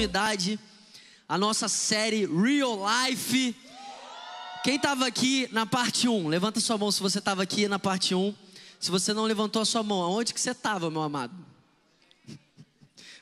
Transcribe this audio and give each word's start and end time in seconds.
continuidade 0.00 0.58
nossa 1.36 1.68
série 1.68 2.24
Real 2.24 2.78
Life. 3.04 3.54
Quem 4.64 4.76
estava 4.76 5.06
aqui 5.06 5.46
na 5.52 5.66
parte 5.66 6.08
1? 6.08 6.26
Levanta 6.26 6.58
sua 6.58 6.78
mão 6.78 6.90
se 6.90 7.00
você 7.00 7.18
estava 7.18 7.42
aqui 7.42 7.68
na 7.68 7.78
parte 7.78 8.14
1. 8.14 8.34
Se 8.80 8.90
você 8.90 9.12
não 9.12 9.24
levantou 9.24 9.60
a 9.60 9.64
sua 9.66 9.82
mão, 9.82 10.00
aonde 10.00 10.32
que 10.32 10.40
você 10.40 10.52
estava, 10.52 10.90
meu 10.90 11.02
amado? 11.02 11.34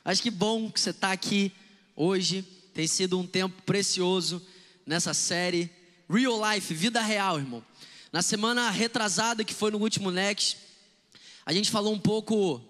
Acho 0.05 0.21
que 0.21 0.31
bom 0.31 0.71
que 0.71 0.79
você 0.79 0.91
está 0.91 1.11
aqui 1.11 1.51
hoje. 1.97 2.43
Tem 2.73 2.87
sido 2.87 3.19
um 3.19 3.27
tempo 3.27 3.61
precioso 3.63 4.41
nessa 4.85 5.13
série 5.13 5.69
Real 6.09 6.39
Life, 6.53 6.73
vida 6.73 7.01
real, 7.01 7.39
irmão. 7.39 7.61
Na 8.09 8.21
semana 8.21 8.69
retrasada, 8.69 9.43
que 9.43 9.53
foi 9.53 9.69
no 9.69 9.79
último 9.79 10.11
Next, 10.11 10.57
a 11.45 11.51
gente 11.51 11.69
falou 11.69 11.93
um 11.93 11.99
pouco 11.99 12.61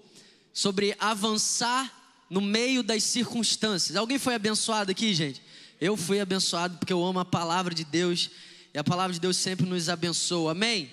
sobre 0.51 0.95
avançar 0.99 1.98
no 2.29 2.41
meio 2.41 2.83
das 2.83 3.03
circunstâncias. 3.03 3.95
Alguém 3.95 4.19
foi 4.19 4.35
abençoado 4.35 4.91
aqui, 4.91 5.13
gente? 5.13 5.41
Eu 5.81 5.97
fui 5.97 6.19
abençoado 6.19 6.77
porque 6.77 6.93
eu 6.93 7.03
amo 7.03 7.19
a 7.19 7.25
palavra 7.25 7.73
de 7.73 7.83
Deus 7.83 8.29
e 8.73 8.77
a 8.77 8.83
palavra 8.83 9.13
de 9.13 9.19
Deus 9.19 9.37
sempre 9.37 9.65
nos 9.65 9.89
abençoa. 9.89 10.51
Amém? 10.51 10.91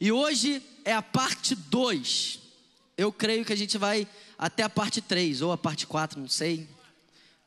E 0.00 0.12
hoje 0.12 0.62
é 0.84 0.92
a 0.92 1.02
parte 1.02 1.54
2. 1.54 2.38
Eu 2.96 3.10
creio 3.10 3.44
que 3.44 3.52
a 3.52 3.56
gente 3.56 3.78
vai 3.78 4.06
até 4.38 4.62
a 4.62 4.68
parte 4.68 5.00
3 5.00 5.42
ou 5.42 5.52
a 5.52 5.58
parte 5.58 5.86
4, 5.86 6.20
não 6.20 6.28
sei. 6.28 6.68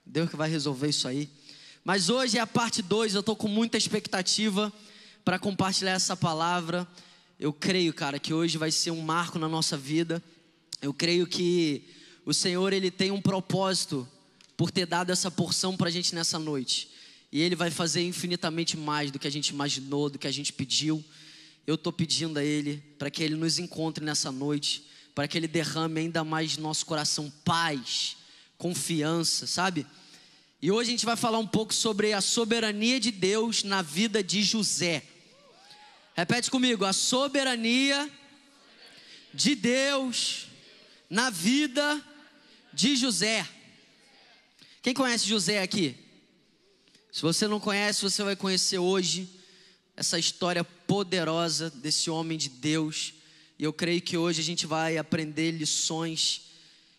Deus 0.05 0.29
que 0.29 0.35
vai 0.35 0.49
resolver 0.49 0.89
isso 0.89 1.07
aí. 1.07 1.29
Mas 1.83 2.09
hoje 2.09 2.37
é 2.37 2.41
a 2.41 2.47
parte 2.47 2.81
2, 2.81 3.13
eu 3.13 3.19
estou 3.19 3.35
com 3.35 3.47
muita 3.47 3.77
expectativa 3.77 4.71
para 5.23 5.39
compartilhar 5.39 5.91
essa 5.91 6.15
palavra. 6.15 6.87
Eu 7.39 7.53
creio, 7.53 7.93
cara, 7.93 8.19
que 8.19 8.33
hoje 8.33 8.57
vai 8.57 8.71
ser 8.71 8.91
um 8.91 9.01
marco 9.01 9.37
na 9.37 9.47
nossa 9.47 9.77
vida. 9.77 10.21
Eu 10.81 10.93
creio 10.93 11.27
que 11.27 11.83
o 12.25 12.33
Senhor 12.33 12.71
ele 12.73 12.89
tem 12.89 13.11
um 13.11 13.21
propósito 13.21 14.07
por 14.55 14.71
ter 14.71 14.85
dado 14.85 15.11
essa 15.11 15.29
porção 15.29 15.75
para 15.75 15.89
a 15.89 15.91
gente 15.91 16.15
nessa 16.15 16.39
noite. 16.39 16.89
E 17.31 17.41
Ele 17.41 17.55
vai 17.55 17.71
fazer 17.71 18.03
infinitamente 18.03 18.77
mais 18.77 19.11
do 19.11 19.17
que 19.17 19.27
a 19.27 19.31
gente 19.31 19.49
imaginou, 19.49 20.09
do 20.09 20.19
que 20.19 20.27
a 20.27 20.31
gente 20.31 20.53
pediu. 20.53 21.03
Eu 21.65 21.75
estou 21.75 21.91
pedindo 21.91 22.37
a 22.37 22.43
Ele 22.43 22.77
para 22.97 23.09
que 23.09 23.23
Ele 23.23 23.35
nos 23.35 23.57
encontre 23.57 24.05
nessa 24.05 24.31
noite, 24.31 24.85
para 25.15 25.27
que 25.27 25.37
Ele 25.37 25.47
derrame 25.47 26.01
ainda 26.01 26.23
mais 26.23 26.57
no 26.57 26.63
nosso 26.63 26.85
coração 26.85 27.33
paz, 27.43 28.17
confiança, 28.57 29.47
sabe? 29.47 29.85
E 30.61 30.71
hoje 30.71 30.89
a 30.89 30.91
gente 30.91 31.05
vai 31.05 31.17
falar 31.17 31.39
um 31.39 31.47
pouco 31.47 31.73
sobre 31.73 32.13
a 32.13 32.21
soberania 32.21 32.99
de 32.99 33.11
Deus 33.11 33.63
na 33.63 33.81
vida 33.81 34.23
de 34.23 34.43
José. 34.43 35.03
Repete 36.15 36.51
comigo: 36.51 36.85
a 36.85 36.93
soberania 36.93 38.09
de 39.33 39.55
Deus 39.55 40.47
na 41.09 41.29
vida 41.31 41.95
de 41.95 42.12
José. 42.75 43.47
Quem 44.81 44.93
conhece 44.93 45.27
José 45.27 45.61
aqui? 45.61 45.95
Se 47.11 47.21
você 47.21 47.47
não 47.47 47.59
conhece, 47.59 48.01
você 48.01 48.23
vai 48.23 48.35
conhecer 48.35 48.79
hoje 48.79 49.29
essa 49.95 50.17
história 50.17 50.63
poderosa 50.63 51.69
desse 51.69 52.09
homem 52.09 52.37
de 52.37 52.49
Deus. 52.49 53.13
E 53.59 53.63
eu 53.63 53.71
creio 53.71 54.01
que 54.01 54.17
hoje 54.17 54.41
a 54.41 54.43
gente 54.43 54.65
vai 54.65 54.97
aprender 54.97 55.51
lições 55.51 56.53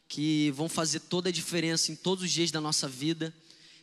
que 0.08 0.52
vão 0.52 0.68
fazer 0.68 1.00
toda 1.00 1.28
a 1.28 1.32
diferença 1.32 1.90
em 1.90 1.96
todos 1.96 2.24
os 2.24 2.30
dias 2.30 2.50
da 2.50 2.60
nossa 2.60 2.88
vida. 2.88 3.34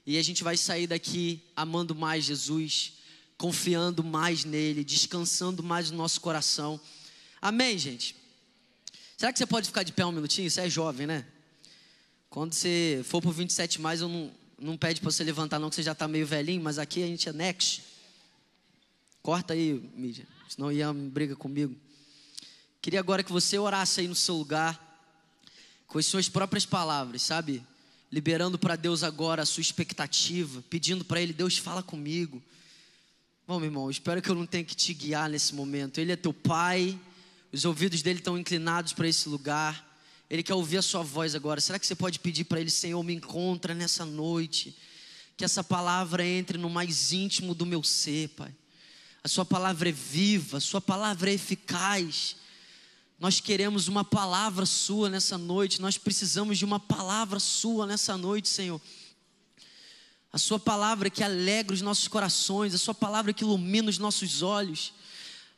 E 0.05 0.17
a 0.17 0.23
gente 0.23 0.43
vai 0.43 0.55
sair 0.55 0.87
daqui 0.87 1.43
amando 1.55 1.93
mais 1.93 2.23
Jesus, 2.23 2.93
confiando 3.37 4.03
mais 4.03 4.45
nele, 4.45 4.83
descansando 4.83 5.61
mais 5.61 5.91
no 5.91 5.97
nosso 5.97 6.21
coração. 6.21 6.79
Amém, 7.41 7.77
gente? 7.77 8.15
Será 9.17 9.33
que 9.33 9.37
você 9.37 9.45
pode 9.45 9.67
ficar 9.67 9.83
de 9.83 9.91
pé 9.91 10.05
um 10.05 10.11
minutinho? 10.11 10.49
Você 10.49 10.61
é 10.61 10.69
jovem, 10.69 11.05
né? 11.05 11.25
Quando 12.31 12.53
você 12.53 13.01
for 13.03 13.21
pro 13.21 13.29
27 13.29 13.81
mais, 13.81 13.99
eu 13.99 14.07
não, 14.07 14.31
não 14.57 14.77
pede 14.77 15.01
para 15.01 15.11
você 15.11 15.21
levantar 15.21 15.59
não, 15.59 15.69
que 15.69 15.75
você 15.75 15.83
já 15.83 15.91
está 15.91 16.07
meio 16.07 16.25
velhinho, 16.25 16.63
mas 16.63 16.79
aqui 16.79 17.03
a 17.03 17.05
gente 17.05 17.27
é 17.27 17.33
next. 17.33 17.83
Corta 19.21 19.53
aí, 19.53 19.73
mídia, 19.97 20.25
senão 20.47 20.69
o 20.69 20.71
Ian 20.71 20.95
briga 21.09 21.35
comigo. 21.35 21.75
Queria 22.81 23.01
agora 23.01 23.21
que 23.21 23.33
você 23.33 23.59
orasse 23.59 23.99
aí 23.99 24.07
no 24.07 24.15
seu 24.15 24.35
lugar, 24.35 24.79
com 25.87 25.99
as 25.99 26.05
suas 26.05 26.29
próprias 26.29 26.65
palavras, 26.65 27.21
sabe? 27.21 27.61
Liberando 28.09 28.57
para 28.57 28.77
Deus 28.77 29.03
agora 29.03 29.41
a 29.41 29.45
sua 29.45 29.59
expectativa, 29.59 30.63
pedindo 30.69 31.03
para 31.03 31.21
Ele, 31.21 31.33
Deus 31.33 31.57
fala 31.57 31.83
comigo. 31.83 32.41
Bom, 33.45 33.59
meu 33.59 33.67
irmão, 33.67 33.91
espero 33.91 34.21
que 34.21 34.29
eu 34.29 34.35
não 34.35 34.45
tenha 34.45 34.63
que 34.63 34.73
te 34.73 34.93
guiar 34.93 35.29
nesse 35.29 35.53
momento. 35.53 35.99
Ele 35.99 36.13
é 36.13 36.15
teu 36.15 36.33
pai, 36.33 36.97
os 37.51 37.65
ouvidos 37.65 38.01
dele 38.01 38.19
estão 38.19 38.37
inclinados 38.37 38.93
para 38.93 39.09
esse 39.09 39.27
lugar. 39.27 39.90
Ele 40.31 40.41
quer 40.41 40.53
ouvir 40.53 40.77
a 40.77 40.81
sua 40.81 41.03
voz 41.03 41.35
agora. 41.35 41.59
Será 41.59 41.77
que 41.77 41.85
você 41.85 41.93
pode 41.93 42.17
pedir 42.17 42.45
para 42.45 42.61
ele, 42.61 42.69
Senhor, 42.69 43.03
me 43.03 43.13
encontra 43.13 43.73
nessa 43.73 44.05
noite? 44.05 44.73
Que 45.35 45.43
essa 45.43 45.61
palavra 45.61 46.25
entre 46.25 46.57
no 46.57 46.69
mais 46.69 47.11
íntimo 47.11 47.53
do 47.53 47.65
meu 47.65 47.83
ser, 47.83 48.29
Pai. 48.29 48.55
A 49.21 49.27
sua 49.27 49.43
palavra 49.43 49.89
é 49.89 49.91
viva, 49.91 50.59
a 50.59 50.61
sua 50.61 50.79
palavra 50.79 51.29
é 51.29 51.33
eficaz. 51.33 52.37
Nós 53.19 53.41
queremos 53.41 53.89
uma 53.89 54.05
palavra 54.05 54.65
sua 54.65 55.09
nessa 55.09 55.37
noite, 55.37 55.81
nós 55.81 55.97
precisamos 55.97 56.57
de 56.57 56.63
uma 56.63 56.79
palavra 56.79 57.37
sua 57.37 57.85
nessa 57.85 58.15
noite, 58.15 58.47
Senhor. 58.47 58.79
A 60.31 60.37
sua 60.37 60.57
palavra 60.57 61.09
que 61.09 61.25
alegra 61.25 61.73
os 61.73 61.81
nossos 61.81 62.07
corações, 62.07 62.73
a 62.73 62.77
sua 62.77 62.93
palavra 62.93 63.33
que 63.33 63.43
ilumina 63.43 63.89
os 63.89 63.97
nossos 63.97 64.41
olhos 64.41 64.93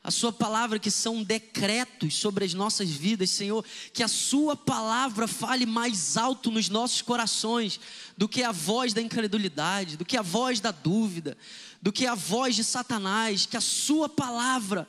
a 0.04 0.12
Sua 0.12 0.34
palavra 0.34 0.78
que 0.78 0.92
são 0.92 1.24
decretos 1.24 2.16
sobre 2.16 2.44
as 2.44 2.54
nossas 2.54 2.90
vidas, 2.90 3.30
Senhor, 3.30 3.64
que 3.94 4.04
a 4.04 4.08
Sua 4.08 4.54
palavra 4.56 5.28
fale 5.28 5.66
mais 5.66 6.18
alto 6.18 6.52
nos 6.52 6.68
nossos 6.68 7.02
corações 7.02 7.80
do 8.18 8.28
que 8.28 8.44
a 8.44 8.52
voz 8.52 8.94
da 8.94 9.02
incredulidade, 9.02 9.96
do 9.96 10.04
que 10.04 10.18
a 10.18 10.22
voz 10.22 10.60
da 10.60 10.72
dúvida, 10.72 11.38
do 11.82 11.92
que 11.92 12.06
a 12.06 12.16
voz 12.16 12.56
de 12.56 12.66
Satanás, 12.66 13.46
que 13.46 13.56
a 13.56 13.62
Sua 13.62 14.10
palavra 14.10 14.86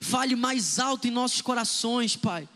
fale 0.00 0.34
mais 0.34 0.78
alto 0.78 1.06
em 1.06 1.10
nossos 1.10 1.42
corações, 1.42 2.16
Pai. 2.16 2.48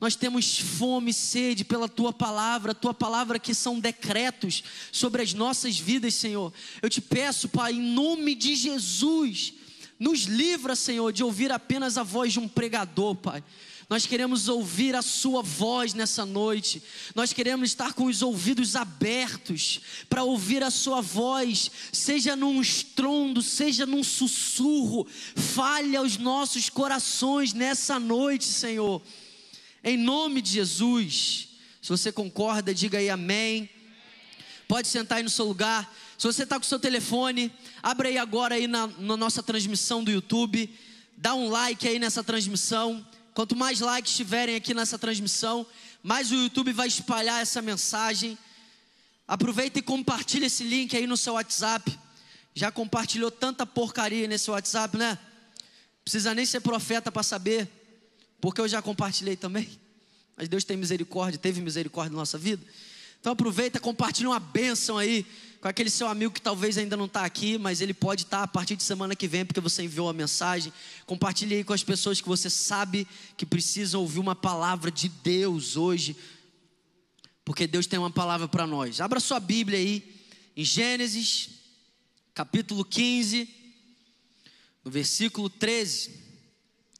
Nós 0.00 0.16
temos 0.16 0.58
fome 0.58 1.12
e 1.12 1.14
sede 1.14 1.64
pela 1.64 1.88
tua 1.88 2.12
palavra, 2.12 2.74
tua 2.74 2.92
palavra 2.92 3.38
que 3.38 3.54
são 3.54 3.78
decretos 3.78 4.64
sobre 4.90 5.22
as 5.22 5.32
nossas 5.32 5.78
vidas, 5.78 6.14
Senhor. 6.14 6.52
Eu 6.82 6.90
te 6.90 7.00
peço, 7.00 7.48
Pai, 7.48 7.74
em 7.74 7.80
nome 7.80 8.34
de 8.34 8.56
Jesus, 8.56 9.54
nos 10.02 10.22
livra, 10.22 10.74
Senhor, 10.74 11.12
de 11.12 11.22
ouvir 11.22 11.52
apenas 11.52 11.96
a 11.96 12.02
voz 12.02 12.32
de 12.32 12.40
um 12.40 12.48
pregador, 12.48 13.14
Pai. 13.14 13.42
Nós 13.88 14.04
queremos 14.04 14.48
ouvir 14.48 14.96
a 14.96 15.02
Sua 15.02 15.42
voz 15.42 15.94
nessa 15.94 16.26
noite. 16.26 16.82
Nós 17.14 17.32
queremos 17.32 17.70
estar 17.70 17.92
com 17.92 18.06
os 18.06 18.20
ouvidos 18.20 18.74
abertos 18.74 19.80
para 20.08 20.24
ouvir 20.24 20.60
a 20.64 20.72
Sua 20.72 21.00
voz, 21.00 21.70
seja 21.92 22.34
num 22.34 22.60
estrondo, 22.60 23.40
seja 23.42 23.86
num 23.86 24.02
sussurro. 24.02 25.06
Fale 25.36 25.94
aos 25.94 26.16
nossos 26.16 26.68
corações 26.68 27.52
nessa 27.52 28.00
noite, 28.00 28.44
Senhor. 28.44 29.00
Em 29.84 29.96
nome 29.96 30.42
de 30.42 30.50
Jesus. 30.50 31.48
Se 31.80 31.88
você 31.88 32.10
concorda, 32.10 32.74
diga 32.74 32.98
aí 32.98 33.08
amém. 33.08 33.70
Pode 34.66 34.88
sentar 34.88 35.18
aí 35.18 35.22
no 35.22 35.30
seu 35.30 35.44
lugar. 35.44 35.88
Se 36.22 36.28
você 36.28 36.44
está 36.44 36.54
com 36.54 36.64
o 36.64 36.68
seu 36.68 36.78
telefone, 36.78 37.52
abre 37.82 38.10
aí 38.10 38.16
agora 38.16 38.54
aí 38.54 38.68
na, 38.68 38.86
na 38.86 39.16
nossa 39.16 39.42
transmissão 39.42 40.04
do 40.04 40.10
YouTube, 40.12 40.72
dá 41.16 41.34
um 41.34 41.48
like 41.48 41.88
aí 41.88 41.98
nessa 41.98 42.22
transmissão. 42.22 43.04
Quanto 43.34 43.56
mais 43.56 43.80
likes 43.80 44.14
tiverem 44.14 44.54
aqui 44.54 44.72
nessa 44.72 44.96
transmissão, 44.96 45.66
mais 46.00 46.30
o 46.30 46.36
YouTube 46.36 46.72
vai 46.72 46.86
espalhar 46.86 47.42
essa 47.42 47.60
mensagem. 47.60 48.38
Aproveita 49.26 49.80
e 49.80 49.82
compartilha 49.82 50.46
esse 50.46 50.62
link 50.62 50.96
aí 50.96 51.08
no 51.08 51.16
seu 51.16 51.32
WhatsApp. 51.32 51.98
Já 52.54 52.70
compartilhou 52.70 53.28
tanta 53.32 53.66
porcaria 53.66 54.28
nesse 54.28 54.48
WhatsApp, 54.48 54.96
né? 54.96 55.18
Precisa 56.04 56.32
nem 56.36 56.46
ser 56.46 56.60
profeta 56.60 57.10
para 57.10 57.24
saber, 57.24 57.68
porque 58.40 58.60
eu 58.60 58.68
já 58.68 58.80
compartilhei 58.80 59.34
também. 59.34 59.68
Mas 60.36 60.48
Deus 60.48 60.62
tem 60.62 60.76
misericórdia, 60.76 61.36
teve 61.36 61.60
misericórdia 61.60 62.12
na 62.12 62.18
nossa 62.18 62.38
vida. 62.38 62.64
Então 63.22 63.34
aproveita, 63.34 63.78
compartilha 63.78 64.28
uma 64.28 64.40
bênção 64.40 64.98
aí 64.98 65.24
com 65.60 65.68
aquele 65.68 65.88
seu 65.88 66.08
amigo 66.08 66.34
que 66.34 66.42
talvez 66.42 66.76
ainda 66.76 66.96
não 66.96 67.04
está 67.04 67.24
aqui, 67.24 67.56
mas 67.56 67.80
ele 67.80 67.94
pode 67.94 68.24
estar 68.24 68.38
tá 68.38 68.42
a 68.42 68.48
partir 68.48 68.74
de 68.74 68.82
semana 68.82 69.14
que 69.14 69.28
vem, 69.28 69.44
porque 69.44 69.60
você 69.60 69.84
enviou 69.84 70.08
a 70.08 70.12
mensagem. 70.12 70.72
Compartilhe 71.06 71.54
aí 71.54 71.62
com 71.62 71.72
as 71.72 71.84
pessoas 71.84 72.20
que 72.20 72.26
você 72.26 72.50
sabe 72.50 73.06
que 73.36 73.46
precisam 73.46 74.00
ouvir 74.00 74.18
uma 74.18 74.34
palavra 74.34 74.90
de 74.90 75.08
Deus 75.08 75.76
hoje, 75.76 76.16
porque 77.44 77.64
Deus 77.64 77.86
tem 77.86 77.96
uma 77.96 78.10
palavra 78.10 78.48
para 78.48 78.66
nós. 78.66 79.00
Abra 79.00 79.20
sua 79.20 79.38
Bíblia 79.38 79.78
aí, 79.78 80.02
em 80.56 80.64
Gênesis, 80.64 81.50
capítulo 82.34 82.84
15, 82.84 83.48
no 84.84 84.90
versículo 84.90 85.48
13. 85.48 86.10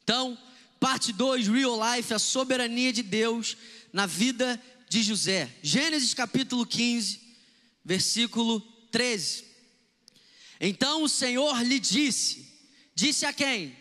Então, 0.01 0.37
parte 0.79 1.11
2, 1.11 1.49
Real 1.49 1.77
Life, 1.97 2.13
a 2.13 2.19
soberania 2.19 2.93
de 2.93 3.03
Deus 3.03 3.57
na 3.91 4.05
vida 4.05 4.55
de 4.55 4.72
José. 5.01 5.49
Gênesis 5.63 6.13
capítulo 6.13 6.65
15, 6.65 7.19
versículo 7.83 8.59
13. 8.91 9.45
Então 10.59 11.03
o 11.03 11.09
Senhor 11.09 11.61
lhe 11.63 11.79
disse: 11.79 12.45
Disse 12.93 13.25
a 13.25 13.33
quem? 13.33 13.75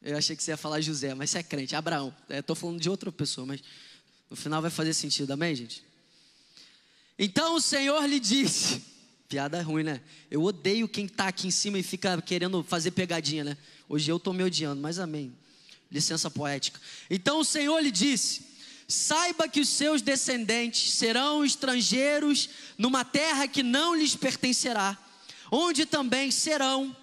Eu 0.00 0.16
achei 0.16 0.34
que 0.34 0.42
você 0.42 0.50
ia 0.50 0.56
falar 0.56 0.80
José, 0.80 1.14
mas 1.14 1.30
você 1.30 1.38
é 1.38 1.42
crente, 1.42 1.76
Abraão. 1.76 2.14
Estou 2.28 2.56
falando 2.56 2.80
de 2.80 2.90
outra 2.90 3.12
pessoa, 3.12 3.46
mas 3.46 3.62
no 4.28 4.36
final 4.36 4.60
vai 4.60 4.70
fazer 4.70 4.94
sentido, 4.94 5.30
amém, 5.32 5.54
gente? 5.54 5.84
Então 7.18 7.54
o 7.54 7.60
Senhor 7.60 8.04
lhe 8.06 8.18
disse: 8.18 8.82
Piada 9.28 9.62
ruim, 9.62 9.84
né? 9.84 10.00
Eu 10.30 10.42
odeio 10.42 10.88
quem 10.88 11.06
tá 11.06 11.28
aqui 11.28 11.46
em 11.46 11.50
cima 11.50 11.78
e 11.78 11.82
fica 11.82 12.20
querendo 12.20 12.64
fazer 12.64 12.90
pegadinha, 12.90 13.44
né? 13.44 13.58
Hoje 13.88 14.10
eu 14.10 14.18
tô 14.18 14.32
me 14.32 14.42
odiando, 14.42 14.80
mas 14.80 14.98
amém. 14.98 15.32
Licença 15.90 16.30
poética. 16.30 16.80
Então 17.08 17.38
o 17.38 17.44
Senhor 17.44 17.78
lhe 17.78 17.90
disse: 17.90 18.51
Saiba 18.92 19.48
que 19.48 19.60
os 19.60 19.68
seus 19.68 20.02
descendentes 20.02 20.92
serão 20.92 21.44
estrangeiros 21.44 22.48
numa 22.76 23.04
terra 23.04 23.48
que 23.48 23.62
não 23.62 23.94
lhes 23.94 24.14
pertencerá, 24.14 24.96
onde 25.50 25.86
também 25.86 26.30
serão 26.30 26.96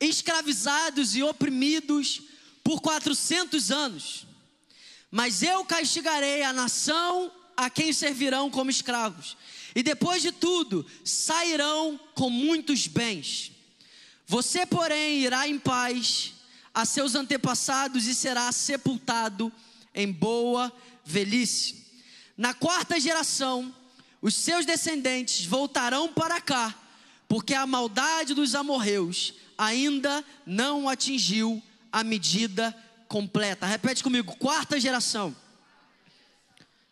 escravizados 0.00 1.16
e 1.16 1.22
oprimidos 1.22 2.22
por 2.62 2.80
400 2.80 3.70
anos. 3.70 4.26
Mas 5.10 5.42
eu 5.42 5.64
castigarei 5.64 6.42
a 6.42 6.52
nação 6.52 7.30
a 7.56 7.70
quem 7.70 7.92
servirão 7.92 8.50
como 8.50 8.70
escravos 8.70 9.36
e 9.74 9.82
depois 9.82 10.22
de 10.22 10.30
tudo, 10.30 10.86
sairão 11.04 11.98
com 12.14 12.30
muitos 12.30 12.86
bens. 12.86 13.50
Você, 14.26 14.64
porém, 14.64 15.18
irá 15.18 15.48
em 15.48 15.58
paz 15.58 16.32
a 16.72 16.84
seus 16.84 17.14
antepassados 17.14 18.06
e 18.06 18.14
será 18.14 18.50
sepultado 18.52 19.52
em 19.94 20.10
boa 20.10 20.72
velhice. 21.04 21.84
Na 22.36 22.52
quarta 22.52 22.98
geração, 22.98 23.74
os 24.20 24.34
seus 24.34 24.66
descendentes 24.66 25.44
voltarão 25.44 26.12
para 26.12 26.40
cá, 26.40 26.74
porque 27.28 27.54
a 27.54 27.66
maldade 27.66 28.34
dos 28.34 28.54
amorreus 28.54 29.34
ainda 29.56 30.24
não 30.44 30.88
atingiu 30.88 31.62
a 31.92 32.02
medida 32.02 32.76
completa. 33.08 33.66
Repete 33.66 34.02
comigo: 34.02 34.36
quarta 34.36 34.80
geração. 34.80 35.34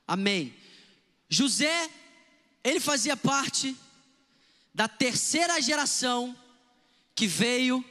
Amém. 0.06 0.54
José 1.28 1.90
ele 2.62 2.78
fazia 2.78 3.16
parte 3.16 3.76
da 4.74 4.86
terceira 4.86 5.60
geração 5.60 6.36
que 7.14 7.26
veio 7.26 7.84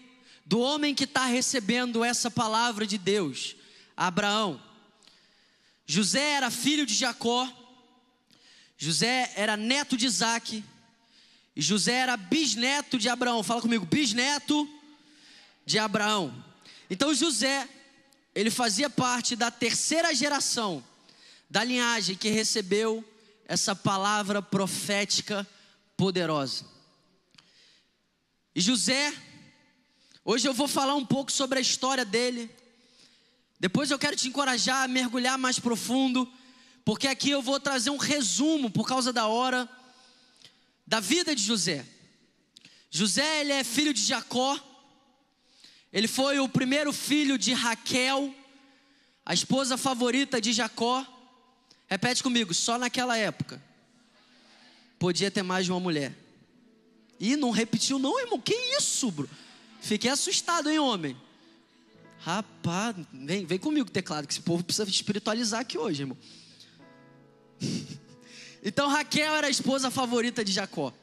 do 0.46 0.60
homem 0.60 0.96
que 0.96 1.04
está 1.04 1.26
recebendo 1.26 2.04
essa 2.04 2.32
palavra 2.32 2.86
de 2.86 2.98
Deus, 2.98 3.56
Abraão. 3.96 4.62
José 5.86 6.34
era 6.34 6.50
filho 6.50 6.86
de 6.86 6.94
Jacó, 6.94 7.50
José 8.78 9.32
era 9.36 9.58
neto 9.58 9.98
de 9.98 10.06
Isaac, 10.06 10.64
e 11.56 11.62
José 11.62 11.94
era 11.94 12.16
bisneto 12.16 12.98
de 12.98 13.10
Abraão. 13.10 13.44
Fala 13.44 13.62
comigo, 13.62 13.86
bisneto 13.86 14.68
de 15.66 15.78
Abraão. 15.78 16.44
Então 16.90 17.14
José, 17.14 17.68
ele 18.34 18.50
fazia 18.50 18.90
parte 18.90 19.36
da 19.36 19.52
terceira 19.52 20.14
geração 20.16 20.84
da 21.50 21.64
linhagem 21.64 22.16
que 22.16 22.30
recebeu 22.30 23.04
essa 23.46 23.76
palavra 23.76 24.42
profética 24.42 25.46
poderosa. 25.98 26.66
E 28.56 28.62
José, 28.62 29.14
hoje 30.24 30.48
eu 30.48 30.54
vou 30.54 30.68
falar 30.68 30.96
um 30.96 31.06
pouco 31.06 31.32
sobre 31.32 31.60
a 31.60 31.62
história 31.62 32.06
dele. 32.06 32.50
Depois 33.62 33.92
eu 33.92 34.00
quero 34.00 34.16
te 34.16 34.28
encorajar 34.28 34.86
a 34.86 34.88
mergulhar 34.88 35.38
mais 35.38 35.60
profundo, 35.60 36.28
porque 36.84 37.08
aqui 37.08 37.30
eu 37.30 37.44
vou 37.44 37.60
trazer 37.60 37.92
um 37.92 37.98
resumo 37.98 38.72
por 38.72 38.88
causa 38.88 39.14
da 39.14 39.28
hora 39.28 39.70
da 40.88 41.00
vida 41.00 41.36
de 41.36 41.44
José. 41.44 41.86
José, 42.90 43.42
ele 43.42 43.52
é 43.52 43.64
filho 43.64 43.94
de 43.94 44.04
Jacó. 44.04 44.60
Ele 45.94 46.08
foi 46.08 46.40
o 46.40 46.50
primeiro 46.50 46.92
filho 46.92 47.38
de 47.38 47.54
Raquel, 47.54 48.34
a 49.24 49.32
esposa 49.32 49.78
favorita 49.78 50.42
de 50.42 50.52
Jacó. 50.54 51.06
Repete 51.88 52.24
comigo, 52.24 52.56
só 52.56 52.80
naquela 52.80 53.16
época 53.16 53.62
podia 54.98 55.30
ter 55.30 55.44
mais 55.44 55.66
de 55.66 55.72
uma 55.72 55.80
mulher. 55.80 56.18
E 57.20 57.36
não 57.36 57.52
repetiu, 57.52 58.00
não, 58.00 58.20
irmão. 58.20 58.42
Que 58.42 58.56
isso, 58.80 59.12
bro? 59.12 59.30
Fiquei 59.80 60.10
assustado, 60.10 60.68
hein, 60.68 60.80
homem? 60.80 61.16
Rapaz, 62.24 62.96
vem, 63.12 63.48
vem 63.48 63.58
comigo, 63.58 63.90
teclado, 63.90 64.28
que 64.28 64.34
esse 64.34 64.42
povo 64.42 64.64
precisa 64.64 64.88
espiritualizar 64.88 65.62
aqui 65.62 65.76
hoje, 65.76 66.04
irmão. 66.04 66.18
então 68.64 68.88
Raquel 68.88 69.34
era 69.34 69.48
a 69.48 69.50
esposa 69.50 69.90
favorita 69.90 70.46
de 70.46 70.52
Jacó. 70.52 70.94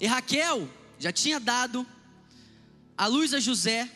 E 0.00 0.06
Raquel 0.06 0.66
já 0.98 1.12
tinha 1.12 1.38
dado 1.38 1.86
a 2.96 3.06
luz 3.06 3.34
a 3.34 3.40
José. 3.40 3.90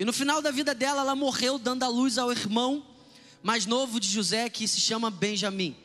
E 0.00 0.04
no 0.04 0.12
final 0.12 0.42
da 0.42 0.50
vida 0.50 0.74
dela, 0.74 1.02
ela 1.02 1.14
morreu 1.14 1.58
dando 1.58 1.84
a 1.84 1.88
luz 1.88 2.18
ao 2.18 2.32
irmão 2.32 2.84
mais 3.40 3.66
novo 3.66 4.00
de 4.00 4.08
José 4.08 4.48
que 4.48 4.66
se 4.66 4.80
chama 4.80 5.12
Benjamim. 5.12 5.76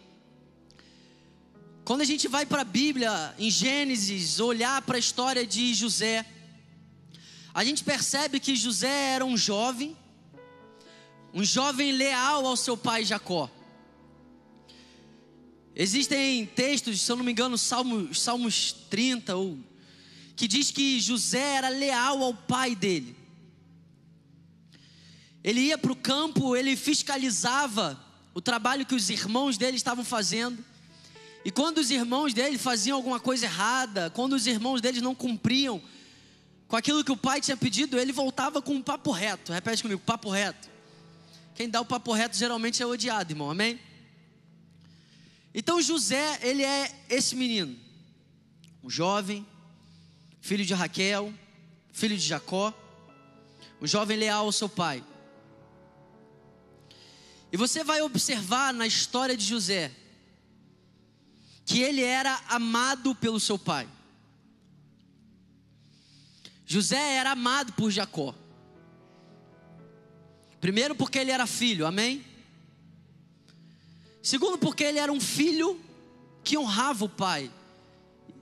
Quando 1.85 2.01
a 2.01 2.05
gente 2.05 2.27
vai 2.27 2.47
para 2.47 2.61
a 2.61 2.65
Bíblia, 2.65 3.35
em 3.37 3.51
Gênesis, 3.51 4.39
olhar 4.39 4.81
para 4.81 4.95
a 4.95 4.99
história 4.99 5.45
de 5.45 5.73
José, 5.75 6.25
a 7.53 7.63
gente 7.63 7.83
percebe 7.83 8.39
que 8.39 8.55
José 8.55 9.13
era 9.13 9.23
um 9.23 9.37
jovem, 9.37 9.95
um 11.33 11.43
jovem 11.43 11.91
leal 11.91 12.45
ao 12.45 12.57
seu 12.57 12.75
pai 12.75 13.05
Jacó. 13.05 13.49
Existem 15.75 16.45
textos, 16.45 17.01
se 17.01 17.11
eu 17.11 17.15
não 17.15 17.23
me 17.23 17.31
engano, 17.31 17.57
Salmos, 17.57 18.21
Salmos 18.21 18.73
30, 18.89 19.35
ou, 19.35 19.57
que 20.35 20.47
diz 20.47 20.71
que 20.71 20.99
José 20.99 21.55
era 21.57 21.69
leal 21.69 22.23
ao 22.23 22.33
pai 22.33 22.75
dele. 22.75 23.15
Ele 25.43 25.61
ia 25.61 25.77
para 25.77 25.91
o 25.91 25.95
campo, 25.95 26.55
ele 26.55 26.75
fiscalizava 26.75 27.99
o 28.33 28.41
trabalho 28.41 28.85
que 28.85 28.95
os 28.95 29.09
irmãos 29.09 29.57
dele 29.57 29.77
estavam 29.77 30.03
fazendo. 30.03 30.63
E 31.45 31.51
quando 31.51 31.79
os 31.79 31.91
irmãos 31.91 32.33
dele 32.33 32.57
faziam 32.57 32.95
alguma 32.95 33.19
coisa 33.19 33.45
errada, 33.45 34.09
quando 34.09 34.33
os 34.33 34.47
irmãos 34.47 34.79
deles 34.79 35.01
não 35.01 35.13
cumpriam 35.13 35.81
com 36.73 36.77
aquilo 36.77 37.03
que 37.03 37.11
o 37.11 37.17
pai 37.17 37.39
tinha 37.39 37.55
pedido, 37.55 37.99
ele 37.99 38.11
voltava 38.11 38.59
com 38.59 38.73
um 38.73 38.81
papo 38.81 39.11
reto. 39.11 39.53
Repete 39.53 39.83
comigo, 39.83 40.01
papo 40.01 40.31
reto. 40.31 40.67
Quem 41.53 41.69
dá 41.69 41.79
o 41.79 41.85
papo 41.85 42.11
reto 42.13 42.35
geralmente 42.35 42.81
é 42.81 42.85
odiado, 42.87 43.31
irmão. 43.31 43.51
Amém? 43.51 43.79
Então 45.53 45.79
José, 45.79 46.39
ele 46.41 46.63
é 46.63 46.91
esse 47.07 47.35
menino, 47.35 47.77
um 48.83 48.89
jovem, 48.89 49.45
filho 50.41 50.65
de 50.65 50.73
Raquel, 50.73 51.31
filho 51.91 52.17
de 52.17 52.25
Jacó, 52.25 52.73
um 53.79 53.85
jovem 53.85 54.17
leal 54.17 54.45
ao 54.45 54.51
seu 54.51 54.67
pai. 54.67 55.03
E 57.51 57.55
você 57.55 57.83
vai 57.83 58.01
observar 58.01 58.73
na 58.73 58.87
história 58.87 59.37
de 59.37 59.45
José 59.45 59.91
que 61.67 61.83
ele 61.83 62.01
era 62.01 62.33
amado 62.47 63.13
pelo 63.13 63.39
seu 63.39 63.59
pai. 63.59 63.87
José 66.65 67.15
era 67.15 67.31
amado 67.31 67.73
por 67.73 67.91
Jacó. 67.91 68.33
Primeiro, 70.59 70.95
porque 70.95 71.19
ele 71.19 71.31
era 71.31 71.45
filho, 71.45 71.85
amém? 71.85 72.23
Segundo, 74.21 74.57
porque 74.57 74.83
ele 74.83 74.99
era 74.99 75.11
um 75.11 75.19
filho 75.19 75.79
que 76.43 76.57
honrava 76.57 77.03
o 77.03 77.09
pai. 77.09 77.51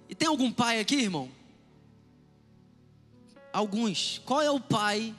E 0.08 0.14
tem 0.14 0.28
algum 0.28 0.52
pai 0.52 0.80
aqui, 0.80 0.96
irmão? 0.96 1.32
Alguns. 3.52 4.22
Qual 4.24 4.42
é 4.42 4.52
o 4.52 4.60
pai 4.60 5.16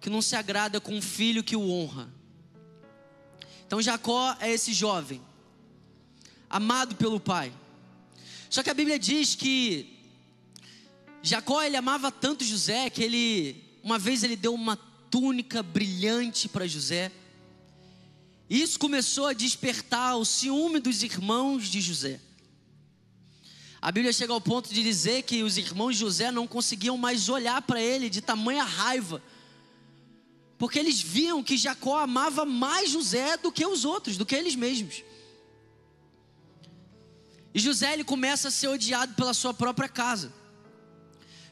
que 0.00 0.08
não 0.08 0.22
se 0.22 0.36
agrada 0.36 0.80
com 0.80 0.96
um 0.96 1.02
filho 1.02 1.42
que 1.42 1.56
o 1.56 1.68
honra? 1.68 2.08
Então 3.66 3.82
Jacó 3.82 4.36
é 4.40 4.50
esse 4.50 4.72
jovem, 4.72 5.20
amado 6.48 6.94
pelo 6.94 7.18
pai. 7.18 7.52
Só 8.48 8.62
que 8.62 8.70
a 8.70 8.74
Bíblia 8.74 8.98
diz 8.98 9.34
que 9.34 9.97
Jacó 11.22 11.62
ele 11.62 11.76
amava 11.76 12.10
tanto 12.10 12.44
José 12.44 12.88
que 12.90 13.02
ele 13.02 13.64
uma 13.82 13.98
vez 13.98 14.22
ele 14.22 14.36
deu 14.36 14.54
uma 14.54 14.76
túnica 15.10 15.62
brilhante 15.62 16.48
para 16.48 16.66
José. 16.66 17.10
Isso 18.48 18.78
começou 18.78 19.26
a 19.26 19.32
despertar 19.32 20.16
o 20.16 20.24
ciúme 20.24 20.80
dos 20.80 21.02
irmãos 21.02 21.68
de 21.68 21.80
José. 21.80 22.20
A 23.80 23.92
Bíblia 23.92 24.12
chega 24.12 24.32
ao 24.32 24.40
ponto 24.40 24.72
de 24.72 24.82
dizer 24.82 25.22
que 25.22 25.42
os 25.42 25.56
irmãos 25.56 25.92
de 25.92 26.00
José 26.00 26.30
não 26.30 26.46
conseguiam 26.46 26.96
mais 26.96 27.28
olhar 27.28 27.62
para 27.62 27.80
ele 27.80 28.10
de 28.10 28.20
tamanha 28.20 28.64
raiva 28.64 29.22
porque 30.58 30.78
eles 30.78 31.00
viam 31.00 31.42
que 31.42 31.56
Jacó 31.56 31.98
amava 31.98 32.44
mais 32.44 32.90
José 32.90 33.36
do 33.36 33.52
que 33.52 33.64
os 33.64 33.84
outros, 33.84 34.16
do 34.16 34.26
que 34.26 34.34
eles 34.34 34.56
mesmos. 34.56 35.04
E 37.54 37.60
José 37.60 37.92
ele 37.92 38.02
começa 38.02 38.48
a 38.48 38.50
ser 38.50 38.66
odiado 38.66 39.14
pela 39.14 39.32
sua 39.32 39.54
própria 39.54 39.88
casa. 39.88 40.32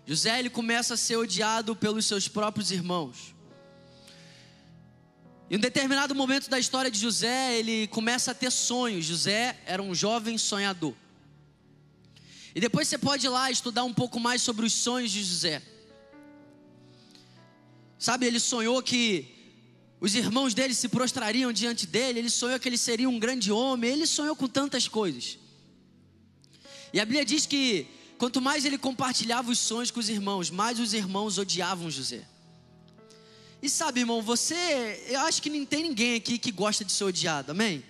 José 0.06 0.38
ele 0.38 0.48
começa 0.48 0.94
a 0.94 0.96
ser 0.96 1.16
odiado 1.16 1.74
pelos 1.74 2.06
seus 2.06 2.28
próprios 2.28 2.70
irmãos. 2.70 3.34
Em 5.50 5.56
um 5.56 5.60
determinado 5.60 6.14
momento 6.14 6.48
da 6.48 6.58
história 6.60 6.90
de 6.90 6.98
José, 6.98 7.58
ele 7.58 7.88
começa 7.88 8.30
a 8.30 8.34
ter 8.34 8.50
sonhos. 8.52 9.04
José 9.04 9.58
era 9.66 9.82
um 9.82 9.92
jovem 9.94 10.38
sonhador. 10.38 10.94
E 12.54 12.60
depois 12.60 12.86
você 12.86 12.96
pode 12.96 13.26
ir 13.26 13.28
lá 13.28 13.50
estudar 13.50 13.82
um 13.82 13.92
pouco 13.92 14.20
mais 14.20 14.42
sobre 14.42 14.64
os 14.64 14.72
sonhos 14.72 15.10
de 15.10 15.22
José. 15.24 15.60
Sabe, 17.98 18.26
ele 18.26 18.38
sonhou 18.38 18.80
que 18.82 19.36
os 20.00 20.14
irmãos 20.14 20.54
dele 20.54 20.74
se 20.74 20.88
prostrariam 20.88 21.52
diante 21.52 21.86
dele, 21.86 22.20
ele 22.20 22.30
sonhou 22.30 22.60
que 22.60 22.68
ele 22.68 22.78
seria 22.78 23.08
um 23.08 23.18
grande 23.18 23.50
homem, 23.50 23.90
ele 23.90 24.06
sonhou 24.06 24.36
com 24.36 24.46
tantas 24.46 24.86
coisas. 24.86 25.38
E 26.92 27.00
a 27.00 27.04
Bíblia 27.04 27.24
diz 27.24 27.44
que 27.44 27.86
quanto 28.18 28.40
mais 28.40 28.64
ele 28.64 28.78
compartilhava 28.78 29.50
os 29.50 29.58
sonhos 29.58 29.90
com 29.90 30.00
os 30.00 30.08
irmãos, 30.08 30.50
mais 30.50 30.80
os 30.80 30.94
irmãos 30.94 31.38
odiavam 31.38 31.90
José. 31.90 32.26
E 33.62 33.68
sabe, 33.68 34.00
irmão, 34.00 34.22
você, 34.22 35.04
eu 35.08 35.20
acho 35.20 35.42
que 35.42 35.50
não 35.50 35.64
tem 35.64 35.82
ninguém 35.82 36.14
aqui 36.14 36.38
que 36.38 36.52
gosta 36.52 36.84
de 36.84 36.92
ser 36.92 37.04
odiado, 37.04 37.52
amém? 37.52 37.82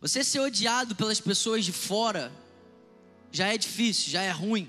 Você 0.00 0.24
ser 0.24 0.40
odiado 0.40 0.96
pelas 0.96 1.20
pessoas 1.20 1.64
de 1.64 1.72
fora 1.72 2.32
já 3.30 3.52
é 3.52 3.56
difícil, 3.56 4.10
já 4.10 4.22
é 4.22 4.30
ruim. 4.30 4.68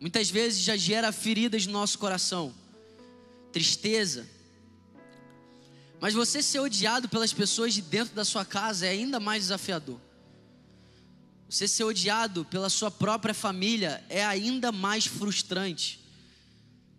Muitas 0.00 0.30
vezes 0.30 0.62
já 0.62 0.76
gera 0.76 1.12
feridas 1.12 1.66
no 1.66 1.72
nosso 1.72 1.98
coração, 1.98 2.54
tristeza. 3.52 4.26
Mas 6.00 6.12
você 6.12 6.42
ser 6.42 6.60
odiado 6.60 7.08
pelas 7.08 7.32
pessoas 7.32 7.72
de 7.72 7.80
dentro 7.80 8.14
da 8.14 8.24
sua 8.24 8.44
casa 8.44 8.86
é 8.86 8.90
ainda 8.90 9.20
mais 9.20 9.44
desafiador. 9.44 10.00
Você 11.54 11.68
ser 11.68 11.84
odiado 11.84 12.44
pela 12.44 12.68
sua 12.68 12.90
própria 12.90 13.32
família 13.32 14.04
é 14.08 14.24
ainda 14.24 14.72
mais 14.72 15.06
frustrante. 15.06 16.00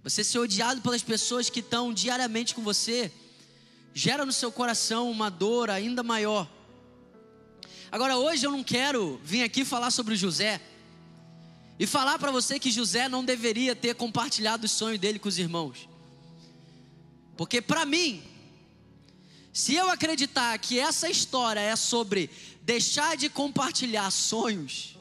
Você 0.02 0.24
ser 0.24 0.40
odiado 0.40 0.80
pelas 0.80 1.04
pessoas 1.04 1.50
que 1.50 1.60
estão 1.60 1.94
diariamente 1.94 2.56
com 2.56 2.62
você 2.62 3.12
gera 3.94 4.26
no 4.26 4.32
seu 4.32 4.50
coração 4.54 5.12
uma 5.12 5.30
dor 5.30 5.70
ainda 5.70 6.02
maior. 6.04 6.50
Agora, 7.92 8.16
hoje 8.16 8.48
eu 8.48 8.52
não 8.52 8.64
quero 8.64 9.20
vir 9.26 9.44
aqui 9.44 9.66
falar 9.66 9.92
sobre 9.92 10.16
José 10.16 10.62
e 11.78 11.86
falar 11.86 12.18
para 12.18 12.32
você 12.32 12.58
que 12.58 12.72
José 12.72 13.10
não 13.10 13.26
deveria 13.26 13.76
ter 13.76 13.94
compartilhado 13.94 14.68
o 14.68 14.70
sonho 14.70 14.98
dele 14.98 15.20
com 15.20 15.28
os 15.28 15.38
irmãos. 15.38 15.90
Porque 17.36 17.62
para 17.62 17.86
mim, 17.86 18.24
se 19.52 19.76
eu 19.76 19.90
acreditar 19.90 20.58
que 20.60 20.80
essa 20.80 21.10
história 21.10 21.60
é 21.60 21.76
sobre 21.76 22.30
deixar 22.66 23.16
de 23.16 23.30
compartilhar 23.30 24.10
sonhos, 24.10 24.98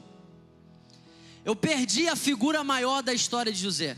eu 1.43 1.55
perdi 1.55 2.07
a 2.07 2.15
figura 2.15 2.63
maior 2.63 3.01
da 3.01 3.11
história 3.11 3.51
de 3.51 3.59
José. 3.59 3.97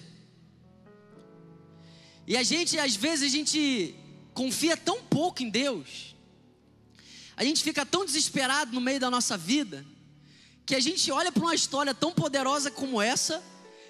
E 2.25 2.37
a 2.37 2.43
gente, 2.43 2.79
às 2.79 2.95
vezes, 2.95 3.25
a 3.25 3.35
gente 3.37 3.93
confia 4.33 4.77
tão 4.77 5.03
pouco 5.03 5.43
em 5.43 5.49
Deus, 5.49 6.15
a 7.35 7.43
gente 7.43 7.61
fica 7.61 7.85
tão 7.85 8.05
desesperado 8.05 8.71
no 8.73 8.79
meio 8.79 9.01
da 9.01 9.11
nossa 9.11 9.37
vida, 9.37 9.85
que 10.65 10.73
a 10.73 10.79
gente 10.79 11.11
olha 11.11 11.31
para 11.31 11.43
uma 11.43 11.55
história 11.55 11.93
tão 11.93 12.13
poderosa 12.13 12.71
como 12.71 13.01
essa, 13.01 13.43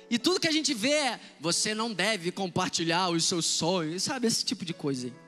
e 0.09 0.17
tudo 0.17 0.39
que 0.39 0.47
a 0.47 0.51
gente 0.51 0.73
vê 0.73 0.91
é: 0.91 1.19
você 1.39 1.75
não 1.75 1.93
deve 1.93 2.31
compartilhar 2.31 3.09
os 3.09 3.25
seus 3.25 3.45
sonhos, 3.45 4.03
sabe? 4.03 4.25
Esse 4.25 4.43
tipo 4.43 4.65
de 4.65 4.73
coisa 4.73 5.07
aí. 5.07 5.26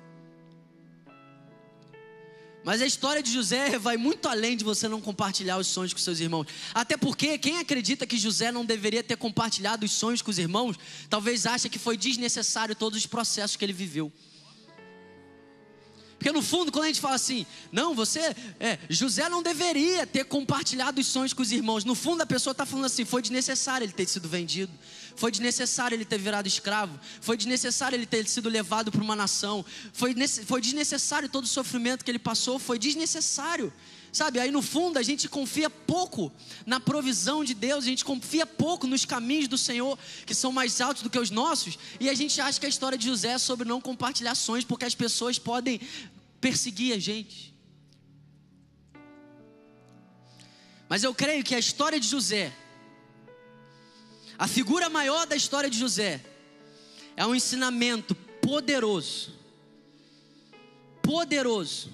Mas 2.69 2.83
a 2.83 2.85
história 2.85 3.23
de 3.23 3.33
José 3.33 3.79
vai 3.79 3.97
muito 3.97 4.27
além 4.27 4.55
de 4.55 4.63
você 4.63 4.88
não 4.88 5.01
compartilhar 5.01 5.57
os 5.57 5.65
sonhos 5.65 5.91
com 5.91 5.97
seus 5.97 6.19
irmãos. 6.19 6.45
Até 6.71 6.95
porque 6.95 7.35
quem 7.39 7.57
acredita 7.57 8.05
que 8.05 8.15
José 8.15 8.51
não 8.51 8.63
deveria 8.63 9.01
ter 9.01 9.17
compartilhado 9.17 9.88
os 9.88 9.91
sonhos 9.91 10.21
com 10.21 10.29
os 10.29 10.38
irmãos, 10.38 10.77
talvez 11.09 11.47
ache 11.47 11.67
que 11.67 11.79
foi 11.79 11.97
desnecessário 11.97 12.75
todos 12.75 12.99
os 12.99 13.07
processos 13.07 13.57
que 13.57 13.65
ele 13.65 13.73
viveu. 13.73 14.13
Porque 16.19 16.31
no 16.31 16.43
fundo, 16.43 16.71
quando 16.71 16.83
a 16.83 16.88
gente 16.89 17.01
fala 17.01 17.15
assim, 17.15 17.43
não, 17.71 17.95
você, 17.95 18.35
é, 18.59 18.77
José 18.88 19.27
não 19.29 19.41
deveria 19.41 20.05
ter 20.05 20.25
compartilhado 20.25 21.01
os 21.01 21.07
sonhos 21.07 21.33
com 21.33 21.41
os 21.41 21.51
irmãos. 21.51 21.83
No 21.83 21.95
fundo, 21.95 22.21
a 22.21 22.25
pessoa 22.25 22.51
está 22.51 22.67
falando 22.67 22.85
assim: 22.85 23.03
foi 23.03 23.23
desnecessário 23.23 23.85
ele 23.85 23.93
ter 23.93 24.05
sido 24.05 24.29
vendido, 24.29 24.71
foi 25.19 25.31
desnecessário 25.31 25.95
ele 25.95 26.05
ter 26.05 26.17
virado 26.17 26.47
escravo, 26.47 26.97
foi 27.19 27.35
desnecessário 27.35 27.93
ele 27.97 28.05
ter 28.05 28.25
sido 28.25 28.47
levado 28.47 28.89
para 28.89 29.03
uma 29.03 29.17
nação, 29.17 29.65
foi, 29.91 30.15
foi 30.45 30.61
desnecessário 30.61 31.27
todo 31.27 31.43
o 31.43 31.47
sofrimento 31.47 32.05
que 32.05 32.09
ele 32.09 32.17
passou, 32.17 32.57
foi 32.57 32.79
desnecessário. 32.79 33.71
Sabe, 34.13 34.39
aí 34.39 34.49
no 34.49 34.61
fundo 34.61 34.97
a 34.97 35.03
gente 35.03 35.27
confia 35.27 35.69
pouco 35.69 36.31
na 36.65 36.79
provisão 36.79 37.43
de 37.43 37.53
Deus, 37.53 37.83
a 37.83 37.88
gente 37.88 38.05
confia 38.05 38.45
pouco 38.45 38.88
nos 38.88 39.03
caminhos 39.03 39.49
do 39.49 39.57
Senhor, 39.57 39.99
que 40.25 40.33
são 40.33 40.53
mais 40.53 40.79
altos 40.79 41.03
do 41.03 41.09
que 41.09 41.19
os 41.19 41.29
nossos, 41.29 41.77
e 41.99 42.09
a 42.09 42.13
gente 42.13 42.39
acha 42.39 42.57
que 42.57 42.65
a 42.65 42.69
história 42.69 42.97
de 42.97 43.05
José 43.05 43.33
é 43.33 43.38
sobre 43.38 43.67
não 43.67 43.81
compartilhar 43.81 44.35
sonhos, 44.35 44.63
porque 44.63 44.85
as 44.85 44.95
pessoas 44.95 45.38
podem 45.38 45.81
perseguir 46.39 46.95
a 46.95 46.97
gente. 46.97 47.53
Mas 50.88 51.03
eu 51.03 51.13
creio 51.13 51.43
que 51.43 51.53
a 51.53 51.59
história 51.59 51.99
de 51.99 52.07
José, 52.07 52.53
a 54.39 54.48
figura 54.48 54.89
maior 54.89 55.27
da 55.27 55.36
história 55.36 55.69
de 55.69 55.77
José, 55.77 56.24
é 57.17 57.25
um 57.25 57.36
ensinamento 57.36 58.15
poderoso, 58.15 59.34
poderoso, 61.03 61.91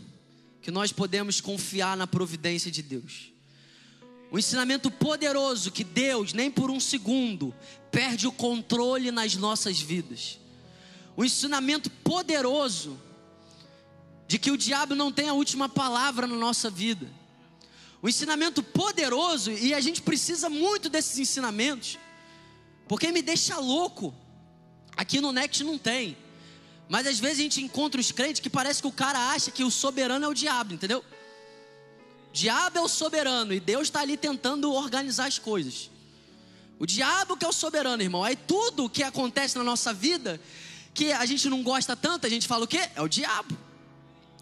que 0.61 0.69
nós 0.69 0.91
podemos 0.91 1.41
confiar 1.41 1.97
na 1.97 2.05
providência 2.05 2.69
de 2.69 2.83
Deus. 2.83 3.31
Um 4.31 4.37
ensinamento 4.37 4.91
poderoso 4.91 5.71
que 5.71 5.83
Deus, 5.83 6.33
nem 6.33 6.51
por 6.51 6.69
um 6.69 6.79
segundo, 6.79 7.53
perde 7.91 8.27
o 8.27 8.31
controle 8.31 9.09
nas 9.09 9.35
nossas 9.35 9.79
vidas. 9.79 10.37
Um 11.17 11.23
ensinamento 11.23 11.89
poderoso 11.89 12.99
de 14.27 14.37
que 14.37 14.51
o 14.51 14.57
diabo 14.57 14.93
não 14.93 15.11
tem 15.11 15.29
a 15.29 15.33
última 15.33 15.67
palavra 15.67 16.27
na 16.27 16.35
nossa 16.35 16.69
vida. 16.69 17.09
Um 18.03 18.07
ensinamento 18.07 18.61
poderoso, 18.61 19.51
e 19.51 19.73
a 19.73 19.79
gente 19.79 19.99
precisa 20.03 20.47
muito 20.47 20.89
desses 20.89 21.17
ensinamentos, 21.17 21.97
porque 22.87 23.11
me 23.11 23.21
deixa 23.21 23.57
louco. 23.57 24.13
Aqui 24.95 25.19
no 25.19 25.31
Next 25.31 25.63
não 25.63 25.77
tem. 25.77 26.17
Mas 26.87 27.07
às 27.07 27.19
vezes 27.19 27.39
a 27.39 27.43
gente 27.43 27.61
encontra 27.61 27.99
os 27.99 28.11
crentes 28.11 28.39
que 28.39 28.49
parece 28.49 28.81
que 28.81 28.87
o 28.87 28.91
cara 28.91 29.31
acha 29.31 29.51
que 29.51 29.63
o 29.63 29.71
soberano 29.71 30.25
é 30.25 30.27
o 30.27 30.33
diabo, 30.33 30.73
entendeu? 30.73 31.03
Diabo 32.31 32.77
é 32.77 32.81
o 32.81 32.87
soberano 32.87 33.53
e 33.53 33.59
Deus 33.59 33.83
está 33.83 34.01
ali 34.01 34.17
tentando 34.17 34.71
organizar 34.71 35.27
as 35.27 35.39
coisas. 35.39 35.89
O 36.77 36.85
diabo 36.85 37.37
que 37.37 37.45
é 37.45 37.47
o 37.47 37.53
soberano, 37.53 38.03
irmão. 38.03 38.23
Aí 38.23 38.35
tudo 38.35 38.89
que 38.89 39.01
acontece 39.01 39.57
na 39.57 39.63
nossa 39.63 39.93
vida, 39.93 40.39
que 40.93 41.11
a 41.11 41.25
gente 41.25 41.49
não 41.49 41.63
gosta 41.63 41.95
tanto, 41.95 42.27
a 42.27 42.29
gente 42.29 42.47
fala 42.47 42.65
o 42.65 42.67
quê? 42.67 42.89
É 42.95 43.01
o 43.01 43.07
diabo. 43.07 43.57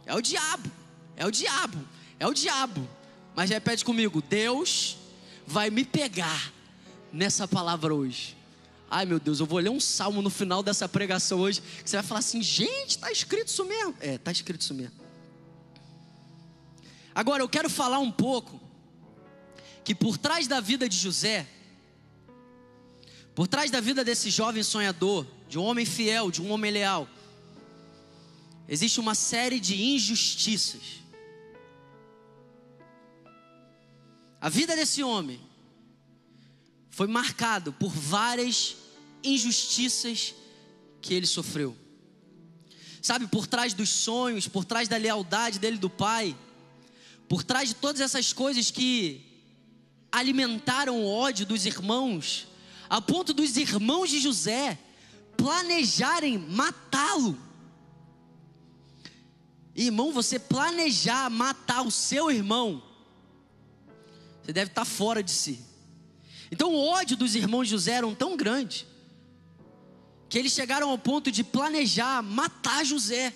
É 0.05 0.13
o 0.13 0.21
diabo. 0.21 0.71
É 1.15 1.25
o 1.25 1.31
diabo. 1.31 1.87
É 2.19 2.27
o 2.27 2.33
diabo. 2.33 2.89
Mas 3.35 3.49
repete 3.49 3.85
comigo: 3.85 4.21
Deus 4.21 4.97
vai 5.45 5.69
me 5.69 5.85
pegar 5.85 6.51
nessa 7.13 7.47
palavra 7.47 7.93
hoje. 7.93 8.35
Ai 8.89 9.05
meu 9.05 9.19
Deus, 9.19 9.39
eu 9.39 9.45
vou 9.45 9.59
ler 9.59 9.69
um 9.69 9.79
salmo 9.79 10.21
no 10.21 10.29
final 10.29 10.63
dessa 10.63 10.89
pregação 10.89 11.39
hoje. 11.39 11.61
Que 11.83 11.89
você 11.89 11.97
vai 11.97 12.03
falar 12.05 12.19
assim: 12.19 12.41
gente, 12.41 12.89
está 12.89 13.11
escrito 13.11 13.47
isso 13.47 13.63
mesmo. 13.63 13.95
É, 14.01 14.15
está 14.15 14.31
escrito 14.31 14.61
isso 14.61 14.73
mesmo. 14.73 14.95
Agora 17.15 17.43
eu 17.43 17.49
quero 17.49 17.69
falar 17.69 17.99
um 17.99 18.11
pouco 18.11 18.59
que 19.83 19.93
por 19.93 20.17
trás 20.17 20.47
da 20.47 20.59
vida 20.59 20.89
de 20.89 20.97
José, 20.97 21.47
por 23.35 23.47
trás 23.47 23.69
da 23.69 23.79
vida 23.79 24.03
desse 24.03 24.29
jovem 24.29 24.63
sonhador, 24.63 25.25
de 25.47 25.59
um 25.59 25.63
homem 25.63 25.85
fiel, 25.85 26.31
de 26.31 26.41
um 26.41 26.51
homem 26.51 26.71
leal, 26.71 27.07
existe 28.67 28.99
uma 28.99 29.13
série 29.13 29.59
de 29.59 29.79
injustiças. 29.81 31.03
A 34.39 34.49
vida 34.49 34.75
desse 34.75 35.03
homem 35.03 35.39
foi 36.93 37.07
marcado 37.07 37.73
por 37.73 37.89
várias 37.89 38.75
injustiças 39.23 40.35
que 41.01 41.11
ele 41.11 41.25
sofreu. 41.25 41.75
Sabe, 43.01 43.25
por 43.25 43.47
trás 43.47 43.73
dos 43.73 43.89
sonhos, 43.89 44.47
por 44.47 44.63
trás 44.63 44.87
da 44.87 44.95
lealdade 44.95 45.57
dele 45.57 45.79
do 45.79 45.89
pai, 45.89 46.37
por 47.27 47.43
trás 47.43 47.69
de 47.69 47.75
todas 47.75 47.99
essas 47.99 48.31
coisas 48.31 48.69
que 48.69 49.25
alimentaram 50.11 51.01
o 51.01 51.09
ódio 51.09 51.47
dos 51.47 51.65
irmãos, 51.65 52.47
a 52.87 53.01
ponto 53.01 53.33
dos 53.33 53.57
irmãos 53.57 54.11
de 54.11 54.19
José 54.19 54.77
planejarem 55.35 56.37
matá-lo. 56.37 57.35
Irmão, 59.75 60.11
você 60.11 60.37
planejar 60.37 61.27
matar 61.31 61.81
o 61.81 61.89
seu 61.89 62.29
irmão, 62.29 62.83
você 64.43 64.53
deve 64.53 64.69
estar 64.69 64.85
fora 64.85 65.23
de 65.23 65.31
si. 65.31 65.72
Então 66.53 66.71
o 66.71 66.85
ódio 66.85 67.17
dos 67.17 67.33
irmãos 67.33 67.67
José 67.67 67.93
era 67.93 68.15
tão 68.15 68.37
grande 68.37 68.85
que 70.29 70.37
eles 70.37 70.51
chegaram 70.51 70.87
ao 70.91 70.99
ponto 70.99 71.31
de 71.31 71.43
planejar 71.43 72.21
matar 72.21 72.85
José. 72.85 73.33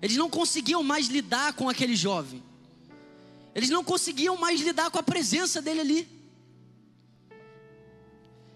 Eles 0.00 0.16
não 0.16 0.30
conseguiam 0.30 0.84
mais 0.84 1.08
lidar 1.08 1.54
com 1.54 1.68
aquele 1.68 1.96
jovem. 1.96 2.40
Eles 3.56 3.70
não 3.70 3.82
conseguiam 3.82 4.36
mais 4.36 4.60
lidar 4.60 4.88
com 4.92 4.98
a 5.00 5.02
presença 5.02 5.60
dele 5.60 5.80
ali. 5.80 6.08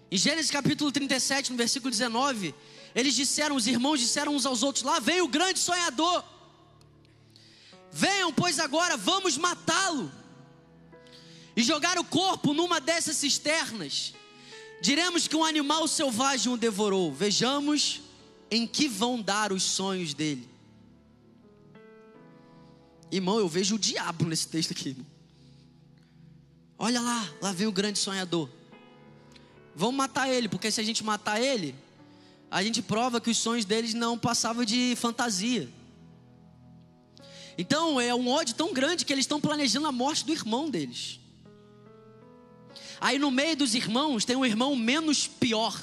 Em 0.09 0.17
Gênesis 0.17 0.49
capítulo 0.49 0.89
37, 0.89 1.51
no 1.51 1.57
versículo 1.57 1.91
19, 1.91 2.55
eles 2.95 3.13
disseram, 3.13 3.57
os 3.57 3.67
irmãos 3.67 3.99
disseram 3.99 4.33
uns 4.33 4.45
aos 4.45 4.63
outros: 4.63 4.85
Lá 4.85 5.01
vem 5.01 5.19
o 5.19 5.27
grande 5.27 5.59
sonhador. 5.59 6.23
Venham, 7.91 8.31
pois 8.31 8.59
agora 8.59 8.95
vamos 8.95 9.37
matá-lo 9.37 10.09
e 11.57 11.63
jogar 11.63 11.97
o 11.97 12.03
corpo 12.03 12.53
numa 12.53 12.79
dessas 12.79 13.17
cisternas 13.17 14.13
diremos 14.79 15.27
que 15.27 15.35
um 15.35 15.43
animal 15.43 15.87
selvagem 15.87 16.53
o 16.53 16.55
devorou. 16.55 17.11
Vejamos 17.11 18.01
em 18.51 18.67
que 18.67 18.87
vão 18.87 19.19
dar 19.19 19.51
os 19.51 19.63
sonhos 19.63 20.13
dele. 20.13 20.47
Irmão, 23.11 23.39
eu 23.39 23.49
vejo 23.49 23.73
o 23.73 23.79
diabo 23.79 24.25
nesse 24.25 24.47
texto 24.47 24.69
aqui. 24.69 24.89
Irmão. 24.89 25.07
Olha 26.77 27.01
lá, 27.01 27.27
lá 27.41 27.51
vem 27.51 27.65
o 27.65 27.71
grande 27.71 27.97
sonhador. 27.97 28.47
Vamos 29.75 29.95
matar 29.95 30.29
ele, 30.29 30.47
porque 30.47 30.69
se 30.69 30.79
a 30.79 30.83
gente 30.83 31.03
matar 31.03 31.41
ele, 31.41 31.73
a 32.51 32.61
gente 32.61 32.83
prova 32.83 33.19
que 33.19 33.31
os 33.31 33.37
sonhos 33.37 33.65
deles 33.65 33.95
não 33.95 34.15
passavam 34.15 34.63
de 34.63 34.95
fantasia. 34.95 35.67
Então 37.57 37.99
é 37.99 38.13
um 38.13 38.29
ódio 38.29 38.53
tão 38.53 38.71
grande 38.71 39.03
que 39.03 39.11
eles 39.11 39.23
estão 39.23 39.41
planejando 39.41 39.87
a 39.87 39.91
morte 39.91 40.23
do 40.23 40.31
irmão 40.31 40.69
deles. 40.69 41.19
Aí 42.99 43.19
no 43.19 43.29
meio 43.29 43.55
dos 43.55 43.75
irmãos 43.75 44.25
tem 44.25 44.35
um 44.35 44.45
irmão 44.45 44.75
menos 44.75 45.27
pior. 45.27 45.79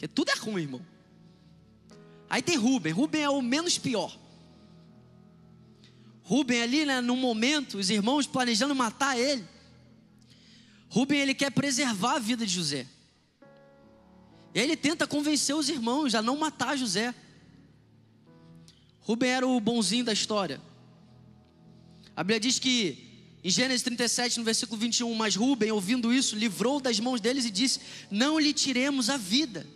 Porque 0.00 0.08
tudo 0.08 0.30
é 0.30 0.34
ruim, 0.34 0.62
irmão. 0.62 0.86
Aí 2.28 2.40
tem 2.40 2.56
Rubem. 2.56 2.92
Rubem 2.92 3.22
é 3.22 3.28
o 3.28 3.42
menos 3.42 3.76
pior. 3.76 4.16
Rubem 6.22 6.62
ali, 6.62 6.86
né, 6.86 7.00
no 7.00 7.16
momento, 7.16 7.76
os 7.76 7.90
irmãos 7.90 8.26
planejando 8.26 8.74
matar 8.74 9.18
ele. 9.18 9.44
Rubem 10.88 11.20
ele 11.20 11.34
quer 11.34 11.50
preservar 11.50 12.14
a 12.14 12.18
vida 12.18 12.46
de 12.46 12.52
José. 12.52 12.86
E 14.54 14.60
ele 14.60 14.76
tenta 14.76 15.06
convencer 15.06 15.54
os 15.54 15.68
irmãos 15.68 16.14
a 16.14 16.22
não 16.22 16.36
matar 16.36 16.76
José. 16.76 17.14
Rubem 19.00 19.30
era 19.30 19.46
o 19.46 19.60
bonzinho 19.60 20.04
da 20.04 20.12
história. 20.12 20.60
A 22.14 22.22
Bíblia 22.22 22.40
diz 22.40 22.58
que 22.58 23.09
em 23.42 23.50
Gênesis 23.50 23.82
37, 23.82 24.38
no 24.38 24.44
versículo 24.44 24.78
21, 24.78 25.14
mas 25.14 25.34
Rubem, 25.34 25.72
ouvindo 25.72 26.12
isso, 26.12 26.36
livrou 26.36 26.78
das 26.78 27.00
mãos 27.00 27.20
deles 27.20 27.44
e 27.46 27.50
disse: 27.50 27.80
Não 28.10 28.38
lhe 28.38 28.52
tiremos 28.52 29.08
a 29.08 29.16
vida, 29.16 29.66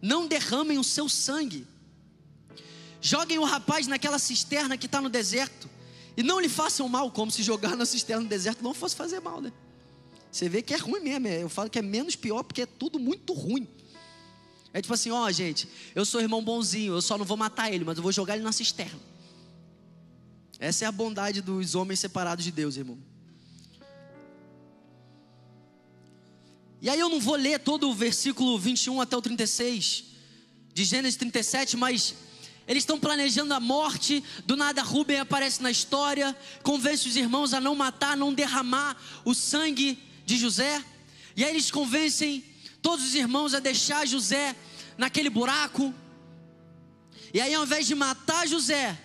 não 0.00 0.26
derramem 0.26 0.78
o 0.78 0.84
seu 0.84 1.08
sangue. 1.08 1.66
Joguem 3.00 3.38
o 3.38 3.44
rapaz 3.44 3.88
naquela 3.88 4.18
cisterna 4.18 4.76
que 4.76 4.86
está 4.86 5.00
no 5.00 5.08
deserto 5.08 5.68
e 6.16 6.22
não 6.22 6.38
lhe 6.38 6.48
façam 6.48 6.88
mal, 6.88 7.10
como 7.10 7.32
se 7.32 7.42
jogar 7.42 7.76
na 7.76 7.84
cisterna 7.84 8.22
no 8.22 8.28
deserto 8.28 8.62
não 8.62 8.72
fosse 8.72 8.94
fazer 8.94 9.18
mal, 9.20 9.40
né? 9.40 9.52
Você 10.30 10.48
vê 10.48 10.62
que 10.62 10.72
é 10.72 10.76
ruim 10.76 11.00
mesmo. 11.00 11.26
É, 11.26 11.42
eu 11.42 11.48
falo 11.48 11.68
que 11.68 11.78
é 11.78 11.82
menos 11.82 12.14
pior 12.14 12.44
porque 12.44 12.62
é 12.62 12.66
tudo 12.66 13.00
muito 13.00 13.32
ruim. 13.32 13.66
É 14.72 14.80
tipo 14.80 14.94
assim, 14.94 15.10
ó, 15.10 15.30
gente, 15.30 15.68
eu 15.94 16.04
sou 16.04 16.20
irmão 16.20 16.42
bonzinho, 16.42 16.94
eu 16.94 17.02
só 17.02 17.18
não 17.18 17.24
vou 17.24 17.36
matar 17.36 17.70
ele, 17.72 17.84
mas 17.84 17.96
eu 17.96 18.02
vou 18.02 18.12
jogar 18.12 18.36
ele 18.36 18.44
na 18.44 18.52
cisterna. 18.52 18.98
Essa 20.62 20.84
é 20.84 20.86
a 20.86 20.92
bondade 20.92 21.40
dos 21.42 21.74
homens 21.74 21.98
separados 21.98 22.44
de 22.44 22.52
Deus, 22.52 22.76
irmão. 22.76 22.96
E 26.80 26.88
aí 26.88 27.00
eu 27.00 27.08
não 27.08 27.18
vou 27.18 27.34
ler 27.34 27.58
todo 27.58 27.90
o 27.90 27.92
versículo 27.92 28.56
21 28.56 29.00
até 29.00 29.16
o 29.16 29.20
36 29.20 30.04
de 30.72 30.84
Gênesis 30.84 31.16
37, 31.16 31.76
mas 31.76 32.14
eles 32.68 32.82
estão 32.84 32.96
planejando 32.96 33.52
a 33.52 33.58
morte. 33.58 34.22
Do 34.46 34.54
nada, 34.54 34.84
Rubem 34.84 35.18
aparece 35.18 35.60
na 35.60 35.68
história, 35.68 36.32
convence 36.62 37.08
os 37.08 37.16
irmãos 37.16 37.52
a 37.52 37.60
não 37.60 37.74
matar, 37.74 38.16
não 38.16 38.32
derramar 38.32 38.96
o 39.24 39.34
sangue 39.34 40.00
de 40.24 40.38
José. 40.38 40.80
E 41.34 41.42
aí 41.42 41.50
eles 41.50 41.72
convencem 41.72 42.44
todos 42.80 43.04
os 43.04 43.16
irmãos 43.16 43.52
a 43.52 43.58
deixar 43.58 44.06
José 44.06 44.54
naquele 44.96 45.28
buraco. 45.28 45.92
E 47.34 47.40
aí, 47.40 47.52
ao 47.52 47.64
invés 47.64 47.84
de 47.84 47.96
matar 47.96 48.46
José, 48.46 48.96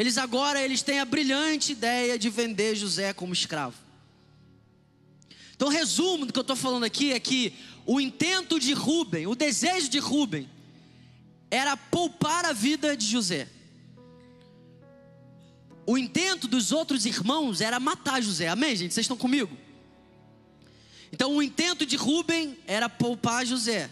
eles 0.00 0.16
agora 0.16 0.62
eles 0.62 0.80
têm 0.80 0.98
a 0.98 1.04
brilhante 1.04 1.72
ideia 1.72 2.18
de 2.18 2.30
vender 2.30 2.74
José 2.74 3.12
como 3.12 3.34
escravo. 3.34 3.76
Então, 5.54 5.68
resumo 5.68 6.24
do 6.24 6.32
que 6.32 6.38
eu 6.38 6.40
estou 6.40 6.56
falando 6.56 6.84
aqui 6.84 7.12
é 7.12 7.20
que 7.20 7.52
o 7.84 8.00
intento 8.00 8.58
de 8.58 8.72
Rubem, 8.72 9.26
o 9.26 9.34
desejo 9.34 9.90
de 9.90 9.98
Rubem, 9.98 10.48
era 11.50 11.76
poupar 11.76 12.46
a 12.46 12.54
vida 12.54 12.96
de 12.96 13.04
José. 13.04 13.46
O 15.84 15.98
intento 15.98 16.48
dos 16.48 16.72
outros 16.72 17.04
irmãos 17.04 17.60
era 17.60 17.78
matar 17.78 18.22
José. 18.22 18.48
Amém, 18.48 18.74
gente? 18.74 18.94
Vocês 18.94 19.04
estão 19.04 19.18
comigo? 19.18 19.54
Então, 21.12 21.36
o 21.36 21.42
intento 21.42 21.84
de 21.84 21.96
Rubem 21.96 22.56
era 22.66 22.88
poupar 22.88 23.44
José. 23.44 23.90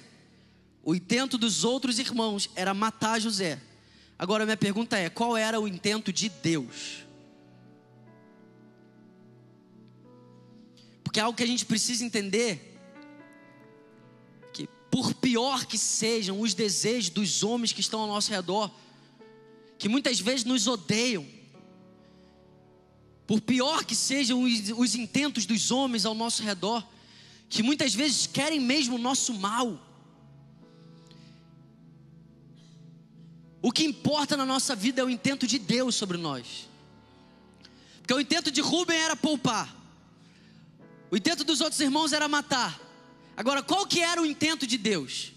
O 0.82 0.94
intento 0.94 1.36
dos 1.36 1.64
outros 1.64 1.98
irmãos 1.98 2.48
era 2.56 2.72
matar 2.72 3.20
José. 3.20 3.60
Agora, 4.18 4.44
minha 4.44 4.56
pergunta 4.56 4.98
é: 4.98 5.08
qual 5.08 5.36
era 5.36 5.60
o 5.60 5.68
intento 5.68 6.12
de 6.12 6.28
Deus? 6.28 7.06
Porque 11.04 11.20
é 11.20 11.22
algo 11.22 11.36
que 11.36 11.42
a 11.42 11.46
gente 11.46 11.64
precisa 11.64 12.04
entender 12.04 12.68
por 14.90 15.14
pior 15.14 15.64
que 15.66 15.78
sejam 15.78 16.40
os 16.40 16.54
desejos 16.54 17.10
dos 17.10 17.42
homens 17.42 17.72
que 17.72 17.80
estão 17.80 18.00
ao 18.00 18.08
nosso 18.08 18.30
redor, 18.30 18.70
que 19.78 19.88
muitas 19.88 20.18
vezes 20.18 20.44
nos 20.44 20.66
odeiam, 20.66 21.26
por 23.26 23.40
pior 23.40 23.84
que 23.84 23.94
sejam 23.94 24.42
os 24.42 24.94
intentos 24.94 25.44
dos 25.44 25.70
homens 25.70 26.04
ao 26.04 26.14
nosso 26.14 26.42
redor, 26.42 26.84
que 27.48 27.62
muitas 27.62 27.94
vezes 27.94 28.26
querem 28.26 28.58
mesmo 28.58 28.96
o 28.96 28.98
nosso 28.98 29.34
mal, 29.34 29.80
o 33.60 33.72
que 33.72 33.84
importa 33.84 34.36
na 34.36 34.46
nossa 34.46 34.76
vida 34.76 35.00
é 35.00 35.04
o 35.04 35.10
intento 35.10 35.46
de 35.46 35.58
Deus 35.58 35.94
sobre 35.94 36.16
nós. 36.16 36.68
Porque 37.98 38.14
o 38.14 38.20
intento 38.20 38.50
de 38.50 38.60
Rubem 38.60 38.96
era 38.96 39.16
poupar. 39.16 39.76
O 41.10 41.16
intento 41.16 41.42
dos 41.42 41.60
outros 41.60 41.80
irmãos 41.80 42.12
era 42.12 42.28
matar. 42.28 42.80
Agora, 43.36 43.62
qual 43.62 43.86
que 43.86 44.00
era 44.00 44.22
o 44.22 44.26
intento 44.26 44.66
de 44.66 44.78
Deus? 44.78 45.32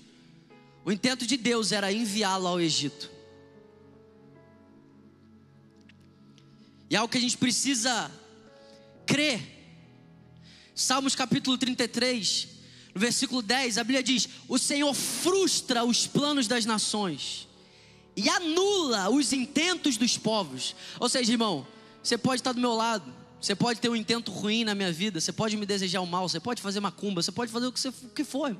O 0.85 0.91
intento 0.91 1.25
de 1.25 1.35
Deus 1.37 1.71
era 1.71 1.91
enviá-lo 1.91 2.47
ao 2.47 2.59
Egito. 2.59 3.09
E 6.89 6.95
é 6.95 6.97
algo 6.97 7.11
que 7.11 7.17
a 7.17 7.21
gente 7.21 7.37
precisa 7.37 8.11
crer. 9.05 9.41
Salmos 10.75 11.15
capítulo 11.15 11.57
33, 11.57 12.47
no 12.93 13.01
versículo 13.01 13.41
10, 13.41 13.77
a 13.77 13.83
Bíblia 13.83 14.03
diz: 14.03 14.27
O 14.47 14.57
Senhor 14.57 14.93
frustra 14.93 15.83
os 15.83 16.05
planos 16.05 16.47
das 16.47 16.65
nações 16.65 17.47
e 18.15 18.29
anula 18.29 19.09
os 19.09 19.31
intentos 19.33 19.97
dos 19.97 20.17
povos. 20.17 20.75
Ou 20.99 21.07
seja, 21.07 21.31
irmão, 21.31 21.65
você 22.03 22.17
pode 22.17 22.41
estar 22.41 22.51
do 22.51 22.61
meu 22.61 22.73
lado, 22.73 23.13
você 23.39 23.55
pode 23.55 23.79
ter 23.79 23.89
um 23.89 23.95
intento 23.95 24.31
ruim 24.31 24.63
na 24.63 24.75
minha 24.75 24.91
vida, 24.91 25.19
você 25.19 25.31
pode 25.31 25.57
me 25.57 25.65
desejar 25.65 26.01
o 26.01 26.07
mal, 26.07 26.27
você 26.27 26.39
pode 26.39 26.61
fazer 26.61 26.79
macumba, 26.79 27.21
você 27.21 27.31
pode 27.31 27.51
fazer 27.51 27.67
o 27.67 27.71
que, 27.71 27.79
você, 27.79 27.89
o 27.89 28.09
que 28.09 28.23
for. 28.23 28.55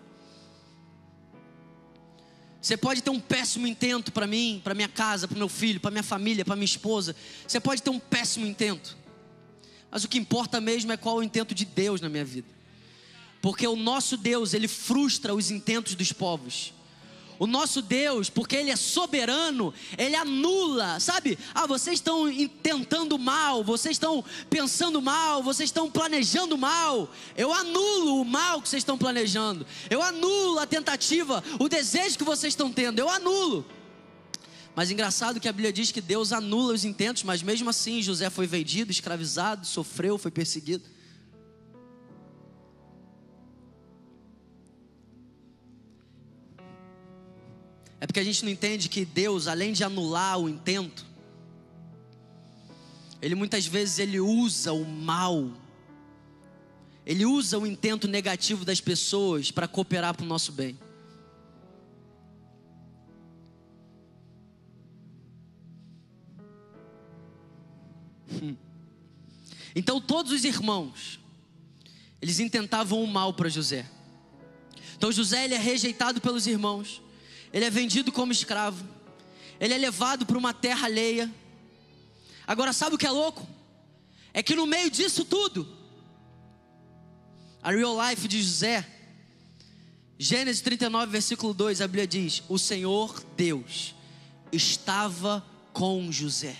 Você 2.62 2.78
pode 2.78 3.02
ter 3.02 3.10
um 3.10 3.20
péssimo 3.20 3.66
intento 3.66 4.12
para 4.12 4.28
mim, 4.28 4.62
para 4.64 4.76
minha 4.76 4.88
casa, 4.88 5.28
para 5.28 5.38
meu 5.38 5.50
filho, 5.50 5.80
para 5.80 5.90
minha 5.90 6.04
família, 6.04 6.46
para 6.46 6.56
minha 6.56 6.66
esposa. 6.66 7.16
Você 7.48 7.60
pode 7.60 7.82
ter 7.82 7.90
um 7.90 8.00
péssimo 8.00 8.46
intento. 8.46 8.96
Mas 9.90 10.04
o 10.04 10.08
que 10.08 10.20
importa 10.20 10.62
mesmo 10.62 10.92
é 10.92 10.98
qual 10.98 11.18
é 11.18 11.20
o 11.22 11.24
intento 11.24 11.56
de 11.56 11.66
Deus 11.66 12.00
na 12.00 12.08
minha 12.08 12.24
vida. 12.24 12.48
Porque 13.42 13.68
o 13.68 13.76
nosso 13.76 14.16
Deus, 14.16 14.54
ele 14.54 14.68
frustra 14.68 15.34
os 15.34 15.50
intentos 15.50 15.96
dos 15.96 16.14
povos. 16.14 16.72
O 17.41 17.47
nosso 17.47 17.82
Deus, 17.82 18.30
porque 18.30 18.56
Ele 18.56 18.69
é 18.69 18.75
soberano, 18.75 19.73
Ele 19.97 20.15
anula, 20.15 20.99
sabe? 20.99 21.39
Ah, 21.56 21.65
vocês 21.65 21.95
estão 21.95 22.25
tentando 22.62 23.17
mal, 23.17 23.63
vocês 23.63 23.95
estão 23.95 24.23
pensando 24.47 25.01
mal, 25.01 25.41
vocês 25.41 25.69
estão 25.69 25.89
planejando 25.89 26.56
mal. 26.56 27.12
Eu 27.36 27.51
anulo 27.51 28.21
o 28.21 28.23
mal 28.23 28.62
que 28.62 28.69
vocês 28.69 28.82
estão 28.82 28.95
planejando. 28.95 29.65
Eu 29.89 30.04
anulo 30.04 30.60
a 30.60 30.67
tentativa, 30.67 31.43
o 31.58 31.67
desejo 31.67 32.15
que 32.15 32.23
vocês 32.23 32.51
estão 32.54 32.71
tendo. 32.71 32.99
Eu 32.99 33.10
anulo. 33.10 33.65
Mas 34.75 34.91
engraçado 34.91 35.39
que 35.39 35.49
a 35.49 35.51
Bíblia 35.51 35.73
diz 35.73 35.91
que 35.91 35.99
Deus 35.99 36.32
anula 36.32 36.75
os 36.75 36.86
intentos, 36.86 37.23
mas 37.23 37.41
mesmo 37.41 37.71
assim 37.71 38.04
José 38.04 38.30
foi 38.30 38.45
vendido, 38.45 38.91
escravizado, 38.91 39.65
sofreu, 39.65 40.19
foi 40.19 40.30
perseguido. 40.30 40.84
É 48.02 48.08
porque 48.08 48.20
a 48.20 48.24
gente 48.24 48.44
não 48.44 48.52
entende 48.52 48.90
que 48.90 49.06
Deus, 49.06 49.48
além 49.48 49.72
de 49.72 49.84
anular 49.84 50.40
o 50.40 50.50
intento, 50.50 51.06
ele 53.22 53.36
muitas 53.36 53.68
vezes 53.68 54.00
ele 54.00 54.20
usa 54.20 54.74
o 54.74 54.84
mal, 54.84 55.52
ele 57.06 57.24
usa 57.28 57.60
o 57.60 57.68
intento 57.68 58.08
negativo 58.08 58.66
das 58.66 58.82
pessoas 58.82 59.52
para 59.52 59.68
cooperar 59.68 60.16
para 60.16 60.24
o 60.24 60.28
nosso 60.28 60.52
bem. 60.52 60.80
Hum. 68.42 68.56
Então 69.76 70.02
todos 70.02 70.32
os 70.32 70.44
irmãos, 70.44 71.20
eles 72.20 72.40
intentavam 72.40 73.04
o 73.04 73.06
mal 73.06 73.32
para 73.32 73.48
José. 73.48 73.88
Então 74.98 75.12
José 75.12 75.46
ele 75.46 75.54
é 75.54 75.60
rejeitado 75.60 76.20
pelos 76.20 76.48
irmãos 76.48 77.00
ele 77.54 77.66
é 77.66 77.70
vendido 77.70 78.12
como 78.12 78.32
escravo, 78.32 78.84
ele 79.60 79.74
é 79.74 79.78
levado 79.78 80.26
para 80.26 80.38
uma 80.38 80.54
terra 80.54 80.86
alheia. 80.86 81.32
Agora, 82.48 82.74
sabe 82.74 82.96
o 82.96 82.98
que 82.98 83.06
é 83.06 83.12
louco? 83.12 83.48
É 84.34 84.42
que 84.42 84.56
no 84.56 84.66
meio 84.66 84.90
disso 84.90 85.26
tudo, 85.26 85.68
a 87.62 87.72
real 87.72 87.96
life 88.10 88.28
de 88.28 88.42
José, 88.42 88.86
Gênesis 90.18 90.62
39, 90.62 91.12
versículo 91.12 91.54
2, 91.54 91.82
a 91.82 91.88
Bíblia 91.88 92.08
diz: 92.08 92.44
O 92.48 92.58
Senhor 92.58 93.24
Deus 93.36 93.96
estava 94.52 95.46
com 95.74 96.12
José. 96.12 96.56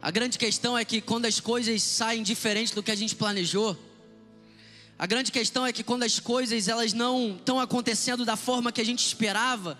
A 0.00 0.10
grande 0.10 0.38
questão 0.38 0.76
é 0.76 0.84
que 0.84 1.00
quando 1.00 1.24
as 1.24 1.40
coisas 1.40 1.82
saem 1.82 2.22
diferente 2.22 2.74
do 2.74 2.82
que 2.82 2.90
a 2.90 2.94
gente 2.94 3.16
planejou, 3.16 3.74
a 4.98 5.06
grande 5.06 5.32
questão 5.32 5.66
é 5.66 5.72
que 5.72 5.82
quando 5.82 6.04
as 6.04 6.20
coisas 6.20 6.68
elas 6.68 6.92
não 6.92 7.36
estão 7.36 7.58
acontecendo 7.58 8.24
da 8.24 8.36
forma 8.36 8.70
que 8.70 8.80
a 8.80 8.84
gente 8.84 9.04
esperava, 9.04 9.76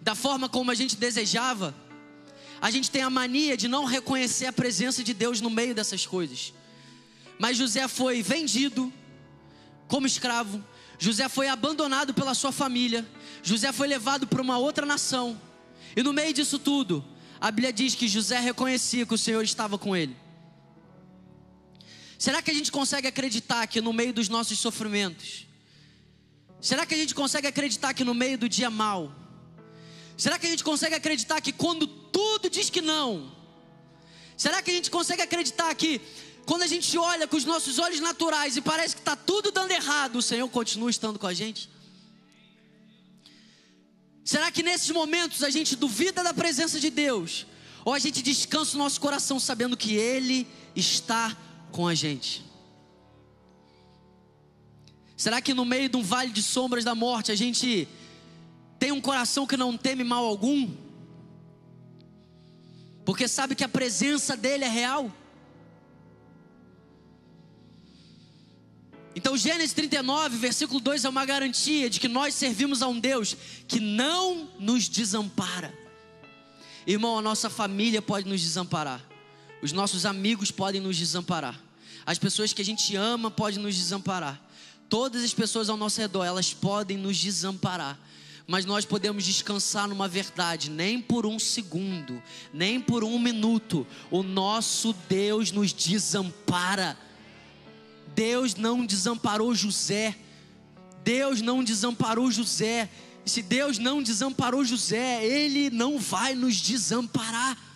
da 0.00 0.14
forma 0.14 0.48
como 0.48 0.70
a 0.70 0.74
gente 0.74 0.96
desejava, 0.96 1.74
a 2.60 2.70
gente 2.70 2.90
tem 2.90 3.02
a 3.02 3.10
mania 3.10 3.56
de 3.56 3.68
não 3.68 3.84
reconhecer 3.84 4.46
a 4.46 4.52
presença 4.52 5.04
de 5.04 5.12
Deus 5.12 5.40
no 5.40 5.50
meio 5.50 5.74
dessas 5.74 6.06
coisas. 6.06 6.54
Mas 7.38 7.58
José 7.58 7.86
foi 7.88 8.22
vendido 8.22 8.92
como 9.86 10.06
escravo, 10.06 10.64
José 10.98 11.28
foi 11.28 11.48
abandonado 11.48 12.14
pela 12.14 12.32
sua 12.32 12.52
família, 12.52 13.06
José 13.42 13.70
foi 13.70 13.86
levado 13.86 14.26
para 14.26 14.40
uma 14.40 14.56
outra 14.56 14.86
nação, 14.86 15.38
e 15.94 16.02
no 16.02 16.12
meio 16.12 16.32
disso 16.32 16.58
tudo, 16.58 17.04
a 17.40 17.50
Bíblia 17.50 17.72
diz 17.72 17.94
que 17.94 18.08
José 18.08 18.40
reconhecia 18.40 19.04
que 19.04 19.12
o 19.12 19.18
Senhor 19.18 19.42
estava 19.42 19.76
com 19.76 19.94
ele. 19.94 20.16
Será 22.24 22.40
que 22.40 22.50
a 22.50 22.54
gente 22.54 22.72
consegue 22.72 23.06
acreditar 23.06 23.66
que 23.66 23.82
no 23.82 23.92
meio 23.92 24.10
dos 24.10 24.30
nossos 24.30 24.58
sofrimentos, 24.58 25.46
será 26.58 26.86
que 26.86 26.94
a 26.94 26.96
gente 26.96 27.14
consegue 27.14 27.46
acreditar 27.46 27.92
que 27.92 28.02
no 28.02 28.14
meio 28.14 28.38
do 28.38 28.48
dia 28.48 28.70
mal, 28.70 29.14
será 30.16 30.38
que 30.38 30.46
a 30.46 30.48
gente 30.48 30.64
consegue 30.64 30.94
acreditar 30.94 31.38
que 31.42 31.52
quando 31.52 31.86
tudo 31.86 32.48
diz 32.48 32.70
que 32.70 32.80
não, 32.80 33.30
será 34.38 34.62
que 34.62 34.70
a 34.70 34.74
gente 34.74 34.90
consegue 34.90 35.20
acreditar 35.20 35.74
que 35.74 36.00
quando 36.46 36.62
a 36.62 36.66
gente 36.66 36.96
olha 36.96 37.28
com 37.28 37.36
os 37.36 37.44
nossos 37.44 37.78
olhos 37.78 38.00
naturais 38.00 38.56
e 38.56 38.62
parece 38.62 38.94
que 38.96 39.02
está 39.02 39.14
tudo 39.14 39.52
dando 39.52 39.72
errado, 39.72 40.16
o 40.16 40.22
Senhor 40.22 40.48
continua 40.48 40.88
estando 40.88 41.18
com 41.18 41.26
a 41.26 41.34
gente? 41.34 41.68
Será 44.24 44.50
que 44.50 44.62
nesses 44.62 44.88
momentos 44.88 45.42
a 45.42 45.50
gente 45.50 45.76
duvida 45.76 46.22
da 46.22 46.32
presença 46.32 46.80
de 46.80 46.88
Deus? 46.88 47.46
Ou 47.84 47.92
a 47.92 47.98
gente 47.98 48.22
descansa 48.22 48.76
o 48.76 48.78
nosso 48.78 48.98
coração 48.98 49.38
sabendo 49.38 49.76
que 49.76 49.94
Ele 49.94 50.46
está 50.74 51.36
com 51.74 51.88
a 51.88 51.94
gente? 51.94 52.44
Será 55.16 55.40
que 55.40 55.52
no 55.52 55.64
meio 55.64 55.88
de 55.88 55.96
um 55.96 56.02
vale 56.02 56.30
de 56.30 56.40
sombras 56.40 56.84
da 56.84 56.94
morte 56.94 57.32
a 57.32 57.34
gente 57.34 57.88
tem 58.78 58.92
um 58.92 59.00
coração 59.00 59.44
que 59.44 59.56
não 59.56 59.76
teme 59.76 60.04
mal 60.04 60.24
algum? 60.24 60.72
Porque 63.04 63.26
sabe 63.26 63.56
que 63.56 63.64
a 63.64 63.68
presença 63.68 64.36
dEle 64.36 64.62
é 64.62 64.68
real? 64.68 65.10
Então, 69.16 69.36
Gênesis 69.36 69.72
39, 69.72 70.36
versículo 70.36 70.78
2 70.78 71.04
é 71.04 71.08
uma 71.08 71.24
garantia 71.24 71.90
de 71.90 71.98
que 71.98 72.08
nós 72.08 72.34
servimos 72.34 72.82
a 72.82 72.86
um 72.86 72.98
Deus 72.98 73.36
que 73.66 73.80
não 73.80 74.48
nos 74.60 74.88
desampara. 74.88 75.76
Irmão, 76.86 77.18
a 77.18 77.22
nossa 77.22 77.50
família 77.50 78.00
pode 78.00 78.28
nos 78.28 78.40
desamparar, 78.40 79.00
os 79.64 79.72
nossos 79.72 80.04
amigos 80.04 80.50
podem 80.50 80.78
nos 80.78 80.94
desamparar, 80.94 81.58
as 82.04 82.18
pessoas 82.18 82.52
que 82.52 82.60
a 82.60 82.64
gente 82.64 82.94
ama 82.96 83.30
podem 83.30 83.58
nos 83.58 83.74
desamparar, 83.74 84.38
todas 84.90 85.24
as 85.24 85.32
pessoas 85.32 85.70
ao 85.70 85.76
nosso 85.78 85.98
redor, 85.98 86.22
elas 86.22 86.52
podem 86.52 86.98
nos 86.98 87.16
desamparar, 87.16 87.98
mas 88.46 88.66
nós 88.66 88.84
podemos 88.84 89.24
descansar 89.24 89.88
numa 89.88 90.06
verdade, 90.06 90.68
nem 90.68 91.00
por 91.00 91.24
um 91.24 91.38
segundo, 91.38 92.22
nem 92.52 92.78
por 92.78 93.02
um 93.02 93.18
minuto, 93.18 93.86
o 94.10 94.22
nosso 94.22 94.92
Deus 95.08 95.50
nos 95.50 95.72
desampara. 95.72 96.94
Deus 98.14 98.54
não 98.54 98.84
desamparou 98.84 99.54
José. 99.54 100.14
Deus 101.02 101.40
não 101.40 101.64
desamparou 101.64 102.30
José. 102.30 102.90
E 103.24 103.30
se 103.30 103.40
Deus 103.40 103.78
não 103.78 104.02
desamparou 104.02 104.62
José, 104.62 105.24
Ele 105.24 105.70
não 105.70 105.98
vai 105.98 106.34
nos 106.34 106.56
desamparar. 106.56 107.73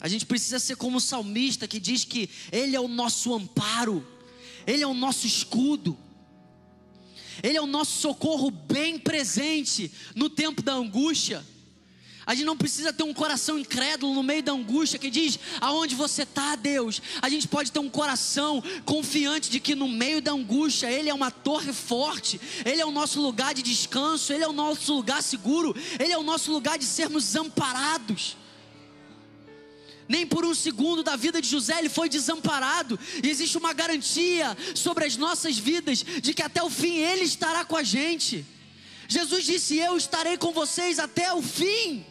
A 0.00 0.08
gente 0.08 0.24
precisa 0.24 0.58
ser 0.58 0.76
como 0.76 0.96
o 0.96 1.00
salmista 1.00 1.68
que 1.68 1.78
diz 1.78 2.04
que 2.04 2.30
Ele 2.50 2.74
é 2.74 2.80
o 2.80 2.88
nosso 2.88 3.34
amparo, 3.34 4.06
Ele 4.66 4.82
é 4.82 4.86
o 4.86 4.94
nosso 4.94 5.26
escudo, 5.26 5.96
Ele 7.42 7.58
é 7.58 7.60
o 7.60 7.66
nosso 7.66 8.00
socorro 8.00 8.50
bem 8.50 8.98
presente 8.98 9.92
no 10.14 10.30
tempo 10.30 10.62
da 10.62 10.72
angústia. 10.72 11.44
A 12.26 12.34
gente 12.34 12.44
não 12.44 12.56
precisa 12.56 12.92
ter 12.92 13.02
um 13.02 13.12
coração 13.12 13.58
incrédulo 13.58 14.14
no 14.14 14.22
meio 14.22 14.42
da 14.42 14.52
angústia 14.52 14.98
que 14.98 15.10
diz: 15.10 15.38
aonde 15.60 15.94
você 15.94 16.22
está, 16.22 16.54
Deus? 16.54 17.02
A 17.20 17.28
gente 17.28 17.48
pode 17.48 17.72
ter 17.72 17.78
um 17.78 17.90
coração 17.90 18.62
confiante 18.84 19.50
de 19.50 19.58
que 19.60 19.74
no 19.74 19.88
meio 19.88 20.22
da 20.22 20.32
angústia 20.32 20.90
Ele 20.90 21.10
é 21.10 21.14
uma 21.14 21.30
torre 21.30 21.72
forte, 21.72 22.40
Ele 22.64 22.80
é 22.80 22.86
o 22.86 22.90
nosso 22.90 23.20
lugar 23.20 23.52
de 23.52 23.62
descanso, 23.62 24.32
Ele 24.32 24.44
é 24.44 24.48
o 24.48 24.52
nosso 24.52 24.94
lugar 24.94 25.22
seguro, 25.22 25.74
Ele 25.98 26.12
é 26.12 26.18
o 26.18 26.22
nosso 26.22 26.52
lugar 26.52 26.78
de 26.78 26.84
sermos 26.84 27.34
amparados. 27.36 28.36
Nem 30.14 30.26
por 30.26 30.44
um 30.44 30.56
segundo 30.56 31.04
da 31.04 31.14
vida 31.14 31.40
de 31.40 31.48
José 31.48 31.78
ele 31.78 31.88
foi 31.88 32.08
desamparado, 32.08 32.98
e 33.22 33.28
existe 33.30 33.56
uma 33.56 33.72
garantia 33.72 34.58
sobre 34.74 35.04
as 35.04 35.16
nossas 35.16 35.56
vidas 35.56 35.98
de 36.02 36.34
que 36.34 36.42
até 36.42 36.60
o 36.64 36.68
fim 36.68 36.96
Ele 36.96 37.22
estará 37.22 37.64
com 37.64 37.76
a 37.76 37.84
gente. 37.84 38.44
Jesus 39.06 39.44
disse: 39.44 39.76
Eu 39.76 39.96
estarei 39.96 40.36
com 40.36 40.50
vocês 40.52 40.98
até 40.98 41.32
o 41.32 41.40
fim. 41.40 42.04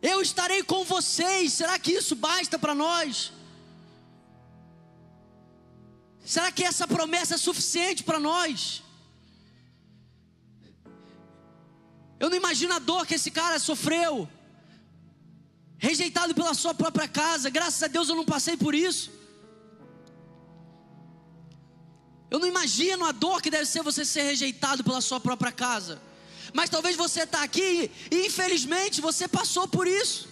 Eu 0.00 0.22
estarei 0.22 0.62
com 0.62 0.84
vocês. 0.84 1.52
Será 1.52 1.76
que 1.80 1.94
isso 1.94 2.14
basta 2.14 2.56
para 2.56 2.72
nós? 2.72 3.32
Será 6.24 6.52
que 6.52 6.62
essa 6.62 6.86
promessa 6.86 7.34
é 7.34 7.38
suficiente 7.38 8.04
para 8.04 8.20
nós? 8.20 8.84
Eu 12.20 12.30
não 12.30 12.36
imagino 12.36 12.72
a 12.72 12.78
dor 12.78 13.04
que 13.04 13.16
esse 13.16 13.32
cara 13.32 13.58
sofreu, 13.58 14.28
rejeitado 15.80 16.34
pela 16.34 16.54
sua 16.54 16.74
própria 16.74 17.08
casa. 17.08 17.50
Graças 17.50 17.82
a 17.82 17.88
Deus 17.88 18.08
eu 18.08 18.14
não 18.14 18.24
passei 18.24 18.56
por 18.56 18.74
isso. 18.74 19.10
Eu 22.30 22.38
não 22.38 22.46
imagino 22.46 23.04
a 23.04 23.12
dor 23.12 23.42
que 23.42 23.50
deve 23.50 23.66
ser 23.66 23.82
você 23.82 24.04
ser 24.04 24.22
rejeitado 24.22 24.84
pela 24.84 25.00
sua 25.00 25.18
própria 25.18 25.50
casa. 25.50 26.00
Mas 26.52 26.70
talvez 26.70 26.94
você 26.96 27.22
está 27.22 27.42
aqui 27.42 27.90
e 28.10 28.26
infelizmente 28.26 29.00
você 29.00 29.26
passou 29.26 29.66
por 29.66 29.86
isso. 29.88 30.28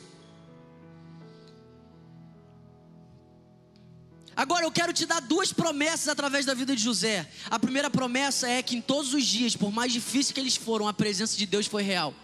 Agora 4.37 4.65
eu 4.65 4.71
quero 4.71 4.93
te 4.93 5.05
dar 5.05 5.21
duas 5.21 5.53
promessas 5.53 6.07
através 6.09 6.47
da 6.47 6.55
vida 6.55 6.77
de 6.77 6.83
José. 6.83 7.29
A 7.51 7.59
primeira 7.59 7.91
promessa 7.91 8.49
é 8.49 8.63
que 8.63 8.77
em 8.77 8.81
todos 8.81 9.13
os 9.13 9.25
dias, 9.27 9.57
por 9.57 9.73
mais 9.73 9.93
difíceis 9.93 10.31
que 10.31 10.39
eles 10.39 10.55
foram, 10.55 10.87
a 10.87 10.93
presença 10.93 11.37
de 11.37 11.47
Deus 11.47 11.67
foi 11.67 11.83
real. 11.83 12.15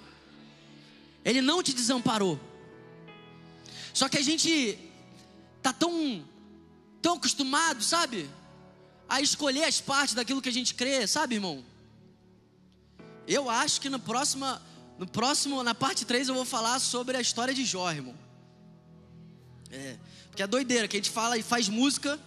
Ele 1.24 1.40
não 1.40 1.60
te 1.60 1.72
desamparou. 1.72 2.38
Só 3.94 4.08
que 4.08 4.18
a 4.18 4.22
gente 4.22 4.78
tá 5.62 5.72
tão 5.72 6.22
tão 7.00 7.14
acostumado, 7.14 7.82
sabe? 7.82 8.28
A 9.08 9.20
escolher 9.20 9.64
as 9.64 9.80
partes 9.80 10.14
daquilo 10.14 10.42
que 10.42 10.48
a 10.48 10.52
gente 10.52 10.74
crê, 10.74 11.06
sabe, 11.06 11.34
irmão? 11.36 11.62
Eu 13.28 13.48
acho 13.48 13.80
que 13.80 13.90
no 13.90 13.98
próximo, 13.98 14.46
no 14.98 15.06
próximo, 15.06 15.62
na 15.62 15.74
parte 15.74 16.04
3 16.04 16.28
eu 16.28 16.34
vou 16.34 16.46
falar 16.46 16.78
sobre 16.78 17.16
a 17.16 17.20
história 17.20 17.54
de 17.54 17.64
Jó, 17.64 17.90
irmão. 17.92 18.14
É, 19.70 19.96
porque 20.30 20.42
é 20.42 20.46
doideira, 20.46 20.88
que 20.88 20.96
a 20.96 20.98
gente 20.98 21.10
fala 21.10 21.36
e 21.36 21.42
faz 21.42 21.68
música. 21.68 22.18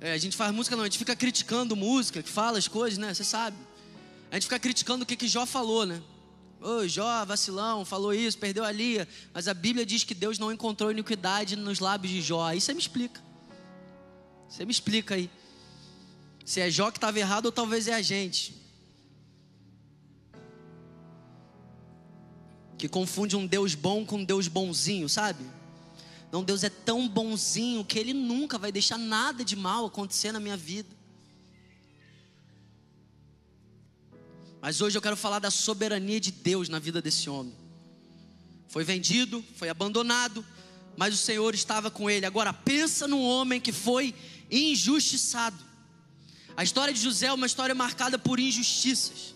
É, 0.00 0.12
a 0.12 0.18
gente 0.18 0.36
faz 0.36 0.52
música 0.54 0.76
não, 0.76 0.84
a 0.84 0.86
gente 0.86 0.98
fica 0.98 1.16
criticando 1.16 1.74
música, 1.76 2.22
que 2.22 2.30
fala 2.30 2.58
as 2.58 2.68
coisas, 2.68 2.96
né? 2.96 3.12
Você 3.12 3.24
sabe. 3.24 3.56
A 4.30 4.34
gente 4.36 4.44
fica 4.44 4.58
criticando 4.58 5.02
o 5.02 5.06
que, 5.06 5.16
que 5.16 5.28
Jó 5.28 5.44
falou, 5.44 5.84
né? 5.84 6.00
Ô, 6.60 6.86
Jó, 6.86 7.24
vacilão, 7.24 7.84
falou 7.84 8.12
isso, 8.12 8.38
perdeu 8.38 8.64
ali. 8.64 9.06
Mas 9.32 9.48
a 9.48 9.54
Bíblia 9.54 9.86
diz 9.86 10.04
que 10.04 10.14
Deus 10.14 10.38
não 10.38 10.52
encontrou 10.52 10.90
iniquidade 10.90 11.56
nos 11.56 11.80
lábios 11.80 12.12
de 12.12 12.20
Jó. 12.20 12.44
Aí 12.44 12.60
você 12.60 12.74
me 12.74 12.80
explica. 12.80 13.20
Você 14.48 14.64
me 14.64 14.70
explica 14.70 15.14
aí. 15.14 15.30
Se 16.44 16.60
é 16.60 16.70
Jó 16.70 16.90
que 16.90 16.98
estava 16.98 17.18
errado 17.18 17.46
ou 17.46 17.52
talvez 17.52 17.88
é 17.88 17.94
a 17.94 18.02
gente. 18.02 18.60
que 22.80 22.88
confunde 22.88 23.36
um 23.36 23.46
Deus 23.46 23.74
bom 23.74 24.06
com 24.06 24.16
um 24.16 24.24
Deus 24.24 24.48
bonzinho, 24.48 25.06
sabe? 25.06 25.44
Não, 26.32 26.42
Deus 26.42 26.64
é 26.64 26.70
tão 26.70 27.06
bonzinho 27.06 27.84
que 27.84 27.98
Ele 27.98 28.14
nunca 28.14 28.56
vai 28.56 28.72
deixar 28.72 28.96
nada 28.96 29.44
de 29.44 29.54
mal 29.54 29.84
acontecer 29.84 30.32
na 30.32 30.40
minha 30.40 30.56
vida. 30.56 30.88
Mas 34.60 34.80
hoje 34.80 34.96
eu 34.96 35.02
quero 35.02 35.16
falar 35.16 35.38
da 35.38 35.50
soberania 35.50 36.20
de 36.20 36.30
Deus 36.30 36.68
na 36.68 36.78
vida 36.78 37.00
desse 37.00 37.30
homem. 37.30 37.54
Foi 38.68 38.84
vendido, 38.84 39.44
foi 39.56 39.68
abandonado, 39.68 40.44
mas 40.96 41.14
o 41.14 41.16
Senhor 41.16 41.54
estava 41.54 41.90
com 41.90 42.10
ele. 42.10 42.26
Agora 42.26 42.52
pensa 42.52 43.08
num 43.08 43.22
homem 43.22 43.60
que 43.60 43.72
foi 43.72 44.14
injustiçado. 44.50 45.58
A 46.56 46.62
história 46.62 46.92
de 46.92 47.00
José 47.00 47.26
é 47.26 47.32
uma 47.32 47.46
história 47.46 47.74
marcada 47.74 48.18
por 48.18 48.38
injustiças. 48.38 49.34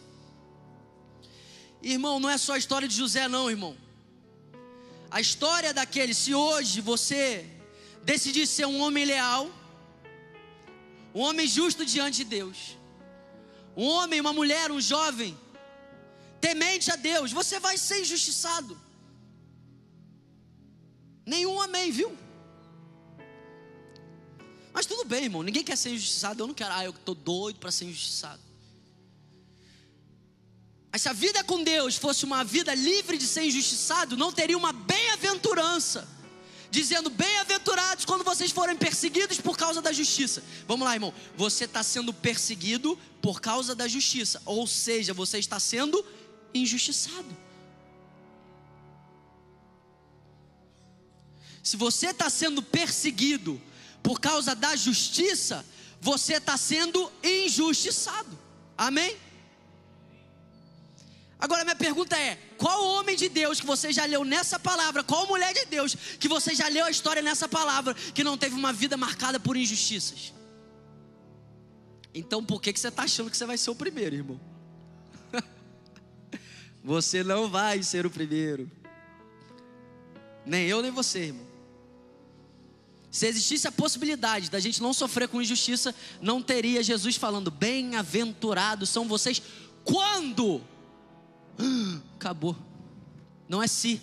Irmão, 1.83 2.21
não 2.21 2.29
é 2.29 2.37
só 2.37 2.53
a 2.53 2.59
história 2.59 2.87
de 2.87 2.95
José, 2.95 3.27
não, 3.29 3.51
irmão. 3.51 3.77
A 5.11 5.21
história 5.21 5.73
daquele, 5.73 6.13
se 6.13 6.35
hoje 6.35 6.81
você 6.81 7.49
decidir 8.05 8.47
ser 8.47 8.67
um 8.67 8.81
homem 8.81 9.05
leal, 9.05 9.51
um 11.15 11.21
homem 11.21 11.47
justo 11.47 11.85
diante 11.87 12.19
de 12.19 12.25
Deus, 12.25 12.77
um 13.77 13.85
homem, 13.85 14.21
uma 14.21 14.33
mulher, 14.33 14.71
um 14.71 14.81
jovem, 14.81 15.37
temente 16.41 16.91
a 16.91 16.97
Deus, 16.97 17.33
você 17.33 17.59
vai 17.59 17.77
ser 17.77 18.01
injustiçado. 18.01 18.79
Nenhum 21.27 21.61
amém, 21.61 21.91
viu? 21.91 22.17
Mas 24.73 24.87
tudo 24.87 25.05
bem, 25.05 25.25
irmão. 25.25 25.43
Ninguém 25.43 25.65
quer 25.65 25.77
ser 25.77 25.91
injustiçado. 25.91 26.43
Eu 26.43 26.47
não 26.49 26.55
quero, 26.55 26.75
ah, 26.75 26.85
eu 26.85 26.91
estou 26.91 27.15
doido 27.15 27.59
para 27.59 27.71
ser 27.71 27.85
injustiçado. 27.87 28.43
Mas 30.93 31.03
se 31.03 31.09
a 31.09 31.13
vida 31.13 31.43
com 31.43 31.63
Deus 31.63 31.97
fosse 31.97 32.25
uma 32.25 32.45
vida 32.45 32.75
livre 32.75 33.17
de 33.17 33.27
ser 33.27 33.45
injustiçado, 33.45 34.17
não 34.17 34.31
teria 34.31 34.57
uma 34.57 34.73
bem-aventurança. 34.73 36.07
Dizendo, 36.75 37.09
bem-aventurados 37.09 38.05
quando 38.05 38.25
vocês 38.25 38.51
forem 38.51 38.75
perseguidos 38.75 39.41
por 39.41 39.57
causa 39.57 39.81
da 39.81 39.93
justiça. 39.93 40.43
Vamos 40.67 40.85
lá, 40.85 40.93
irmão. 40.93 41.15
Você 41.37 41.67
está 41.67 41.85
sendo 41.85 42.13
perseguido 42.13 42.99
por 43.23 43.41
causa 43.41 43.77
da 43.77 43.87
justiça. 43.87 44.43
Ou 44.45 44.67
seja, 44.67 45.15
você 45.15 45.39
está 45.39 45.61
sendo 45.61 46.05
injustiçado. 46.53 47.29
Se 51.63 51.77
você 51.77 52.09
está 52.09 52.29
sendo 52.29 52.61
perseguido 52.61 53.63
por 54.03 54.19
causa 54.19 54.53
da 54.53 54.75
justiça, 54.75 55.65
você 56.01 56.39
está 56.39 56.57
sendo 56.57 57.09
injustiçado. 57.23 58.37
Amém? 58.77 59.17
Agora 61.39 61.65
minha 61.65 61.77
pergunta 61.77 62.17
é: 62.17 62.37
qual 62.57 62.85
homem 62.85 63.17
de 63.17 63.29
Deus 63.29 63.61
que 63.61 63.67
você 63.67 63.93
já 63.93 64.05
leu 64.05 64.25
nessa 64.25 64.59
palavra, 64.59 65.03
qual 65.03 65.27
mulher 65.27 65.53
de 65.53 65.65
Deus 65.67 65.95
que 66.19 66.29
você 66.29 66.55
já 66.55 66.69
leu 66.69 66.85
a 66.85 66.91
história 66.91 67.23
nessa 67.23 67.49
palavra 67.49 67.95
que 67.95 68.25
não 68.25 68.37
teve 68.37 68.55
uma 68.55 68.73
vida 68.73 68.97
marcada 68.97 69.39
por 69.41 69.57
injustiças? 69.57 70.33
Então 72.15 72.45
por 72.45 72.61
que, 72.63 72.73
que 72.73 72.81
você 72.81 72.89
está 72.89 73.03
achando 73.03 73.31
que 73.31 73.37
você 73.37 73.45
vai 73.45 73.59
ser 73.59 73.71
o 73.71 73.75
primeiro, 73.75 74.15
irmão? 74.15 74.41
você 76.83 77.25
não 77.25 77.51
vai 77.51 77.83
ser 77.83 78.07
o 78.07 78.11
primeiro. 78.11 78.71
Nem 80.47 80.67
eu, 80.67 80.81
nem 80.83 80.91
você, 80.91 81.27
irmão. 81.27 81.47
Se 83.11 83.27
existisse 83.27 83.69
a 83.69 83.73
possibilidade 83.73 84.51
da 84.51 84.59
gente 84.59 84.83
não 84.83 84.93
sofrer 84.93 85.29
com 85.29 85.41
injustiça, 85.41 85.95
não 86.21 86.43
teria 86.43 86.83
Jesus 86.83 87.17
falando: 87.17 87.51
Bem-aventurados 87.51 88.89
são 88.89 89.07
vocês 89.07 89.41
quando? 89.85 90.61
Acabou. 92.17 92.57
Não 93.49 93.63
é 93.63 93.67
se. 93.67 94.01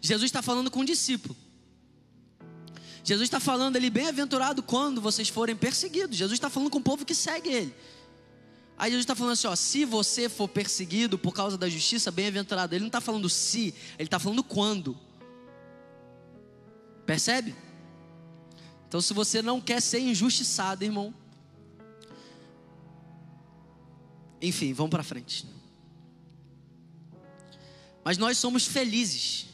Jesus 0.00 0.28
está 0.28 0.42
falando 0.42 0.70
com 0.70 0.80
o 0.80 0.84
discípulo. 0.84 1.36
Jesus 3.04 3.26
está 3.26 3.40
falando 3.40 3.76
ali, 3.76 3.90
bem-aventurado 3.90 4.62
quando 4.62 5.00
vocês 5.00 5.28
forem 5.28 5.56
perseguidos. 5.56 6.16
Jesus 6.16 6.36
está 6.36 6.48
falando 6.48 6.70
com 6.70 6.78
o 6.78 6.82
povo 6.82 7.04
que 7.04 7.14
segue 7.14 7.48
ele. 7.48 7.74
Aí 8.78 8.90
Jesus 8.90 9.02
está 9.02 9.14
falando 9.14 9.32
assim: 9.32 9.46
ó, 9.46 9.56
se 9.56 9.84
você 9.84 10.28
for 10.28 10.48
perseguido 10.48 11.18
por 11.18 11.32
causa 11.32 11.58
da 11.58 11.68
justiça, 11.68 12.10
bem-aventurado. 12.10 12.74
Ele 12.74 12.82
não 12.82 12.88
está 12.88 13.00
falando 13.00 13.28
se, 13.28 13.74
ele 13.98 14.06
está 14.06 14.18
falando 14.18 14.42
quando. 14.42 14.98
Percebe? 17.04 17.54
Então, 18.88 19.00
se 19.00 19.14
você 19.14 19.40
não 19.40 19.60
quer 19.60 19.80
ser 19.80 20.00
injustiçado, 20.00 20.84
irmão, 20.84 21.14
enfim, 24.40 24.72
vamos 24.72 24.90
para 24.90 25.02
frente. 25.02 25.46
Mas 28.04 28.18
nós 28.18 28.38
somos 28.38 28.66
felizes. 28.66 29.46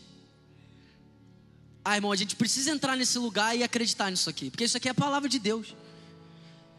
Ah, 1.84 1.96
irmão, 1.96 2.12
a 2.12 2.16
gente 2.16 2.36
precisa 2.36 2.70
entrar 2.70 2.96
nesse 2.96 3.18
lugar 3.18 3.56
e 3.56 3.62
acreditar 3.62 4.10
nisso 4.10 4.28
aqui, 4.28 4.50
porque 4.50 4.64
isso 4.64 4.76
aqui 4.76 4.88
é 4.88 4.90
a 4.90 4.94
palavra 4.94 5.28
de 5.28 5.38
Deus. 5.38 5.74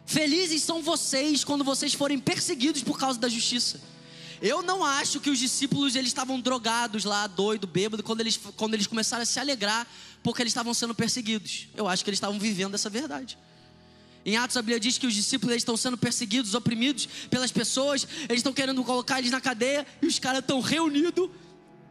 Felizes 0.06 0.64
são 0.64 0.82
vocês 0.82 1.44
quando 1.44 1.64
vocês 1.64 1.94
forem 1.94 2.20
perseguidos 2.20 2.82
por 2.84 2.98
causa 2.98 3.20
da 3.20 3.30
justiça. 3.30 3.80
Eu 4.42 4.62
não 4.62 4.84
acho 4.84 5.20
que 5.20 5.30
os 5.30 5.38
discípulos 5.38 5.96
eles 5.96 6.10
estavam 6.10 6.40
drogados 6.40 7.04
lá, 7.04 7.28
doido, 7.28 7.68
bêbado, 7.68 8.02
quando 8.02 8.22
eles, 8.22 8.40
quando 8.56 8.74
eles 8.74 8.88
começaram 8.88 9.24
a 9.24 9.26
se 9.26 9.40
alegrar 9.40 9.86
porque 10.24 10.42
eles 10.42 10.52
estavam 10.52 10.74
sendo 10.74 10.96
perseguidos. 10.96 11.68
Eu 11.76 11.88
acho 11.88 12.04
que 12.04 12.10
eles 12.10 12.18
estavam 12.18 12.40
vivendo 12.40 12.74
essa 12.76 12.90
verdade. 12.90 13.38
Em 14.26 14.38
Atos 14.38 14.58
a 14.58 14.62
Bíblia 14.62 14.80
diz 14.80 14.98
que 14.98 15.08
os 15.08 15.14
discípulos 15.14 15.56
estão 15.56 15.78
sendo 15.78 15.98
perseguidos, 15.98 16.54
oprimidos 16.54 17.08
pelas 17.30 17.52
pessoas, 17.52 18.08
eles 18.24 18.40
estão 18.40 18.54
querendo 18.54 18.84
colocar 18.84 19.20
eles 19.20 19.32
na 19.32 19.42
cadeia 19.42 19.86
e 20.02 20.08
os 20.08 20.20
caras 20.20 20.40
estão 20.42 20.60
reunidos, 20.60 21.30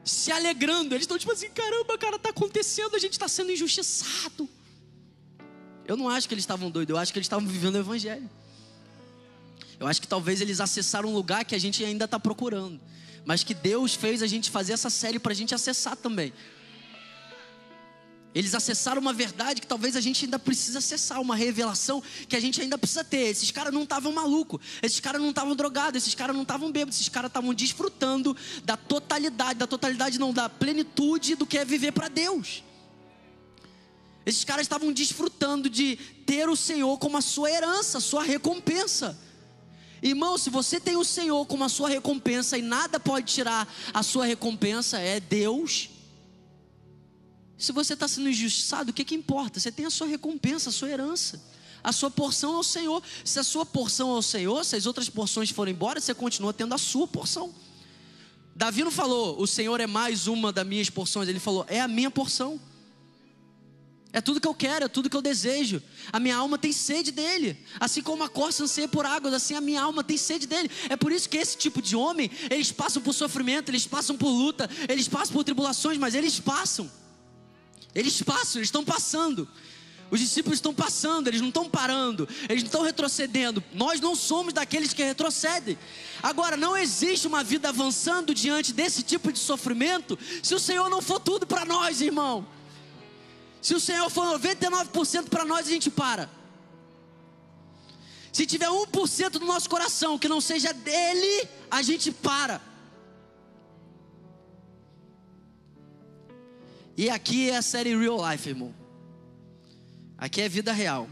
se 0.08 0.32
alegrando. 0.32 0.94
Eles 0.94 1.04
estão 1.04 1.18
tipo 1.18 1.32
assim: 1.32 1.50
caramba, 1.50 1.96
cara, 1.98 2.16
está 2.16 2.30
acontecendo, 2.30 2.94
a 2.96 2.98
gente 2.98 3.12
está 3.12 3.28
sendo 3.28 3.52
injustiçado. 3.52 4.48
Eu 5.86 5.96
não 5.96 6.08
acho 6.08 6.28
que 6.28 6.34
eles 6.34 6.42
estavam 6.42 6.70
doidos, 6.70 6.94
eu 6.94 6.98
acho 6.98 7.12
que 7.12 7.18
eles 7.18 7.26
estavam 7.26 7.46
vivendo 7.46 7.76
o 7.76 7.78
Evangelho. 7.78 8.28
Eu 9.80 9.86
acho 9.86 10.00
que 10.00 10.08
talvez 10.08 10.40
eles 10.40 10.60
acessaram 10.60 11.08
um 11.08 11.14
lugar 11.14 11.44
que 11.44 11.54
a 11.54 11.58
gente 11.58 11.84
ainda 11.84 12.04
está 12.04 12.18
procurando, 12.18 12.80
mas 13.24 13.44
que 13.44 13.54
Deus 13.54 13.94
fez 13.94 14.22
a 14.22 14.26
gente 14.26 14.50
fazer 14.50 14.72
essa 14.72 14.90
série 14.90 15.18
para 15.18 15.32
a 15.32 15.36
gente 15.36 15.54
acessar 15.54 15.96
também. 15.96 16.32
Eles 18.38 18.54
acessaram 18.54 19.00
uma 19.00 19.12
verdade 19.12 19.60
que 19.60 19.66
talvez 19.66 19.96
a 19.96 20.00
gente 20.00 20.24
ainda 20.24 20.38
precisa 20.38 20.78
acessar, 20.78 21.20
uma 21.20 21.34
revelação 21.34 22.00
que 22.28 22.36
a 22.36 22.40
gente 22.40 22.60
ainda 22.60 22.78
precisa 22.78 23.02
ter. 23.02 23.26
Esses 23.26 23.50
caras 23.50 23.74
não 23.74 23.82
estavam 23.82 24.12
malucos, 24.12 24.60
esses 24.80 25.00
caras 25.00 25.20
não 25.20 25.30
estavam 25.30 25.56
drogados, 25.56 26.00
esses 26.00 26.14
caras 26.14 26.36
não 26.36 26.44
estavam 26.44 26.70
bêbados, 26.70 26.94
esses 26.94 27.08
caras 27.08 27.30
estavam 27.30 27.52
desfrutando 27.52 28.36
da 28.62 28.76
totalidade, 28.76 29.58
da 29.58 29.66
totalidade 29.66 30.20
não, 30.20 30.32
da 30.32 30.48
plenitude 30.48 31.34
do 31.34 31.44
que 31.44 31.58
é 31.58 31.64
viver 31.64 31.90
para 31.90 32.06
Deus. 32.06 32.62
Esses 34.24 34.44
caras 34.44 34.62
estavam 34.62 34.92
desfrutando 34.92 35.68
de 35.68 35.96
ter 36.24 36.48
o 36.48 36.54
Senhor 36.54 36.96
como 36.96 37.16
a 37.16 37.20
sua 37.20 37.50
herança, 37.50 37.98
a 37.98 38.00
sua 38.00 38.22
recompensa. 38.22 39.18
Irmão, 40.00 40.38
se 40.38 40.48
você 40.48 40.78
tem 40.78 40.96
o 40.96 41.02
Senhor 41.02 41.44
como 41.46 41.64
a 41.64 41.68
sua 41.68 41.88
recompensa 41.88 42.56
e 42.56 42.62
nada 42.62 43.00
pode 43.00 43.34
tirar 43.34 43.66
a 43.92 44.04
sua 44.04 44.26
recompensa, 44.26 44.96
é 45.00 45.18
Deus. 45.18 45.97
Se 47.58 47.72
você 47.72 47.94
está 47.94 48.06
sendo 48.06 48.28
injustiçado, 48.28 48.90
o 48.90 48.94
que, 48.94 49.04
que 49.04 49.16
importa? 49.16 49.58
Você 49.58 49.72
tem 49.72 49.84
a 49.84 49.90
sua 49.90 50.06
recompensa, 50.06 50.70
a 50.70 50.72
sua 50.72 50.88
herança, 50.88 51.42
a 51.82 51.90
sua 51.90 52.08
porção 52.08 52.54
ao 52.54 52.62
Senhor. 52.62 53.02
Se 53.24 53.40
a 53.40 53.42
sua 53.42 53.66
porção 53.66 54.10
ao 54.10 54.22
Senhor, 54.22 54.64
se 54.64 54.76
as 54.76 54.86
outras 54.86 55.10
porções 55.10 55.50
forem 55.50 55.74
embora, 55.74 56.00
você 56.00 56.14
continua 56.14 56.52
tendo 56.52 56.72
a 56.72 56.78
sua 56.78 57.08
porção. 57.08 57.52
Davi 58.54 58.84
não 58.84 58.90
falou, 58.90 59.40
o 59.40 59.46
Senhor 59.46 59.80
é 59.80 59.86
mais 59.86 60.28
uma 60.28 60.52
das 60.52 60.66
minhas 60.66 60.88
porções, 60.88 61.28
ele 61.28 61.40
falou, 61.40 61.64
é 61.68 61.80
a 61.80 61.88
minha 61.88 62.10
porção. 62.10 62.60
É 64.12 64.20
tudo 64.20 64.40
que 64.40 64.48
eu 64.48 64.54
quero, 64.54 64.86
é 64.86 64.88
tudo 64.88 65.10
que 65.10 65.16
eu 65.16 65.22
desejo. 65.22 65.82
A 66.12 66.18
minha 66.18 66.36
alma 66.36 66.56
tem 66.56 66.72
sede 66.72 67.12
dele. 67.12 67.56
Assim 67.78 68.02
como 68.02 68.24
a 68.24 68.28
corça 68.28 68.64
anseia 68.64 68.88
por 68.88 69.04
águas, 69.04 69.34
assim 69.34 69.54
a 69.54 69.60
minha 69.60 69.82
alma 69.82 70.02
tem 70.02 70.16
sede 70.16 70.46
dele. 70.46 70.70
É 70.88 70.96
por 70.96 71.12
isso 71.12 71.28
que 71.28 71.36
esse 71.36 71.56
tipo 71.56 71.82
de 71.82 71.94
homem, 71.94 72.30
eles 72.50 72.72
passam 72.72 73.02
por 73.02 73.12
sofrimento, 73.12 73.68
eles 73.68 73.86
passam 73.86 74.16
por 74.16 74.30
luta, 74.30 74.68
eles 74.88 75.06
passam 75.06 75.34
por 75.34 75.44
tribulações, 75.44 75.98
mas 75.98 76.14
eles 76.14 76.40
passam. 76.40 76.90
Eles 77.94 78.20
passam, 78.22 78.58
eles 78.58 78.68
estão 78.68 78.84
passando. 78.84 79.48
Os 80.10 80.20
discípulos 80.20 80.56
estão 80.56 80.72
passando, 80.72 81.28
eles 81.28 81.40
não 81.40 81.48
estão 81.48 81.68
parando, 81.68 82.26
eles 82.48 82.62
não 82.62 82.68
estão 82.68 82.82
retrocedendo. 82.82 83.62
Nós 83.74 84.00
não 84.00 84.14
somos 84.14 84.54
daqueles 84.54 84.94
que 84.94 85.02
retrocedem. 85.02 85.78
Agora, 86.22 86.56
não 86.56 86.76
existe 86.76 87.26
uma 87.26 87.44
vida 87.44 87.68
avançando 87.68 88.34
diante 88.34 88.72
desse 88.72 89.02
tipo 89.02 89.30
de 89.30 89.38
sofrimento 89.38 90.18
se 90.42 90.54
o 90.54 90.58
Senhor 90.58 90.88
não 90.88 91.02
for 91.02 91.20
tudo 91.20 91.46
para 91.46 91.64
nós, 91.64 92.00
irmão. 92.00 92.46
Se 93.60 93.74
o 93.74 93.80
Senhor 93.80 94.08
for 94.08 94.38
99% 94.38 95.28
para 95.28 95.44
nós, 95.44 95.66
a 95.66 95.70
gente 95.70 95.90
para. 95.90 96.30
Se 98.32 98.46
tiver 98.46 98.68
1% 98.68 99.30
do 99.30 99.44
nosso 99.44 99.68
coração 99.68 100.18
que 100.18 100.28
não 100.28 100.40
seja 100.40 100.72
dele, 100.72 101.48
a 101.70 101.82
gente 101.82 102.12
para. 102.12 102.62
E 106.98 107.08
aqui 107.08 107.48
é 107.48 107.56
a 107.56 107.62
série 107.62 107.96
Real 107.96 108.18
Life, 108.30 108.48
irmão. 108.48 108.74
Aqui 110.18 110.42
é 110.42 110.48
vida 110.48 110.72
real. 110.72 111.08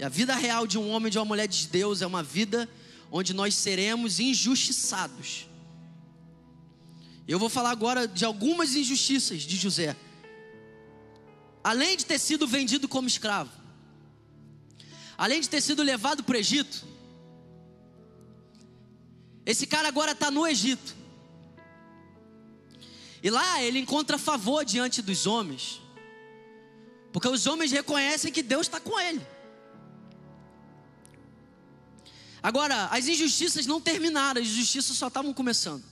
E 0.00 0.02
a 0.02 0.08
vida 0.08 0.34
real 0.34 0.66
de 0.66 0.78
um 0.78 0.90
homem 0.90 1.06
e 1.06 1.10
de 1.10 1.18
uma 1.18 1.24
mulher 1.24 1.46
de 1.46 1.68
Deus 1.68 2.02
é 2.02 2.06
uma 2.06 2.22
vida 2.22 2.68
onde 3.10 3.32
nós 3.34 3.54
seremos 3.54 4.18
injustiçados. 4.18 5.46
Eu 7.28 7.38
vou 7.38 7.48
falar 7.48 7.70
agora 7.70 8.08
de 8.08 8.24
algumas 8.24 8.74
injustiças 8.74 9.42
de 9.42 9.56
José 9.56 9.94
além 11.62 11.98
de 11.98 12.06
ter 12.06 12.18
sido 12.18 12.46
vendido 12.46 12.88
como 12.88 13.06
escravo, 13.06 13.50
além 15.18 15.38
de 15.38 15.48
ter 15.50 15.60
sido 15.60 15.82
levado 15.82 16.24
para 16.24 16.34
o 16.34 16.38
Egito, 16.38 16.86
esse 19.44 19.66
cara 19.66 19.88
agora 19.88 20.12
está 20.12 20.30
no 20.30 20.46
Egito. 20.46 20.97
E 23.28 23.30
lá 23.30 23.62
ele 23.62 23.78
encontra 23.78 24.16
favor 24.16 24.64
diante 24.64 25.02
dos 25.02 25.26
homens, 25.26 25.82
porque 27.12 27.28
os 27.28 27.46
homens 27.46 27.70
reconhecem 27.70 28.32
que 28.32 28.42
Deus 28.42 28.62
está 28.62 28.80
com 28.80 28.98
ele. 28.98 29.20
Agora, 32.42 32.86
as 32.86 33.06
injustiças 33.06 33.66
não 33.66 33.82
terminaram, 33.82 34.40
as 34.40 34.48
injustiças 34.48 34.96
só 34.96 35.08
estavam 35.08 35.34
começando. 35.34 35.84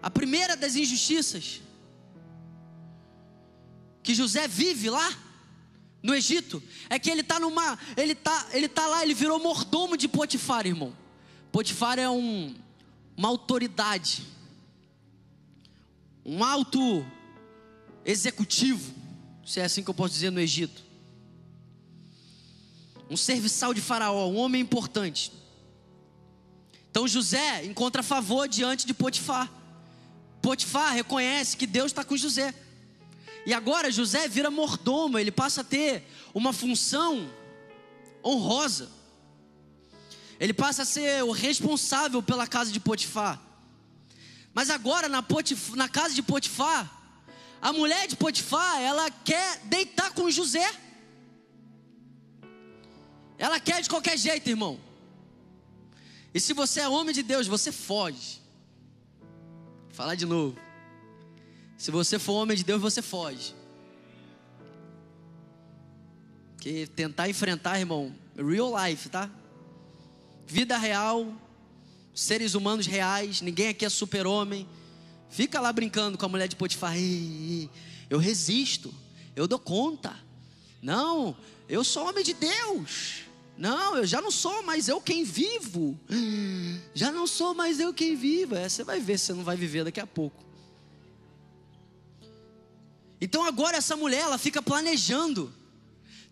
A 0.00 0.08
primeira 0.08 0.56
das 0.56 0.76
injustiças 0.76 1.60
que 4.04 4.14
José 4.14 4.46
vive 4.46 4.88
lá 4.88 5.18
no 6.00 6.14
Egito 6.14 6.62
é 6.88 6.96
que 6.96 7.10
ele 7.10 7.22
está 7.22 7.40
numa, 7.40 7.76
ele 7.96 8.14
tá, 8.14 8.50
ele 8.52 8.68
tá 8.68 8.86
lá, 8.86 9.02
ele 9.02 9.14
virou 9.14 9.40
mordomo 9.40 9.96
de 9.96 10.06
Potifar, 10.06 10.64
irmão. 10.64 10.96
Potifar 11.50 11.98
é 11.98 12.08
um, 12.08 12.54
uma 13.16 13.26
autoridade, 13.26 14.24
um 16.24 16.44
alto 16.44 17.04
executivo, 18.04 18.94
se 19.44 19.60
é 19.60 19.64
assim 19.64 19.82
que 19.82 19.90
eu 19.90 19.94
posso 19.94 20.14
dizer 20.14 20.30
no 20.30 20.40
Egito. 20.40 20.82
Um 23.08 23.16
serviçal 23.16 23.74
de 23.74 23.80
Faraó, 23.80 24.28
um 24.28 24.36
homem 24.36 24.60
importante. 24.60 25.32
Então 26.90 27.06
José 27.06 27.64
encontra 27.64 28.02
favor 28.02 28.48
diante 28.48 28.86
de 28.86 28.94
Potifar. 28.94 29.50
Potifar 30.42 30.94
reconhece 30.94 31.56
que 31.56 31.66
Deus 31.66 31.86
está 31.86 32.04
com 32.04 32.16
José. 32.16 32.54
E 33.46 33.54
agora 33.54 33.90
José 33.90 34.28
vira 34.28 34.50
mordomo, 34.50 35.18
ele 35.18 35.30
passa 35.30 35.62
a 35.62 35.64
ter 35.64 36.04
uma 36.34 36.52
função 36.52 37.30
honrosa. 38.24 38.88
Ele 40.38 40.52
passa 40.52 40.82
a 40.82 40.84
ser 40.84 41.22
o 41.24 41.32
responsável 41.32 42.22
pela 42.22 42.46
casa 42.46 42.72
de 42.72 42.80
Potifar. 42.80 43.40
Mas 44.52 44.70
agora 44.70 45.08
na, 45.08 45.22
Potif 45.22 45.74
na 45.74 45.88
casa 45.88 46.14
de 46.14 46.22
Potifar, 46.22 46.90
a 47.60 47.72
mulher 47.72 48.08
de 48.08 48.16
Potifar, 48.16 48.80
ela 48.80 49.10
quer 49.10 49.58
deitar 49.64 50.12
com 50.12 50.30
José. 50.30 50.68
Ela 53.38 53.60
quer 53.60 53.82
de 53.82 53.88
qualquer 53.88 54.18
jeito, 54.18 54.48
irmão. 54.48 54.78
E 56.32 56.40
se 56.40 56.52
você 56.52 56.80
é 56.80 56.88
homem 56.88 57.14
de 57.14 57.22
Deus, 57.22 57.46
você 57.46 57.72
foge. 57.72 58.40
Vou 59.86 59.94
falar 59.94 60.14
de 60.14 60.26
novo. 60.26 60.56
Se 61.76 61.90
você 61.90 62.18
for 62.18 62.34
homem 62.34 62.56
de 62.56 62.64
Deus, 62.64 62.80
você 62.80 63.00
foge. 63.00 63.54
Que 66.58 66.86
tentar 66.88 67.28
enfrentar, 67.28 67.78
irmão, 67.78 68.14
real 68.36 68.72
life, 68.84 69.08
tá? 69.08 69.30
Vida 70.46 70.76
real, 70.76 71.34
seres 72.14 72.54
humanos 72.54 72.86
reais, 72.86 73.40
ninguém 73.40 73.68
aqui 73.68 73.84
é 73.84 73.88
super-homem. 73.88 74.68
Fica 75.28 75.60
lá 75.60 75.72
brincando 75.72 76.18
com 76.18 76.26
a 76.26 76.28
mulher 76.28 76.48
de 76.48 76.56
Potifar. 76.56 76.94
Eu 78.08 78.18
resisto, 78.18 78.92
eu 79.36 79.46
dou 79.46 79.58
conta. 79.58 80.14
Não, 80.82 81.36
eu 81.68 81.84
sou 81.84 82.08
homem 82.08 82.24
de 82.24 82.34
Deus. 82.34 83.22
Não, 83.56 83.96
eu 83.96 84.06
já 84.06 84.20
não 84.22 84.30
sou 84.30 84.62
mais 84.62 84.88
eu 84.88 85.00
quem 85.00 85.22
vivo. 85.22 85.98
Já 86.94 87.12
não 87.12 87.26
sou 87.26 87.54
mais 87.54 87.78
eu 87.78 87.92
quem 87.92 88.16
vivo. 88.16 88.54
É, 88.56 88.68
você 88.68 88.82
vai 88.82 88.98
ver, 88.98 89.18
você 89.18 89.32
não 89.32 89.44
vai 89.44 89.56
viver 89.56 89.84
daqui 89.84 90.00
a 90.00 90.06
pouco. 90.06 90.42
Então 93.20 93.44
agora 93.44 93.76
essa 93.76 93.94
mulher, 93.96 94.22
ela 94.22 94.38
fica 94.38 94.62
planejando 94.62 95.52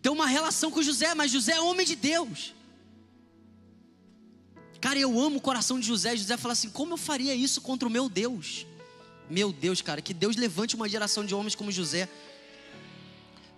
ter 0.01 0.09
uma 0.09 0.27
relação 0.27 0.71
com 0.71 0.83
José, 0.83 1.15
mas 1.15 1.31
José 1.31 1.53
é 1.53 1.61
homem 1.61 1.87
de 1.87 1.97
Deus. 1.97 2.55
Cara, 4.81 4.99
eu 4.99 5.21
amo 5.21 5.39
o 5.39 5.41
coração 5.41 5.79
de 5.79 5.87
José. 5.87 6.17
José 6.17 6.37
fala 6.37 6.53
assim: 6.53 6.71
como 6.71 6.95
eu 6.95 6.99
faria 6.99 7.35
isso 7.35 7.61
contra 7.61 7.89
o 7.89 7.91
meu 7.91 8.09
Deus? 8.09 8.67
Meu 9.29 9.53
Deus, 9.53 9.83
cara, 9.83 10.01
que 10.01 10.15
Deus 10.15 10.37
levante 10.37 10.75
uma 10.75 10.89
geração 10.89 11.25
de 11.25 11.35
homens 11.35 11.55
como 11.55 11.71
José. 11.71 12.09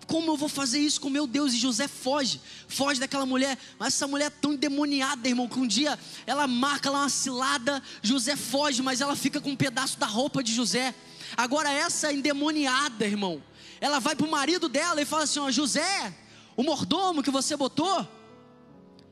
Como 0.07 0.31
eu 0.31 0.35
vou 0.35 0.49
fazer 0.49 0.79
isso 0.79 0.99
com 0.99 1.09
meu 1.09 1.25
Deus? 1.25 1.53
E 1.53 1.57
José 1.57 1.87
foge, 1.87 2.41
foge 2.67 2.99
daquela 2.99 3.25
mulher. 3.25 3.57
Mas 3.79 3.93
essa 3.93 4.07
mulher 4.07 4.25
é 4.25 4.29
tão 4.29 4.53
endemoniada, 4.53 5.29
irmão, 5.29 5.47
que 5.47 5.57
um 5.57 5.67
dia 5.67 5.97
ela 6.27 6.47
marca 6.47 6.89
lá 6.89 6.99
uma 6.99 7.09
cilada. 7.09 7.81
José 8.01 8.35
foge, 8.35 8.81
mas 8.81 8.99
ela 8.99 9.15
fica 9.15 9.39
com 9.39 9.51
um 9.51 9.55
pedaço 9.55 9.97
da 9.97 10.05
roupa 10.05 10.43
de 10.43 10.53
José. 10.53 10.93
Agora, 11.37 11.71
essa 11.71 12.11
endemoniada, 12.11 13.05
irmão, 13.05 13.41
ela 13.79 13.99
vai 13.99 14.15
para 14.15 14.27
o 14.27 14.31
marido 14.31 14.67
dela 14.67 15.01
e 15.01 15.05
fala 15.05 15.23
assim: 15.23 15.39
Ó, 15.39 15.49
José, 15.49 16.13
o 16.57 16.63
mordomo 16.63 17.23
que 17.23 17.31
você 17.31 17.55
botou, 17.55 18.05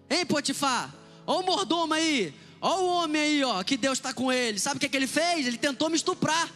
hein, 0.10 0.26
Potifar? 0.26 0.94
Ó, 1.30 1.42
o 1.42 1.44
mordomo 1.44 1.94
aí, 1.94 2.34
ó, 2.60 2.82
o 2.82 2.88
homem 2.88 3.22
aí, 3.22 3.44
ó, 3.44 3.64
que 3.64 3.78
Deus 3.78 4.00
está 4.00 4.12
com 4.12 4.32
ele. 4.32 4.58
Sabe 4.58 4.78
o 4.78 4.80
que, 4.80 4.88
é 4.88 4.90
que 4.90 4.98
ele 4.98 5.06
fez? 5.06 5.46
Ele 5.46 5.60
tentou 5.60 5.88
me 5.88 5.96
estuprar. 5.96 6.52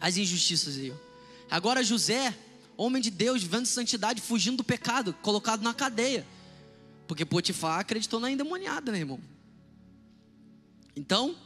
As 0.00 0.16
injustiças 0.16 0.78
aí. 0.78 0.94
Agora, 1.50 1.84
José, 1.84 2.34
homem 2.78 3.02
de 3.02 3.10
Deus, 3.10 3.42
vivendo 3.42 3.66
santidade, 3.66 4.22
fugindo 4.22 4.56
do 4.56 4.64
pecado, 4.64 5.12
colocado 5.20 5.60
na 5.60 5.74
cadeia. 5.74 6.26
Porque 7.06 7.26
Potifar 7.26 7.78
acreditou 7.78 8.18
na 8.18 8.30
endemoniada, 8.30 8.90
né, 8.90 9.00
irmão? 9.00 9.20
Então, 10.96 11.36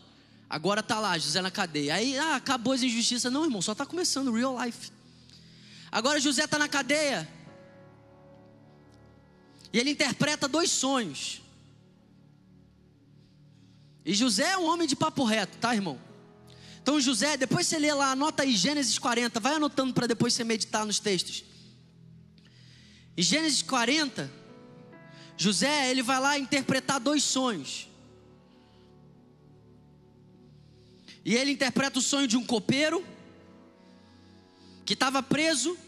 Agora 0.48 0.82
tá 0.82 1.00
lá, 1.00 1.16
José 1.16 1.40
na 1.40 1.50
cadeia. 1.50 1.94
Aí, 1.94 2.18
ah, 2.18 2.36
acabou 2.36 2.74
as 2.74 2.82
injustiças. 2.82 3.32
Não, 3.32 3.42
irmão, 3.42 3.62
só 3.62 3.72
está 3.72 3.86
começando, 3.86 4.30
real 4.30 4.54
life. 4.62 4.92
Agora 5.90 6.20
José 6.20 6.44
está 6.44 6.58
na 6.58 6.68
cadeia. 6.68 7.26
E 9.72 9.78
ele 9.78 9.90
interpreta 9.90 10.46
dois 10.46 10.70
sonhos. 10.70 11.40
E 14.04 14.12
José 14.14 14.50
é 14.50 14.58
um 14.58 14.66
homem 14.66 14.86
de 14.86 14.96
papo 14.96 15.24
reto, 15.24 15.56
tá, 15.58 15.74
irmão? 15.74 15.98
Então, 16.82 17.00
José, 17.00 17.36
depois 17.36 17.66
você 17.66 17.78
lê 17.78 17.94
lá, 17.94 18.10
anota 18.10 18.42
aí 18.42 18.56
Gênesis 18.56 18.98
40, 18.98 19.38
vai 19.38 19.54
anotando 19.54 19.94
para 19.94 20.08
depois 20.08 20.34
você 20.34 20.42
meditar 20.42 20.84
nos 20.84 20.98
textos. 20.98 21.44
Em 23.16 23.22
Gênesis 23.22 23.62
40, 23.62 24.30
José, 25.36 25.90
ele 25.90 26.02
vai 26.02 26.20
lá 26.20 26.38
interpretar 26.38 26.98
dois 26.98 27.22
sonhos. 27.22 27.88
E 31.24 31.36
ele 31.36 31.52
interpreta 31.52 32.00
o 32.00 32.02
sonho 32.02 32.26
de 32.26 32.36
um 32.36 32.44
copeiro 32.44 33.06
que 34.84 34.94
estava 34.94 35.22
preso, 35.22 35.78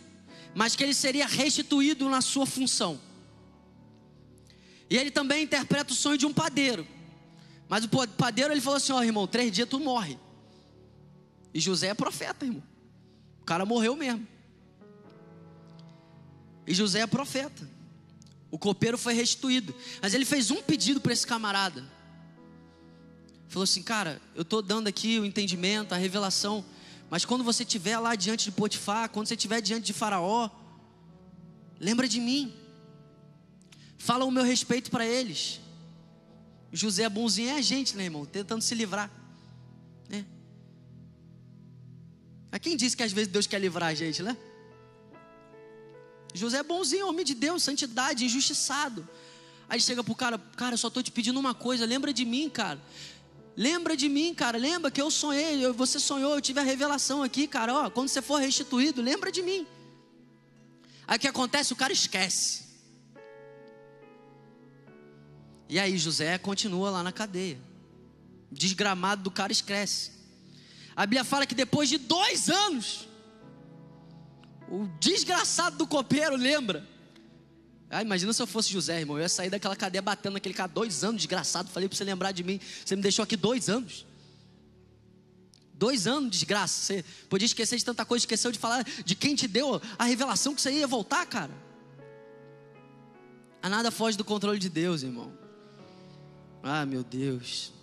mas 0.54 0.76
que 0.76 0.84
ele 0.84 0.94
seria 0.94 1.26
restituído 1.26 2.08
na 2.08 2.20
sua 2.20 2.46
função. 2.46 3.00
E 4.88 4.96
ele 4.96 5.10
também 5.10 5.44
interpreta 5.44 5.92
o 5.92 5.96
sonho 5.96 6.18
de 6.18 6.26
um 6.26 6.32
padeiro. 6.32 6.86
Mas 7.68 7.84
o 7.84 7.88
padeiro 8.08 8.52
ele 8.52 8.60
falou 8.60 8.76
assim: 8.76 8.92
Ó 8.92 8.98
oh, 8.98 9.02
irmão, 9.02 9.26
três 9.26 9.52
dias 9.52 9.68
tu 9.68 9.80
morre. 9.80 10.18
E 11.52 11.60
José 11.60 11.88
é 11.88 11.94
profeta, 11.94 12.44
irmão. 12.44 12.62
O 13.40 13.44
cara 13.44 13.64
morreu 13.64 13.96
mesmo. 13.96 14.26
E 16.66 16.74
José 16.74 17.00
é 17.00 17.06
profeta. 17.06 17.68
O 18.50 18.58
copeiro 18.58 18.96
foi 18.96 19.14
restituído. 19.14 19.74
Mas 20.00 20.14
ele 20.14 20.24
fez 20.24 20.50
um 20.50 20.62
pedido 20.62 21.00
para 21.00 21.12
esse 21.12 21.26
camarada 21.26 21.94
falou 23.54 23.64
assim: 23.64 23.82
Cara, 23.82 24.20
eu 24.34 24.42
estou 24.42 24.60
dando 24.60 24.88
aqui 24.88 25.18
o 25.20 25.24
entendimento, 25.24 25.92
a 25.92 25.96
revelação, 25.96 26.64
mas 27.08 27.24
quando 27.24 27.44
você 27.44 27.62
estiver 27.62 27.98
lá 27.98 28.16
diante 28.16 28.46
de 28.46 28.52
Potifar, 28.52 29.08
quando 29.08 29.28
você 29.28 29.34
estiver 29.34 29.60
diante 29.60 29.86
de 29.86 29.92
Faraó, 29.92 30.50
lembra 31.78 32.08
de 32.08 32.20
mim, 32.20 32.52
fala 34.04 34.26
o 34.26 34.30
meu 34.30 34.44
respeito 34.44 34.90
para 34.90 35.06
eles. 35.06 35.60
José 36.70 37.04
é 37.04 37.08
bonzinho 37.08 37.48
é 37.48 37.52
a 37.54 37.62
gente, 37.62 37.96
né, 37.96 38.04
irmão? 38.04 38.26
Tentando 38.26 38.60
se 38.60 38.74
livrar. 38.74 39.10
Né? 40.10 40.26
A 42.52 42.58
quem 42.58 42.76
disse 42.76 42.94
que 42.94 43.02
às 43.02 43.12
vezes 43.12 43.32
Deus 43.32 43.46
quer 43.46 43.58
livrar 43.58 43.88
a 43.88 43.94
gente, 43.94 44.22
né? 44.22 44.36
José 46.34 46.58
é 46.58 46.62
bonzinho, 46.62 47.08
homem 47.08 47.24
de 47.24 47.34
Deus, 47.34 47.62
santidade, 47.62 48.26
injustiçado. 48.26 49.08
Aí 49.68 49.80
chega 49.80 50.04
pro 50.04 50.14
cara, 50.14 50.36
cara, 50.54 50.76
só 50.76 50.88
estou 50.88 51.02
te 51.02 51.10
pedindo 51.10 51.40
uma 51.40 51.54
coisa, 51.54 51.86
lembra 51.86 52.12
de 52.12 52.26
mim, 52.26 52.50
cara. 52.50 52.78
Lembra 53.56 53.96
de 53.96 54.08
mim, 54.08 54.34
cara. 54.34 54.58
Lembra 54.58 54.90
que 54.90 55.00
eu 55.00 55.10
sonhei, 55.10 55.66
você 55.72 55.98
sonhou, 55.98 56.34
eu 56.34 56.42
tive 56.42 56.60
a 56.60 56.62
revelação 56.62 57.22
aqui, 57.22 57.46
cara. 57.46 57.72
Ó, 57.72 57.90
quando 57.90 58.08
você 58.08 58.20
for 58.20 58.38
restituído, 58.38 59.00
lembra 59.00 59.32
de 59.32 59.42
mim. 59.42 59.66
Aí 61.06 61.16
o 61.16 61.20
que 61.20 61.28
acontece? 61.28 61.72
O 61.72 61.76
cara 61.76 61.92
esquece. 61.92 62.63
E 65.68 65.78
aí 65.78 65.96
José 65.96 66.36
continua 66.38 66.90
lá 66.90 67.02
na 67.02 67.12
cadeia. 67.12 67.58
Desgramado 68.50 69.22
do 69.22 69.30
cara 69.30 69.52
esquece. 69.52 70.12
A 70.94 71.06
Bíblia 71.06 71.24
fala 71.24 71.46
que 71.46 71.54
depois 71.54 71.88
de 71.88 71.98
dois 71.98 72.48
anos, 72.48 73.08
o 74.68 74.86
desgraçado 75.00 75.76
do 75.76 75.86
copeiro 75.86 76.36
lembra 76.36 76.94
ah, 77.94 78.02
imagina 78.02 78.32
se 78.32 78.42
eu 78.42 78.46
fosse 78.48 78.72
José, 78.72 78.98
irmão. 78.98 79.16
Eu 79.16 79.22
ia 79.22 79.28
sair 79.28 79.48
daquela 79.48 79.76
cadeia 79.76 80.02
batendo 80.02 80.32
naquele 80.32 80.52
cara 80.52 80.66
dois 80.66 81.04
anos, 81.04 81.18
desgraçado. 81.18 81.70
Falei 81.70 81.88
para 81.88 81.96
você 81.96 82.02
lembrar 82.02 82.32
de 82.32 82.42
mim. 82.42 82.58
Você 82.84 82.96
me 82.96 83.02
deixou 83.02 83.22
aqui 83.22 83.36
dois 83.36 83.68
anos. 83.68 84.04
Dois 85.74 86.04
anos, 86.04 86.28
desgraça. 86.28 86.74
Você 86.74 87.04
podia 87.28 87.46
esquecer 87.46 87.76
de 87.76 87.84
tanta 87.84 88.04
coisa, 88.04 88.22
esqueceu 88.22 88.50
de 88.50 88.58
falar 88.58 88.82
de 88.82 89.14
quem 89.14 89.36
te 89.36 89.46
deu 89.46 89.80
a 89.96 90.04
revelação 90.04 90.56
que 90.56 90.60
você 90.60 90.72
ia 90.72 90.88
voltar, 90.88 91.24
cara. 91.26 91.52
A 93.62 93.68
nada 93.68 93.92
foge 93.92 94.18
do 94.18 94.24
controle 94.24 94.58
de 94.58 94.68
Deus, 94.68 95.04
irmão. 95.04 95.32
Ah, 96.66 96.86
meu 96.86 97.04
Deus. 97.04 97.74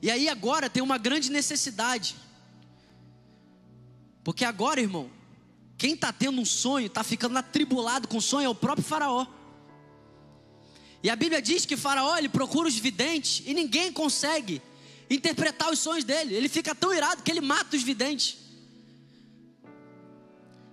E 0.00 0.08
aí 0.08 0.28
agora 0.28 0.70
tem 0.70 0.80
uma 0.80 0.96
grande 0.96 1.28
necessidade. 1.28 2.14
Porque 4.22 4.44
agora, 4.44 4.80
irmão, 4.80 5.10
quem 5.76 5.94
está 5.94 6.12
tendo 6.12 6.40
um 6.40 6.44
sonho, 6.44 6.86
está 6.86 7.02
ficando 7.02 7.36
atribulado 7.36 8.06
com 8.06 8.18
o 8.18 8.22
sonho, 8.22 8.46
é 8.46 8.48
o 8.48 8.54
próprio 8.54 8.86
Faraó. 8.86 9.26
E 11.02 11.10
a 11.10 11.16
Bíblia 11.16 11.42
diz 11.42 11.66
que 11.66 11.76
Faraó 11.76 12.16
ele 12.16 12.28
procura 12.28 12.68
os 12.68 12.78
videntes 12.78 13.42
e 13.44 13.52
ninguém 13.52 13.92
consegue 13.92 14.62
interpretar 15.10 15.68
os 15.72 15.80
sonhos 15.80 16.04
dele. 16.04 16.32
Ele 16.32 16.48
fica 16.48 16.76
tão 16.76 16.94
irado 16.94 17.24
que 17.24 17.30
ele 17.30 17.40
mata 17.40 17.76
os 17.76 17.82
videntes. 17.82 18.38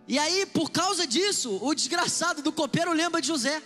E 0.08 0.20
aí, 0.20 0.46
por 0.46 0.70
causa 0.70 1.08
disso, 1.08 1.58
o 1.64 1.74
desgraçado 1.74 2.44
do 2.44 2.52
copeiro 2.52 2.94
lembra 2.94 3.20
de 3.20 3.28
José. 3.28 3.64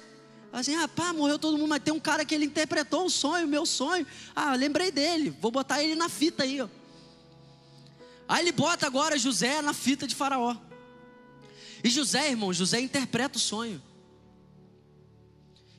Assim, 0.51 0.75
rapaz, 0.75 1.15
morreu 1.15 1.39
todo 1.39 1.57
mundo, 1.57 1.69
mas 1.69 1.81
tem 1.81 1.93
um 1.93 1.99
cara 1.99 2.25
que 2.25 2.35
ele 2.35 2.45
interpretou 2.45 3.05
um 3.05 3.09
sonho, 3.09 3.47
meu 3.47 3.65
sonho. 3.65 4.05
Ah, 4.35 4.53
lembrei 4.55 4.91
dele, 4.91 5.29
vou 5.39 5.49
botar 5.49 5.81
ele 5.81 5.95
na 5.95 6.09
fita 6.09 6.43
aí, 6.43 6.59
ó. 6.59 6.67
Aí 8.27 8.43
ele 8.43 8.51
bota 8.51 8.85
agora 8.85 9.17
José 9.17 9.61
na 9.61 9.73
fita 9.73 10.05
de 10.05 10.15
Faraó. 10.15 10.55
E 11.83 11.89
José, 11.89 12.29
irmão, 12.29 12.53
José 12.53 12.79
interpreta 12.79 13.37
o 13.37 13.41
sonho. 13.41 13.81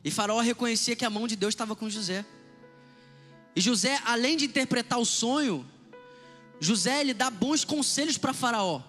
E 0.05 0.11
Faraó 0.11 0.41
reconhecia 0.41 0.97
que 0.97 1.05
a 1.05 1.11
mão 1.11 1.29
de 1.29 1.37
Deus 1.37 1.53
estava 1.53 1.77
com 1.77 1.89
José. 1.89 2.25
E 3.55 3.61
José, 3.61 4.01
além 4.05 4.37
de 4.37 4.47
interpretar 4.47 4.99
o 4.99 5.05
sonho, 5.05 5.67
José 6.59 7.01
ele 7.01 7.15
dá 7.15 7.31
bons 7.31 7.65
conselhos 7.65 8.17
para 8.17 8.33
Faraó. 8.33 8.81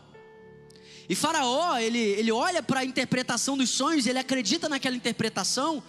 E 1.09 1.15
Faraó, 1.15 1.77
ele, 1.77 1.99
ele 1.99 2.31
olha 2.31 2.63
para 2.63 2.81
a 2.81 2.85
interpretação 2.85 3.57
dos 3.57 3.69
sonhos, 3.69 4.05
ele 4.05 4.19
acredita 4.19 4.69
naquela 4.69 4.95
interpretação. 4.95 5.83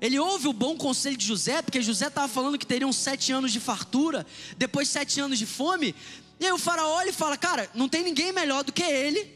Ele 0.00 0.18
ouve 0.18 0.46
o 0.46 0.52
bom 0.52 0.76
conselho 0.76 1.16
de 1.16 1.24
José, 1.24 1.62
porque 1.62 1.80
José 1.80 2.08
estava 2.08 2.28
falando 2.28 2.58
que 2.58 2.66
teriam 2.66 2.92
sete 2.92 3.32
anos 3.32 3.50
de 3.50 3.60
fartura, 3.60 4.26
depois 4.58 4.88
sete 4.88 5.20
anos 5.20 5.38
de 5.38 5.46
fome. 5.46 5.94
E 6.38 6.44
aí 6.44 6.52
o 6.52 6.58
Faraó 6.58 7.00
ele 7.00 7.12
fala: 7.12 7.36
Cara, 7.36 7.70
não 7.74 7.88
tem 7.88 8.02
ninguém 8.02 8.30
melhor 8.30 8.62
do 8.62 8.72
que 8.72 8.82
ele 8.82 9.32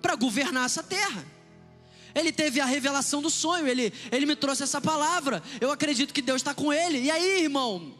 para 0.00 0.14
governar 0.14 0.64
essa 0.64 0.82
terra. 0.82 1.24
Ele 2.14 2.32
teve 2.32 2.60
a 2.60 2.66
revelação 2.66 3.22
do 3.22 3.30
sonho, 3.30 3.66
ele, 3.66 3.92
ele 4.10 4.26
me 4.26 4.36
trouxe 4.36 4.62
essa 4.62 4.80
palavra. 4.80 5.42
Eu 5.60 5.70
acredito 5.70 6.12
que 6.12 6.20
Deus 6.20 6.40
está 6.40 6.54
com 6.54 6.72
ele. 6.72 6.98
E 6.98 7.10
aí, 7.10 7.42
irmão, 7.42 7.94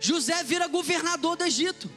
José 0.00 0.42
vira 0.42 0.66
governador 0.66 1.36
do 1.36 1.44
Egito. 1.44 1.90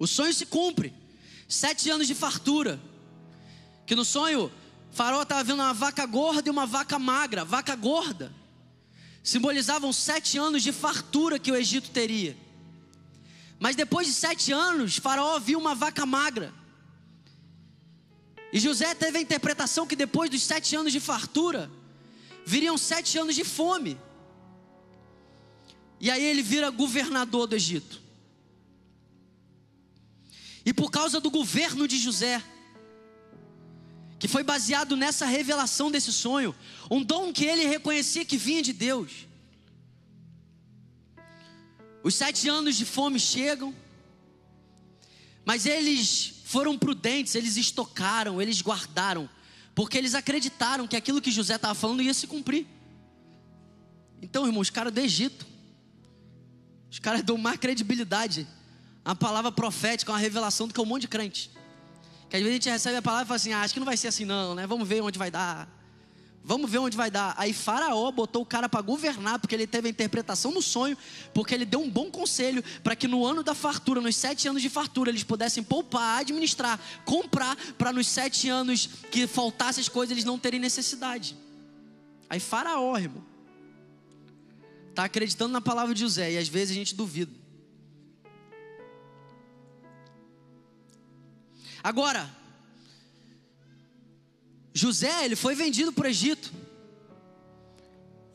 O 0.00 0.06
sonho 0.06 0.34
se 0.34 0.46
cumpre. 0.46 0.92
Sete 1.48 1.90
anos 1.90 2.08
de 2.08 2.14
fartura. 2.14 2.80
Que 3.86 3.94
no 3.94 4.04
sonho, 4.04 4.50
Faraó 4.90 5.22
estava 5.22 5.44
vendo 5.44 5.60
uma 5.60 5.74
vaca 5.74 6.04
gorda 6.06 6.48
e 6.48 6.50
uma 6.50 6.66
vaca 6.66 6.98
magra. 6.98 7.44
Vaca 7.44 7.76
gorda 7.76 8.32
simbolizavam 9.22 9.92
sete 9.92 10.38
anos 10.38 10.62
de 10.62 10.72
fartura 10.72 11.38
que 11.38 11.52
o 11.52 11.56
Egito 11.56 11.90
teria. 11.90 12.36
Mas 13.58 13.76
depois 13.76 14.06
de 14.06 14.14
sete 14.14 14.52
anos, 14.52 14.96
Faraó 14.96 15.38
viu 15.38 15.58
uma 15.58 15.74
vaca 15.74 16.06
magra. 16.06 16.52
E 18.52 18.58
José 18.58 18.94
teve 18.94 19.18
a 19.18 19.20
interpretação 19.20 19.86
que 19.86 19.94
depois 19.94 20.30
dos 20.30 20.42
sete 20.42 20.74
anos 20.74 20.92
de 20.92 20.98
fartura, 20.98 21.70
viriam 22.44 22.78
sete 22.78 23.18
anos 23.18 23.34
de 23.34 23.44
fome. 23.44 23.98
E 26.00 26.10
aí 26.10 26.24
ele 26.24 26.42
vira 26.42 26.70
governador 26.70 27.46
do 27.46 27.54
Egito. 27.54 28.00
E 30.64 30.72
por 30.72 30.90
causa 30.90 31.20
do 31.20 31.30
governo 31.30 31.88
de 31.88 31.98
José, 31.98 32.42
que 34.18 34.28
foi 34.28 34.42
baseado 34.42 34.96
nessa 34.96 35.24
revelação 35.24 35.90
desse 35.90 36.12
sonho, 36.12 36.54
um 36.90 37.02
dom 37.02 37.32
que 37.32 37.46
ele 37.46 37.64
reconhecia 37.64 38.24
que 38.24 38.36
vinha 38.36 38.62
de 38.62 38.72
Deus. 38.72 39.26
Os 42.02 42.14
sete 42.14 42.48
anos 42.48 42.76
de 42.76 42.84
fome 42.84 43.18
chegam, 43.18 43.74
mas 45.44 45.64
eles 45.64 46.42
foram 46.44 46.76
prudentes, 46.76 47.34
eles 47.34 47.56
estocaram, 47.56 48.42
eles 48.42 48.60
guardaram, 48.60 49.28
porque 49.74 49.96
eles 49.96 50.14
acreditaram 50.14 50.86
que 50.86 50.96
aquilo 50.96 51.20
que 51.20 51.30
José 51.30 51.56
estava 51.56 51.74
falando 51.74 52.02
ia 52.02 52.12
se 52.12 52.26
cumprir. 52.26 52.66
Então, 54.20 54.46
irmãos, 54.46 54.62
os 54.62 54.70
caras 54.70 54.92
do 54.92 55.00
Egito, 55.00 55.46
os 56.90 56.98
caras 56.98 57.22
dão 57.22 57.38
mais 57.38 57.58
credibilidade 57.58 58.46
uma 59.04 59.16
palavra 59.16 59.50
profética, 59.50 60.12
uma 60.12 60.18
revelação 60.18 60.68
do 60.68 60.74
que 60.74 60.80
um 60.80 60.84
monte 60.84 61.02
de 61.02 61.08
crente. 61.08 61.50
Que 62.28 62.36
às 62.36 62.42
vezes 62.42 62.52
a 62.52 62.54
gente 62.54 62.70
recebe 62.70 62.96
a 62.96 63.02
palavra 63.02 63.24
e 63.24 63.28
fala 63.28 63.36
assim: 63.36 63.52
ah, 63.52 63.62
acho 63.62 63.74
que 63.74 63.80
não 63.80 63.86
vai 63.86 63.96
ser 63.96 64.08
assim, 64.08 64.24
não, 64.24 64.54
né? 64.54 64.66
Vamos 64.66 64.86
ver 64.88 65.02
onde 65.02 65.18
vai 65.18 65.30
dar. 65.30 65.68
Vamos 66.42 66.70
ver 66.70 66.78
onde 66.78 66.96
vai 66.96 67.10
dar. 67.10 67.34
Aí 67.36 67.52
Faraó 67.52 68.10
botou 68.10 68.42
o 68.42 68.46
cara 68.46 68.68
para 68.68 68.80
governar, 68.80 69.38
porque 69.38 69.54
ele 69.54 69.66
teve 69.66 69.88
a 69.88 69.90
interpretação 69.90 70.52
do 70.52 70.62
sonho, 70.62 70.96
porque 71.34 71.54
ele 71.54 71.66
deu 71.66 71.80
um 71.80 71.90
bom 71.90 72.10
conselho 72.10 72.64
para 72.82 72.96
que 72.96 73.06
no 73.06 73.26
ano 73.26 73.42
da 73.42 73.54
fartura, 73.54 74.00
nos 74.00 74.16
sete 74.16 74.48
anos 74.48 74.62
de 74.62 74.70
fartura, 74.70 75.10
eles 75.10 75.22
pudessem 75.22 75.62
poupar, 75.62 76.20
administrar, 76.20 76.80
comprar, 77.04 77.56
para 77.76 77.92
nos 77.92 78.06
sete 78.06 78.48
anos 78.48 78.88
que 79.10 79.26
faltassem 79.26 79.82
as 79.82 79.88
coisas, 79.88 80.12
eles 80.12 80.24
não 80.24 80.38
terem 80.38 80.58
necessidade. 80.58 81.36
Aí 82.28 82.40
Faraó, 82.40 82.96
irmão, 82.96 83.24
está 84.88 85.04
acreditando 85.04 85.52
na 85.52 85.60
palavra 85.60 85.94
de 85.94 86.00
José, 86.00 86.32
e 86.32 86.38
às 86.38 86.48
vezes 86.48 86.70
a 86.70 86.74
gente 86.74 86.94
duvida. 86.94 87.39
Agora, 91.82 92.30
José, 94.72 95.24
ele 95.24 95.36
foi 95.36 95.54
vendido 95.54 95.92
para 95.92 96.06
o 96.06 96.10
Egito. 96.10 96.52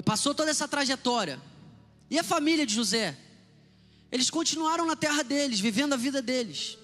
Passou 0.04 0.36
toda 0.36 0.52
essa 0.52 0.68
trajetória. 0.68 1.42
E 2.10 2.20
a 2.20 2.24
família 2.24 2.66
de 2.66 2.74
José? 2.74 3.18
Eles 4.12 4.30
continuaram 4.30 4.86
na 4.86 4.96
terra 4.96 5.24
deles, 5.24 5.60
vivendo 5.60 5.94
a 5.94 5.98
vida 5.98 6.22
deles. 6.22 6.78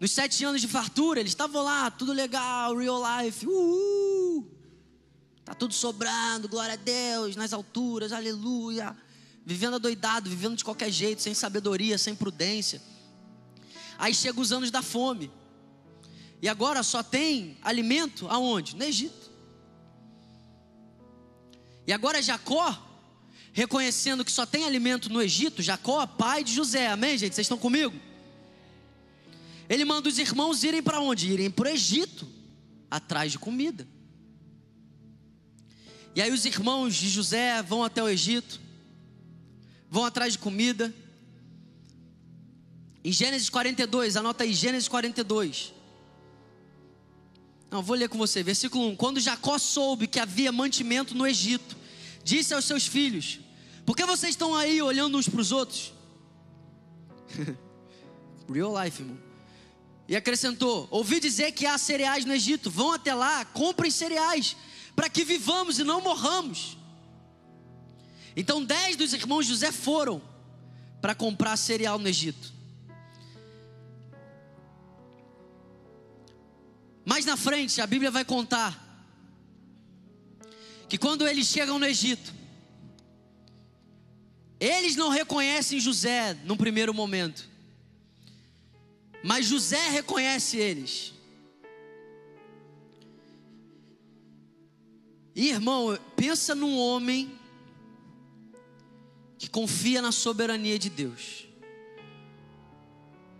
Nos 0.00 0.10
sete 0.10 0.44
anos 0.44 0.60
de 0.60 0.66
fartura, 0.66 1.20
eles 1.20 1.32
estavam 1.32 1.62
lá, 1.62 1.90
tudo 1.90 2.12
legal, 2.12 2.74
real 2.76 3.00
life, 3.20 3.46
uhul. 3.46 4.50
Tá 5.44 5.54
tudo 5.54 5.74
sobrando, 5.74 6.48
glória 6.48 6.74
a 6.74 6.76
Deus, 6.76 7.36
nas 7.36 7.52
alturas, 7.52 8.12
aleluia. 8.12 8.96
Vivendo 9.44 9.74
adoidado, 9.76 10.28
vivendo 10.28 10.56
de 10.56 10.64
qualquer 10.64 10.90
jeito, 10.90 11.22
sem 11.22 11.34
sabedoria, 11.34 11.98
sem 11.98 12.14
prudência. 12.14 12.82
Aí 14.02 14.12
chegam 14.12 14.42
os 14.42 14.50
anos 14.50 14.72
da 14.72 14.82
fome. 14.82 15.30
E 16.42 16.48
agora 16.48 16.82
só 16.82 17.04
tem 17.04 17.56
alimento 17.62 18.26
aonde? 18.26 18.74
No 18.74 18.82
Egito. 18.82 19.30
E 21.86 21.92
agora 21.92 22.20
Jacó, 22.20 22.84
reconhecendo 23.52 24.24
que 24.24 24.32
só 24.32 24.44
tem 24.44 24.64
alimento 24.64 25.08
no 25.08 25.22
Egito, 25.22 25.62
Jacó, 25.62 26.04
pai 26.04 26.42
de 26.42 26.52
José, 26.52 26.88
amém, 26.88 27.16
gente? 27.16 27.36
Vocês 27.36 27.44
estão 27.44 27.56
comigo? 27.56 27.94
Ele 29.68 29.84
manda 29.84 30.08
os 30.08 30.18
irmãos 30.18 30.64
irem 30.64 30.82
para 30.82 30.98
onde? 30.98 31.30
Irem 31.30 31.48
para 31.48 31.68
o 31.68 31.72
Egito, 31.72 32.28
atrás 32.90 33.30
de 33.30 33.38
comida. 33.38 33.86
E 36.12 36.20
aí 36.20 36.32
os 36.32 36.44
irmãos 36.44 36.96
de 36.96 37.08
José 37.08 37.62
vão 37.62 37.84
até 37.84 38.02
o 38.02 38.08
Egito, 38.08 38.60
vão 39.88 40.04
atrás 40.04 40.32
de 40.32 40.40
comida. 40.40 40.92
Em 43.04 43.10
Gênesis 43.10 43.48
42, 43.48 44.16
anota 44.16 44.44
aí, 44.44 44.52
Gênesis 44.52 44.88
42. 44.88 45.74
Não, 47.70 47.82
vou 47.82 47.96
ler 47.96 48.08
com 48.08 48.18
você, 48.18 48.42
versículo 48.42 48.88
1. 48.90 48.96
Quando 48.96 49.18
Jacó 49.18 49.58
soube 49.58 50.06
que 50.06 50.20
havia 50.20 50.52
mantimento 50.52 51.14
no 51.14 51.26
Egito, 51.26 51.76
disse 52.22 52.52
aos 52.54 52.64
seus 52.64 52.86
filhos: 52.86 53.40
Por 53.84 53.96
que 53.96 54.04
vocês 54.04 54.34
estão 54.34 54.54
aí 54.54 54.80
olhando 54.80 55.16
uns 55.18 55.28
para 55.28 55.40
os 55.40 55.50
outros? 55.50 55.92
Real 58.52 58.84
life, 58.84 59.02
irmão. 59.02 59.18
E 60.06 60.14
acrescentou: 60.14 60.86
Ouvi 60.90 61.18
dizer 61.18 61.52
que 61.52 61.66
há 61.66 61.78
cereais 61.78 62.24
no 62.24 62.34
Egito, 62.34 62.70
vão 62.70 62.92
até 62.92 63.14
lá, 63.14 63.44
comprem 63.46 63.90
cereais, 63.90 64.54
para 64.94 65.08
que 65.08 65.24
vivamos 65.24 65.78
e 65.78 65.84
não 65.84 66.02
morramos. 66.02 66.76
Então 68.36 68.64
dez 68.64 68.96
dos 68.96 69.12
irmãos 69.12 69.46
José 69.46 69.72
foram 69.72 70.22
para 71.00 71.14
comprar 71.14 71.56
cereal 71.56 71.98
no 71.98 72.06
Egito. 72.06 72.51
Mais 77.04 77.24
na 77.24 77.36
frente, 77.36 77.80
a 77.80 77.86
Bíblia 77.86 78.10
vai 78.10 78.24
contar 78.24 78.80
que 80.88 80.98
quando 80.98 81.26
eles 81.26 81.46
chegam 81.46 81.78
no 81.78 81.86
Egito, 81.86 82.32
eles 84.60 84.94
não 84.94 85.08
reconhecem 85.08 85.80
José 85.80 86.34
num 86.44 86.56
primeiro 86.56 86.94
momento, 86.94 87.48
mas 89.24 89.46
José 89.46 89.88
reconhece 89.88 90.58
eles. 90.58 91.14
E, 95.34 95.48
irmão, 95.48 95.98
pensa 96.14 96.54
num 96.54 96.76
homem 96.78 97.38
que 99.38 99.48
confia 99.48 100.02
na 100.02 100.12
soberania 100.12 100.78
de 100.78 100.90
Deus, 100.90 101.48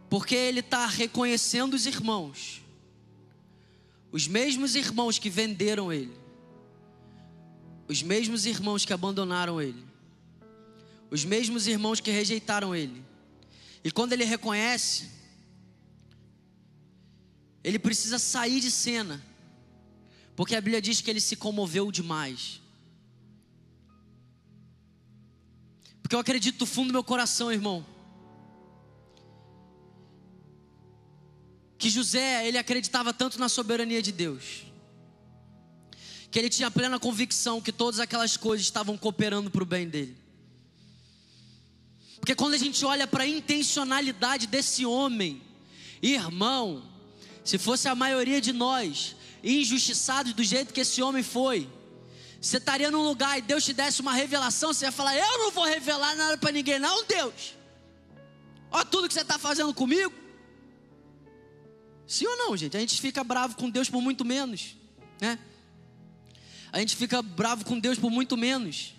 porque 0.08 0.34
ele 0.34 0.60
está 0.60 0.86
reconhecendo 0.86 1.74
os 1.74 1.86
irmãos 1.86 2.61
os 4.12 4.28
mesmos 4.28 4.76
irmãos 4.76 5.18
que 5.18 5.30
venderam 5.30 5.90
ele, 5.90 6.12
os 7.88 8.02
mesmos 8.02 8.44
irmãos 8.44 8.84
que 8.84 8.92
abandonaram 8.92 9.60
ele, 9.60 9.82
os 11.10 11.24
mesmos 11.24 11.66
irmãos 11.66 11.98
que 11.98 12.10
rejeitaram 12.10 12.76
ele. 12.76 13.02
E 13.82 13.90
quando 13.90 14.12
ele 14.12 14.24
reconhece, 14.24 15.10
ele 17.64 17.78
precisa 17.78 18.18
sair 18.18 18.60
de 18.60 18.70
cena, 18.70 19.22
Porque 20.34 20.54
a 20.54 20.60
Bíblia 20.60 20.80
diz 20.80 21.00
que 21.00 21.10
ele 21.10 21.20
se 21.20 21.36
comoveu 21.36 21.92
demais. 21.92 22.60
Porque 26.02 26.14
eu 26.14 26.20
acredito 26.20 26.58
do 26.58 26.66
fundo 26.66 26.88
do 26.88 26.92
meu 26.92 27.04
coração, 27.04 27.52
irmão, 27.52 27.84
que 31.82 31.90
José, 31.90 32.46
ele 32.46 32.56
acreditava 32.56 33.12
tanto 33.12 33.40
na 33.40 33.48
soberania 33.48 34.00
de 34.00 34.12
Deus, 34.12 34.62
que 36.30 36.38
ele 36.38 36.48
tinha 36.48 36.70
plena 36.70 36.96
convicção 36.96 37.60
que 37.60 37.72
todas 37.72 37.98
aquelas 37.98 38.36
coisas 38.36 38.64
estavam 38.64 38.96
cooperando 38.96 39.50
para 39.50 39.64
o 39.64 39.66
bem 39.66 39.88
dele. 39.88 40.16
Porque 42.20 42.36
quando 42.36 42.54
a 42.54 42.56
gente 42.56 42.84
olha 42.84 43.04
para 43.04 43.24
a 43.24 43.26
intencionalidade 43.26 44.46
desse 44.46 44.86
homem, 44.86 45.42
irmão, 46.00 46.88
se 47.44 47.58
fosse 47.58 47.88
a 47.88 47.96
maioria 47.96 48.40
de 48.40 48.52
nós 48.52 49.16
injustiçados 49.42 50.34
do 50.34 50.44
jeito 50.44 50.72
que 50.72 50.82
esse 50.82 51.02
homem 51.02 51.24
foi, 51.24 51.68
você 52.40 52.58
estaria 52.58 52.92
num 52.92 53.02
lugar 53.02 53.38
e 53.38 53.42
Deus 53.42 53.64
te 53.64 53.72
desse 53.72 54.00
uma 54.00 54.12
revelação, 54.12 54.72
você 54.72 54.84
ia 54.84 54.92
falar: 54.92 55.16
Eu 55.16 55.38
não 55.38 55.50
vou 55.50 55.64
revelar 55.64 56.14
nada 56.14 56.38
para 56.38 56.52
ninguém, 56.52 56.78
não, 56.78 57.04
Deus. 57.06 57.56
Olha 58.70 58.84
tudo 58.84 59.08
que 59.08 59.14
você 59.14 59.22
está 59.22 59.36
fazendo 59.36 59.74
comigo. 59.74 60.21
Sim 62.06 62.26
ou 62.26 62.36
não, 62.36 62.56
gente? 62.56 62.76
A 62.76 62.80
gente 62.80 63.00
fica 63.00 63.22
bravo 63.22 63.56
com 63.56 63.70
Deus 63.70 63.88
por 63.88 64.00
muito 64.00 64.24
menos, 64.24 64.76
né? 65.20 65.38
A 66.72 66.78
gente 66.78 66.96
fica 66.96 67.20
bravo 67.22 67.64
com 67.64 67.78
Deus 67.78 67.98
por 67.98 68.10
muito 68.10 68.36
menos 68.36 68.94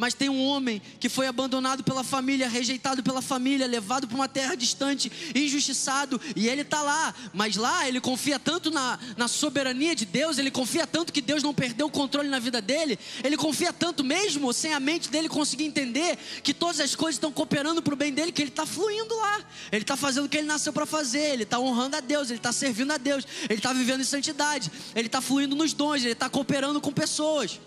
mas 0.00 0.14
tem 0.14 0.30
um 0.30 0.42
homem 0.42 0.80
que 0.98 1.10
foi 1.10 1.26
abandonado 1.26 1.84
pela 1.84 2.02
família, 2.02 2.48
rejeitado 2.48 3.02
pela 3.02 3.20
família, 3.20 3.66
levado 3.66 4.08
para 4.08 4.16
uma 4.16 4.26
terra 4.26 4.54
distante, 4.54 5.12
injustiçado, 5.34 6.18
e 6.34 6.48
ele 6.48 6.62
está 6.62 6.80
lá, 6.80 7.14
mas 7.34 7.54
lá 7.56 7.86
ele 7.86 8.00
confia 8.00 8.38
tanto 8.38 8.70
na, 8.70 8.98
na 9.14 9.28
soberania 9.28 9.94
de 9.94 10.06
Deus, 10.06 10.38
ele 10.38 10.50
confia 10.50 10.86
tanto 10.86 11.12
que 11.12 11.20
Deus 11.20 11.42
não 11.42 11.52
perdeu 11.52 11.86
o 11.86 11.90
controle 11.90 12.30
na 12.30 12.38
vida 12.38 12.62
dele, 12.62 12.98
ele 13.22 13.36
confia 13.36 13.74
tanto 13.74 14.02
mesmo, 14.02 14.50
sem 14.54 14.72
a 14.72 14.80
mente 14.80 15.10
dele 15.10 15.28
conseguir 15.28 15.64
entender 15.64 16.16
que 16.42 16.54
todas 16.54 16.80
as 16.80 16.94
coisas 16.94 17.16
estão 17.16 17.30
cooperando 17.30 17.82
para 17.82 17.92
o 17.92 17.96
bem 17.96 18.10
dele, 18.10 18.32
que 18.32 18.40
ele 18.40 18.48
está 18.48 18.64
fluindo 18.64 19.14
lá, 19.14 19.44
ele 19.70 19.82
está 19.82 19.98
fazendo 19.98 20.24
o 20.24 20.28
que 20.30 20.38
ele 20.38 20.46
nasceu 20.46 20.72
para 20.72 20.86
fazer, 20.86 21.34
ele 21.34 21.42
está 21.42 21.58
honrando 21.58 21.96
a 21.96 22.00
Deus, 22.00 22.30
ele 22.30 22.38
está 22.38 22.52
servindo 22.52 22.90
a 22.90 22.96
Deus, 22.96 23.26
ele 23.50 23.58
está 23.58 23.74
vivendo 23.74 24.00
em 24.00 24.04
santidade, 24.04 24.72
ele 24.94 25.08
está 25.08 25.20
fluindo 25.20 25.54
nos 25.54 25.74
dons, 25.74 26.00
ele 26.00 26.12
está 26.12 26.30
cooperando 26.30 26.80
com 26.80 26.90
pessoas. 26.90 27.60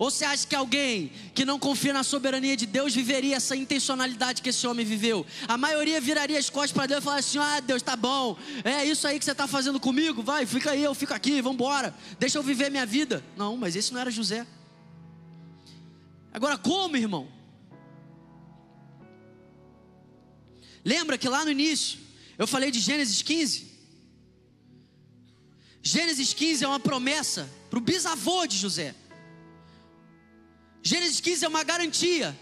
Ou 0.00 0.10
você 0.10 0.24
acha 0.24 0.46
que 0.46 0.56
alguém 0.56 1.12
que 1.34 1.44
não 1.44 1.58
confia 1.58 1.92
na 1.92 2.02
soberania 2.02 2.56
de 2.56 2.64
Deus 2.64 2.94
viveria 2.94 3.36
essa 3.36 3.54
intencionalidade 3.54 4.40
que 4.40 4.48
esse 4.48 4.66
homem 4.66 4.82
viveu? 4.82 5.26
A 5.46 5.58
maioria 5.58 6.00
viraria 6.00 6.38
as 6.38 6.48
costas 6.48 6.72
para 6.72 6.86
Deus 6.86 7.02
e 7.02 7.04
falaria 7.04 7.20
assim: 7.20 7.38
Ah, 7.38 7.60
Deus, 7.60 7.82
tá 7.82 7.96
bom, 7.96 8.34
é 8.64 8.82
isso 8.82 9.06
aí 9.06 9.18
que 9.18 9.26
você 9.26 9.32
está 9.32 9.46
fazendo 9.46 9.78
comigo, 9.78 10.22
vai, 10.22 10.46
fica 10.46 10.70
aí, 10.70 10.82
eu 10.82 10.94
fico 10.94 11.12
aqui, 11.12 11.42
vamos 11.42 11.56
embora, 11.56 11.94
deixa 12.18 12.38
eu 12.38 12.42
viver 12.42 12.70
minha 12.70 12.86
vida. 12.86 13.22
Não, 13.36 13.58
mas 13.58 13.76
esse 13.76 13.92
não 13.92 14.00
era 14.00 14.10
José. 14.10 14.46
Agora, 16.32 16.56
como, 16.56 16.96
irmão? 16.96 17.28
Lembra 20.82 21.18
que 21.18 21.28
lá 21.28 21.44
no 21.44 21.50
início 21.50 21.98
eu 22.38 22.46
falei 22.46 22.70
de 22.70 22.80
Gênesis 22.80 23.20
15? 23.20 23.70
Gênesis 25.82 26.32
15 26.32 26.64
é 26.64 26.68
uma 26.68 26.80
promessa 26.80 27.46
para 27.68 27.78
o 27.78 27.82
bisavô 27.82 28.46
de 28.46 28.56
José. 28.56 28.94
Gênesis 30.82 31.20
15 31.20 31.44
é 31.44 31.48
uma 31.48 31.62
garantia. 31.62 32.38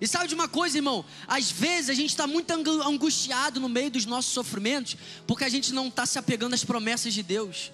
E 0.00 0.06
sabe 0.08 0.26
de 0.26 0.34
uma 0.34 0.48
coisa, 0.48 0.78
irmão? 0.78 1.04
Às 1.28 1.50
vezes 1.52 1.88
a 1.88 1.94
gente 1.94 2.10
está 2.10 2.26
muito 2.26 2.50
angustiado 2.50 3.60
no 3.60 3.68
meio 3.68 3.88
dos 3.88 4.04
nossos 4.04 4.32
sofrimentos, 4.32 4.96
porque 5.28 5.44
a 5.44 5.48
gente 5.48 5.72
não 5.72 5.86
está 5.86 6.04
se 6.04 6.18
apegando 6.18 6.54
às 6.54 6.64
promessas 6.64 7.14
de 7.14 7.22
Deus. 7.22 7.70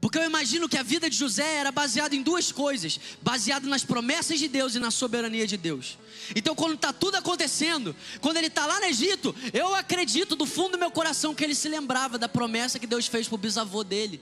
Porque 0.00 0.18
eu 0.18 0.22
imagino 0.22 0.68
que 0.68 0.78
a 0.78 0.82
vida 0.82 1.10
de 1.10 1.16
José 1.16 1.56
era 1.56 1.70
baseada 1.70 2.14
em 2.14 2.22
duas 2.22 2.50
coisas: 2.50 2.98
baseado 3.20 3.66
nas 3.68 3.84
promessas 3.84 4.38
de 4.38 4.48
Deus 4.48 4.74
e 4.74 4.78
na 4.78 4.90
soberania 4.90 5.46
de 5.46 5.56
Deus. 5.56 5.98
Então, 6.34 6.54
quando 6.54 6.74
está 6.74 6.92
tudo 6.92 7.16
acontecendo, 7.16 7.94
quando 8.20 8.36
ele 8.38 8.46
está 8.46 8.66
lá 8.66 8.80
no 8.80 8.86
Egito, 8.86 9.34
eu 9.52 9.74
acredito 9.74 10.34
do 10.36 10.46
fundo 10.46 10.72
do 10.72 10.78
meu 10.78 10.90
coração 10.90 11.34
que 11.34 11.44
ele 11.44 11.54
se 11.54 11.68
lembrava 11.68 12.16
da 12.16 12.28
promessa 12.28 12.78
que 12.78 12.86
Deus 12.86 13.06
fez 13.06 13.28
para 13.28 13.34
o 13.34 13.38
bisavô 13.38 13.84
dele. 13.84 14.20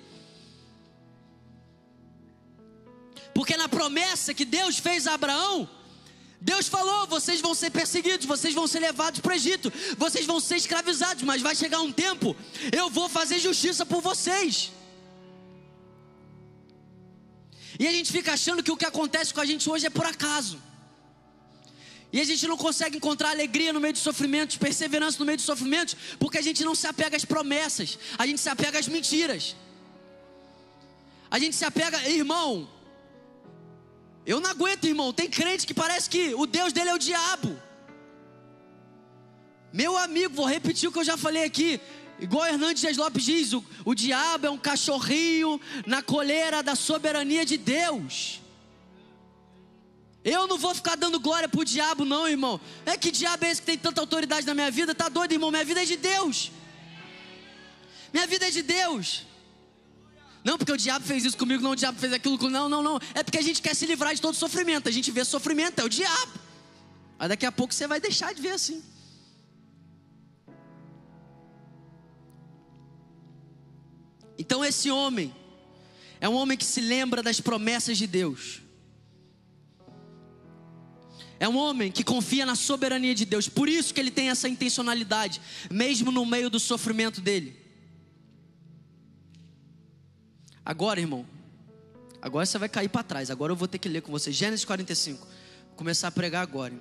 Porque 3.39 3.57
na 3.57 3.68
promessa 3.68 4.34
que 4.34 4.45
Deus 4.45 4.78
fez 4.78 5.07
a 5.07 5.14
Abraão, 5.14 5.70
Deus 6.41 6.66
falou: 6.66 7.07
vocês 7.07 7.41
vão 7.41 7.55
ser 7.55 7.70
perseguidos, 7.70 8.26
vocês 8.26 8.53
vão 8.53 8.66
ser 8.66 8.80
levados 8.80 9.20
para 9.20 9.32
o 9.32 9.36
Egito, 9.36 9.72
vocês 9.97 10.26
vão 10.26 10.41
ser 10.41 10.57
escravizados, 10.57 11.22
mas 11.22 11.41
vai 11.41 11.55
chegar 11.55 11.80
um 11.80 11.93
tempo, 11.93 12.34
eu 12.80 12.91
vou 12.91 13.09
fazer 13.09 13.39
justiça 13.39 13.86
por 13.86 14.01
vocês. 14.03 14.72
E 17.78 17.86
a 17.86 17.93
gente 17.93 18.11
fica 18.11 18.32
achando 18.32 18.61
que 18.61 18.72
o 18.72 18.76
que 18.76 18.84
acontece 18.84 19.32
com 19.32 19.41
a 19.41 19.47
gente 19.51 19.70
hoje 19.70 19.86
é 19.86 19.91
por 19.99 20.07
acaso. 20.14 20.61
E 22.12 22.20
a 22.20 22.24
gente 22.24 22.45
não 22.49 22.57
consegue 22.57 22.97
encontrar 22.97 23.30
alegria 23.30 23.72
no 23.72 23.78
meio 23.78 23.93
de 23.93 24.01
sofrimentos, 24.01 24.57
perseverança 24.57 25.16
no 25.20 25.24
meio 25.24 25.39
de 25.39 25.45
sofrimentos, 25.45 25.95
porque 26.18 26.39
a 26.39 26.43
gente 26.49 26.64
não 26.64 26.74
se 26.74 26.89
apega 26.89 27.16
às 27.16 27.24
promessas, 27.24 28.01
a 28.18 28.26
gente 28.26 28.41
se 28.41 28.49
apega 28.49 28.80
às 28.80 28.89
mentiras. 28.89 29.55
A 31.30 31.39
gente 31.39 31.55
se 31.55 31.64
apega, 31.64 31.97
irmão, 32.09 32.68
eu 34.28 34.40
não 34.40 34.50
aguento, 34.50 34.84
irmão. 34.84 35.10
Tem 35.10 35.28
crente 35.28 35.66
que 35.66 35.72
parece 35.72 36.08
que 36.10 36.34
o 36.34 36.44
Deus 36.44 36.70
dele 36.70 36.90
é 36.90 36.94
o 36.94 36.98
diabo. 36.98 37.56
Meu 39.72 39.96
amigo, 39.96 40.34
vou 40.34 40.44
repetir 40.44 40.86
o 40.86 40.92
que 40.92 40.98
eu 40.98 41.04
já 41.12 41.16
falei 41.16 41.44
aqui. 41.44 41.80
Igual 42.20 42.46
Hernandes 42.46 42.96
Lopes 42.98 43.24
diz: 43.24 43.54
o, 43.54 43.64
o 43.86 43.94
diabo 43.94 44.46
é 44.46 44.50
um 44.50 44.58
cachorrinho 44.58 45.58
na 45.86 46.02
coleira 46.02 46.62
da 46.62 46.74
soberania 46.74 47.42
de 47.46 47.56
Deus. 47.56 48.42
Eu 50.22 50.46
não 50.46 50.58
vou 50.58 50.74
ficar 50.74 50.94
dando 50.94 51.18
glória 51.18 51.48
pro 51.48 51.64
diabo, 51.64 52.04
não, 52.04 52.28
irmão. 52.28 52.60
É 52.84 52.98
que 52.98 53.10
diabo 53.10 53.46
é 53.46 53.50
esse 53.50 53.62
que 53.62 53.66
tem 53.68 53.78
tanta 53.78 54.02
autoridade 54.02 54.46
na 54.46 54.52
minha 54.52 54.70
vida? 54.70 54.94
Tá 54.94 55.08
doido, 55.08 55.32
irmão? 55.32 55.50
Minha 55.50 55.64
vida 55.64 55.82
é 55.82 55.86
de 55.86 55.96
Deus. 55.96 56.52
Minha 58.12 58.26
vida 58.26 58.46
é 58.46 58.50
de 58.50 58.60
Deus. 58.60 59.26
Não, 60.45 60.57
porque 60.57 60.72
o 60.72 60.76
diabo 60.76 61.05
fez 61.05 61.24
isso 61.24 61.36
comigo, 61.36 61.62
não, 61.62 61.72
o 61.72 61.76
diabo 61.76 61.99
fez 61.99 62.12
aquilo 62.12 62.39
comigo. 62.39 62.57
Não, 62.57 62.68
não, 62.68 62.82
não. 62.82 63.01
É 63.14 63.22
porque 63.22 63.39
a 63.39 63.43
gente 63.43 63.61
quer 63.61 63.74
se 63.74 63.86
livrar 63.86 64.14
de 64.14 64.20
todo 64.20 64.34
sofrimento. 64.34 64.89
A 64.89 64.93
gente 64.93 65.11
vê 65.11 65.24
sofrimento, 65.24 65.80
é 65.80 65.84
o 65.84 65.89
diabo. 65.89 66.32
Mas 67.18 67.28
daqui 67.28 67.45
a 67.45 67.53
pouco 67.53 67.74
você 67.74 67.86
vai 67.86 68.01
deixar 68.01 68.32
de 68.32 68.41
ver 68.41 68.51
assim. 68.51 68.82
Então 74.39 74.64
esse 74.64 74.91
homem 74.91 75.34
é 76.20 76.28
um 76.28 76.34
homem 76.34 76.57
que 76.57 76.64
se 76.64 76.80
lembra 76.80 77.22
das 77.22 77.41
promessas 77.41 77.99
de 77.99 78.07
Deus. 78.07 78.62
É 81.41 81.49
um 81.49 81.57
homem 81.57 81.91
que 81.91 82.03
confia 82.03 82.45
na 82.45 82.57
soberania 82.57 83.14
de 83.14 83.24
Deus. 83.24 83.49
Por 83.49 83.68
isso 83.68 83.95
que 83.95 84.01
ele 84.01 84.11
tem 84.11 84.28
essa 84.30 84.49
intencionalidade, 84.49 85.41
mesmo 85.70 86.11
no 86.11 86.26
meio 86.26 86.51
do 86.51 86.59
sofrimento 86.59 87.20
dele. 87.20 87.57
Agora, 90.68 91.00
irmão, 91.00 91.24
agora 92.20 92.44
você 92.44 92.58
vai 92.58 92.68
cair 92.68 92.90
para 92.90 93.02
trás. 93.02 93.30
Agora 93.30 93.50
eu 93.50 93.56
vou 93.56 93.66
ter 93.66 93.78
que 93.78 93.88
ler 93.88 94.02
com 94.02 94.12
você. 94.12 94.30
Gênesis 94.30 94.66
45. 94.66 95.18
Vou 95.18 95.76
começar 95.76 96.08
a 96.08 96.10
pregar 96.10 96.42
agora. 96.42 96.74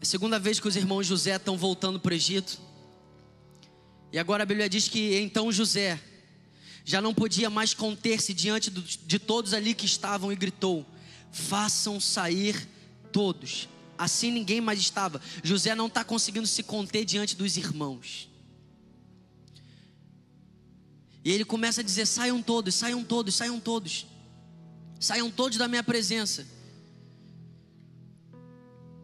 a 0.00 0.04
segunda 0.06 0.38
vez 0.38 0.58
que 0.58 0.66
os 0.66 0.74
irmãos 0.74 1.06
José 1.06 1.36
estão 1.36 1.54
voltando 1.54 2.00
para 2.00 2.12
o 2.12 2.14
Egito. 2.14 2.58
E 4.10 4.18
agora 4.18 4.44
a 4.44 4.46
Bíblia 4.46 4.66
diz 4.66 4.88
que 4.88 5.20
então 5.20 5.52
José 5.52 6.00
já 6.82 7.02
não 7.02 7.12
podia 7.12 7.50
mais 7.50 7.74
conter-se 7.74 8.32
diante 8.32 8.70
de 8.70 9.18
todos 9.18 9.52
ali 9.52 9.74
que 9.74 9.84
estavam 9.84 10.32
e 10.32 10.34
gritou: 10.34 10.86
Façam 11.30 12.00
sair 12.00 12.66
todos. 13.12 13.68
Assim 14.02 14.32
ninguém 14.32 14.60
mais 14.60 14.80
estava. 14.80 15.20
José 15.44 15.76
não 15.76 15.86
está 15.86 16.02
conseguindo 16.02 16.44
se 16.44 16.64
conter 16.64 17.04
diante 17.04 17.36
dos 17.36 17.56
irmãos. 17.56 18.28
E 21.24 21.30
ele 21.30 21.44
começa 21.44 21.82
a 21.82 21.84
dizer: 21.84 22.04
saiam 22.04 22.42
todos, 22.42 22.74
saiam 22.74 23.04
todos, 23.04 23.32
saiam 23.32 23.60
todos. 23.60 24.06
Saiam 24.98 25.30
todos 25.30 25.56
da 25.56 25.68
minha 25.68 25.84
presença. 25.84 26.44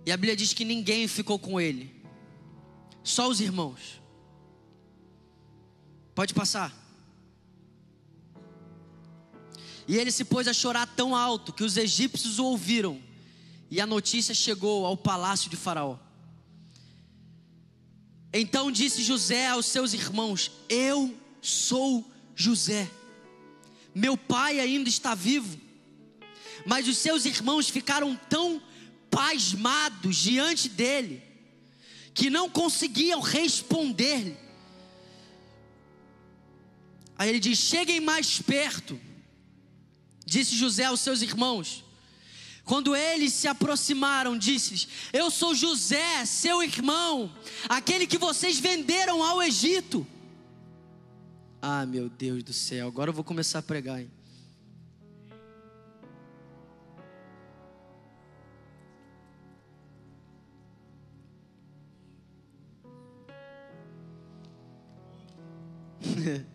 E 0.04 0.10
a 0.10 0.16
Bíblia 0.16 0.34
diz 0.34 0.52
que 0.52 0.64
ninguém 0.64 1.06
ficou 1.06 1.38
com 1.38 1.60
ele, 1.60 1.94
só 3.04 3.28
os 3.28 3.40
irmãos. 3.40 4.02
Pode 6.12 6.34
passar. 6.34 6.74
E 9.86 9.96
ele 9.96 10.10
se 10.10 10.24
pôs 10.24 10.48
a 10.48 10.52
chorar 10.52 10.88
tão 10.88 11.14
alto 11.14 11.52
que 11.52 11.62
os 11.62 11.76
egípcios 11.76 12.40
o 12.40 12.46
ouviram 12.46 13.06
e 13.70 13.80
a 13.80 13.86
notícia 13.86 14.34
chegou 14.34 14.86
ao 14.86 14.96
palácio 14.96 15.50
de 15.50 15.56
Faraó. 15.56 15.98
Então 18.32 18.70
disse 18.70 19.02
José 19.02 19.46
aos 19.48 19.66
seus 19.66 19.92
irmãos: 19.92 20.50
Eu 20.68 21.14
sou 21.40 22.04
José. 22.34 22.90
Meu 23.94 24.16
pai 24.16 24.60
ainda 24.60 24.88
está 24.88 25.14
vivo. 25.14 25.58
Mas 26.66 26.86
os 26.88 26.98
seus 26.98 27.24
irmãos 27.24 27.68
ficaram 27.68 28.18
tão 28.28 28.62
pasmados 29.10 30.16
diante 30.16 30.68
dele, 30.68 31.22
que 32.12 32.28
não 32.28 32.50
conseguiam 32.50 33.20
responder-lhe. 33.20 34.36
Aí 37.16 37.30
ele 37.30 37.40
diz: 37.40 37.58
Cheguem 37.58 38.00
mais 38.00 38.40
perto, 38.40 39.00
disse 40.24 40.56
José 40.56 40.84
aos 40.84 41.00
seus 41.00 41.22
irmãos. 41.22 41.87
Quando 42.68 42.94
eles 42.94 43.32
se 43.32 43.48
aproximaram, 43.48 44.36
disse-lhes: 44.36 44.86
Eu 45.10 45.30
sou 45.30 45.54
José, 45.54 46.26
seu 46.26 46.62
irmão, 46.62 47.32
aquele 47.66 48.06
que 48.06 48.18
vocês 48.18 48.60
venderam 48.60 49.24
ao 49.24 49.42
Egito. 49.42 50.06
Ah, 51.62 51.86
meu 51.86 52.10
Deus 52.10 52.42
do 52.42 52.52
céu, 52.52 52.86
agora 52.86 53.08
eu 53.08 53.14
vou 53.14 53.24
começar 53.24 53.60
a 53.60 53.62
pregar, 53.62 54.02
hein? 54.02 54.10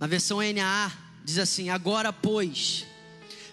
Na 0.00 0.06
versão 0.06 0.38
NAA 0.38 1.11
diz 1.24 1.38
assim: 1.38 1.70
Agora, 1.70 2.12
pois, 2.12 2.86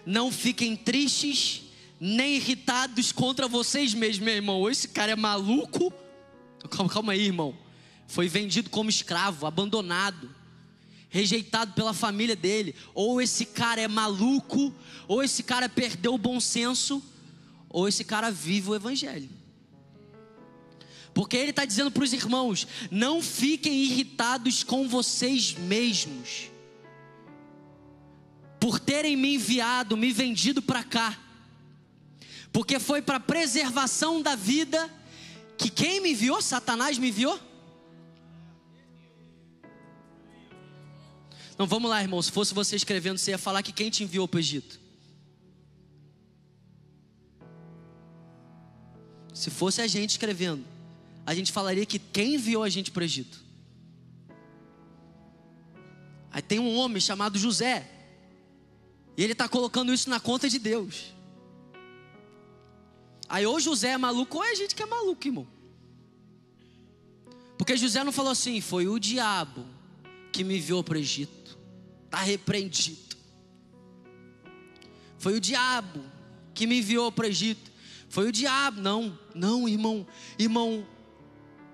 não 0.06 0.32
fiquem 0.32 0.76
tristes 0.76 1.64
nem 2.00 2.36
irritados 2.36 3.12
contra 3.12 3.48
vocês 3.48 3.94
mesmos, 3.94 4.26
meu 4.26 4.34
irmão. 4.34 4.70
Esse 4.70 4.88
cara 4.88 5.12
é 5.12 5.16
maluco. 5.16 5.94
Calma, 6.70 6.90
calma 6.90 7.14
aí, 7.14 7.26
irmão. 7.26 7.56
Foi 8.08 8.28
vendido 8.28 8.70
como 8.70 8.90
escravo, 8.90 9.46
abandonado, 9.46 10.34
rejeitado 11.10 11.74
pela 11.74 11.94
família 11.94 12.36
dele. 12.36 12.74
Ou 12.94 13.22
esse 13.22 13.46
cara 13.46 13.82
é 13.82 13.88
maluco, 13.88 14.74
ou 15.08 15.22
esse 15.22 15.44
cara 15.44 15.68
perdeu 15.68 16.14
o 16.14 16.18
bom 16.18 16.40
senso, 16.40 17.04
ou 17.70 17.88
esse 17.88 18.04
cara 18.04 18.32
vive 18.32 18.70
o 18.70 18.76
evangelho. 18.76 19.30
Porque 21.14 21.36
ele 21.36 21.50
está 21.50 21.66
dizendo 21.66 21.92
para 21.92 22.04
os 22.04 22.14
irmãos: 22.14 22.68
não 22.90 23.22
fiquem 23.22 23.84
irritados 23.84 24.64
com 24.64 24.88
vocês 24.88 25.54
mesmos, 25.54 26.50
por 28.60 28.80
terem 28.80 29.16
me 29.16 29.36
enviado, 29.36 29.96
me 29.96 30.12
vendido 30.12 30.62
para 30.62 30.84
cá, 30.84 31.18
porque 32.52 32.80
foi 32.80 33.02
para 33.02 33.20
preservação 33.20 34.22
da 34.22 34.36
vida 34.36 34.94
que 35.58 35.70
quem 35.70 36.02
me 36.02 36.12
enviou, 36.12 36.42
Satanás 36.42 36.98
me 36.98 37.10
enviou. 37.10 37.40
Então 41.54 41.68
vamos 41.68 41.90
lá, 41.90 42.02
irmão. 42.02 42.22
Se 42.22 42.32
fosse 42.32 42.54
você 42.54 42.78
escrevendo, 42.78 43.18
você 43.18 43.32
ia 43.32 43.38
falar 43.38 43.62
que 43.62 43.74
quem 43.74 43.90
te 43.90 44.04
enviou 44.04 44.28
para 44.28 44.38
o 44.38 44.40
Egito? 44.40 44.80
Se 49.34 49.50
fosse 49.50 49.82
a 49.82 49.88
gente 49.88 50.12
escrevendo, 50.12 50.66
a 51.26 51.36
gente 51.36 51.52
falaria 51.52 51.86
que 51.86 52.00
quem 52.00 52.36
enviou 52.36 52.64
a 52.64 52.70
gente 52.70 52.92
para 52.92 53.02
o 53.02 53.04
Egito? 53.04 53.44
Aí 56.32 56.42
tem 56.42 56.60
um 56.60 56.78
homem 56.78 57.02
chamado 57.02 57.38
José, 57.38 57.99
e 59.20 59.24
ele 59.24 59.34
está 59.34 59.50
colocando 59.50 59.94
isso 59.94 60.10
na 60.10 60.18
conta 60.18 60.50
de 60.50 60.58
Deus. 60.58 61.14
Aí 63.28 63.46
ou 63.46 63.60
José 63.60 63.90
é 63.90 63.98
maluco, 63.98 64.38
ou 64.38 64.46
é 64.46 64.52
a 64.52 64.56
gente 64.56 64.74
que 64.74 64.82
é 64.82 64.86
maluco, 64.86 65.28
irmão. 65.28 65.46
Porque 67.58 67.76
José 67.76 68.02
não 68.02 68.14
falou 68.14 68.32
assim, 68.32 68.62
foi 68.62 68.88
o 68.88 68.98
diabo 68.98 69.66
que 70.32 70.42
me 70.42 70.56
enviou 70.56 70.82
para 70.82 70.96
o 70.96 71.02
Egito, 71.02 71.60
está 72.06 72.20
repreendido. 72.20 73.18
Foi 75.18 75.34
o 75.34 75.42
diabo 75.42 76.02
que 76.54 76.66
me 76.66 76.80
enviou 76.80 77.12
para 77.12 77.26
o 77.26 77.28
Egito. 77.28 77.70
Foi 78.08 78.30
o 78.30 78.32
diabo, 78.32 78.80
não, 78.80 79.20
não, 79.36 79.68
irmão, 79.68 80.08
irmão, 80.38 80.88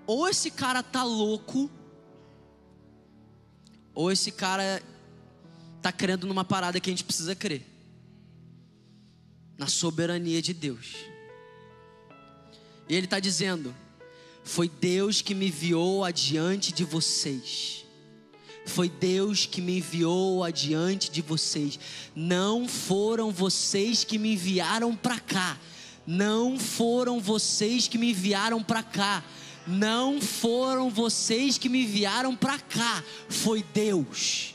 ou 0.04 0.28
esse 0.28 0.50
cara 0.50 0.82
tá 0.82 1.04
louco, 1.04 1.70
ou 3.94 4.10
esse 4.10 4.32
cara 4.32 4.82
tá 5.86 5.92
crendo 5.92 6.26
numa 6.26 6.44
parada 6.44 6.80
que 6.80 6.90
a 6.90 6.92
gente 6.92 7.04
precisa 7.04 7.36
crer. 7.36 7.64
Na 9.56 9.68
soberania 9.68 10.42
de 10.42 10.52
Deus. 10.52 10.96
E 12.88 12.94
ele 12.96 13.06
está 13.06 13.20
dizendo: 13.20 13.72
Foi 14.42 14.68
Deus 14.68 15.22
que 15.22 15.32
me 15.32 15.46
enviou 15.46 16.04
adiante 16.04 16.72
de 16.72 16.84
vocês. 16.84 17.84
Foi 18.66 18.88
Deus 18.88 19.46
que 19.46 19.60
me 19.60 19.78
enviou 19.78 20.42
adiante 20.42 21.08
de 21.08 21.22
vocês. 21.22 21.78
Não 22.16 22.66
foram 22.66 23.30
vocês 23.30 24.02
que 24.02 24.18
me 24.18 24.32
enviaram 24.32 24.96
para 24.96 25.20
cá. 25.20 25.56
Não 26.04 26.58
foram 26.58 27.20
vocês 27.20 27.86
que 27.86 27.96
me 27.96 28.10
enviaram 28.10 28.60
para 28.62 28.82
cá 28.82 29.22
não 29.68 30.20
foram 30.20 30.88
vocês 30.88 31.58
que 31.58 31.68
me 31.68 31.82
enviaram 31.82 32.36
para 32.36 32.56
cá, 32.56 33.02
foi 33.28 33.64
Deus. 33.74 34.54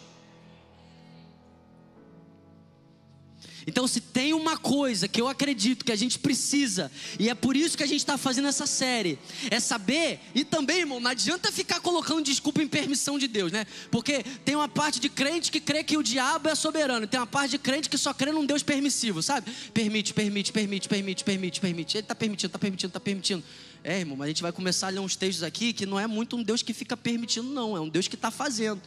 Então, 3.67 3.87
se 3.87 4.01
tem 4.01 4.33
uma 4.33 4.57
coisa 4.57 5.07
que 5.07 5.21
eu 5.21 5.27
acredito 5.27 5.85
que 5.85 5.91
a 5.91 5.95
gente 5.95 6.17
precisa, 6.19 6.91
e 7.19 7.29
é 7.29 7.35
por 7.35 7.55
isso 7.55 7.77
que 7.77 7.83
a 7.83 7.87
gente 7.87 7.99
está 7.99 8.17
fazendo 8.17 8.47
essa 8.47 8.65
série, 8.65 9.19
é 9.49 9.59
saber, 9.59 10.19
e 10.33 10.43
também, 10.43 10.79
irmão, 10.79 10.99
não 10.99 11.11
adianta 11.11 11.51
ficar 11.51 11.79
colocando 11.79 12.23
desculpa 12.23 12.61
em 12.61 12.67
permissão 12.67 13.19
de 13.19 13.27
Deus, 13.27 13.51
né? 13.51 13.65
Porque 13.89 14.23
tem 14.43 14.55
uma 14.55 14.67
parte 14.67 14.99
de 14.99 15.09
crente 15.09 15.51
que 15.51 15.59
crê 15.59 15.83
que 15.83 15.97
o 15.97 16.03
diabo 16.03 16.49
é 16.49 16.55
soberano, 16.55 17.05
tem 17.07 17.19
uma 17.19 17.27
parte 17.27 17.51
de 17.51 17.57
crente 17.59 17.89
que 17.89 17.97
só 17.97 18.13
crê 18.13 18.31
num 18.31 18.45
Deus 18.45 18.63
permissivo, 18.63 19.21
sabe? 19.21 19.51
Permite, 19.73 20.13
permite, 20.13 20.51
permite, 20.51 20.89
permite, 20.89 21.23
permite, 21.23 21.61
permite. 21.61 21.97
Ele 21.97 22.03
está 22.03 22.15
permitindo, 22.15 22.47
está 22.47 22.59
permitindo, 22.59 22.89
está 22.89 22.99
permitindo. 22.99 23.43
É, 23.83 23.99
irmão, 23.99 24.15
mas 24.15 24.25
a 24.25 24.27
gente 24.29 24.41
vai 24.41 24.51
começar 24.51 24.87
a 24.87 24.89
ler 24.91 24.99
uns 24.99 25.15
textos 25.15 25.43
aqui 25.43 25.73
que 25.73 25.85
não 25.85 25.99
é 25.99 26.05
muito 26.05 26.35
um 26.35 26.43
Deus 26.43 26.61
que 26.61 26.73
fica 26.73 26.95
permitindo, 26.95 27.47
não, 27.49 27.75
é 27.75 27.79
um 27.79 27.89
Deus 27.89 28.07
que 28.07 28.15
está 28.15 28.29
fazendo. 28.29 28.81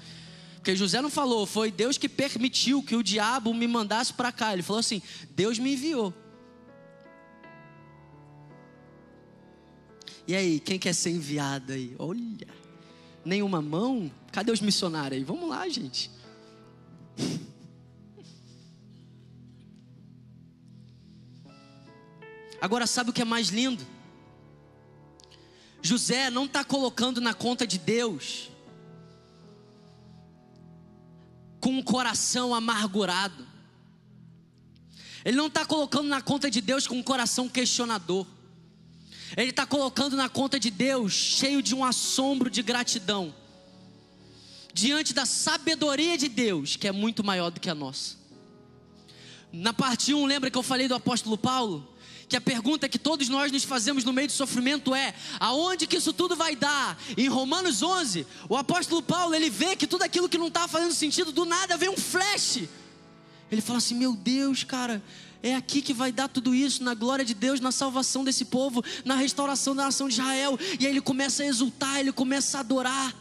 Porque 0.65 0.75
José 0.75 1.03
não 1.03 1.11
falou, 1.11 1.45
foi 1.45 1.71
Deus 1.71 1.99
que 1.99 2.09
permitiu 2.09 2.83
que 2.83 2.97
o 2.97 3.03
diabo 3.03 3.53
me 3.53 3.69
mandasse 3.69 4.15
para 4.15 4.33
cá. 4.33 4.55
Ele 4.55 4.63
falou 4.63 4.81
assim: 4.81 5.03
Deus 5.33 5.59
me 5.59 5.75
enviou. 5.75 6.11
E 10.27 10.35
aí, 10.35 10.59
quem 10.59 10.79
quer 10.79 10.95
ser 10.95 11.11
enviado 11.11 11.75
aí? 11.75 11.95
Olha, 11.99 12.49
nenhuma 13.23 13.61
mão? 13.61 14.11
Cadê 14.33 14.51
os 14.53 14.63
missionários 14.63 15.19
aí? 15.19 15.23
Vamos 15.23 15.51
lá, 15.51 15.69
gente. 15.69 16.11
Agora, 22.59 22.87
sabe 22.87 23.11
o 23.11 23.13
que 23.13 23.21
é 23.21 23.27
mais 23.27 23.49
lindo? 23.49 23.87
José 25.83 26.31
não 26.31 26.47
está 26.47 26.65
colocando 26.65 27.21
na 27.21 27.35
conta 27.35 27.67
de 27.67 27.79
Deus 27.79 28.54
com 31.65 31.71
um 31.71 31.83
coração 31.83 32.55
amargurado. 32.55 33.49
Ele 35.25 35.35
não 35.35 35.47
está 35.47 35.65
colocando 35.65 36.07
na 36.07 36.21
conta 36.21 36.51
de 36.51 36.61
Deus 36.61 36.87
com 36.87 36.97
um 36.97 37.03
coração 37.03 37.49
questionador. 37.49 38.27
Ele 39.35 39.49
está 39.49 39.65
colocando 39.65 40.15
na 40.15 40.29
conta 40.29 40.61
de 40.61 40.71
Deus 40.71 41.15
cheio 41.15 41.63
de 41.63 41.75
um 41.75 41.83
assombro 41.83 42.51
de 42.51 42.61
gratidão. 42.61 43.35
Diante 44.75 45.15
da 45.15 45.25
sabedoria 45.25 46.19
de 46.19 46.29
Deus, 46.29 46.77
que 46.77 46.87
é 46.87 46.93
muito 46.93 47.25
maior 47.25 47.49
do 47.49 47.59
que 47.59 47.71
a 47.71 47.75
nossa. 47.75 48.17
Na 49.51 49.73
parte 49.73 50.13
1, 50.13 50.27
lembra 50.27 50.51
que 50.51 50.59
eu 50.59 50.63
falei 50.63 50.87
do 50.87 50.95
apóstolo 50.95 51.39
Paulo? 51.39 51.94
Que 52.29 52.37
a 52.37 52.41
pergunta 52.41 52.89
que 52.89 52.99
todos 52.99 53.29
nós 53.29 53.53
nos 53.53 53.65
fazemos 53.65 54.05
no 54.05 54.13
meio 54.13 54.29
do 54.29 54.33
sofrimento 54.33 54.95
é: 54.95 55.15
aonde 55.39 55.87
que 55.87 55.97
isso 55.97 56.13
tudo 56.13 56.35
vai 56.35 56.57
dar? 56.57 56.99
Em 57.17 57.29
Romanos 57.29 57.83
11, 57.83 58.27
o 58.49 58.57
apóstolo 58.57 59.03
Paulo 59.03 59.35
ele 59.35 59.51
vê 59.51 59.77
que 59.77 59.87
tudo 59.87 60.03
aquilo 60.03 60.29
que 60.29 60.39
não 60.39 60.49
está 60.49 60.67
fazendo 60.67 60.95
sentido, 60.95 61.33
do 61.33 61.45
nada 61.45 61.77
vem 61.77 61.89
um 61.89 61.97
flash. 61.97 62.63
Ele 63.51 63.61
fala 63.61 63.79
assim: 63.79 63.95
meu 63.95 64.15
Deus, 64.15 64.65
cara, 64.65 65.03
é 65.43 65.55
aqui 65.55 65.83
que 65.83 65.93
vai 65.93 66.11
dar 66.11 66.29
tudo 66.29 66.55
isso, 66.55 66.83
na 66.83 66.95
glória 66.95 67.25
de 67.25 67.35
Deus, 67.35 67.61
na 67.61 67.71
salvação 67.71 68.25
desse 68.25 68.47
povo, 68.47 68.83
na 69.05 69.15
restauração 69.15 69.77
da 69.77 69.85
nação 69.85 70.09
de 70.09 70.15
Israel. 70.15 70.59
E 70.81 70.87
aí 70.87 70.93
ele 70.93 71.01
começa 71.01 71.43
a 71.43 71.47
exultar, 71.47 72.01
ele 72.01 72.13
começa 72.13 72.57
a 72.57 72.61
adorar. 72.61 73.15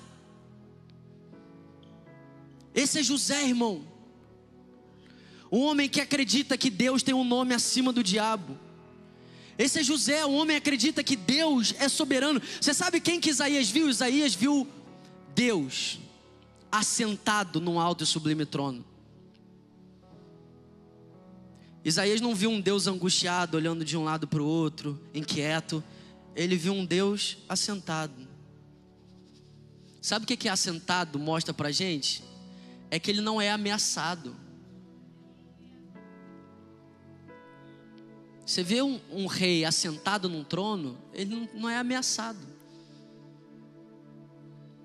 Esse 2.73 2.99
é 2.99 3.03
José, 3.03 3.43
irmão. 3.43 3.85
Um 5.51 5.59
homem 5.63 5.87
que 5.87 6.01
acredita 6.01 6.57
que 6.57 6.69
Deus 6.69 7.03
tem 7.03 7.13
um 7.13 7.23
nome 7.23 7.53
acima 7.53 7.93
do 7.93 8.01
diabo. 8.01 8.57
Esse 9.57 9.79
é 9.79 9.83
José, 9.83 10.25
o 10.25 10.33
homem 10.33 10.57
acredita 10.57 11.03
que 11.03 11.15
Deus 11.15 11.73
é 11.77 11.87
soberano. 11.87 12.41
Você 12.59 12.73
sabe 12.73 12.99
quem 12.99 13.19
que 13.19 13.29
Isaías 13.29 13.69
viu? 13.69 13.89
Isaías 13.89 14.33
viu 14.33 14.67
Deus 15.35 15.99
assentado 16.71 17.61
num 17.61 17.79
alto 17.79 18.03
e 18.03 18.07
sublime 18.07 18.45
trono. 18.45 18.83
Isaías 21.85 22.21
não 22.21 22.33
viu 22.33 22.49
um 22.49 22.61
Deus 22.61 22.87
angustiado, 22.87 23.57
olhando 23.57 23.83
de 23.83 23.97
um 23.97 24.03
lado 24.03 24.27
para 24.27 24.41
o 24.41 24.45
outro, 24.45 24.99
inquieto. 25.13 25.83
Ele 26.35 26.55
viu 26.55 26.73
um 26.73 26.85
Deus 26.85 27.37
assentado. 27.47 28.27
Sabe 30.01 30.23
o 30.23 30.27
que 30.27 30.47
é 30.47 30.51
assentado 30.51 31.19
mostra 31.19 31.53
para 31.53 31.71
gente? 31.71 32.23
É 32.89 32.99
que 32.99 33.11
ele 33.11 33.21
não 33.21 33.39
é 33.39 33.51
ameaçado. 33.51 34.35
Você 38.45 38.61
vê 38.63 38.81
um, 38.81 38.99
um 39.11 39.25
rei 39.25 39.63
assentado 39.63 40.27
num 40.27 40.43
trono, 40.43 40.97
ele 41.13 41.35
não, 41.35 41.49
não 41.61 41.69
é 41.69 41.77
ameaçado. 41.77 42.53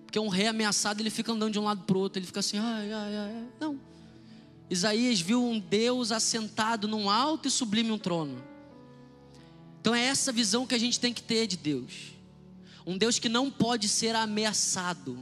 Porque 0.04 0.18
um 0.18 0.28
rei 0.28 0.46
ameaçado, 0.46 1.00
ele 1.00 1.10
fica 1.10 1.32
andando 1.32 1.52
de 1.52 1.58
um 1.58 1.64
lado 1.64 1.82
para 1.82 1.96
o 1.96 2.00
outro, 2.00 2.18
ele 2.18 2.26
fica 2.26 2.40
assim, 2.40 2.58
ai, 2.58 2.92
ai, 2.92 3.16
ai. 3.16 3.48
Não. 3.60 3.78
Isaías 4.70 5.20
viu 5.20 5.44
um 5.44 5.58
Deus 5.58 6.12
assentado 6.12 6.86
num 6.86 7.10
alto 7.10 7.48
e 7.48 7.50
sublime 7.50 7.90
um 7.90 7.98
trono. 7.98 8.42
Então 9.80 9.94
é 9.94 10.04
essa 10.04 10.30
visão 10.30 10.66
que 10.66 10.74
a 10.74 10.78
gente 10.78 11.00
tem 11.00 11.12
que 11.12 11.22
ter 11.22 11.46
de 11.46 11.56
Deus. 11.56 12.12
Um 12.86 12.96
Deus 12.96 13.18
que 13.18 13.28
não 13.28 13.50
pode 13.50 13.88
ser 13.88 14.14
ameaçado. 14.14 15.18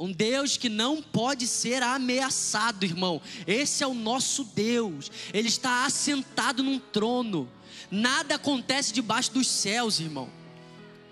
Um 0.00 0.10
Deus 0.10 0.56
que 0.56 0.70
não 0.70 1.02
pode 1.02 1.46
ser 1.46 1.82
ameaçado, 1.82 2.84
irmão. 2.84 3.20
Esse 3.46 3.84
é 3.84 3.86
o 3.86 3.92
nosso 3.92 4.44
Deus. 4.44 5.10
Ele 5.30 5.48
está 5.48 5.84
assentado 5.84 6.62
num 6.62 6.78
trono. 6.78 7.46
Nada 7.90 8.36
acontece 8.36 8.94
debaixo 8.94 9.30
dos 9.30 9.46
céus, 9.46 10.00
irmão. 10.00 10.30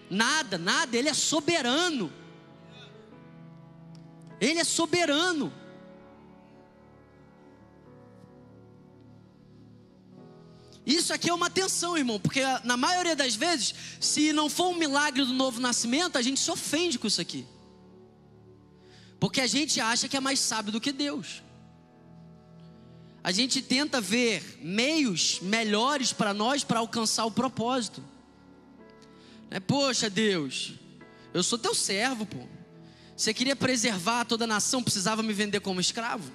Nada, 0.09 0.57
nada. 0.57 0.97
Ele 0.97 1.11
é 1.11 1.13
soberano. 1.13 2.11
Ele 4.41 4.59
é 4.59 4.65
soberano. 4.65 5.53
Isso 10.87 11.13
aqui 11.13 11.29
é 11.29 11.35
uma 11.35 11.51
tensão, 11.51 11.95
irmão, 11.95 12.19
porque 12.19 12.41
na 12.65 12.79
maioria 12.79 13.15
das 13.15 13.35
vezes, 13.35 13.75
se 14.01 14.33
não 14.33 14.49
for 14.49 14.71
um 14.71 14.79
milagre 14.79 15.23
do 15.27 15.35
novo 15.35 15.61
nascimento, 15.61 16.17
a 16.17 16.23
gente 16.23 16.41
se 16.41 16.51
ofende 16.51 16.99
com 16.99 17.07
isso 17.07 17.21
aqui. 17.21 17.47
Porque 19.21 19.41
a 19.41 19.47
gente 19.47 19.81
acha 19.81 20.09
que 20.09 20.17
é 20.17 20.21
mais 20.21 20.39
sábio 20.39 20.73
do 20.73 20.81
que 20.81 20.93
Deus. 20.93 21.43
A 23.23 23.33
gente 23.33 23.61
tenta 23.61 24.01
ver 24.01 24.59
meios 24.63 25.41
melhores 25.41 26.13
para 26.13 26.33
nós 26.33 26.63
para 26.63 26.79
alcançar 26.79 27.25
o 27.25 27.31
propósito. 27.31 28.03
É, 29.51 29.59
Poxa, 29.59 30.09
Deus, 30.09 30.75
eu 31.35 31.43
sou 31.43 31.59
teu 31.59 31.75
servo, 31.75 32.25
pô. 32.25 32.39
Você 33.17 33.35
queria 33.35 33.57
preservar 33.57 34.25
toda 34.25 34.45
a 34.45 34.47
nação, 34.47 34.83
precisava 34.83 35.23
me 35.23 35.33
vender 35.33 35.61
como 35.61 35.81
escravo? 35.81 36.31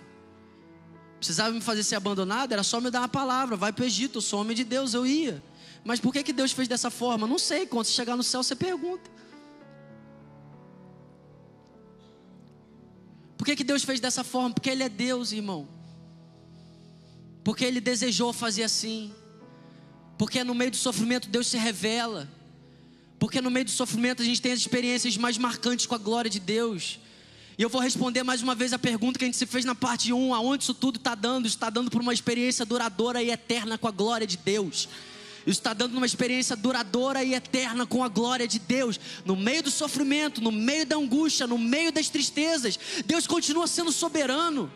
Precisava 1.17 1.51
me 1.51 1.61
fazer 1.61 1.83
ser 1.83 1.95
abandonado? 1.95 2.51
Era 2.51 2.63
só 2.63 2.81
me 2.81 2.91
dar 2.91 2.99
uma 2.99 3.07
palavra, 3.07 3.55
vai 3.55 3.71
para 3.71 3.83
o 3.83 3.85
Egito, 3.85 4.17
eu 4.17 4.21
sou 4.21 4.41
homem 4.41 4.55
de 4.55 4.65
Deus, 4.65 4.93
eu 4.93 5.07
ia. 5.07 5.41
Mas 5.85 6.01
por 6.01 6.11
que, 6.11 6.21
que 6.21 6.33
Deus 6.33 6.51
fez 6.51 6.67
dessa 6.67 6.89
forma? 6.89 7.25
Não 7.25 7.39
sei, 7.39 7.65
quando 7.65 7.85
você 7.85 7.93
chegar 7.93 8.17
no 8.17 8.23
céu 8.23 8.43
você 8.43 8.55
pergunta. 8.55 9.09
Por 13.43 13.47
que, 13.47 13.57
que 13.57 13.63
Deus 13.65 13.83
fez 13.83 13.99
dessa 13.99 14.23
forma? 14.23 14.51
Porque 14.51 14.69
Ele 14.69 14.83
é 14.83 14.87
Deus, 14.87 15.33
irmão. 15.33 15.67
Porque 17.43 17.65
Ele 17.65 17.81
desejou 17.81 18.31
fazer 18.31 18.63
assim. 18.63 19.13
Porque 20.17 20.45
no 20.45 20.55
meio 20.55 20.71
do 20.71 20.77
sofrimento 20.77 21.27
Deus 21.27 21.47
se 21.47 21.57
revela. 21.57 22.31
Porque 23.19 23.41
no 23.41 23.51
meio 23.51 23.65
do 23.65 23.71
sofrimento 23.71 24.21
a 24.21 24.25
gente 24.25 24.41
tem 24.41 24.53
as 24.53 24.59
experiências 24.59 25.17
mais 25.17 25.37
marcantes 25.37 25.85
com 25.85 25.93
a 25.93 25.97
glória 25.97 26.31
de 26.31 26.39
Deus. 26.39 27.01
E 27.57 27.61
eu 27.61 27.67
vou 27.67 27.81
responder 27.81 28.23
mais 28.23 28.41
uma 28.41 28.55
vez 28.55 28.71
a 28.71 28.79
pergunta 28.79 29.19
que 29.19 29.25
a 29.25 29.27
gente 29.27 29.35
se 29.35 29.45
fez 29.45 29.65
na 29.65 29.75
parte 29.75 30.13
1: 30.13 30.33
aonde 30.33 30.63
isso 30.63 30.73
tudo 30.73 30.95
está 30.95 31.13
dando? 31.13 31.45
Está 31.45 31.69
dando 31.69 31.91
por 31.91 32.01
uma 32.01 32.13
experiência 32.13 32.65
duradoura 32.65 33.21
e 33.21 33.29
eterna 33.29 33.77
com 33.77 33.89
a 33.89 33.91
glória 33.91 34.25
de 34.25 34.37
Deus. 34.37 34.87
Isso 35.45 35.59
está 35.59 35.73
dando 35.73 35.97
uma 35.97 36.05
experiência 36.05 36.55
duradoura 36.55 37.23
e 37.23 37.33
eterna 37.33 37.85
com 37.85 38.03
a 38.03 38.07
glória 38.07 38.47
de 38.47 38.59
Deus. 38.59 38.99
No 39.25 39.35
meio 39.35 39.63
do 39.63 39.71
sofrimento, 39.71 40.41
no 40.41 40.51
meio 40.51 40.85
da 40.85 40.95
angústia, 40.95 41.45
no 41.45 41.57
meio 41.57 41.91
das 41.91 42.09
tristezas, 42.09 42.79
Deus 43.05 43.27
continua 43.27 43.67
sendo 43.67 43.91
soberano. 43.91 44.71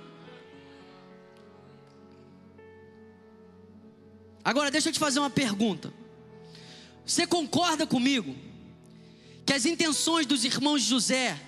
Agora, 4.43 4.71
deixa 4.71 4.89
eu 4.89 4.93
te 4.93 4.99
fazer 4.99 5.19
uma 5.19 5.29
pergunta. 5.29 5.93
Você 7.05 7.25
concorda 7.25 7.87
comigo 7.87 8.35
que 9.45 9.53
as 9.53 9.65
intenções 9.65 10.25
dos 10.25 10.43
irmãos 10.43 10.81
José 10.81 11.41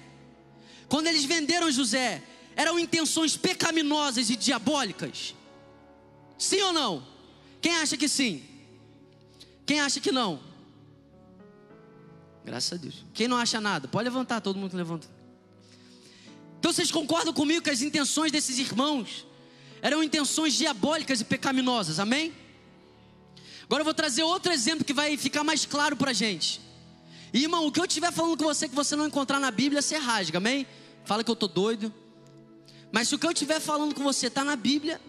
quando 0.90 1.06
eles 1.06 1.24
venderam 1.24 1.72
José, 1.72 2.24
eram 2.56 2.80
intenções 2.80 3.38
pecaminosas 3.38 4.30
e 4.32 4.36
diabólicas? 4.36 5.36
Sim 6.38 6.62
ou 6.64 6.74
não? 6.74 7.08
Quem 7.62 7.76
acha 7.76 7.96
que 7.96 8.10
sim? 8.10 8.44
Quem 9.70 9.80
acha 9.80 10.00
que 10.00 10.12
não? 10.12 10.40
Graças 12.44 12.74
a 12.74 12.76
Deus. 12.76 13.06
Quem 13.14 13.28
não 13.28 13.38
acha 13.38 13.62
nada? 13.62 13.88
Pode 13.88 14.06
levantar, 14.06 14.42
todo 14.42 14.58
mundo 14.58 14.76
levanta. 14.76 15.08
Então 16.58 16.74
vocês 16.74 16.90
concordam 16.90 17.32
comigo 17.32 17.62
que 17.62 17.70
as 17.70 17.84
intenções 17.84 18.32
desses 18.32 18.58
irmãos 18.58 19.28
eram 19.80 20.02
intenções 20.02 20.56
diabólicas 20.56 21.22
e 21.22 21.24
pecaminosas, 21.24 22.00
amém? 22.00 22.34
Agora 23.66 23.82
eu 23.82 23.86
vou 23.86 23.94
trazer 23.94 24.24
outro 24.24 24.52
exemplo 24.52 24.84
que 24.84 24.92
vai 24.92 25.16
ficar 25.18 25.44
mais 25.44 25.68
claro 25.68 25.96
para 25.96 26.10
a 26.10 26.16
gente. 26.16 26.60
E, 27.32 27.44
irmão, 27.44 27.68
o 27.68 27.72
que 27.72 27.80
eu 27.80 27.86
estiver 27.86 28.12
falando 28.12 28.40
com 28.40 28.46
você 28.46 28.68
que 28.68 28.74
você 28.74 28.96
não 28.96 29.06
encontrar 29.06 29.40
na 29.40 29.52
Bíblia, 29.52 29.84
você 29.84 29.98
rasga, 29.98 30.40
amém? 30.40 30.66
Fala 31.06 31.24
que 31.24 31.30
eu 31.30 31.36
tô 31.36 31.48
doido. 31.48 31.94
Mas 32.92 33.08
se 33.08 33.14
o 33.14 33.20
que 33.20 33.28
eu 33.28 33.32
estiver 33.32 33.60
falando 33.60 33.94
com 33.94 34.02
você 34.02 34.26
está 34.26 34.44
na 34.44 34.56
Bíblia. 34.56 35.00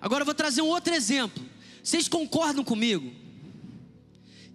Agora 0.00 0.22
eu 0.22 0.26
vou 0.26 0.34
trazer 0.34 0.62
um 0.62 0.66
outro 0.66 0.92
exemplo. 0.92 1.46
Vocês 1.82 2.08
concordam 2.08 2.64
comigo? 2.64 3.12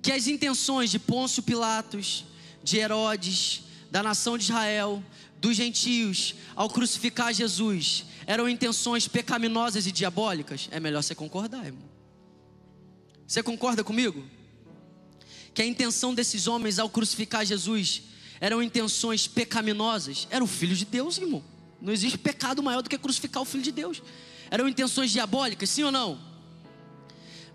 Que 0.02 0.12
as 0.12 0.28
intenções 0.28 0.92
de 0.92 1.00
Pôncio 1.00 1.42
Pilatos, 1.42 2.26
de 2.64 2.78
Herodes, 2.78 3.64
da 3.90 4.04
nação 4.04 4.38
de 4.38 4.46
Israel, 4.46 5.04
dos 5.40 5.56
gentios, 5.56 6.36
ao 6.56 6.70
crucificar 6.70 7.34
Jesus, 7.34 8.06
eram 8.26 8.48
intenções 8.48 9.08
pecaminosas 9.08 9.88
e 9.88 9.92
diabólicas? 9.92 10.68
É 10.72 10.80
melhor 10.80 11.02
você 11.04 11.16
concordar, 11.16 11.66
irmão. 11.66 11.90
Você 13.28 13.42
concorda 13.42 13.84
comigo? 13.84 14.24
que 15.54 15.62
a 15.62 15.66
intenção 15.66 16.14
desses 16.14 16.48
homens 16.48 16.80
ao 16.80 16.90
crucificar 16.90 17.46
Jesus 17.46 18.04
eram 18.42 18.62
intenções 18.62 19.28
pecaminosas, 19.28 20.28
era 20.30 20.44
o 20.44 20.48
filho 20.48 20.76
de 20.76 20.86
Deus, 20.86 21.18
irmão. 21.18 21.44
Não 21.80 21.94
existe 21.94 22.18
pecado 22.18 22.64
maior 22.64 22.82
do 22.82 22.90
que 22.90 22.98
crucificar 22.98 23.42
o 23.42 23.46
filho 23.46 23.64
de 23.64 23.72
Deus. 23.72 24.02
Eram 24.50 24.68
intenções 24.68 25.12
diabólicas, 25.12 25.70
sim 25.70 25.84
ou 25.84 25.92
não? 25.92 26.20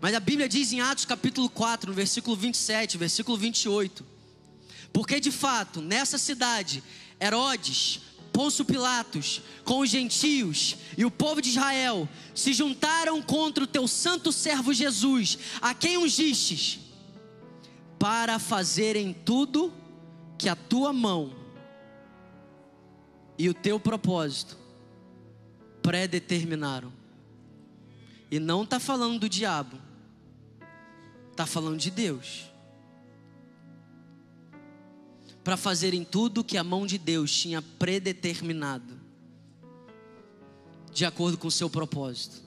Mas 0.01 0.15
a 0.15 0.21
Bíblia 0.21 0.49
diz 0.49 0.73
em 0.73 0.81
Atos 0.81 1.05
capítulo 1.05 1.49
4, 1.51 1.91
no 1.91 1.95
versículo 1.95 2.37
27, 2.37 2.97
versículo 2.97 3.37
28. 3.37 4.05
Porque 4.93 5.19
de 5.19 5.33
fato, 5.33 5.81
nessa 5.81 6.19
cidade, 6.19 6.83
Herodes, 7.21 8.01
Pôncio 8.33 8.65
Pilatos, 8.65 9.43
com 9.65 9.81
os 9.81 9.91
gentios 9.91 10.77
e 10.97 11.05
o 11.05 11.11
povo 11.11 11.43
de 11.43 11.49
Israel 11.49 12.09
se 12.35 12.53
juntaram 12.53 13.21
contra 13.21 13.65
o 13.65 13.67
teu 13.67 13.89
santo 13.89 14.31
servo 14.31 14.73
Jesus, 14.73 15.39
a 15.61 15.75
quem 15.75 15.99
ungistes 15.99 16.79
para 17.99 18.39
fazerem 18.39 19.13
tudo 19.13 19.73
que 20.39 20.49
a 20.49 20.55
tua 20.55 20.93
mão 20.93 21.33
e 23.37 23.49
o 23.49 23.55
teu 23.55 23.81
propósito 23.81 24.57
predeterminaram. 25.83 26.93
E 28.31 28.39
não 28.39 28.63
está 28.63 28.79
falando 28.79 29.19
do 29.19 29.29
diabo, 29.29 29.88
está 31.39 31.47
falando 31.47 31.79
de 31.79 31.93
Deus. 31.93 32.51
Para 35.45 35.57
fazerem 35.57 36.05
tudo 36.05 36.43
que 36.43 36.59
a 36.59 36.65
mão 36.65 36.85
de 36.85 36.99
Deus 36.99 37.33
tinha 37.33 37.63
predeterminado, 37.63 38.99
de 40.93 41.05
acordo 41.05 41.39
com 41.39 41.47
o 41.47 41.53
seu 41.53 41.71
propósito. 41.71 42.43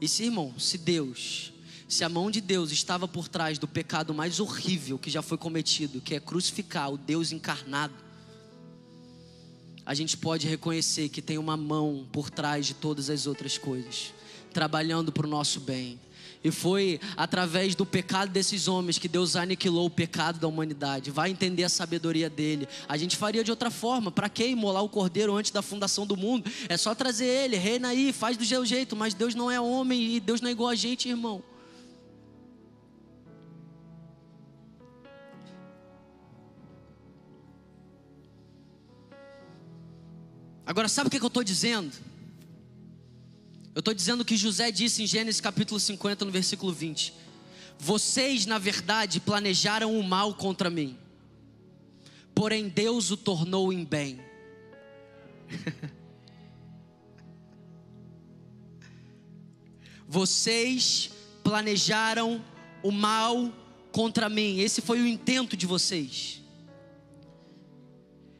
E 0.00 0.08
se, 0.08 0.24
irmão, 0.24 0.58
se 0.58 0.76
Deus 0.76 1.52
se 1.88 2.02
a 2.02 2.08
mão 2.08 2.32
de 2.32 2.40
Deus 2.40 2.72
estava 2.72 3.06
por 3.06 3.28
trás 3.28 3.60
do 3.60 3.68
pecado 3.68 4.12
mais 4.12 4.40
horrível 4.40 4.98
que 4.98 5.08
já 5.08 5.22
foi 5.22 5.38
cometido, 5.38 6.00
que 6.00 6.16
é 6.16 6.20
crucificar 6.20 6.92
o 6.92 6.98
Deus 6.98 7.30
encarnado, 7.30 7.94
a 9.84 9.94
gente 9.94 10.16
pode 10.16 10.48
reconhecer 10.48 11.08
que 11.08 11.22
tem 11.22 11.38
uma 11.38 11.56
mão 11.56 12.04
por 12.10 12.28
trás 12.28 12.66
de 12.66 12.74
todas 12.74 13.08
as 13.08 13.28
outras 13.28 13.56
coisas, 13.56 14.12
trabalhando 14.52 15.12
para 15.12 15.28
o 15.28 15.30
nosso 15.30 15.60
bem. 15.60 16.00
E 16.46 16.50
foi 16.52 17.00
através 17.16 17.74
do 17.74 17.84
pecado 17.84 18.30
desses 18.30 18.68
homens 18.68 18.98
que 18.98 19.08
Deus 19.08 19.34
aniquilou 19.34 19.86
o 19.86 19.90
pecado 19.90 20.38
da 20.38 20.46
humanidade. 20.46 21.10
Vai 21.10 21.28
entender 21.28 21.64
a 21.64 21.68
sabedoria 21.68 22.30
dele. 22.30 22.68
A 22.88 22.96
gente 22.96 23.16
faria 23.16 23.42
de 23.42 23.50
outra 23.50 23.68
forma. 23.68 24.12
Para 24.12 24.28
que 24.28 24.46
imolar 24.46 24.84
o 24.84 24.88
cordeiro 24.88 25.34
antes 25.34 25.50
da 25.50 25.60
fundação 25.60 26.06
do 26.06 26.16
mundo? 26.16 26.48
É 26.68 26.76
só 26.76 26.94
trazer 26.94 27.26
ele, 27.26 27.56
reina 27.56 27.88
aí, 27.88 28.12
faz 28.12 28.36
do 28.36 28.44
seu 28.44 28.64
jeito. 28.64 28.94
Mas 28.94 29.12
Deus 29.12 29.34
não 29.34 29.50
é 29.50 29.60
homem 29.60 30.14
e 30.14 30.20
Deus 30.20 30.40
não 30.40 30.48
é 30.48 30.52
igual 30.52 30.68
a 30.68 30.76
gente, 30.76 31.08
irmão. 31.08 31.42
Agora, 40.64 40.86
sabe 40.86 41.08
o 41.08 41.10
que 41.10 41.18
eu 41.18 41.26
estou 41.26 41.42
dizendo? 41.42 42.05
Eu 43.76 43.80
estou 43.80 43.92
dizendo 43.92 44.24
que 44.24 44.38
José 44.38 44.70
disse 44.70 45.02
em 45.02 45.06
Gênesis 45.06 45.38
capítulo 45.38 45.78
50, 45.78 46.24
no 46.24 46.30
versículo 46.30 46.72
20: 46.72 47.12
Vocês, 47.78 48.46
na 48.46 48.56
verdade, 48.56 49.20
planejaram 49.20 50.00
o 50.00 50.02
mal 50.02 50.32
contra 50.32 50.70
mim, 50.70 50.96
porém 52.34 52.70
Deus 52.70 53.10
o 53.10 53.18
tornou 53.18 53.70
em 53.70 53.84
bem. 53.84 54.18
Vocês 60.08 61.10
planejaram 61.44 62.42
o 62.82 62.90
mal 62.90 63.52
contra 63.92 64.30
mim. 64.30 64.58
Esse 64.58 64.80
foi 64.80 65.02
o 65.02 65.06
intento 65.06 65.54
de 65.54 65.66
vocês. 65.66 66.40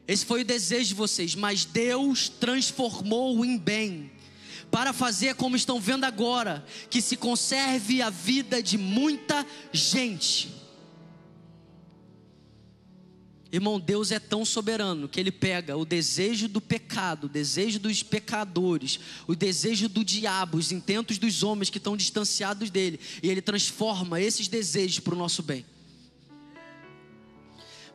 Esse 0.07 0.25
foi 0.25 0.41
o 0.41 0.45
desejo 0.45 0.87
de 0.87 0.95
vocês, 0.95 1.35
mas 1.35 1.63
Deus 1.63 2.27
transformou 2.27 3.45
em 3.45 3.55
bem, 3.55 4.09
para 4.71 4.93
fazer 4.93 5.35
como 5.35 5.55
estão 5.55 5.79
vendo 5.79 6.03
agora, 6.03 6.65
que 6.89 7.01
se 7.01 7.15
conserve 7.17 8.01
a 8.01 8.09
vida 8.09 8.61
de 8.61 8.77
muita 8.77 9.45
gente. 9.71 10.57
Irmão, 13.51 13.79
Deus 13.79 14.11
é 14.11 14.19
tão 14.19 14.43
soberano 14.43 15.07
que 15.07 15.19
Ele 15.19 15.31
pega 15.31 15.77
o 15.77 15.85
desejo 15.85 16.49
do 16.49 16.59
pecado, 16.59 17.25
o 17.25 17.29
desejo 17.29 17.79
dos 17.79 18.03
pecadores, 18.03 18.99
o 19.25 19.35
desejo 19.35 19.87
do 19.87 20.03
diabo, 20.03 20.57
os 20.57 20.71
intentos 20.71 21.17
dos 21.17 21.43
homens 21.43 21.69
que 21.69 21.77
estão 21.77 21.95
distanciados 21.95 22.69
dele, 22.69 22.99
e 23.23 23.29
Ele 23.29 23.41
transforma 23.41 24.19
esses 24.19 24.47
desejos 24.47 24.99
para 24.99 25.15
o 25.15 25.17
nosso 25.17 25.41
bem. 25.41 25.65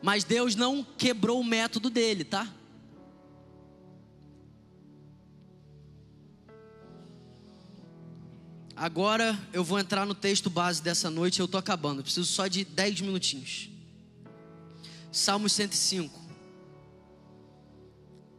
Mas 0.01 0.23
Deus 0.23 0.55
não 0.55 0.85
quebrou 0.97 1.39
o 1.39 1.45
método 1.45 1.89
dele, 1.89 2.23
tá? 2.23 2.51
Agora 8.83 9.39
eu 9.53 9.63
vou 9.63 9.79
entrar 9.79 10.05
no 10.05 10.13
texto 10.13 10.49
base 10.49 10.83
dessa 10.83 11.09
noite, 11.09 11.39
eu 11.39 11.45
estou 11.45 11.57
acabando, 11.57 12.03
preciso 12.03 12.29
só 12.29 12.47
de 12.47 12.65
10 12.65 12.99
minutinhos. 12.99 13.69
Salmos 15.09 15.53
105, 15.53 16.19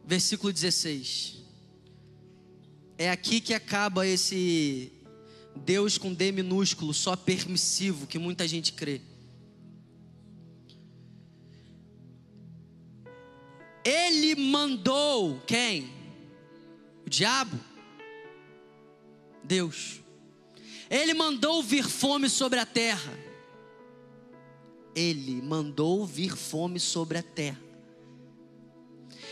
versículo 0.05 0.53
16. 0.53 1.37
É 2.95 3.09
aqui 3.09 3.41
que 3.41 3.55
acaba 3.55 4.05
esse 4.05 4.93
Deus 5.55 5.97
com 5.97 6.13
D 6.13 6.31
minúsculo, 6.31 6.93
só 6.93 7.15
permissivo, 7.15 8.05
que 8.05 8.19
muita 8.19 8.47
gente 8.47 8.71
crê. 8.73 9.01
Ele 13.83 14.35
mandou 14.35 15.39
quem? 15.47 15.89
O 17.03 17.09
diabo? 17.09 17.59
Deus. 19.43 20.04
Ele 20.89 21.13
mandou 21.13 21.61
vir 21.63 21.87
fome 21.87 22.29
sobre 22.29 22.59
a 22.59 22.65
terra 22.65 23.25
ele 24.95 25.41
mandou 25.41 26.05
vir 26.05 26.35
fome 26.35 26.79
sobre 26.79 27.17
a 27.17 27.23
terra. 27.23 27.61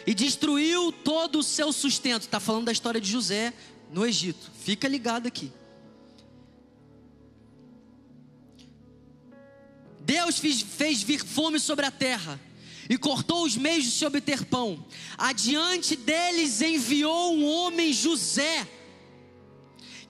E 0.06 0.14
destruiu 0.14 0.92
todo 0.92 1.40
o 1.40 1.44
seu 1.44 1.72
sustento. 1.72 2.24
Está 2.24 2.40
falando 2.40 2.66
da 2.66 2.72
história 2.74 3.00
de 3.00 3.10
José 3.10 3.54
no 3.90 4.06
Egito. 4.06 4.52
Fica 4.60 4.88
ligado 4.88 5.28
aqui. 5.28 5.52
Deus 10.02 10.38
fez, 10.38 11.02
vir 11.02 11.24
fome 11.24 11.58
sobre 11.58 11.86
a 11.86 11.92
terra 11.92 12.38
e 12.90 12.98
cortou 12.98 13.46
os 13.46 13.56
meios 13.56 13.86
de 13.86 13.92
se 13.92 14.06
obter 14.06 14.44
pão. 14.44 14.86
Adiante 15.18 15.96
deles 15.96 16.62
enviou 16.62 17.34
um 17.34 17.46
homem 17.46 17.94
José, 17.94 18.68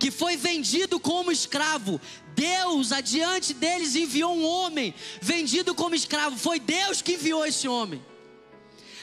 que 0.03 0.11
foi 0.11 0.35
vendido 0.35 0.99
como 0.99 1.31
escravo. 1.31 2.01
Deus, 2.35 2.91
adiante 2.91 3.53
deles, 3.53 3.95
enviou 3.95 4.35
um 4.35 4.45
homem 4.45 4.93
vendido 5.21 5.73
como 5.73 5.95
escravo. 5.95 6.37
Foi 6.37 6.59
Deus 6.59 7.01
que 7.01 7.13
enviou 7.13 7.45
esse 7.45 7.69
homem. 7.69 8.03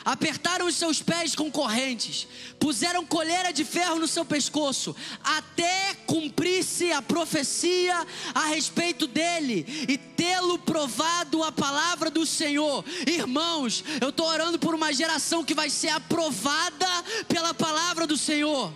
Apertaram 0.05 0.67
os 0.67 0.77
seus 0.77 1.01
pés 1.01 1.35
com 1.35 1.51
correntes, 1.51 2.29
puseram 2.59 3.07
colheira 3.07 3.51
de 3.51 3.65
ferro 3.65 3.99
no 3.99 4.07
seu 4.07 4.27
pescoço, 4.27 4.95
até 5.25 5.95
cumprir-se 6.07 6.93
a 6.93 7.01
profecia 7.01 8.07
a 8.35 8.45
respeito 8.49 9.07
dele 9.07 9.65
e 9.89 9.97
tê-lo 9.97 10.59
provado 10.59 11.43
a 11.43 11.51
palavra 11.51 12.11
do 12.11 12.27
Senhor. 12.27 12.85
Irmãos, 13.07 13.83
eu 14.03 14.11
estou 14.11 14.27
orando 14.27 14.59
por 14.59 14.75
uma 14.75 14.93
geração 14.93 15.43
que 15.43 15.55
vai 15.55 15.71
ser 15.71 15.89
aprovada 15.89 16.87
pela 17.27 17.55
palavra 17.55 18.07
do 18.07 18.19
Senhor 18.19 18.71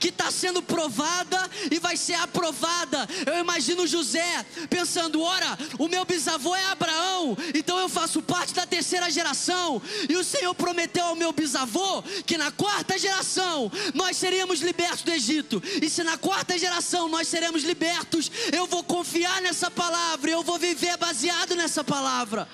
que 0.00 0.08
está 0.08 0.30
sendo 0.30 0.62
provada 0.62 1.38
e 1.70 1.78
vai 1.78 1.96
ser 1.96 2.14
aprovada. 2.14 3.06
Eu 3.26 3.38
imagino 3.38 3.86
José 3.86 4.44
pensando: 4.70 5.20
ora, 5.22 5.58
o 5.78 5.86
meu 5.86 6.04
bisavô 6.06 6.56
é 6.56 6.64
Abraão, 6.66 7.36
então 7.54 7.78
eu 7.78 7.88
faço 7.88 8.22
parte 8.22 8.54
da 8.54 8.66
terceira 8.66 9.10
geração. 9.10 9.80
E 10.08 10.16
o 10.16 10.24
Senhor 10.24 10.54
prometeu 10.54 11.04
ao 11.04 11.14
meu 11.14 11.32
bisavô 11.32 12.02
que 12.24 12.38
na 12.38 12.50
quarta 12.50 12.98
geração 12.98 13.70
nós 13.94 14.16
seríamos 14.16 14.60
libertos 14.60 15.02
do 15.02 15.12
Egito. 15.12 15.62
E 15.82 15.90
se 15.90 16.02
na 16.02 16.16
quarta 16.16 16.58
geração 16.58 17.08
nós 17.08 17.28
seremos 17.28 17.62
libertos, 17.62 18.30
eu 18.52 18.66
vou 18.66 18.82
confiar 18.82 19.42
nessa 19.42 19.70
palavra, 19.70 20.30
eu 20.30 20.42
vou 20.42 20.58
viver 20.58 20.96
baseado 20.96 21.54
nessa 21.54 21.84
palavra. 21.84 22.48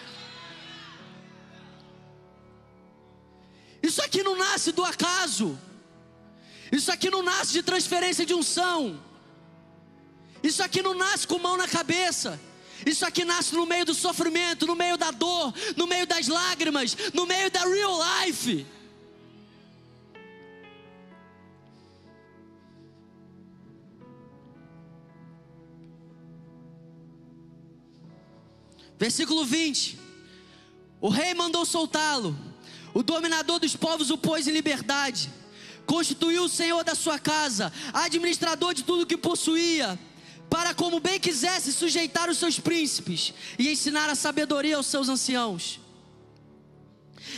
Isso 3.80 4.02
aqui 4.02 4.20
não 4.24 4.36
nasce 4.36 4.72
do 4.72 4.84
acaso. 4.84 5.56
Isso 6.70 6.90
aqui 6.90 7.10
não 7.10 7.22
nasce 7.22 7.52
de 7.52 7.62
transferência 7.62 8.26
de 8.26 8.34
unção. 8.34 9.00
Isso 10.42 10.62
aqui 10.62 10.82
não 10.82 10.94
nasce 10.94 11.26
com 11.26 11.38
mão 11.38 11.56
na 11.56 11.68
cabeça. 11.68 12.40
Isso 12.84 13.06
aqui 13.06 13.24
nasce 13.24 13.54
no 13.54 13.64
meio 13.64 13.84
do 13.84 13.94
sofrimento, 13.94 14.66
no 14.66 14.76
meio 14.76 14.96
da 14.96 15.10
dor, 15.10 15.54
no 15.76 15.86
meio 15.86 16.06
das 16.06 16.28
lágrimas, 16.28 16.96
no 17.14 17.26
meio 17.26 17.50
da 17.50 17.60
real 17.64 17.98
life. 18.24 18.66
Versículo 28.98 29.44
20: 29.44 29.98
O 31.00 31.08
rei 31.08 31.32
mandou 31.34 31.64
soltá-lo, 31.64 32.36
o 32.92 33.02
dominador 33.02 33.58
dos 33.58 33.76
povos 33.76 34.10
o 34.10 34.18
pôs 34.18 34.46
em 34.46 34.52
liberdade 34.52 35.30
constituiu 35.86 36.44
o 36.44 36.48
senhor 36.48 36.84
da 36.84 36.94
sua 36.94 37.18
casa, 37.18 37.72
administrador 37.92 38.74
de 38.74 38.82
tudo 38.82 39.06
que 39.06 39.16
possuía, 39.16 39.98
para 40.50 40.74
como 40.74 41.00
bem 41.00 41.18
quisesse 41.18 41.72
sujeitar 41.72 42.28
os 42.28 42.38
seus 42.38 42.58
príncipes 42.58 43.32
e 43.58 43.70
ensinar 43.70 44.10
a 44.10 44.14
sabedoria 44.14 44.76
aos 44.76 44.86
seus 44.86 45.08
anciãos. 45.08 45.80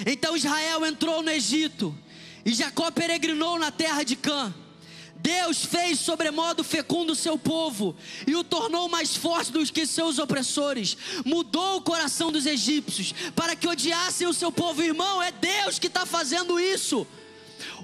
Então 0.07 0.36
Israel 0.36 0.84
entrou 0.84 1.22
no 1.22 1.30
Egito 1.30 1.96
e 2.44 2.53
Jacó 2.53 2.90
peregrinou 2.90 3.59
na 3.59 3.70
terra 3.70 4.03
de 4.03 4.16
Cã. 4.16 4.55
Deus 5.20 5.64
fez 5.64 5.99
sobremodo 5.99 6.62
fecundo 6.62 7.12
o 7.12 7.16
seu 7.16 7.36
povo 7.36 7.96
e 8.26 8.36
o 8.36 8.44
tornou 8.44 8.88
mais 8.88 9.16
forte 9.16 9.51
do 9.51 9.64
que 9.66 9.84
seus 9.84 10.18
opressores. 10.18 10.96
Mudou 11.24 11.78
o 11.78 11.82
coração 11.82 12.30
dos 12.30 12.46
egípcios 12.46 13.12
para 13.34 13.57
que 13.57 13.66
odiassem 13.66 14.28
o 14.28 14.34
seu 14.34 14.53
povo. 14.53 14.82
Irmão, 14.82 15.20
é 15.20 15.32
Deus 15.32 15.78
que 15.78 15.88
está 15.88 16.07
fazendo 16.07 16.61
isso. 16.61 17.07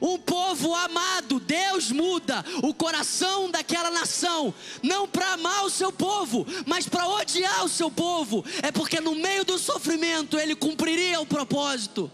Um 0.01 0.19
povo 0.19 0.75
amado, 0.75 1.41
Deus 1.41 1.91
muda 1.91 2.45
o 2.63 2.75
coração 2.75 3.51
daquela 3.51 3.91
nação, 3.91 4.55
não 4.83 5.09
para 5.09 5.33
amar 5.33 5.65
o 5.65 5.71
seu 5.71 5.93
povo, 5.93 6.47
mas 6.67 6.89
para 6.89 7.09
odiar 7.09 7.65
o 7.65 7.69
seu 7.69 7.91
povo. 7.91 8.45
É 8.63 8.71
porque 8.71 9.01
no 9.01 9.15
meio 9.15 9.45
do 9.45 9.59
sofrimento 9.59 10.39
ele 10.39 10.55
cumpriria 10.55 11.21
o 11.21 11.27
propósito. 11.27 12.11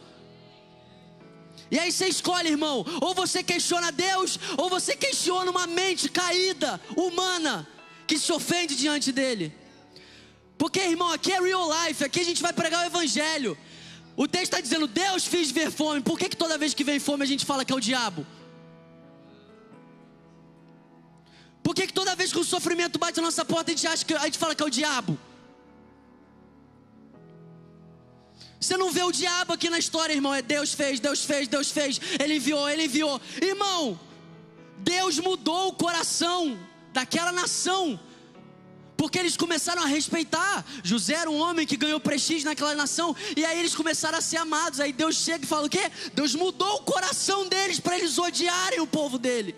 E 1.70 1.78
aí 1.78 1.92
você 1.92 2.08
escolhe, 2.08 2.48
irmão, 2.48 2.84
ou 3.00 3.14
você 3.14 3.42
questiona 3.42 3.92
Deus, 3.92 4.38
ou 4.56 4.68
você 4.68 4.96
questiona 4.96 5.50
uma 5.50 5.66
mente 5.68 6.08
caída, 6.08 6.80
humana, 6.96 7.66
que 8.06 8.18
se 8.18 8.32
ofende 8.32 8.74
diante 8.74 9.12
dele. 9.12 9.54
Porque, 10.58 10.80
irmão, 10.80 11.10
aqui 11.12 11.32
é 11.32 11.40
real 11.40 11.70
life, 11.86 12.04
aqui 12.04 12.20
a 12.20 12.24
gente 12.24 12.42
vai 12.42 12.52
pregar 12.52 12.82
o 12.82 12.86
evangelho. 12.86 13.56
O 14.22 14.28
texto 14.28 14.52
está 14.52 14.60
dizendo: 14.60 14.86
Deus 14.86 15.24
fez 15.32 15.50
ver 15.50 15.70
fome. 15.70 16.02
Por 16.02 16.18
que, 16.18 16.28
que 16.28 16.36
toda 16.36 16.58
vez 16.62 16.74
que 16.74 16.84
vem 16.84 16.98
fome 17.00 17.22
a 17.26 17.30
gente 17.32 17.46
fala 17.50 17.64
que 17.64 17.72
é 17.72 17.76
o 17.76 17.80
diabo? 17.88 18.26
Por 21.62 21.74
que, 21.74 21.86
que 21.86 21.94
toda 22.00 22.14
vez 22.14 22.30
que 22.30 22.38
o 22.38 22.44
sofrimento 22.44 22.98
bate 22.98 23.16
na 23.16 23.22
nossa 23.28 23.46
porta 23.46 23.70
a 23.70 23.74
gente 23.74 23.86
acha 23.86 24.04
que 24.04 24.12
a 24.12 24.26
gente 24.26 24.36
fala 24.36 24.54
que 24.54 24.62
é 24.62 24.66
o 24.66 24.76
diabo? 24.78 25.18
Você 28.60 28.76
não 28.76 28.90
vê 28.92 29.02
o 29.02 29.10
diabo 29.10 29.54
aqui 29.54 29.70
na 29.70 29.78
história, 29.78 30.12
irmão. 30.12 30.34
É 30.34 30.42
Deus 30.42 30.74
fez, 30.74 31.00
Deus 31.00 31.24
fez, 31.24 31.48
Deus 31.48 31.70
fez. 31.70 31.98
Ele 32.22 32.34
enviou, 32.34 32.68
ele 32.68 32.84
enviou. 32.84 33.18
Irmão, 33.40 33.98
Deus 34.94 35.18
mudou 35.18 35.68
o 35.68 35.72
coração 35.72 36.58
daquela 36.92 37.32
nação 37.32 37.98
porque 39.00 39.18
eles 39.18 39.34
começaram 39.34 39.82
a 39.82 39.86
respeitar. 39.86 40.62
José 40.84 41.14
era 41.14 41.30
um 41.30 41.40
homem 41.40 41.66
que 41.66 41.74
ganhou 41.74 41.98
prestígio 41.98 42.46
naquela 42.46 42.74
nação, 42.74 43.16
e 43.34 43.42
aí 43.46 43.58
eles 43.58 43.74
começaram 43.74 44.18
a 44.18 44.20
ser 44.20 44.36
amados. 44.36 44.78
Aí 44.78 44.92
Deus 44.92 45.16
chega 45.16 45.42
e 45.42 45.48
fala 45.48 45.66
o 45.68 45.70
quê? 45.70 45.90
Deus 46.12 46.34
mudou 46.34 46.74
o 46.74 46.82
coração 46.82 47.48
deles 47.48 47.80
para 47.80 47.96
eles 47.96 48.18
odiarem 48.18 48.78
o 48.78 48.86
povo 48.86 49.18
dele. 49.18 49.56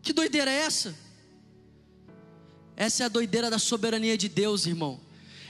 Que 0.00 0.14
doideira 0.14 0.50
é 0.50 0.60
essa? 0.60 0.96
Essa 2.74 3.02
é 3.02 3.06
a 3.06 3.10
doideira 3.10 3.50
da 3.50 3.58
soberania 3.58 4.16
de 4.16 4.30
Deus, 4.30 4.64
irmão. 4.64 4.98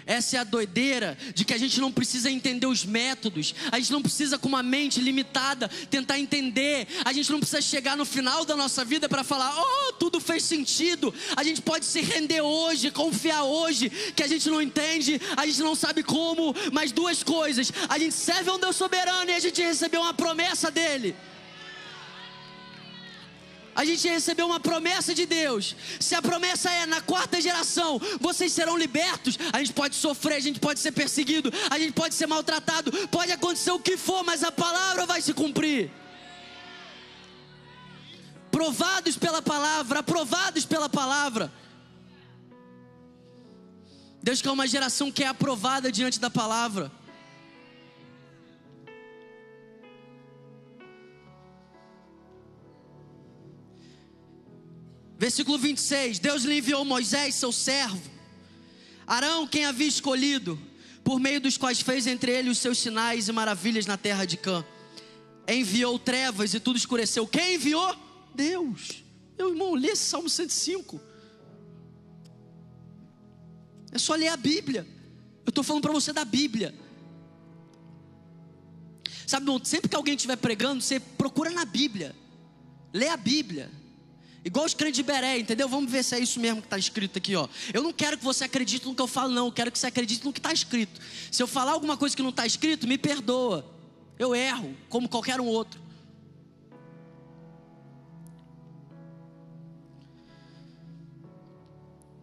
Essa 0.09 0.39
é 0.39 0.41
a 0.41 0.45
doideira 0.45 1.19
de 1.35 1.45
que 1.45 1.53
a 1.53 1.59
gente 1.59 1.79
não 1.83 1.93
precisa 1.93 2.31
entender 2.31 2.67
os 2.67 2.83
métodos, 2.83 3.55
a 3.71 3.79
gente 3.79 3.93
não 3.93 4.01
precisa, 4.01 4.39
com 4.39 4.49
uma 4.49 4.63
mente 4.63 5.03
limitada, 5.03 5.69
tentar 5.91 6.19
entender, 6.19 6.89
a 7.05 7.13
gente 7.13 7.31
não 7.31 7.39
precisa 7.39 7.61
chegar 7.61 7.95
no 7.95 8.07
final 8.07 8.43
da 8.47 8.57
nossa 8.57 8.87
vida 8.87 9.07
para 9.07 9.23
falar, 9.23 9.55
oh, 9.55 9.93
tudo 9.93 10.19
fez 10.19 10.45
sentido. 10.45 11.13
A 11.37 11.45
gente 11.45 11.61
pode 11.61 11.85
se 11.85 12.01
render 12.01 12.41
hoje, 12.41 12.91
confiar 12.91 13.43
hoje, 13.43 13.91
que 14.17 14.23
a 14.23 14.27
gente 14.27 14.49
não 14.49 14.63
entende, 14.63 15.21
a 15.37 15.45
gente 15.45 15.61
não 15.61 15.75
sabe 15.75 16.03
como, 16.03 16.55
mas 16.73 16.91
duas 16.91 17.23
coisas: 17.23 17.71
a 17.87 17.99
gente 17.99 18.15
serve 18.15 18.49
a 18.49 18.55
um 18.55 18.59
Deus 18.59 18.77
soberano 18.77 19.31
e 19.31 19.35
a 19.35 19.41
gente 19.41 19.61
recebeu 19.61 20.01
uma 20.01 20.15
promessa 20.15 20.71
dele 20.71 21.15
a 23.79 23.85
gente 23.85 24.09
recebeu 24.09 24.45
uma 24.45 24.59
promessa 24.59 25.14
de 25.14 25.24
Deus. 25.24 25.76
Se 26.01 26.12
a 26.16 26.20
promessa 26.20 26.68
é 26.68 26.85
na 26.85 27.01
quarta 27.01 27.41
geração, 27.41 28.01
vocês 28.18 28.53
serão 28.53 28.76
libertos, 28.76 29.39
a 29.53 29.59
gente 29.59 29.72
pode 29.72 29.95
sofrer, 29.95 30.35
a 30.35 30.41
gente 30.41 30.59
pode 30.59 30.81
ser 30.81 30.91
perseguido, 30.91 31.49
a 31.70 31.79
gente 31.79 31.93
pode 31.93 32.16
ser 32.16 32.26
maltratado, 32.26 32.91
pode 33.07 33.31
acontecer 33.31 33.70
o 33.70 33.79
que 33.79 33.97
for, 33.97 34.24
mas 34.24 34.43
a 34.43 34.51
palavra 34.51 35.07
vai 35.07 35.22
se 35.22 35.33
cumprir. 35.33 35.93
Provados 38.51 39.16
pela 39.16 39.41
palavra, 39.41 40.01
aprovados 40.01 40.64
pela 40.64 40.89
palavra. 40.89 41.53
Deus 44.20 44.43
quer 44.43 44.51
uma 44.51 44.66
geração 44.66 45.12
que 45.12 45.22
é 45.22 45.29
aprovada 45.29 45.93
diante 45.93 46.18
da 46.18 46.29
palavra. 46.29 46.91
Versículo 55.19 55.59
26: 55.59 56.21
Deus 56.21 56.45
lhe 56.45 56.59
enviou 56.59 56.85
Moisés, 56.85 57.35
seu 57.35 57.51
servo, 57.51 58.01
Arão, 59.07 59.47
quem 59.47 59.64
havia 59.64 59.89
escolhido, 59.89 60.59
por 61.03 61.19
meio 61.19 61.41
dos 61.41 61.57
quais 61.57 61.81
fez 61.81 62.07
entre 62.07 62.31
ele 62.31 62.51
os 62.51 62.59
seus 62.59 62.79
sinais 62.79 63.27
e 63.27 63.33
maravilhas 63.33 63.87
na 63.87 63.97
terra 63.97 64.27
de 64.27 64.37
Cã. 64.37 64.64
Enviou 65.49 65.99
trevas 65.99 66.53
e 66.53 66.61
tudo 66.61 66.77
escureceu. 66.77 67.27
Quem 67.27 67.55
enviou? 67.55 67.97
Deus. 68.35 69.03
Meu 69.39 69.49
irmão, 69.49 69.75
lê 69.75 69.89
esse 69.89 70.05
Salmo 70.05 70.29
105. 70.29 71.01
É 73.91 73.99
só 73.99 74.14
ler 74.14 74.29
a 74.29 74.37
Bíblia. 74.37 74.87
Eu 75.47 75.49
estou 75.49 75.64
falando 75.64 75.83
para 75.83 75.93
você 75.93 76.12
da 76.12 76.25
Bíblia. 76.27 76.75
Sabe, 79.27 79.47
sempre 79.64 79.89
que 79.89 79.97
alguém 79.97 80.14
estiver 80.14 80.37
pregando, 80.37 80.83
você 80.83 81.01
procura 81.01 81.51
na 81.51 81.64
Bíblia. 81.64 82.14
Lê 82.93 83.09
a 83.09 83.16
Bíblia. 83.16 83.71
Igual 84.45 84.64
os 84.64 84.74
crentes 84.74 84.97
de 84.97 85.03
Beré, 85.03 85.39
entendeu? 85.39 85.68
Vamos 85.68 85.91
ver 85.91 86.03
se 86.03 86.14
é 86.14 86.20
isso 86.20 86.39
mesmo 86.41 86.61
que 86.61 86.66
está 86.66 86.78
escrito 86.78 87.18
aqui, 87.18 87.34
ó. 87.34 87.49
Eu 87.72 87.82
não 87.82 87.93
quero 87.93 88.16
que 88.16 88.24
você 88.24 88.45
acredite 88.45 88.86
no 88.86 88.95
que 88.95 89.03
eu 89.03 89.07
falo, 89.07 89.32
não. 89.32 89.47
Eu 89.47 89.53
quero 89.53 89.70
que 89.70 89.78
você 89.78 89.86
acredite 89.86 90.24
no 90.24 90.32
que 90.32 90.39
está 90.39 90.53
escrito. 90.53 91.01
Se 91.30 91.43
eu 91.43 91.47
falar 91.47 91.72
alguma 91.72 91.97
coisa 91.97 92.16
que 92.16 92.22
não 92.22 92.30
está 92.30 92.47
escrito, 92.47 92.86
me 92.86 92.97
perdoa. 92.97 93.64
Eu 94.18 94.34
erro, 94.34 94.74
como 94.89 95.09
qualquer 95.09 95.41
um 95.41 95.47
outro. 95.47 95.88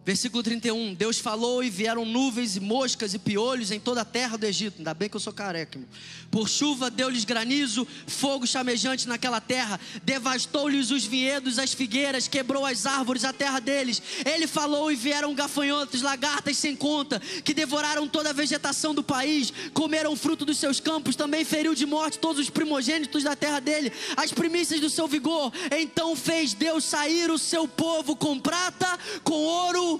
Versículo 0.06 0.40
31, 0.40 0.94
Deus 0.94 1.18
falou 1.18 1.64
e 1.64 1.68
vieram 1.68 2.04
nuvens 2.04 2.54
e 2.54 2.60
moscas 2.60 3.12
e 3.12 3.18
piolhos 3.18 3.72
em 3.72 3.80
toda 3.80 4.02
a 4.02 4.04
terra 4.04 4.38
do 4.38 4.44
Egito. 4.46 4.76
Ainda 4.78 4.94
bem 4.94 5.08
que 5.08 5.16
eu 5.16 5.20
sou 5.20 5.32
careca. 5.32 5.76
Irmão. 5.76 5.90
Por 6.30 6.48
chuva 6.48 6.88
deu-lhes 6.88 7.24
granizo, 7.24 7.84
fogo 8.06 8.46
chamejante 8.46 9.08
naquela 9.08 9.40
terra, 9.40 9.80
devastou-lhes 10.04 10.92
os 10.92 11.04
vinhedos, 11.04 11.58
as 11.58 11.72
figueiras, 11.72 12.28
quebrou 12.28 12.64
as 12.64 12.86
árvores, 12.86 13.24
a 13.24 13.32
terra 13.32 13.58
deles. 13.58 14.00
Ele 14.24 14.46
falou 14.46 14.92
e 14.92 14.94
vieram 14.94 15.34
gafanhotos, 15.34 16.02
lagartas 16.02 16.56
sem 16.56 16.76
conta, 16.76 17.18
que 17.44 17.52
devoraram 17.52 18.06
toda 18.06 18.30
a 18.30 18.32
vegetação 18.32 18.94
do 18.94 19.02
país, 19.02 19.52
comeram 19.74 20.12
o 20.12 20.16
fruto 20.16 20.44
dos 20.44 20.58
seus 20.58 20.78
campos, 20.78 21.16
também 21.16 21.44
feriu 21.44 21.74
de 21.74 21.84
morte 21.84 22.20
todos 22.20 22.40
os 22.40 22.50
primogênitos 22.50 23.24
da 23.24 23.34
terra 23.34 23.58
dele, 23.58 23.92
as 24.16 24.30
primícias 24.30 24.78
do 24.78 24.88
seu 24.88 25.08
vigor. 25.08 25.52
Então 25.76 26.14
fez 26.14 26.54
Deus 26.54 26.84
sair 26.84 27.28
o 27.28 27.38
seu 27.38 27.66
povo 27.66 28.14
com 28.14 28.38
prata, 28.38 28.96
com 29.24 29.34
ouro 29.34 29.95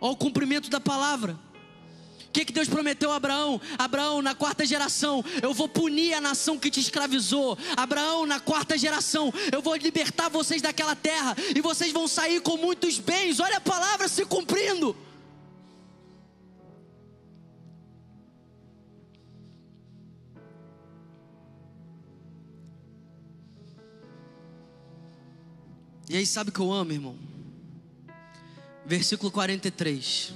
ao 0.00 0.16
cumprimento 0.16 0.70
da 0.70 0.80
palavra. 0.80 1.38
O 2.28 2.30
que, 2.30 2.44
que 2.44 2.52
Deus 2.52 2.68
prometeu 2.68 3.10
a 3.10 3.16
Abraão? 3.16 3.60
Abraão, 3.78 4.20
na 4.20 4.34
quarta 4.34 4.64
geração, 4.66 5.24
eu 5.42 5.54
vou 5.54 5.66
punir 5.66 6.12
a 6.12 6.20
nação 6.20 6.58
que 6.58 6.70
te 6.70 6.78
escravizou. 6.78 7.56
Abraão, 7.74 8.26
na 8.26 8.38
quarta 8.38 8.76
geração, 8.76 9.32
eu 9.50 9.62
vou 9.62 9.74
libertar 9.76 10.28
vocês 10.28 10.60
daquela 10.60 10.94
terra 10.94 11.34
e 11.56 11.60
vocês 11.62 11.90
vão 11.90 12.06
sair 12.06 12.42
com 12.42 12.58
muitos 12.58 12.98
bens. 12.98 13.40
Olha 13.40 13.56
a 13.56 13.60
palavra 13.60 14.08
se 14.08 14.26
cumprindo. 14.26 14.94
E 26.10 26.16
aí, 26.16 26.26
sabe 26.26 26.50
o 26.50 26.52
que 26.52 26.60
eu 26.60 26.72
amo, 26.72 26.92
irmão? 26.92 27.37
Versículo 28.88 29.30
43. 29.30 30.32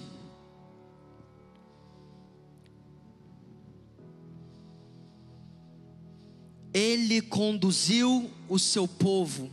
Ele 6.74 7.22
conduziu 7.22 8.30
o 8.50 8.58
seu 8.58 8.86
povo 8.86 9.50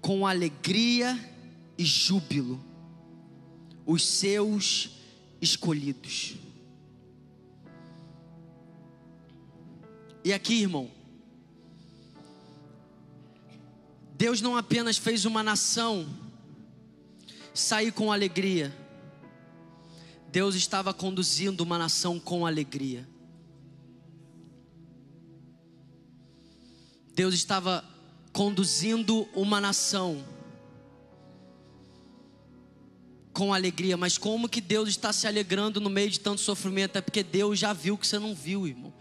com 0.00 0.24
alegria 0.24 1.18
e 1.76 1.84
júbilo, 1.84 2.60
os 3.84 4.06
seus 4.06 5.00
escolhidos. 5.40 6.36
E 10.24 10.32
aqui, 10.32 10.62
irmão, 10.62 10.88
Deus 14.16 14.40
não 14.40 14.56
apenas 14.56 14.96
fez 14.96 15.24
uma 15.24 15.42
nação 15.42 16.29
sair 17.54 17.92
com 17.92 18.12
alegria. 18.12 18.74
Deus 20.30 20.54
estava 20.54 20.94
conduzindo 20.94 21.62
uma 21.62 21.78
nação 21.78 22.18
com 22.20 22.46
alegria. 22.46 23.08
Deus 27.14 27.34
estava 27.34 27.84
conduzindo 28.32 29.28
uma 29.34 29.60
nação 29.60 30.24
com 33.32 33.52
alegria, 33.52 33.96
mas 33.96 34.16
como 34.16 34.48
que 34.48 34.60
Deus 34.60 34.88
está 34.88 35.12
se 35.12 35.26
alegrando 35.26 35.80
no 35.80 35.90
meio 35.90 36.10
de 36.10 36.20
tanto 36.20 36.40
sofrimento? 36.40 36.96
É 36.96 37.00
porque 37.00 37.22
Deus 37.22 37.58
já 37.58 37.72
viu 37.72 37.98
que 37.98 38.06
você 38.06 38.18
não 38.18 38.34
viu, 38.34 38.66
irmão 38.66 38.92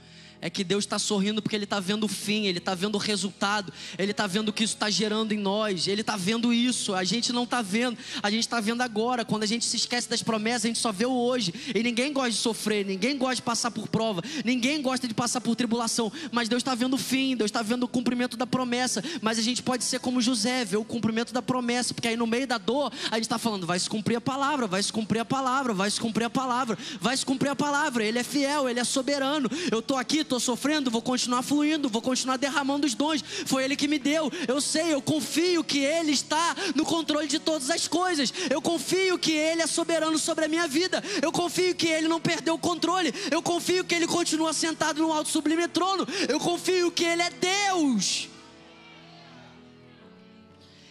é 0.42 0.50
que 0.50 0.64
Deus 0.64 0.84
está 0.84 0.98
sorrindo 0.98 1.42
porque 1.42 1.56
Ele 1.56 1.66
está 1.66 1.80
vendo 1.80 2.06
o 2.06 2.08
fim, 2.08 2.46
Ele 2.46 2.60
está 2.60 2.74
vendo 2.74 2.96
o 2.96 2.98
resultado, 2.98 3.74
Ele 3.98 4.12
está 4.12 4.28
vendo 4.28 4.50
o 4.50 4.54
que 4.54 4.64
isso 4.64 4.76
está 4.76 4.90
gerando 4.90 5.34
em 5.34 5.38
nós, 5.38 5.88
Ele 5.88 6.02
está 6.02 6.16
vendo 6.16 6.54
isso, 6.54 6.94
a 6.94 7.04
gente 7.04 7.34
não 7.34 7.44
está 7.44 7.62
vendo, 7.62 7.98
a 8.22 8.30
gente 8.30 8.42
está 8.42 8.60
vendo 8.60 8.82
agora. 8.82 9.26
Quando 9.26 9.44
a 9.44 9.46
gente 9.46 9.66
se 9.66 9.78
esquece 9.78 10.10
das 10.10 10.24
promessas, 10.24 10.66
a 10.66 10.68
gente 10.68 10.80
só 10.80 10.92
vê 10.92 11.06
o 11.06 11.12
hoje. 11.12 11.54
E 11.74 11.84
ninguém 11.84 12.14
gosta 12.14 12.32
de 12.32 12.38
sofrer, 12.38 12.86
ninguém 12.86 13.18
gosta 13.18 13.36
de 13.36 13.42
passar 13.42 13.72
por 13.72 13.88
prova, 13.88 14.22
ninguém 14.46 14.82
gosta 14.82 15.08
de 15.08 15.14
passar 15.14 15.42
por 15.42 15.56
tribulação, 15.56 16.12
mas 16.32 16.48
Deus 16.48 16.62
está 16.62 16.76
vendo 16.76 16.94
o 16.94 16.98
fim, 16.98 17.36
Deus 17.36 17.50
está 17.50 17.62
vendo 17.62 17.84
o 17.84 17.88
cumprimento 17.88 18.38
da 18.38 18.48
promessa. 18.48 19.04
Mas 19.22 19.38
a 19.38 19.42
gente 19.42 19.62
pode 19.62 19.84
ser 19.84 20.00
como 20.00 20.22
José, 20.22 20.64
ver 20.64 20.78
o 20.78 20.86
cumprimento 20.86 21.34
da 21.34 21.42
promessa, 21.42 21.94
porque 21.94 22.08
aí 22.08 22.16
no 22.16 22.28
meio 22.28 22.48
da 22.48 22.58
dor, 22.58 22.92
a 23.12 23.16
gente 23.16 23.26
está 23.26 23.38
falando, 23.38 23.66
vai 23.66 23.80
se 23.80 23.90
cumprir 23.90 24.16
a 24.16 24.22
palavra, 24.22 24.68
vai 24.68 24.82
se 24.82 24.92
cumprir 24.92 25.20
a 25.20 25.26
palavra, 25.26 25.74
vai 25.74 25.90
se 25.90 26.00
cumprir 26.00 26.26
a 26.26 26.30
palavra, 26.30 26.78
vai 27.00 27.16
se 27.16 27.26
cumprir 27.26 27.50
a 27.50 27.56
palavra. 27.56 28.04
Ele 28.04 28.20
é 28.20 28.24
fiel, 28.24 28.70
Ele 28.70 28.80
é 28.80 28.84
soberano. 28.84 29.50
Eu 29.72 29.80
estou 29.80 29.98
aqui, 29.98 30.24
estou 30.30 30.40
sofrendo, 30.40 30.92
vou 30.92 31.02
continuar 31.02 31.42
fluindo, 31.42 31.90
vou 31.90 32.02
continuar 32.02 32.38
derramando 32.38 32.86
os 32.86 32.94
dons. 32.94 33.24
Foi 33.46 33.64
Ele 33.64 33.76
que 33.76 33.88
me 33.88 33.98
deu. 33.98 34.32
Eu 34.48 34.62
sei, 34.62 34.94
eu 34.94 35.02
confio 35.02 35.64
que 35.64 35.80
Ele 35.80 36.12
está 36.12 36.56
no 36.76 36.86
controle 36.86 37.28
de 37.28 37.40
todas 37.40 37.70
as 37.70 37.88
coisas. 37.88 38.32
Eu 38.50 38.62
confio 38.62 39.18
que 39.18 39.32
Ele 39.32 39.64
é 39.64 39.68
soberano 39.68 40.18
sobre 40.20 40.46
a 40.46 40.48
minha 40.48 40.68
vida. 40.68 41.04
Eu 41.22 41.32
confio 41.32 41.74
que 41.74 41.88
Ele 41.88 42.08
não 42.08 42.22
perdeu 42.22 42.54
o 42.54 42.60
controle. 42.60 43.14
Eu 43.32 43.42
confio 43.42 43.84
que 43.84 43.96
Ele 43.96 44.08
continua 44.08 44.54
sentado 44.54 45.02
no 45.02 45.12
alto 45.12 45.30
sublime 45.30 45.68
trono. 45.68 46.08
Eu 46.28 46.40
confio 46.40 46.92
que 46.92 47.04
Ele 47.04 47.24
é 47.24 47.30
Deus. 47.32 48.30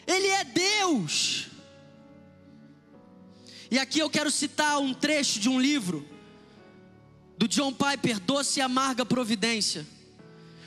Ele 0.06 0.26
é 0.26 0.44
Deus. 0.44 1.46
E 3.70 3.78
aqui 3.78 3.98
eu 3.98 4.10
quero 4.10 4.30
citar 4.30 4.78
um 4.80 4.94
trecho 4.94 5.38
de 5.38 5.48
um 5.48 5.60
livro 5.60 6.17
do 7.38 7.46
John 7.46 7.72
Piper, 7.72 8.18
Doce 8.18 8.58
e 8.58 8.62
Amarga 8.62 9.06
Providência. 9.06 9.86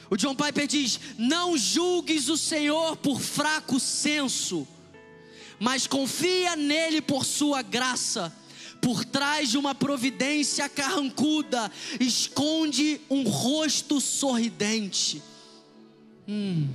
O 0.09 0.15
John 0.15 0.33
Piper 0.33 0.65
diz: 0.65 0.99
Não 1.17 1.57
julgues 1.57 2.29
o 2.29 2.37
Senhor 2.37 2.95
por 2.97 3.19
fraco 3.19 3.79
senso, 3.79 4.65
mas 5.59 5.85
confia 5.85 6.55
nele 6.55 7.01
por 7.01 7.25
sua 7.25 7.61
graça. 7.61 8.35
Por 8.81 9.05
trás 9.05 9.51
de 9.51 9.59
uma 9.59 9.75
providência 9.75 10.67
carrancuda, 10.67 11.71
esconde 11.99 12.99
um 13.11 13.21
rosto 13.21 14.01
sorridente. 14.01 15.21
Hum. 16.27 16.67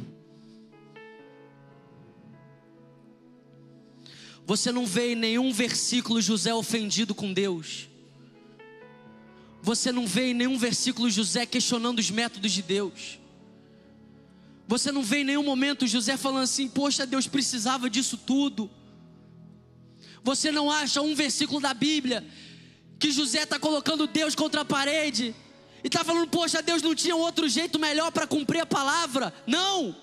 Você 4.47 4.71
não 4.71 4.87
vê 4.87 5.13
em 5.13 5.17
nenhum 5.17 5.53
versículo 5.53 6.21
José 6.21 6.55
ofendido 6.55 7.13
com 7.13 7.33
Deus. 7.33 7.89
Você 9.67 9.91
não 9.91 10.07
vê 10.07 10.31
em 10.31 10.35
nenhum 10.35 10.57
versículo 10.57 11.11
José 11.11 11.45
questionando 11.45 11.99
os 11.99 12.09
métodos 12.09 12.53
de 12.53 12.63
Deus. 12.63 13.19
Você 14.69 14.93
não 14.93 15.03
vê 15.03 15.23
em 15.23 15.25
nenhum 15.25 15.43
momento 15.43 15.89
José 15.89 16.17
falando 16.17 16.45
assim: 16.45 16.69
Poxa, 16.69 17.05
Deus 17.05 17.27
precisava 17.27 17.91
disso 17.91 18.17
tudo. 18.17 18.71
Você 20.23 20.53
não 20.53 20.71
acha 20.71 21.03
um 21.03 21.17
versículo 21.17 21.61
da 21.61 21.75
Bíblia 21.75 22.25
que 22.97 23.11
José 23.11 23.43
está 23.43 23.59
colocando 23.59 24.07
Deus 24.07 24.37
contra 24.37 24.61
a 24.61 24.65
parede 24.65 25.35
e 25.83 25.89
está 25.89 26.05
falando: 26.05 26.29
Poxa, 26.29 26.63
Deus 26.63 26.81
não 26.81 26.95
tinha 26.95 27.17
outro 27.17 27.49
jeito 27.49 27.77
melhor 27.77 28.13
para 28.13 28.25
cumprir 28.25 28.61
a 28.61 28.67
palavra? 28.67 29.35
Não. 29.49 29.97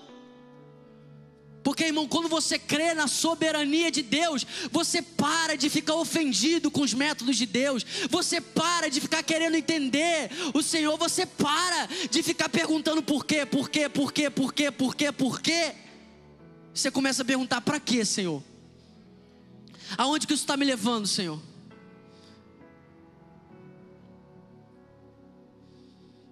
Porque, 1.64 1.84
irmão, 1.84 2.06
quando 2.06 2.28
você 2.28 2.58
crê 2.58 2.92
na 2.92 3.08
soberania 3.08 3.90
de 3.90 4.02
Deus, 4.02 4.46
você 4.70 5.00
para 5.00 5.56
de 5.56 5.70
ficar 5.70 5.94
ofendido 5.94 6.70
com 6.70 6.82
os 6.82 6.92
métodos 6.92 7.38
de 7.38 7.46
Deus, 7.46 7.82
você 8.10 8.38
para 8.38 8.90
de 8.90 9.00
ficar 9.00 9.22
querendo 9.22 9.56
entender 9.56 10.30
o 10.52 10.62
Senhor, 10.62 10.98
você 10.98 11.24
para 11.24 11.88
de 12.10 12.22
ficar 12.22 12.50
perguntando 12.50 13.02
por 13.02 13.24
quê, 13.24 13.46
por 13.46 13.70
quê, 13.70 13.88
por 13.88 14.12
quê, 14.12 14.28
por 14.28 14.52
quê, 14.52 14.70
por 14.70 14.94
quê, 14.94 15.10
por 15.10 15.40
quê. 15.40 15.74
Você 16.74 16.90
começa 16.90 17.22
a 17.22 17.24
perguntar: 17.24 17.62
para 17.62 17.80
quê, 17.80 18.04
Senhor? 18.04 18.42
Aonde 19.96 20.26
que 20.26 20.34
isso 20.34 20.42
está 20.42 20.58
me 20.58 20.66
levando, 20.66 21.06
Senhor? 21.06 21.40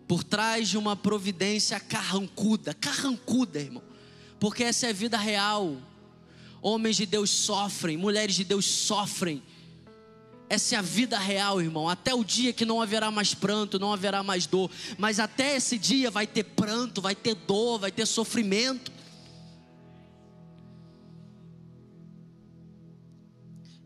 Por 0.06 0.22
trás 0.22 0.68
de 0.68 0.76
uma 0.76 0.94
providência 0.94 1.80
carrancuda, 1.80 2.74
carrancuda, 2.74 3.58
irmão 3.58 3.91
porque 4.42 4.64
essa 4.64 4.88
é 4.88 4.90
a 4.90 4.92
vida 4.92 5.16
real. 5.16 5.76
Homens 6.60 6.96
de 6.96 7.06
Deus 7.06 7.30
sofrem, 7.30 7.96
mulheres 7.96 8.34
de 8.34 8.42
Deus 8.42 8.66
sofrem. 8.66 9.40
Essa 10.48 10.74
é 10.74 10.78
a 10.78 10.82
vida 10.82 11.16
real, 11.16 11.62
irmão. 11.62 11.88
Até 11.88 12.12
o 12.12 12.24
dia 12.24 12.52
que 12.52 12.64
não 12.64 12.82
haverá 12.82 13.08
mais 13.08 13.34
pranto, 13.34 13.78
não 13.78 13.92
haverá 13.92 14.20
mais 14.24 14.44
dor. 14.44 14.68
Mas 14.98 15.20
até 15.20 15.54
esse 15.54 15.78
dia 15.78 16.10
vai 16.10 16.26
ter 16.26 16.42
pranto, 16.42 17.00
vai 17.00 17.14
ter 17.14 17.36
dor, 17.36 17.78
vai 17.78 17.92
ter 17.92 18.04
sofrimento. 18.04 18.90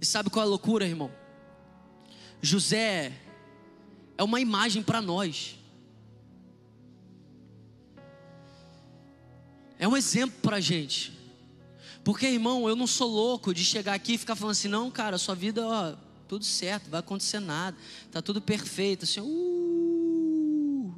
E 0.01 0.07
sabe 0.07 0.31
qual 0.31 0.43
é 0.43 0.47
a 0.47 0.49
loucura, 0.49 0.87
irmão? 0.87 1.13
José 2.41 3.13
é 4.17 4.25
uma 4.25 4.41
imagem 4.41 4.83
para 4.83 5.03
nós. 5.03 5.59
É 9.79 9.87
um 9.87 9.97
exemplo 9.97 10.39
para 10.41 10.57
a 10.57 10.61
gente. 10.61 11.13
Porque, 12.03 12.27
irmão, 12.27 12.69
eu 12.69 12.77
não 12.77 12.87
sou 12.87 13.09
louco 13.09 13.53
de 13.53 13.65
chegar 13.65 13.95
aqui 13.95 14.15
e 14.15 14.19
ficar 14.19 14.37
falando 14.37 14.53
assim, 14.53 14.69
não, 14.69 14.91
cara, 14.91 15.19
sua 15.19 15.35
vida, 15.35 15.67
ó, 15.67 15.95
tudo 16.29 16.45
certo, 16.45 16.89
vai 16.89 17.01
acontecer 17.01 17.41
nada, 17.41 17.77
tá 18.11 18.23
tudo 18.23 18.41
perfeito, 18.41 19.05
assim, 19.05 19.21
uh. 19.21 20.95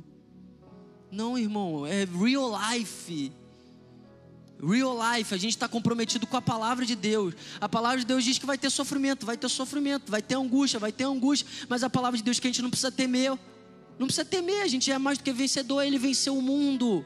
Não, 1.10 1.38
irmão, 1.38 1.86
é 1.86 2.04
real 2.04 2.52
life. 2.70 3.32
Real 4.62 4.96
life, 5.14 5.32
a 5.32 5.38
gente 5.38 5.52
está 5.52 5.68
comprometido 5.68 6.26
com 6.26 6.36
a 6.36 6.42
palavra 6.42 6.84
de 6.84 6.94
Deus. 6.94 7.34
A 7.60 7.68
palavra 7.68 8.00
de 8.00 8.04
Deus 8.04 8.24
diz 8.24 8.38
que 8.38 8.44
vai 8.44 8.58
ter 8.58 8.68
sofrimento, 8.70 9.24
vai 9.24 9.36
ter 9.36 9.48
sofrimento, 9.48 10.10
vai 10.10 10.20
ter 10.20 10.34
angústia, 10.34 10.78
vai 10.78 10.92
ter 10.92 11.04
angústia, 11.04 11.48
mas 11.68 11.82
a 11.82 11.88
palavra 11.88 12.18
de 12.18 12.22
Deus 12.22 12.38
que 12.38 12.48
a 12.48 12.50
gente 12.50 12.60
não 12.60 12.68
precisa 12.68 12.90
temer. 12.92 13.38
Não 13.98 14.06
precisa 14.06 14.24
temer, 14.24 14.62
a 14.62 14.68
gente 14.68 14.90
é 14.90 14.98
mais 14.98 15.16
do 15.16 15.24
que 15.24 15.32
vencedor, 15.32 15.82
ele 15.82 15.98
venceu 15.98 16.36
o 16.36 16.42
mundo. 16.42 17.04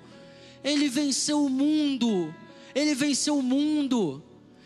Ele 0.65 0.89
venceu 0.89 1.45
o 1.45 1.49
mundo. 1.49 2.35
Ele 2.75 2.95
venceu 2.95 3.39
o 3.39 3.43
mundo. 3.43 4.23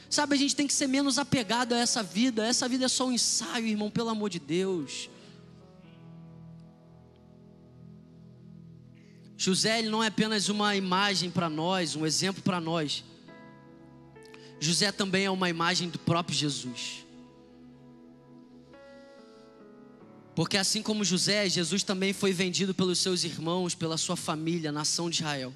Sabe, 0.09 0.35
a 0.35 0.39
gente 0.39 0.55
tem 0.55 0.67
que 0.67 0.75
ser 0.75 0.87
menos 0.87 1.19
apegado 1.19 1.73
a 1.73 1.79
essa 1.79 2.03
vida. 2.03 2.47
Essa 2.47 2.69
vida 2.69 2.85
é 2.85 2.89
só 2.89 3.07
um 3.07 3.13
ensaio, 3.13 3.67
irmão, 3.67 3.91
pelo 3.91 4.09
amor 4.09 4.31
de 4.31 4.39
Deus. 4.39 5.11
José 9.37 9.79
ele 9.79 9.91
não 9.91 10.03
é 10.03 10.07
apenas 10.07 10.49
uma 10.49 10.75
imagem 10.75 11.31
para 11.31 11.51
nós, 11.51 11.95
um 11.95 12.07
exemplo 12.07 12.43
para 12.43 12.61
nós. 12.61 13.05
José 14.59 14.91
também 14.91 15.27
é 15.27 15.31
uma 15.31 15.51
imagem 15.51 15.91
do 15.91 15.99
próprio 15.99 16.37
Jesus. 16.37 17.05
Porque 20.35 20.57
assim 20.57 20.83
como 20.83 21.05
José, 21.05 21.49
Jesus 21.49 21.83
também 21.83 22.13
foi 22.13 22.33
vendido 22.33 22.75
pelos 22.75 22.99
seus 22.99 23.25
irmãos, 23.25 23.75
pela 23.75 23.97
sua 23.97 24.17
família, 24.17 24.73
nação 24.73 25.11
de 25.11 25.17
Israel. 25.17 25.53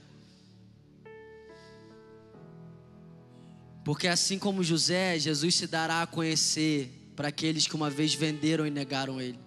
Porque 3.84 4.06
assim 4.08 4.38
como 4.38 4.62
José, 4.62 5.18
Jesus 5.18 5.54
se 5.54 5.66
dará 5.66 6.02
a 6.02 6.06
conhecer 6.06 7.12
para 7.16 7.28
aqueles 7.28 7.66
que 7.66 7.74
uma 7.74 7.90
vez 7.90 8.14
venderam 8.14 8.66
e 8.66 8.70
negaram 8.70 9.20
ele. 9.20 9.38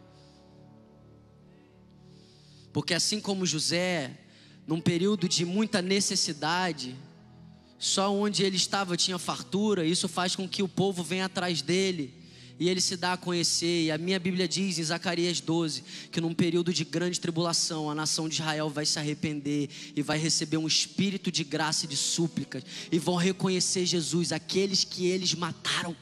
Porque 2.71 2.93
assim 2.93 3.19
como 3.19 3.45
José, 3.45 4.11
num 4.65 4.81
período 4.81 5.29
de 5.29 5.45
muita 5.45 5.81
necessidade, 5.81 6.95
só 7.77 8.11
onde 8.13 8.43
ele 8.43 8.55
estava 8.55 8.97
tinha 8.97 9.19
fartura, 9.19 9.85
isso 9.85 10.07
faz 10.07 10.35
com 10.35 10.47
que 10.47 10.63
o 10.63 10.67
povo 10.67 11.03
venha 11.03 11.25
atrás 11.25 11.61
dele 11.61 12.22
e 12.59 12.69
ele 12.69 12.79
se 12.81 12.95
dá 12.95 13.13
a 13.13 13.17
conhecer. 13.17 13.85
E 13.85 13.91
a 13.91 13.97
minha 13.97 14.19
Bíblia 14.19 14.47
diz 14.47 14.77
em 14.77 14.83
Zacarias 14.83 15.39
12 15.39 15.83
que 16.11 16.21
num 16.21 16.33
período 16.33 16.73
de 16.73 16.83
grande 16.83 17.19
tribulação 17.19 17.89
a 17.89 17.95
nação 17.95 18.27
de 18.27 18.35
Israel 18.35 18.69
vai 18.69 18.85
se 18.85 18.99
arrepender 18.99 19.69
e 19.95 20.01
vai 20.01 20.17
receber 20.17 20.57
um 20.57 20.67
espírito 20.67 21.31
de 21.31 21.43
graça 21.43 21.85
e 21.85 21.87
de 21.87 21.97
súplicas 21.97 22.63
e 22.91 22.99
vão 22.99 23.15
reconhecer 23.15 23.85
Jesus, 23.85 24.31
aqueles 24.31 24.83
que 24.83 25.07
eles 25.07 25.33
mataram. 25.33 25.95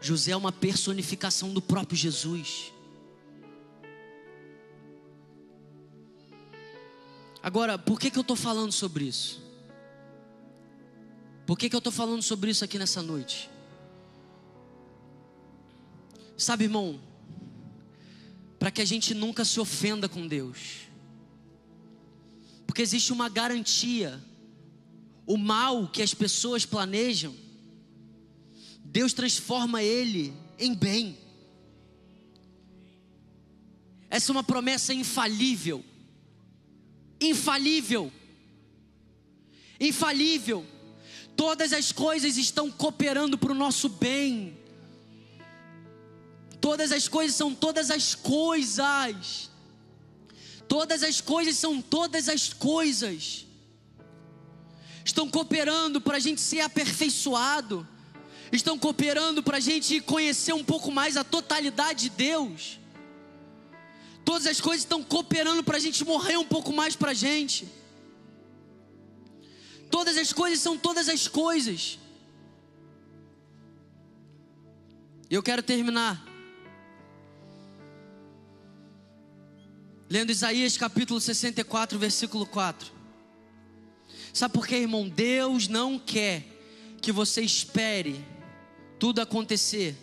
José 0.00 0.32
é 0.32 0.36
uma 0.36 0.52
personificação 0.52 1.52
do 1.52 1.60
próprio 1.60 1.96
Jesus. 1.96 2.72
Agora, 7.42 7.78
por 7.78 7.98
que, 7.98 8.10
que 8.10 8.18
eu 8.18 8.22
estou 8.22 8.36
falando 8.36 8.72
sobre 8.72 9.04
isso? 9.04 9.49
Por 11.50 11.58
que, 11.58 11.68
que 11.68 11.74
eu 11.74 11.78
estou 11.78 11.92
falando 11.92 12.22
sobre 12.22 12.52
isso 12.52 12.64
aqui 12.64 12.78
nessa 12.78 13.02
noite? 13.02 13.50
Sabe, 16.38 16.62
irmão, 16.62 17.00
para 18.56 18.70
que 18.70 18.80
a 18.80 18.84
gente 18.84 19.14
nunca 19.14 19.44
se 19.44 19.58
ofenda 19.58 20.08
com 20.08 20.28
Deus, 20.28 20.82
porque 22.64 22.80
existe 22.80 23.12
uma 23.12 23.28
garantia, 23.28 24.22
o 25.26 25.36
mal 25.36 25.88
que 25.88 26.02
as 26.02 26.14
pessoas 26.14 26.64
planejam, 26.64 27.34
Deus 28.84 29.12
transforma 29.12 29.82
ele 29.82 30.32
em 30.56 30.72
bem. 30.72 31.18
Essa 34.08 34.30
é 34.30 34.34
uma 34.34 34.44
promessa 34.44 34.94
infalível. 34.94 35.84
Infalível. 37.20 38.12
Infalível. 39.80 40.64
Todas 41.36 41.72
as 41.72 41.92
coisas 41.92 42.36
estão 42.36 42.70
cooperando 42.70 43.38
para 43.38 43.52
o 43.52 43.54
nosso 43.54 43.88
bem. 43.88 44.58
Todas 46.60 46.92
as 46.92 47.08
coisas 47.08 47.34
são 47.34 47.54
todas 47.54 47.90
as 47.90 48.14
coisas. 48.14 49.50
Todas 50.68 51.02
as 51.02 51.20
coisas 51.20 51.56
são 51.56 51.80
todas 51.80 52.28
as 52.28 52.52
coisas. 52.52 53.46
Estão 55.04 55.28
cooperando 55.28 56.00
para 56.00 56.18
a 56.18 56.20
gente 56.20 56.40
ser 56.40 56.60
aperfeiçoado. 56.60 57.88
Estão 58.52 58.78
cooperando 58.78 59.42
para 59.42 59.56
a 59.56 59.60
gente 59.60 60.00
conhecer 60.00 60.52
um 60.52 60.64
pouco 60.64 60.92
mais 60.92 61.16
a 61.16 61.24
totalidade 61.24 62.04
de 62.04 62.10
Deus. 62.10 62.78
Todas 64.24 64.46
as 64.46 64.60
coisas 64.60 64.82
estão 64.82 65.02
cooperando 65.02 65.64
para 65.64 65.76
a 65.76 65.80
gente 65.80 66.04
morrer 66.04 66.36
um 66.36 66.44
pouco 66.44 66.72
mais 66.72 66.94
para 66.94 67.12
a 67.12 67.14
gente. 67.14 67.66
Todas 69.90 70.16
as 70.16 70.32
coisas 70.32 70.60
são 70.60 70.78
todas 70.78 71.08
as 71.08 71.26
coisas. 71.26 71.98
E 75.28 75.34
eu 75.34 75.42
quero 75.42 75.62
terminar. 75.62 76.24
Lendo 80.08 80.30
Isaías 80.30 80.76
capítulo 80.76 81.20
64, 81.20 81.98
versículo 81.98 82.46
4. 82.46 82.92
Sabe 84.32 84.54
por 84.54 84.66
quê, 84.66 84.76
irmão? 84.76 85.08
Deus 85.08 85.68
não 85.68 85.98
quer 85.98 86.44
que 87.00 87.12
você 87.12 87.42
espere 87.42 88.24
tudo 88.98 89.20
acontecer. 89.20 89.96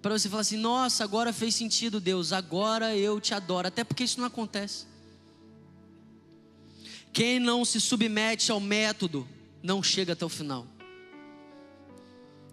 Para 0.00 0.18
você 0.18 0.28
falar 0.28 0.42
assim, 0.42 0.56
nossa, 0.56 1.04
agora 1.04 1.32
fez 1.32 1.54
sentido, 1.54 2.00
Deus, 2.00 2.32
agora 2.32 2.96
eu 2.96 3.20
te 3.20 3.32
adoro. 3.32 3.68
Até 3.68 3.84
porque 3.84 4.04
isso 4.04 4.18
não 4.18 4.26
acontece. 4.26 4.86
Quem 7.12 7.38
não 7.38 7.64
se 7.64 7.80
submete 7.80 8.50
ao 8.50 8.60
método 8.60 9.28
não 9.62 9.82
chega 9.82 10.14
até 10.14 10.24
o 10.24 10.28
final. 10.28 10.66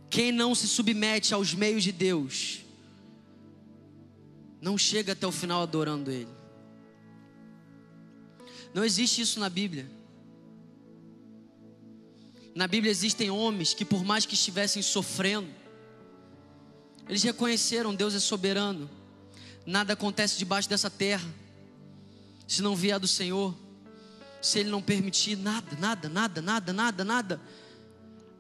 Quem 0.10 0.32
não 0.32 0.54
se 0.54 0.68
submete 0.68 1.34
aos 1.34 1.54
meios 1.54 1.84
de 1.84 1.92
Deus 1.92 2.60
não 4.62 4.78
chega 4.78 5.14
até 5.14 5.26
o 5.26 5.32
final 5.32 5.62
adorando 5.62 6.12
Ele. 6.12 6.28
Não 8.74 8.84
existe 8.84 9.22
isso 9.22 9.40
na 9.40 9.50
Bíblia. 9.50 9.90
Na 12.54 12.68
Bíblia 12.68 12.92
existem 12.92 13.30
homens 13.30 13.74
que, 13.74 13.86
por 13.86 14.04
mais 14.04 14.26
que 14.26 14.34
estivessem 14.34 14.82
sofrendo, 14.82 15.48
Eles 17.08 17.24
reconheceram: 17.24 17.96
Deus 17.96 18.14
é 18.14 18.20
soberano. 18.20 18.90
Nada 19.66 19.94
acontece 19.94 20.38
debaixo 20.38 20.70
dessa 20.70 20.90
terra 20.90 21.28
se 22.48 22.62
não 22.62 22.76
vier 22.76 23.00
do 23.00 23.08
Senhor. 23.08 23.56
Se 24.42 24.60
Ele 24.60 24.70
não 24.70 24.82
permitir, 24.82 25.36
nada, 25.36 25.78
nada, 25.80 26.10
nada, 26.10 26.42
nada, 26.42 26.74
nada, 26.74 27.04
nada. 27.04 27.42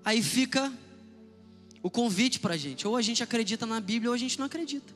Aí 0.03 0.23
fica 0.23 0.71
o 1.81 1.89
convite 1.89 2.39
para 2.39 2.53
a 2.53 2.57
gente: 2.57 2.88
ou 2.88 2.95
a 2.95 3.01
gente 3.01 3.21
acredita 3.23 3.65
na 3.65 3.80
Bíblia 3.80 4.09
ou 4.09 4.15
a 4.15 4.17
gente 4.17 4.38
não 4.39 4.45
acredita. 4.45 4.93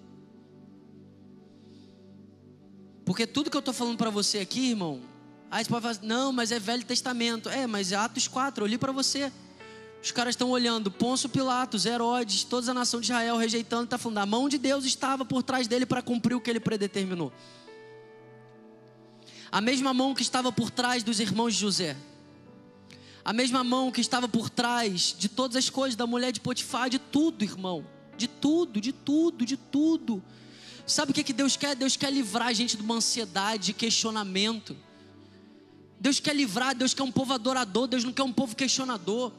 Porque 3.06 3.28
tudo 3.28 3.50
que 3.50 3.58
eu 3.58 3.60
estou 3.60 3.74
falando 3.74 3.98
para 3.98 4.10
você 4.10 4.40
aqui, 4.40 4.70
irmão, 4.70 5.02
aí 5.52 5.64
você 5.64 5.70
pode 5.70 5.82
falar, 5.82 6.00
não, 6.02 6.32
mas 6.32 6.52
é 6.52 6.60
Velho 6.60 6.86
Testamento. 6.86 7.50
É, 7.50 7.68
mas 7.68 7.92
é 7.92 7.96
Atos 7.96 8.28
4, 8.28 8.64
eu 8.64 8.68
li 8.68 8.78
para 8.78 8.92
você. 8.92 9.32
Os 10.02 10.12
caras 10.12 10.34
estão 10.34 10.50
olhando, 10.50 10.92
Pôncio 10.92 11.30
Pilatos, 11.30 11.86
Herodes, 11.86 12.44
toda 12.44 12.72
a 12.72 12.74
nação 12.74 13.00
de 13.00 13.06
Israel 13.06 13.38
rejeitando, 13.38 13.86
está 13.86 13.98
falando, 13.98 14.18
a 14.18 14.26
mão 14.26 14.50
de 14.50 14.58
Deus 14.58 14.84
estava 14.84 15.24
por 15.24 15.42
trás 15.42 15.66
dele 15.66 15.86
para 15.86 16.02
cumprir 16.02 16.36
o 16.36 16.42
que 16.42 16.50
ele 16.50 16.60
predeterminou. 16.60 17.32
A 19.54 19.62
mesma 19.62 19.94
mão 19.94 20.16
que 20.16 20.24
estava 20.24 20.52
por 20.52 20.72
trás 20.72 21.04
dos 21.04 21.20
irmãos 21.20 21.54
de 21.54 21.60
José. 21.60 21.96
A 23.24 23.32
mesma 23.32 23.64
mão 23.64 23.92
que 23.92 24.02
estava 24.02 24.28
por 24.28 24.50
trás 24.50 25.16
de 25.16 25.30
todas 25.30 25.56
as 25.56 25.70
coisas 25.70 25.96
da 25.96 26.08
mulher 26.08 26.32
de 26.32 26.40
Potifar, 26.40 26.90
de 26.90 26.98
tudo, 26.98 27.44
irmão. 27.44 27.86
De 28.18 28.28
tudo, 28.28 28.82
de 28.82 28.92
tudo, 28.92 29.46
de 29.46 29.56
tudo. 29.56 30.24
Sabe 30.88 31.12
o 31.12 31.14
que, 31.14 31.24
que 31.24 31.34
Deus 31.34 31.56
quer? 31.56 31.76
Deus 31.76 31.96
quer 31.96 32.12
livrar 32.12 32.48
a 32.48 32.54
gente 32.54 32.76
de 32.76 32.82
uma 32.82 32.96
ansiedade, 32.96 33.66
de 33.66 33.74
questionamento. 33.74 34.76
Deus 36.00 36.20
quer 36.20 36.36
livrar, 36.36 36.74
Deus 36.74 36.96
quer 36.96 37.04
um 37.04 37.12
povo 37.12 37.32
adorador, 37.32 37.86
Deus 37.86 38.04
não 38.04 38.12
quer 38.12 38.24
um 38.24 38.34
povo 38.34 38.56
questionador. 38.56 39.32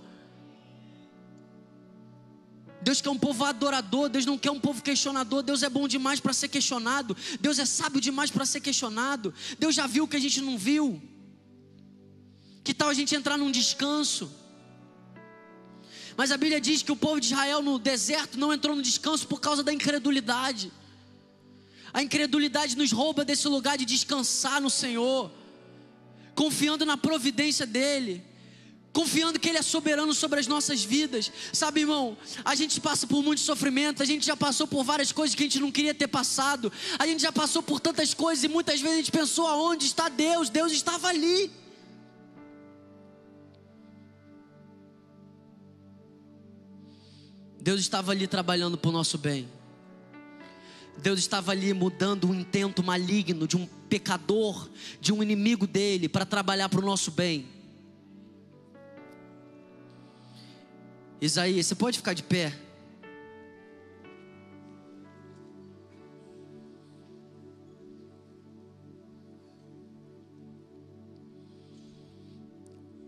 Deus 2.84 3.00
quer 3.00 3.08
um 3.08 3.18
povo 3.18 3.42
adorador, 3.44 4.10
Deus 4.10 4.26
não 4.26 4.36
quer 4.36 4.50
um 4.50 4.60
povo 4.60 4.82
questionador. 4.82 5.42
Deus 5.42 5.62
é 5.62 5.70
bom 5.70 5.88
demais 5.88 6.20
para 6.20 6.34
ser 6.34 6.48
questionado, 6.48 7.16
Deus 7.40 7.58
é 7.58 7.64
sábio 7.64 7.98
demais 7.98 8.30
para 8.30 8.44
ser 8.44 8.60
questionado. 8.60 9.32
Deus 9.58 9.74
já 9.74 9.86
viu 9.86 10.04
o 10.04 10.08
que 10.08 10.16
a 10.16 10.20
gente 10.20 10.42
não 10.42 10.58
viu. 10.58 11.02
Que 12.62 12.74
tal 12.74 12.90
a 12.90 12.94
gente 12.94 13.14
entrar 13.14 13.38
num 13.38 13.50
descanso? 13.50 14.30
Mas 16.14 16.30
a 16.30 16.36
Bíblia 16.36 16.60
diz 16.60 16.82
que 16.82 16.92
o 16.92 16.96
povo 16.96 17.18
de 17.18 17.26
Israel 17.28 17.62
no 17.62 17.78
deserto 17.78 18.38
não 18.38 18.52
entrou 18.52 18.76
no 18.76 18.82
descanso 18.82 19.26
por 19.26 19.40
causa 19.40 19.62
da 19.62 19.72
incredulidade. 19.72 20.70
A 21.92 22.02
incredulidade 22.02 22.76
nos 22.76 22.92
rouba 22.92 23.24
desse 23.24 23.48
lugar 23.48 23.78
de 23.78 23.86
descansar 23.86 24.60
no 24.60 24.68
Senhor, 24.68 25.32
confiando 26.34 26.84
na 26.84 26.98
providência 26.98 27.64
dEle, 27.64 28.22
confiando 28.94 29.40
que 29.40 29.48
Ele 29.48 29.58
é 29.58 29.62
soberano 29.62 30.14
sobre 30.14 30.38
as 30.38 30.46
nossas 30.46 30.84
vidas. 30.84 31.30
Sabe, 31.52 31.80
irmão, 31.80 32.16
a 32.44 32.54
gente 32.54 32.80
passa 32.80 33.06
por 33.06 33.22
muito 33.22 33.40
sofrimento, 33.40 34.02
a 34.02 34.06
gente 34.06 34.24
já 34.24 34.36
passou 34.36 34.66
por 34.66 34.84
várias 34.84 35.10
coisas 35.10 35.34
que 35.34 35.42
a 35.42 35.46
gente 35.46 35.58
não 35.58 35.70
queria 35.70 35.92
ter 35.92 36.06
passado, 36.06 36.72
a 36.96 37.06
gente 37.06 37.20
já 37.20 37.32
passou 37.32 37.60
por 37.60 37.80
tantas 37.80 38.14
coisas 38.14 38.44
e 38.44 38.48
muitas 38.48 38.80
vezes 38.80 38.94
a 38.94 39.00
gente 39.00 39.12
pensou: 39.12 39.48
aonde 39.48 39.84
está 39.84 40.08
Deus? 40.08 40.48
Deus 40.48 40.72
estava 40.72 41.08
ali. 41.08 41.50
Deus 47.60 47.80
estava 47.80 48.12
ali 48.12 48.28
trabalhando 48.28 48.78
para 48.78 48.90
o 48.90 48.92
nosso 48.92 49.18
bem. 49.18 49.48
Deus 50.98 51.18
estava 51.18 51.50
ali 51.50 51.72
mudando 51.74 52.28
um 52.28 52.34
intento 52.34 52.82
maligno 52.82 53.48
de 53.48 53.56
um 53.56 53.66
pecador, 53.88 54.68
de 55.00 55.12
um 55.12 55.20
inimigo 55.20 55.66
dele, 55.66 56.08
para 56.08 56.24
trabalhar 56.24 56.68
para 56.68 56.78
o 56.78 56.84
nosso 56.84 57.10
bem. 57.10 57.48
Isaías, 61.24 61.64
você 61.64 61.74
pode 61.74 61.96
ficar 61.96 62.12
de 62.12 62.22
pé? 62.22 62.52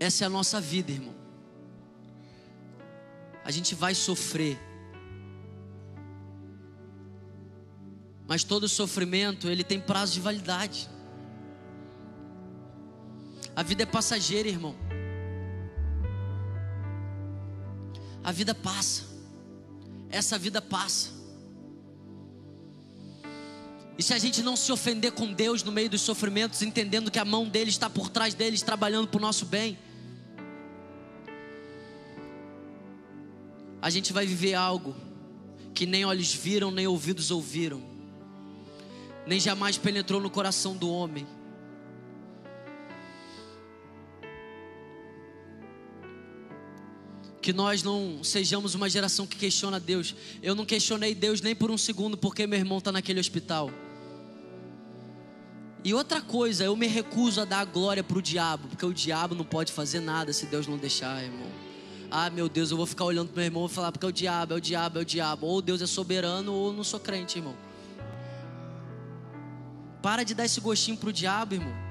Essa 0.01 0.25
é 0.25 0.27
a 0.27 0.31
nossa 0.31 0.59
vida, 0.63 0.93
irmão. 0.93 1.15
A 3.45 3.51
gente 3.51 3.75
vai 3.75 3.95
sofrer. 3.95 4.59
Mas 8.27 8.43
todo 8.45 8.67
sofrimento, 8.67 9.47
ele 9.51 9.63
tem 9.63 9.79
prazo 9.79 10.15
de 10.15 10.21
validade. 10.21 10.89
A 13.55 13.63
vida 13.63 13.83
é 13.83 13.87
passageira, 13.87 14.49
irmão. 14.49 14.86
A 18.27 18.33
vida 18.33 18.55
passa. 18.55 19.05
Essa 20.11 20.37
vida 20.37 20.61
passa. 20.61 21.11
E 23.97 24.03
se 24.03 24.13
a 24.13 24.19
gente 24.19 24.43
não 24.43 24.57
se 24.57 24.71
ofender 24.71 25.13
com 25.13 25.33
Deus 25.33 25.63
no 25.63 25.73
meio 25.73 25.89
dos 25.89 26.03
sofrimentos, 26.03 26.61
entendendo 26.61 27.11
que 27.11 27.19
a 27.19 27.25
mão 27.25 27.49
dele 27.49 27.71
está 27.71 27.89
por 27.89 28.11
trás 28.11 28.35
deles, 28.35 28.61
trabalhando 28.61 29.09
para 29.09 29.19
o 29.19 29.23
nosso 29.23 29.47
bem, 29.47 29.79
a 33.81 33.89
gente 33.89 34.13
vai 34.13 34.27
viver 34.27 34.55
algo 34.55 34.95
que 35.73 35.87
nem 35.87 36.05
olhos 36.05 36.35
viram, 36.35 36.71
nem 36.71 36.87
ouvidos 36.87 37.31
ouviram 37.31 37.97
nem 39.27 39.41
jamais 39.41 39.77
penetrou 39.77 40.21
no 40.21 40.31
coração 40.31 40.77
do 40.77 40.89
homem. 40.89 41.27
Que 47.47 47.53
nós 47.53 47.81
não 47.81 48.25
sejamos 48.25 48.75
uma 48.75 48.91
geração 48.91 49.25
que 49.25 49.37
questiona 49.37 49.79
Deus. 49.79 50.17
Eu 50.43 50.53
não 50.53 50.67
questionei 50.67 51.15
Deus 51.15 51.41
nem 51.41 51.55
por 51.55 51.71
um 51.71 51.79
segundo 51.79 52.17
porque 52.17 52.45
meu 52.45 52.59
irmão 52.59 52.79
está 52.79 52.91
naquele 52.91 53.21
hospital. 53.21 53.71
E 55.85 55.95
outra 55.95 56.21
coisa, 56.21 56.65
eu 56.65 56.75
me 56.75 56.89
recuso 56.89 57.41
a 57.41 57.45
dar 57.45 57.65
glória 57.65 58.03
para 58.03 58.19
o 58.19 58.21
diabo, 58.21 58.67
porque 58.67 58.85
o 58.85 58.93
diabo 58.93 59.37
não 59.37 59.45
pode 59.45 59.71
fazer 59.71 60.01
nada 60.01 60.33
se 60.33 60.47
Deus 60.47 60.67
não 60.67 60.77
deixar, 60.77 61.23
irmão. 61.23 61.47
Ah, 62.11 62.29
meu 62.31 62.49
Deus, 62.49 62.73
eu 62.73 62.77
vou 62.77 62.85
ficar 62.85 63.05
olhando 63.05 63.29
para 63.29 63.37
meu 63.37 63.45
irmão 63.45 63.67
e 63.67 63.69
falar 63.69 63.93
porque 63.93 64.05
é 64.07 64.09
o 64.09 64.13
diabo, 64.13 64.55
é 64.55 64.57
o 64.57 64.61
diabo, 64.61 64.99
é 64.99 65.03
o 65.03 65.05
diabo. 65.05 65.47
Ou 65.47 65.63
Deus 65.63 65.81
é 65.81 65.87
soberano 65.87 66.53
ou 66.53 66.67
eu 66.71 66.73
não 66.73 66.83
sou 66.83 66.99
crente, 66.99 67.39
irmão. 67.39 67.55
Para 70.03 70.25
de 70.25 70.35
dar 70.35 70.47
esse 70.47 70.61
gostinho 70.61 70.97
pro 70.97 71.13
diabo, 71.13 71.55
irmão. 71.55 71.86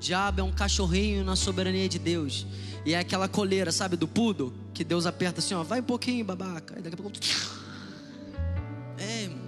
Diabo 0.00 0.40
é 0.40 0.42
um 0.42 0.50
cachorrinho 0.50 1.22
na 1.22 1.36
soberania 1.36 1.88
de 1.88 1.98
Deus. 1.98 2.46
E 2.84 2.94
é 2.94 2.98
aquela 2.98 3.28
coleira, 3.28 3.70
sabe, 3.70 3.96
do 3.96 4.08
pudo, 4.08 4.52
que 4.72 4.82
Deus 4.82 5.04
aperta 5.04 5.40
assim, 5.40 5.54
ó, 5.54 5.62
vai 5.62 5.80
um 5.80 5.84
pouquinho, 5.84 6.24
babaca. 6.24 6.74
Aí 6.76 6.82
daqui 6.82 6.94
a 6.94 6.98
pouco. 6.98 7.18
É, 8.96 9.22
irmão. 9.24 9.38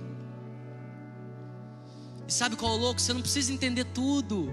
E 2.29 2.33
sabe 2.33 2.55
qual 2.55 2.73
é 2.73 2.77
o 2.77 2.79
louco? 2.79 3.01
Você 3.01 3.13
não 3.13 3.23
precisa 3.23 3.53
entender 3.53 3.85
tudo. 3.85 4.53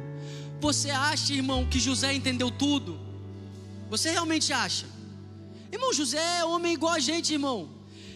Você 0.61 0.89
acha, 0.89 1.33
irmão, 1.33 1.65
que 1.65 1.79
José 1.79 2.13
entendeu 2.13 2.49
tudo? 2.49 2.97
Você 3.89 4.09
realmente 4.11 4.53
acha? 4.53 4.85
Irmão, 5.71 5.93
José 5.93 6.39
é 6.39 6.45
homem 6.45 6.73
igual 6.73 6.93
a 6.93 6.99
gente, 6.99 7.33
irmão. 7.33 7.69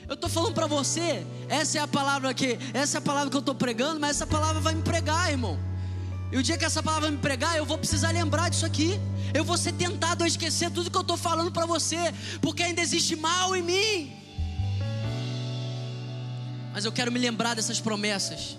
Eu 0.07 0.15
estou 0.15 0.29
falando 0.29 0.53
para 0.53 0.67
você, 0.67 1.25
essa 1.47 1.77
é 1.77 1.81
a 1.81 1.87
palavra 1.87 2.33
que, 2.33 2.57
essa 2.73 2.97
é 2.97 2.99
a 2.99 3.01
palavra 3.01 3.29
que 3.29 3.35
eu 3.35 3.39
estou 3.39 3.55
pregando, 3.55 3.99
mas 3.99 4.11
essa 4.11 4.27
palavra 4.27 4.61
vai 4.61 4.73
me 4.73 4.81
pregar, 4.81 5.31
irmão. 5.31 5.57
E 6.33 6.37
o 6.37 6.41
dia 6.41 6.57
que 6.57 6.65
essa 6.65 6.81
palavra 6.81 7.11
me 7.11 7.17
pregar, 7.17 7.55
eu 7.57 7.63
vou 7.63 7.77
precisar 7.77 8.09
lembrar 8.09 8.49
disso 8.49 8.65
aqui. 8.65 8.99
Eu 9.35 9.43
vou 9.43 9.55
ser 9.55 9.71
tentado 9.73 10.23
a 10.23 10.27
esquecer 10.27 10.71
tudo 10.71 10.89
que 10.89 10.97
eu 10.97 11.01
estou 11.01 11.15
falando 11.15 11.51
para 11.51 11.67
você, 11.67 12.11
porque 12.41 12.63
ainda 12.63 12.81
existe 12.81 13.15
mal 13.15 13.55
em 13.55 13.61
mim. 13.61 14.11
Mas 16.73 16.85
eu 16.85 16.91
quero 16.91 17.11
me 17.11 17.19
lembrar 17.19 17.53
dessas 17.53 17.79
promessas. 17.79 18.57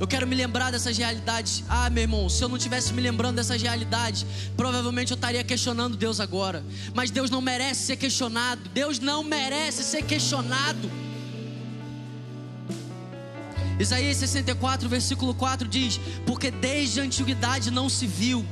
Eu 0.00 0.06
quero 0.06 0.26
me 0.26 0.34
lembrar 0.34 0.72
dessas 0.72 0.96
realidades. 0.96 1.64
Ah, 1.68 1.90
meu 1.90 2.04
irmão, 2.04 2.30
se 2.30 2.42
eu 2.42 2.48
não 2.48 2.56
tivesse 2.56 2.94
me 2.94 3.02
lembrando 3.02 3.36
dessas 3.36 3.60
realidades, 3.60 4.24
provavelmente 4.56 5.10
eu 5.10 5.16
estaria 5.16 5.44
questionando 5.44 5.98
Deus 5.98 6.18
agora. 6.18 6.64
Mas 6.94 7.10
Deus 7.10 7.28
não 7.28 7.42
merece 7.42 7.84
ser 7.88 7.96
questionado. 7.98 8.70
Deus 8.70 8.98
não 8.98 9.22
merece 9.22 9.84
ser 9.84 10.02
questionado. 10.02 10.90
Isaías 13.78 14.16
64, 14.16 14.88
versículo 14.88 15.34
4 15.34 15.68
diz: 15.68 16.00
Porque 16.26 16.50
desde 16.50 17.00
a 17.00 17.02
antiguidade 17.02 17.70
não 17.70 17.88
se 17.88 18.06
viu, 18.06 18.44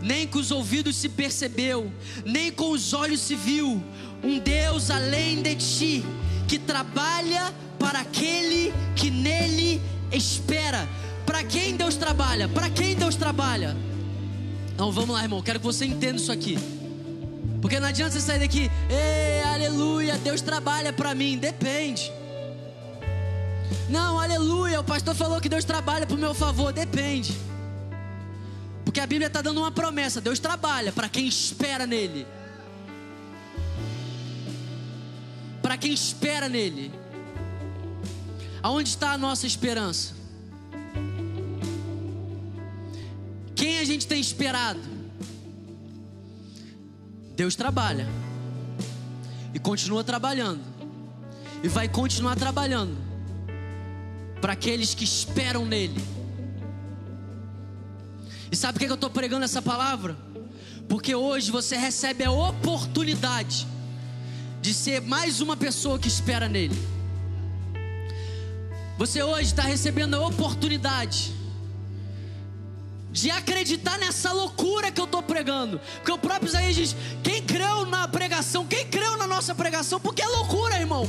nem 0.00 0.26
com 0.26 0.38
os 0.38 0.50
ouvidos 0.50 0.96
se 0.96 1.08
percebeu, 1.08 1.92
nem 2.24 2.50
com 2.50 2.70
os 2.70 2.92
olhos 2.92 3.20
se 3.20 3.34
viu, 3.34 3.82
um 4.22 4.38
Deus 4.38 4.90
além 4.90 5.42
de 5.42 5.54
ti, 5.56 6.04
que 6.48 6.58
trabalha 6.58 7.54
para 7.78 8.00
aquele 8.00 8.72
que 8.94 9.10
nele 9.10 9.80
espera. 10.10 10.88
Para 11.26 11.42
quem 11.42 11.76
Deus 11.76 11.96
trabalha? 11.96 12.48
Para 12.48 12.70
quem 12.70 12.94
Deus 12.94 13.16
trabalha? 13.16 13.76
Então 14.72 14.92
vamos 14.92 15.10
lá, 15.10 15.22
irmão. 15.22 15.42
Quero 15.42 15.58
que 15.58 15.66
você 15.66 15.84
entenda 15.84 16.16
isso 16.16 16.30
aqui. 16.30 16.56
Porque 17.60 17.80
não 17.80 17.88
adianta 17.88 18.12
você 18.12 18.20
sair 18.20 18.38
daqui, 18.38 18.70
ei, 18.88 19.42
aleluia, 19.42 20.16
Deus 20.18 20.40
trabalha 20.40 20.92
para 20.92 21.14
mim. 21.14 21.36
Depende. 21.36 22.12
Não, 23.88 24.18
aleluia, 24.18 24.80
o 24.80 24.84
pastor 24.84 25.14
falou 25.14 25.40
que 25.40 25.48
Deus 25.48 25.64
trabalha 25.64 26.06
para 26.06 26.16
o 26.16 26.18
meu 26.18 26.34
favor. 26.34 26.72
Depende. 26.72 27.36
Porque 28.84 29.00
a 29.00 29.06
Bíblia 29.06 29.26
está 29.28 29.42
dando 29.42 29.60
uma 29.60 29.70
promessa: 29.70 30.20
Deus 30.20 30.38
trabalha 30.38 30.92
para 30.92 31.08
quem 31.08 31.26
espera 31.26 31.86
nele. 31.86 32.26
para 35.66 35.76
quem 35.76 35.92
espera 35.92 36.48
nele. 36.48 36.92
Aonde 38.62 38.88
está 38.88 39.10
a 39.10 39.18
nossa 39.18 39.48
esperança? 39.48 40.14
Quem 43.56 43.80
a 43.80 43.84
gente 43.84 44.06
tem 44.06 44.20
esperado? 44.20 44.80
Deus 47.34 47.56
trabalha 47.56 48.08
e 49.52 49.58
continua 49.58 50.04
trabalhando 50.04 50.62
e 51.64 51.68
vai 51.68 51.88
continuar 51.88 52.36
trabalhando 52.36 52.96
para 54.40 54.52
aqueles 54.52 54.94
que 54.94 55.04
esperam 55.04 55.64
nele. 55.64 56.00
E 58.50 58.56
sabe 58.56 58.78
por 58.78 58.86
que 58.86 58.90
eu 58.90 58.94
estou 58.94 59.10
pregando 59.10 59.44
essa 59.44 59.60
palavra? 59.60 60.16
Porque 60.88 61.14
hoje 61.14 61.50
você 61.50 61.76
recebe 61.76 62.24
a 62.24 62.30
oportunidade 62.30 63.66
de 64.60 64.72
ser 64.72 65.00
mais 65.00 65.40
uma 65.40 65.56
pessoa 65.56 65.98
que 65.98 66.08
espera 66.08 66.48
nele. 66.48 66.76
Você 68.98 69.22
hoje 69.22 69.50
está 69.50 69.62
recebendo 69.62 70.14
a 70.14 70.26
oportunidade 70.26 71.34
de 73.10 73.30
acreditar 73.30 73.98
nessa 73.98 74.32
loucura 74.32 74.90
que 74.90 75.00
eu 75.00 75.04
estou 75.04 75.22
pregando. 75.22 75.80
Porque 75.96 76.12
o 76.12 76.18
próprio 76.18 76.48
Isaías 76.48 76.74
diz: 76.74 76.96
quem 77.22 77.42
creu 77.42 77.86
na 77.86 78.06
pregação, 78.08 78.66
quem 78.66 78.86
creu 78.86 79.16
na 79.16 79.26
nossa 79.26 79.54
pregação, 79.54 80.00
porque 80.00 80.22
é 80.22 80.28
loucura, 80.28 80.78
irmão. 80.78 81.08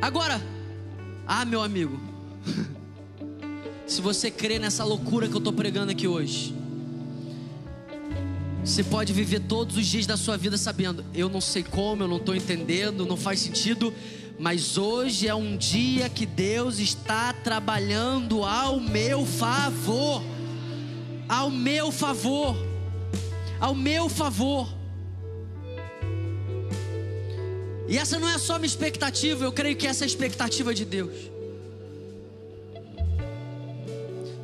Agora, 0.00 0.40
ah, 1.26 1.44
meu 1.44 1.62
amigo, 1.62 2.00
se 3.86 4.00
você 4.00 4.30
crê 4.30 4.58
nessa 4.58 4.82
loucura 4.82 5.28
que 5.28 5.34
eu 5.34 5.38
estou 5.38 5.52
pregando 5.52 5.92
aqui 5.92 6.08
hoje, 6.08 6.54
você 8.64 8.82
pode 8.82 9.12
viver 9.12 9.40
todos 9.40 9.76
os 9.76 9.86
dias 9.86 10.06
da 10.06 10.16
sua 10.16 10.38
vida 10.38 10.56
sabendo, 10.56 11.04
eu 11.14 11.28
não 11.28 11.40
sei 11.40 11.62
como, 11.62 12.02
eu 12.02 12.08
não 12.08 12.16
estou 12.16 12.34
entendendo, 12.34 13.04
não 13.04 13.16
faz 13.16 13.40
sentido, 13.40 13.92
mas 14.38 14.78
hoje 14.78 15.28
é 15.28 15.34
um 15.34 15.54
dia 15.54 16.08
que 16.08 16.24
Deus 16.24 16.78
está 16.78 17.34
trabalhando 17.34 18.42
ao 18.42 18.80
meu 18.80 19.26
favor. 19.26 20.22
Ao 21.28 21.50
meu 21.50 21.92
favor. 21.92 22.56
Ao 23.60 23.74
meu 23.74 24.08
favor. 24.08 24.79
E 27.90 27.98
essa 27.98 28.20
não 28.20 28.28
é 28.28 28.38
só 28.38 28.56
minha 28.56 28.68
expectativa, 28.68 29.44
eu 29.44 29.50
creio 29.50 29.74
que 29.74 29.84
essa 29.84 30.04
é 30.04 30.06
a 30.06 30.06
expectativa 30.06 30.72
de 30.72 30.84
Deus. 30.84 31.10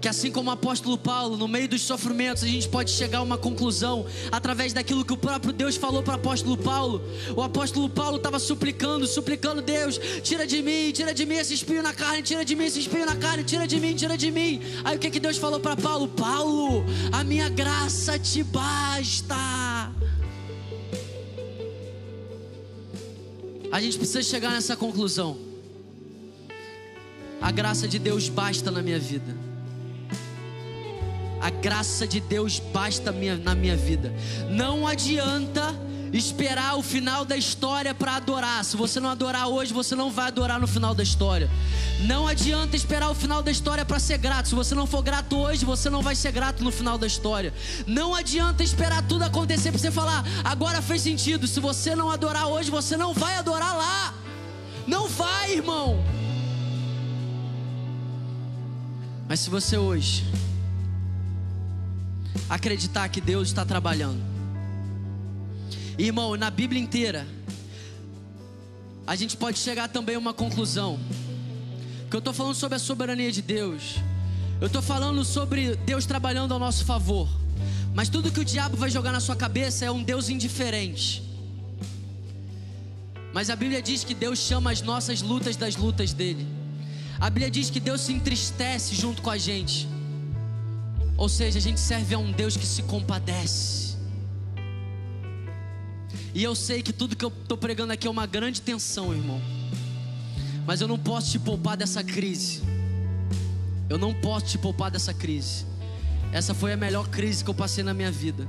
Que 0.01 0.09
assim 0.09 0.32
como 0.32 0.51
o 0.51 0.52
apóstolo 0.52 0.98
Paulo, 0.98 1.36
no 1.36 1.47
meio 1.47 1.68
dos 1.68 1.82
sofrimentos, 1.82 2.43
a 2.43 2.48
gente 2.48 2.68
pode 2.68 2.90
chegar 2.90 3.18
a 3.18 3.23
uma 3.23 3.39
conclusão 3.39 4.05
através 4.32 4.73
daquilo 4.73 5.05
que 5.05 5.12
o 5.12 5.16
próprio 5.16 5.52
Deus 5.52 5.77
falou 5.77 6.02
para 6.02 6.14
o 6.14 6.16
apóstolo 6.16 6.56
Paulo. 6.56 7.01
O 7.36 7.43
apóstolo 7.43 7.89
Paulo 7.89 8.16
estava 8.16 8.40
suplicando, 8.40 9.06
suplicando: 9.06 9.62
Deus, 9.62 10.01
tira 10.24 10.44
de 10.44 10.60
mim, 10.60 10.90
tira 10.90 11.14
de 11.14 11.24
mim 11.24 11.36
esse 11.36 11.55
espinho 11.55 11.85
na 11.85 11.94
carne, 11.94 12.23
tira 12.23 12.44
de 12.44 12.56
mim 12.56 12.64
esse 12.64 12.81
espinho 12.81 13.06
na 13.06 13.14
carne, 13.14 13.44
tira 13.44 13.64
de 13.64 13.78
mim, 13.78 13.94
tira 13.94 14.18
de 14.18 14.31
mim. 14.32 14.60
Aí 14.85 14.97
o 14.97 14.98
que, 14.98 15.09
que 15.09 15.20
Deus 15.20 15.39
falou 15.39 15.60
para 15.60 15.77
Paulo? 15.77 16.09
Paulo, 16.09 16.85
a 17.12 17.23
minha 17.23 17.48
graça 17.48 18.18
te 18.18 18.43
basta. 18.43 19.55
A 23.76 23.80
gente 23.82 23.98
precisa 23.98 24.22
chegar 24.22 24.52
nessa 24.52 24.74
conclusão. 24.74 25.36
A 27.42 27.50
graça 27.50 27.86
de 27.86 27.98
Deus 27.98 28.26
basta 28.26 28.70
na 28.70 28.80
minha 28.80 28.98
vida. 28.98 29.36
A 31.42 31.50
graça 31.50 32.06
de 32.06 32.18
Deus 32.18 32.58
basta 32.58 33.12
na 33.12 33.54
minha 33.54 33.76
vida. 33.76 34.14
Não 34.48 34.86
adianta 34.86 35.78
esperar 36.12 36.76
o 36.76 36.82
final 36.82 37.24
da 37.24 37.36
história 37.36 37.94
para 37.94 38.16
adorar. 38.16 38.64
Se 38.64 38.76
você 38.76 39.00
não 39.00 39.10
adorar 39.10 39.48
hoje, 39.48 39.72
você 39.72 39.94
não 39.94 40.10
vai 40.10 40.28
adorar 40.28 40.60
no 40.60 40.66
final 40.66 40.94
da 40.94 41.02
história. 41.02 41.50
Não 42.00 42.26
adianta 42.26 42.76
esperar 42.76 43.10
o 43.10 43.14
final 43.14 43.42
da 43.42 43.50
história 43.50 43.84
para 43.84 43.98
ser 43.98 44.18
grato. 44.18 44.48
Se 44.48 44.54
você 44.54 44.74
não 44.74 44.86
for 44.86 45.02
grato 45.02 45.36
hoje, 45.36 45.64
você 45.64 45.90
não 45.90 46.02
vai 46.02 46.14
ser 46.14 46.32
grato 46.32 46.62
no 46.62 46.70
final 46.70 46.96
da 46.98 47.06
história. 47.06 47.52
Não 47.86 48.14
adianta 48.14 48.62
esperar 48.62 49.02
tudo 49.02 49.22
acontecer 49.22 49.70
para 49.70 49.80
você 49.80 49.90
falar, 49.90 50.24
agora 50.44 50.82
fez 50.82 51.02
sentido. 51.02 51.46
Se 51.46 51.60
você 51.60 51.94
não 51.94 52.10
adorar 52.10 52.48
hoje, 52.48 52.70
você 52.70 52.96
não 52.96 53.12
vai 53.12 53.36
adorar 53.36 53.76
lá. 53.76 54.14
Não 54.86 55.08
vai, 55.08 55.52
irmão. 55.52 56.04
Mas 59.28 59.40
se 59.40 59.50
você 59.50 59.76
hoje 59.76 60.24
acreditar 62.48 63.08
que 63.08 63.20
Deus 63.20 63.48
está 63.48 63.64
trabalhando. 63.64 64.35
Irmão, 65.98 66.36
na 66.36 66.51
Bíblia 66.51 66.81
inteira, 66.81 67.27
a 69.06 69.16
gente 69.16 69.36
pode 69.36 69.59
chegar 69.59 69.89
também 69.89 70.16
a 70.16 70.18
uma 70.18 70.35
conclusão. 70.35 70.98
Que 72.10 72.16
eu 72.16 72.18
estou 72.18 72.35
falando 72.35 72.55
sobre 72.55 72.77
a 72.77 72.78
soberania 72.78 73.32
de 73.32 73.40
Deus. 73.40 73.97
Eu 74.60 74.66
estou 74.66 74.82
falando 74.82 75.24
sobre 75.24 75.77
Deus 75.77 76.06
trabalhando 76.06 76.52
ao 76.52 76.59
nosso 76.59 76.85
favor. 76.85 77.28
Mas 77.94 78.09
tudo 78.09 78.31
que 78.31 78.40
o 78.40 78.44
diabo 78.44 78.77
vai 78.77 78.90
jogar 78.90 79.12
na 79.12 79.20
sua 79.20 79.35
cabeça 79.35 79.85
é 79.85 79.90
um 79.90 80.02
Deus 80.02 80.28
indiferente. 80.28 81.23
Mas 83.32 83.48
a 83.48 83.56
Bíblia 83.56 83.81
diz 83.81 84.05
que 84.05 84.14
Deus 84.14 84.39
chama 84.39 84.70
as 84.70 84.82
nossas 84.82 85.23
lutas 85.23 85.56
das 85.56 85.77
lutas 85.77 86.12
dele. 86.12 86.47
A 87.18 87.31
Bíblia 87.31 87.51
diz 87.51 87.70
que 87.70 87.81
Deus 87.81 88.02
se 88.02 88.12
entristece 88.12 88.94
junto 88.94 89.23
com 89.23 89.31
a 89.31 89.39
gente. 89.39 89.89
Ou 91.16 91.28
seja, 91.28 91.59
a 91.59 91.62
gente 91.62 91.81
serve 91.81 92.14
a 92.14 92.18
um 92.18 92.31
Deus 92.32 92.56
que 92.56 92.66
se 92.66 92.82
compadece. 92.82 93.95
E 96.36 96.44
eu 96.44 96.54
sei 96.54 96.82
que 96.82 96.92
tudo 96.92 97.16
que 97.16 97.24
eu 97.24 97.30
estou 97.30 97.56
pregando 97.56 97.94
aqui 97.94 98.06
é 98.06 98.10
uma 98.10 98.26
grande 98.26 98.60
tensão, 98.60 99.10
irmão. 99.10 99.40
Mas 100.66 100.82
eu 100.82 100.86
não 100.86 100.98
posso 100.98 101.30
te 101.30 101.38
poupar 101.38 101.78
dessa 101.78 102.04
crise. 102.04 102.60
Eu 103.88 103.96
não 103.96 104.12
posso 104.12 104.44
te 104.44 104.58
poupar 104.58 104.90
dessa 104.90 105.14
crise. 105.14 105.64
Essa 106.34 106.52
foi 106.52 106.74
a 106.74 106.76
melhor 106.76 107.08
crise 107.08 107.42
que 107.42 107.48
eu 107.48 107.54
passei 107.54 107.82
na 107.82 107.94
minha 107.94 108.12
vida. 108.12 108.46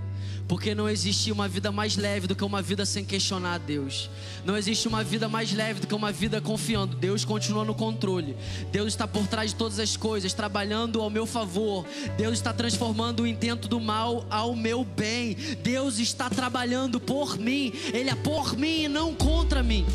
Porque 0.47 0.73
não 0.73 0.87
existe 0.87 1.29
uma 1.29 1.47
vida 1.47 1.73
mais 1.73 1.97
leve 1.97 2.25
do 2.25 2.35
que 2.35 2.43
uma 2.43 2.61
vida 2.61 2.85
sem 2.85 3.03
questionar 3.03 3.55
a 3.55 3.57
Deus. 3.57 4.09
Não 4.45 4.55
existe 4.55 4.87
uma 4.87 5.03
vida 5.03 5.27
mais 5.27 5.51
leve 5.51 5.81
do 5.81 5.87
que 5.87 5.93
uma 5.93 6.09
vida 6.09 6.39
confiando. 6.39 6.95
Deus 6.95 7.25
continua 7.25 7.65
no 7.65 7.75
controle. 7.75 8.35
Deus 8.71 8.87
está 8.87 9.05
por 9.05 9.27
trás 9.27 9.51
de 9.51 9.57
todas 9.57 9.77
as 9.77 9.97
coisas, 9.97 10.33
trabalhando 10.33 11.01
ao 11.01 11.09
meu 11.09 11.25
favor. 11.25 11.85
Deus 12.17 12.35
está 12.35 12.53
transformando 12.53 13.23
o 13.23 13.27
intento 13.27 13.67
do 13.67 13.79
mal 13.81 14.25
ao 14.29 14.55
meu 14.55 14.85
bem. 14.85 15.35
Deus 15.61 15.99
está 15.99 16.29
trabalhando 16.29 16.97
por 16.97 17.37
mim. 17.37 17.73
Ele 17.93 18.09
é 18.09 18.15
por 18.15 18.55
mim 18.57 18.83
e 18.83 18.87
não 18.87 19.13
contra 19.13 19.61
mim. 19.61 19.85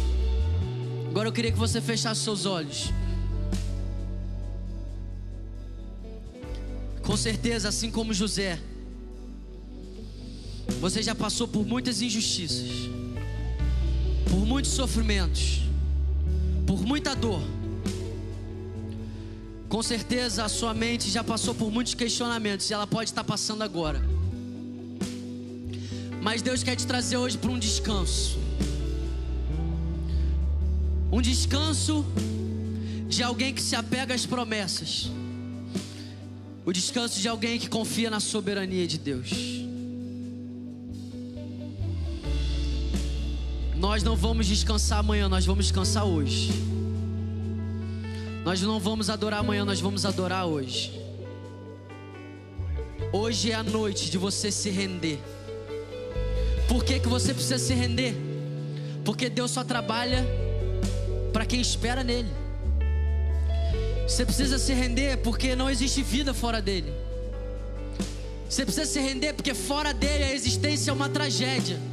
Agora 1.08 1.28
eu 1.28 1.32
queria 1.32 1.50
que 1.50 1.58
você 1.58 1.80
fechasse 1.80 2.20
seus 2.20 2.44
olhos. 2.44 2.90
Com 7.02 7.16
certeza, 7.16 7.70
assim 7.70 7.90
como 7.90 8.12
José 8.12 8.58
você 10.80 11.02
já 11.02 11.14
passou 11.14 11.46
por 11.46 11.66
muitas 11.66 12.02
injustiças, 12.02 12.68
por 14.30 14.44
muitos 14.46 14.72
sofrimentos, 14.72 15.62
por 16.66 16.84
muita 16.84 17.14
dor. 17.14 17.42
Com 19.68 19.82
certeza 19.82 20.44
a 20.44 20.48
sua 20.48 20.74
mente 20.74 21.10
já 21.10 21.24
passou 21.24 21.54
por 21.54 21.70
muitos 21.70 21.94
questionamentos 21.94 22.68
e 22.68 22.74
ela 22.74 22.86
pode 22.86 23.10
estar 23.10 23.24
passando 23.24 23.62
agora. 23.62 24.02
Mas 26.20 26.42
Deus 26.42 26.62
quer 26.62 26.76
te 26.76 26.86
trazer 26.86 27.16
hoje 27.16 27.38
para 27.38 27.50
um 27.50 27.58
descanso. 27.58 28.38
Um 31.10 31.20
descanso 31.20 32.04
de 33.08 33.22
alguém 33.22 33.52
que 33.52 33.62
se 33.62 33.74
apega 33.74 34.14
às 34.14 34.24
promessas. 34.24 35.10
O 36.64 36.72
descanso 36.72 37.20
de 37.20 37.28
alguém 37.28 37.58
que 37.58 37.68
confia 37.68 38.08
na 38.08 38.20
soberania 38.20 38.86
de 38.86 38.98
Deus. 38.98 39.61
Nós 43.92 44.02
não 44.02 44.16
vamos 44.16 44.46
descansar 44.46 45.00
amanhã, 45.00 45.28
nós 45.28 45.44
vamos 45.44 45.66
descansar 45.66 46.06
hoje. 46.06 46.50
Nós 48.42 48.62
não 48.62 48.80
vamos 48.80 49.10
adorar 49.10 49.40
amanhã, 49.40 49.66
nós 49.66 49.82
vamos 49.82 50.06
adorar 50.06 50.46
hoje. 50.46 50.98
Hoje 53.12 53.50
é 53.50 53.54
a 53.54 53.62
noite 53.62 54.10
de 54.10 54.16
você 54.16 54.50
se 54.50 54.70
render. 54.70 55.20
Por 56.68 56.82
que, 56.82 57.00
que 57.00 57.06
você 57.06 57.34
precisa 57.34 57.58
se 57.58 57.74
render? 57.74 58.16
Porque 59.04 59.28
Deus 59.28 59.50
só 59.50 59.62
trabalha 59.62 60.26
para 61.30 61.44
quem 61.44 61.60
espera 61.60 62.02
nele. 62.02 62.30
Você 64.08 64.24
precisa 64.24 64.58
se 64.58 64.72
render 64.72 65.18
porque 65.18 65.54
não 65.54 65.68
existe 65.68 66.02
vida 66.02 66.32
fora 66.32 66.62
dele. 66.62 66.90
Você 68.48 68.64
precisa 68.64 68.86
se 68.86 69.00
render 69.00 69.34
porque 69.34 69.52
fora 69.52 69.92
dele 69.92 70.24
a 70.24 70.32
existência 70.32 70.90
é 70.90 70.94
uma 70.94 71.10
tragédia. 71.10 71.91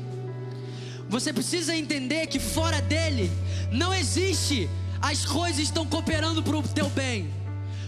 Você 1.09 1.33
precisa 1.33 1.75
entender 1.75 2.27
que 2.27 2.39
fora 2.39 2.79
dele 2.81 3.31
não 3.71 3.93
existe 3.93 4.69
as 5.01 5.25
coisas 5.25 5.59
estão 5.59 5.85
cooperando 5.85 6.43
para 6.43 6.55
o 6.55 6.61
teu 6.61 6.87
bem. 6.89 7.33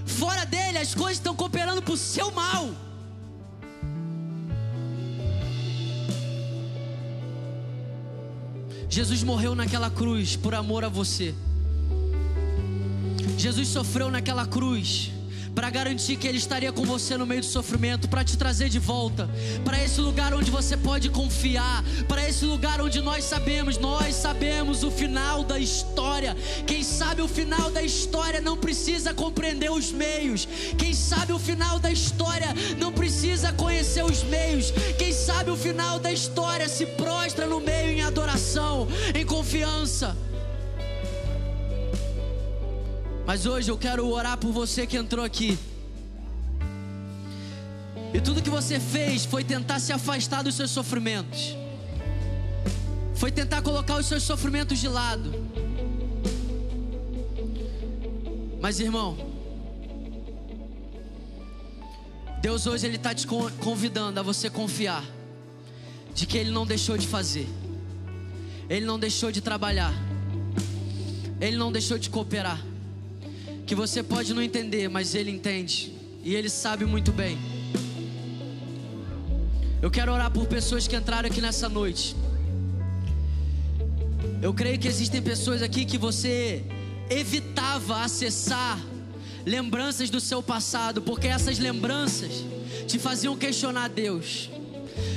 Fora 0.05 0.43
dele 0.45 0.79
as 0.79 0.95
coisas 0.95 1.17
estão 1.17 1.35
cooperando 1.35 1.81
para 1.81 1.93
o 1.93 1.97
seu 1.97 2.31
mal. 2.31 2.69
Jesus 8.89 9.23
morreu 9.23 9.55
naquela 9.55 9.89
cruz 9.89 10.35
por 10.35 10.55
amor 10.55 10.83
a 10.83 10.89
você. 10.89 11.35
Jesus 13.37 13.67
sofreu 13.67 14.09
naquela 14.09 14.45
cruz 14.45 15.11
para 15.53 15.69
garantir 15.69 16.15
que 16.15 16.27
Ele 16.27 16.37
estaria 16.37 16.71
com 16.71 16.83
você 16.83 17.17
no 17.17 17.25
meio 17.25 17.41
do 17.41 17.47
sofrimento, 17.47 18.07
para 18.07 18.23
te 18.23 18.37
trazer 18.37 18.69
de 18.69 18.79
volta, 18.79 19.29
para 19.63 19.81
esse 19.83 19.99
lugar 19.99 20.33
onde 20.33 20.49
você 20.49 20.77
pode 20.77 21.09
confiar, 21.09 21.83
para 22.07 22.27
esse 22.27 22.45
lugar 22.45 22.81
onde 22.81 23.01
nós 23.01 23.23
sabemos, 23.25 23.77
nós 23.77 24.15
sabemos 24.15 24.83
o 24.83 24.91
final 24.91 25.43
da 25.43 25.59
história. 25.59 26.35
Quem 26.65 26.83
sabe 26.83 27.21
o 27.21 27.27
final 27.27 27.69
da 27.71 27.81
história 27.81 28.39
não 28.39 28.57
precisa 28.57 29.13
compreender 29.13 29.71
os 29.71 29.91
meios, 29.91 30.47
quem 30.77 30.93
sabe 30.93 31.33
o 31.33 31.39
final 31.39 31.79
da 31.79 31.91
história 31.91 32.47
não 32.77 32.91
precisa 32.91 33.51
conhecer 33.53 34.03
os 34.03 34.23
meios, 34.23 34.71
quem 34.97 35.11
sabe 35.11 35.51
o 35.51 35.57
final 35.57 35.99
da 35.99 36.11
história 36.11 36.67
se 36.69 36.85
prostra 36.85 37.45
no 37.45 37.59
meio 37.59 37.91
em 37.91 38.01
adoração, 38.01 38.87
em 39.13 39.25
confiança. 39.25 40.15
Mas 43.31 43.45
hoje 43.45 43.71
eu 43.71 43.77
quero 43.77 44.05
orar 44.09 44.37
por 44.37 44.51
você 44.51 44.85
que 44.85 44.97
entrou 44.97 45.23
aqui. 45.23 45.57
E 48.13 48.19
tudo 48.19 48.41
que 48.41 48.49
você 48.49 48.77
fez 48.77 49.23
foi 49.23 49.41
tentar 49.41 49.79
se 49.79 49.93
afastar 49.93 50.43
dos 50.43 50.55
seus 50.55 50.69
sofrimentos. 50.69 51.55
Foi 53.15 53.31
tentar 53.31 53.61
colocar 53.61 53.95
os 53.95 54.05
seus 54.05 54.23
sofrimentos 54.23 54.79
de 54.79 54.89
lado. 54.89 55.31
Mas 58.59 58.81
irmão, 58.81 59.15
Deus 62.41 62.67
hoje 62.67 62.85
ele 62.85 62.97
está 62.97 63.15
te 63.15 63.25
convidando 63.25 64.19
a 64.19 64.23
você 64.23 64.49
confiar 64.49 65.05
de 66.13 66.25
que 66.25 66.37
Ele 66.37 66.51
não 66.51 66.65
deixou 66.65 66.97
de 66.97 67.07
fazer, 67.07 67.47
Ele 68.69 68.85
não 68.85 68.99
deixou 68.99 69.31
de 69.31 69.39
trabalhar, 69.39 69.93
Ele 71.39 71.55
não 71.55 71.71
deixou 71.71 71.97
de 71.97 72.09
cooperar 72.09 72.70
que 73.71 73.75
você 73.75 74.03
pode 74.03 74.33
não 74.33 74.41
entender, 74.41 74.89
mas 74.89 75.15
Ele 75.15 75.31
entende 75.31 75.93
e 76.25 76.35
Ele 76.35 76.49
sabe 76.49 76.83
muito 76.83 77.13
bem. 77.13 77.37
Eu 79.81 79.89
quero 79.89 80.11
orar 80.11 80.29
por 80.29 80.45
pessoas 80.45 80.89
que 80.89 80.93
entraram 80.93 81.29
aqui 81.29 81.39
nessa 81.39 81.69
noite. 81.69 82.13
Eu 84.41 84.53
creio 84.53 84.77
que 84.77 84.89
existem 84.89 85.21
pessoas 85.21 85.61
aqui 85.61 85.85
que 85.85 85.97
você 85.97 86.65
evitava 87.09 88.01
acessar 88.03 88.77
lembranças 89.45 90.09
do 90.09 90.19
seu 90.19 90.43
passado, 90.43 91.01
porque 91.01 91.27
essas 91.27 91.57
lembranças 91.57 92.43
te 92.85 92.99
faziam 92.99 93.37
questionar 93.37 93.87
Deus. 93.87 94.49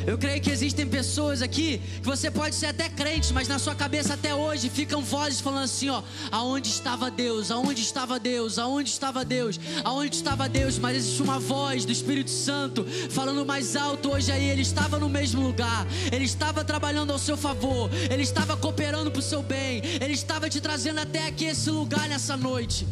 Eu 0.07 0.19
creio 0.19 0.41
que 0.41 0.51
existem 0.51 0.87
pessoas 0.87 1.41
aqui 1.41 1.81
que 2.01 2.07
você 2.07 2.31
pode 2.31 2.55
ser 2.55 2.67
até 2.67 2.89
crente, 2.89 3.33
mas 3.33 3.49
na 3.49 3.59
sua 3.59 3.75
cabeça 3.75 4.15
até 4.15 4.35
hoje 4.35 4.69
ficam 4.69 5.03
vozes 5.03 5.41
falando 5.41 5.65
assim, 5.65 5.89
ó, 5.89 6.03
aonde 6.31 6.69
estava 6.69 7.11
Deus? 7.11 7.51
Aonde 7.51 7.81
estava 7.81 8.19
Deus? 8.19 8.59
Aonde 8.59 8.91
estava 8.91 9.25
Deus? 9.25 9.59
Aonde 9.83 10.17
estava 10.17 10.49
Deus? 10.49 10.79
Mas 10.79 10.99
existe 10.99 11.23
uma 11.23 11.39
voz 11.39 11.85
do 11.85 11.93
Espírito 11.93 12.31
Santo 12.31 12.85
falando 13.11 13.45
mais 13.47 13.77
alto 13.77 14.13
hoje 14.13 14.31
aí, 14.31 14.49
ele 14.51 14.63
estava 14.63 14.99
no 14.99 15.09
mesmo 15.09 15.41
lugar. 15.41 15.87
Ele 16.13 16.25
estava 16.25 16.65
trabalhando 16.65 17.13
ao 17.13 17.19
seu 17.19 17.37
favor. 17.37 17.91
Ele 18.11 18.23
estava 18.23 18.57
cooperando 18.57 19.11
para 19.11 19.21
o 19.21 19.23
seu 19.23 19.43
bem. 19.43 19.83
Ele 20.01 20.13
estava 20.13 20.51
te 20.51 20.61
trazendo 20.61 21.01
até 21.01 21.27
aqui 21.27 21.47
esse 21.47 21.71
lugar 21.71 22.09
nessa 22.09 22.37
noite. 22.37 22.87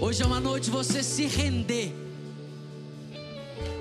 Hoje 0.00 0.22
é 0.22 0.26
uma 0.26 0.40
noite 0.40 0.70
você 0.70 1.02
se 1.02 1.26
render 1.26 2.09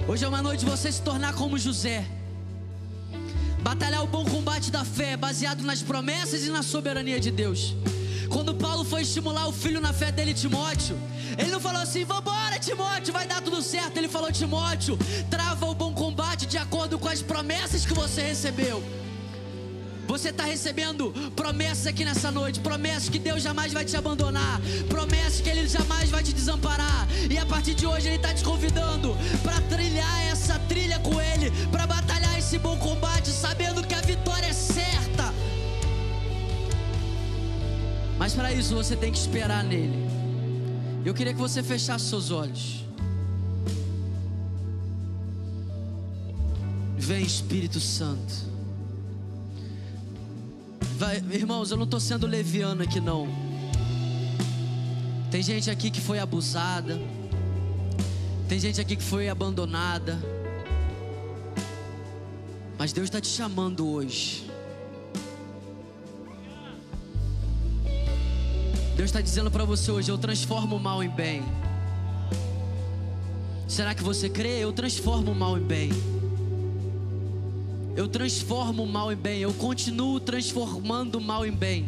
Hoje 0.10 0.26
é 0.26 0.28
uma 0.28 0.42
noite 0.42 0.66
de 0.66 0.72
você 0.72 0.92
se 0.92 1.04
tornar 1.04 1.34
como 1.36 1.56
José. 1.56 2.04
Batalhar 3.62 4.04
o 4.04 4.08
bom 4.08 4.26
combate 4.26 4.72
da 4.72 4.84
fé, 4.84 5.16
baseado 5.16 5.62
nas 5.62 5.84
promessas 5.84 6.48
e 6.48 6.50
na 6.50 6.64
soberania 6.64 7.20
de 7.20 7.30
Deus. 7.30 7.76
Quando 8.28 8.56
Paulo 8.56 8.84
foi 8.84 9.04
estimular 9.04 9.48
o 9.48 9.52
filho 9.52 9.80
na 9.80 9.94
fé 9.94 10.12
dele, 10.12 10.34
Timóteo, 10.34 10.98
ele 11.38 11.52
não 11.52 11.60
falou 11.60 11.84
assim: 11.84 12.06
vambora, 12.06 12.58
Timóteo, 12.58 13.14
vai 13.14 13.28
dar 13.28 13.40
tudo 13.44 13.62
certo. 13.62 13.98
Ele 13.98 14.08
falou: 14.08 14.32
Timóteo, 14.32 14.98
trava 15.30 15.68
o 15.68 15.76
bom 15.76 15.94
combate 15.94 16.48
de 16.48 16.58
acordo 16.58 16.98
com 16.98 17.08
as 17.08 17.22
promessas 17.22 17.86
que 17.86 17.94
você 17.94 18.24
recebeu. 18.24 18.84
Você 20.10 20.30
está 20.30 20.44
recebendo 20.44 21.14
promessas 21.36 21.86
aqui 21.86 22.04
nessa 22.04 22.32
noite, 22.32 22.60
promessas 22.60 23.10
que 23.10 23.20
Deus 23.20 23.44
jamais 23.44 23.72
vai 23.72 23.86
te 23.86 23.96
abandonar, 23.96 24.60
promessas 24.88 25.40
que 25.40 25.48
Ele 25.48 25.68
jamais 25.68 26.10
vai 26.10 26.24
te 26.24 26.34
desamparar. 26.34 27.08
E 27.30 27.38
a 27.38 27.46
partir 27.46 27.76
de 27.76 27.86
hoje 27.86 28.08
Ele 28.08 28.16
está 28.16 28.34
te 28.34 28.44
convidando 28.44 29.16
para 29.44 29.62
trilhar 29.62 30.26
essa 30.26 30.58
trilha 30.68 30.98
com 31.02 31.22
Ele, 31.22 31.52
para 31.72 31.86
batalhar 31.86 32.40
esse 32.40 32.58
bom 32.58 32.76
combate, 32.80 33.30
sabendo 33.30 33.86
que 33.86 33.94
a 33.94 34.02
vitória 34.02 34.48
é 34.48 34.54
certa. 34.54 35.32
Mas 38.18 38.34
para 38.34 38.52
isso 38.52 38.74
você 38.74 38.96
tem 38.96 39.12
que 39.12 39.20
esperar 39.20 39.64
nele. 39.64 40.10
Eu 41.06 41.14
queria 41.14 41.36
que 41.36 41.40
você 41.40 41.62
fechasse 41.62 42.06
seus 42.06 42.32
olhos. 42.32 42.84
Vem 46.98 47.22
Espírito 47.22 47.80
Santo. 47.80 48.49
Vai, 51.00 51.24
irmãos, 51.32 51.72
eu 51.72 51.78
não 51.78 51.86
estou 51.86 51.98
sendo 51.98 52.28
leviano 52.28 52.84
aqui 52.84 53.00
não. 53.00 53.26
Tem 55.32 55.42
gente 55.42 55.72
aqui 55.72 55.90
que 55.90 56.02
foi 56.02 56.20
abusada. 56.20 57.00
Tem 58.50 58.60
gente 58.60 58.82
aqui 58.82 58.98
que 58.98 59.04
foi 59.04 59.30
abandonada. 59.30 60.20
Mas 62.78 62.92
Deus 62.92 63.06
está 63.06 63.22
te 63.22 63.30
chamando 63.30 63.88
hoje. 63.88 64.52
Deus 68.98 69.10
está 69.10 69.22
dizendo 69.22 69.50
para 69.50 69.64
você 69.64 69.90
hoje: 69.90 70.12
Eu 70.12 70.18
transformo 70.18 70.76
o 70.76 70.80
mal 70.82 71.02
em 71.02 71.10
bem. 71.10 71.42
Será 73.70 73.96
que 73.96 74.04
você 74.04 74.28
crê? 74.28 74.60
Eu 74.60 74.74
transformo 74.74 75.32
o 75.32 75.36
mal 75.36 75.58
em 75.58 75.64
bem. 75.64 76.19
Eu 78.00 78.08
transformo 78.08 78.84
o 78.84 78.88
mal 78.88 79.12
em 79.12 79.16
bem, 79.18 79.42
eu 79.42 79.54
continuo 79.54 80.22
transformando 80.22 81.16
o 81.16 81.22
mal 81.22 81.46
em 81.46 81.52
bem. 81.52 81.86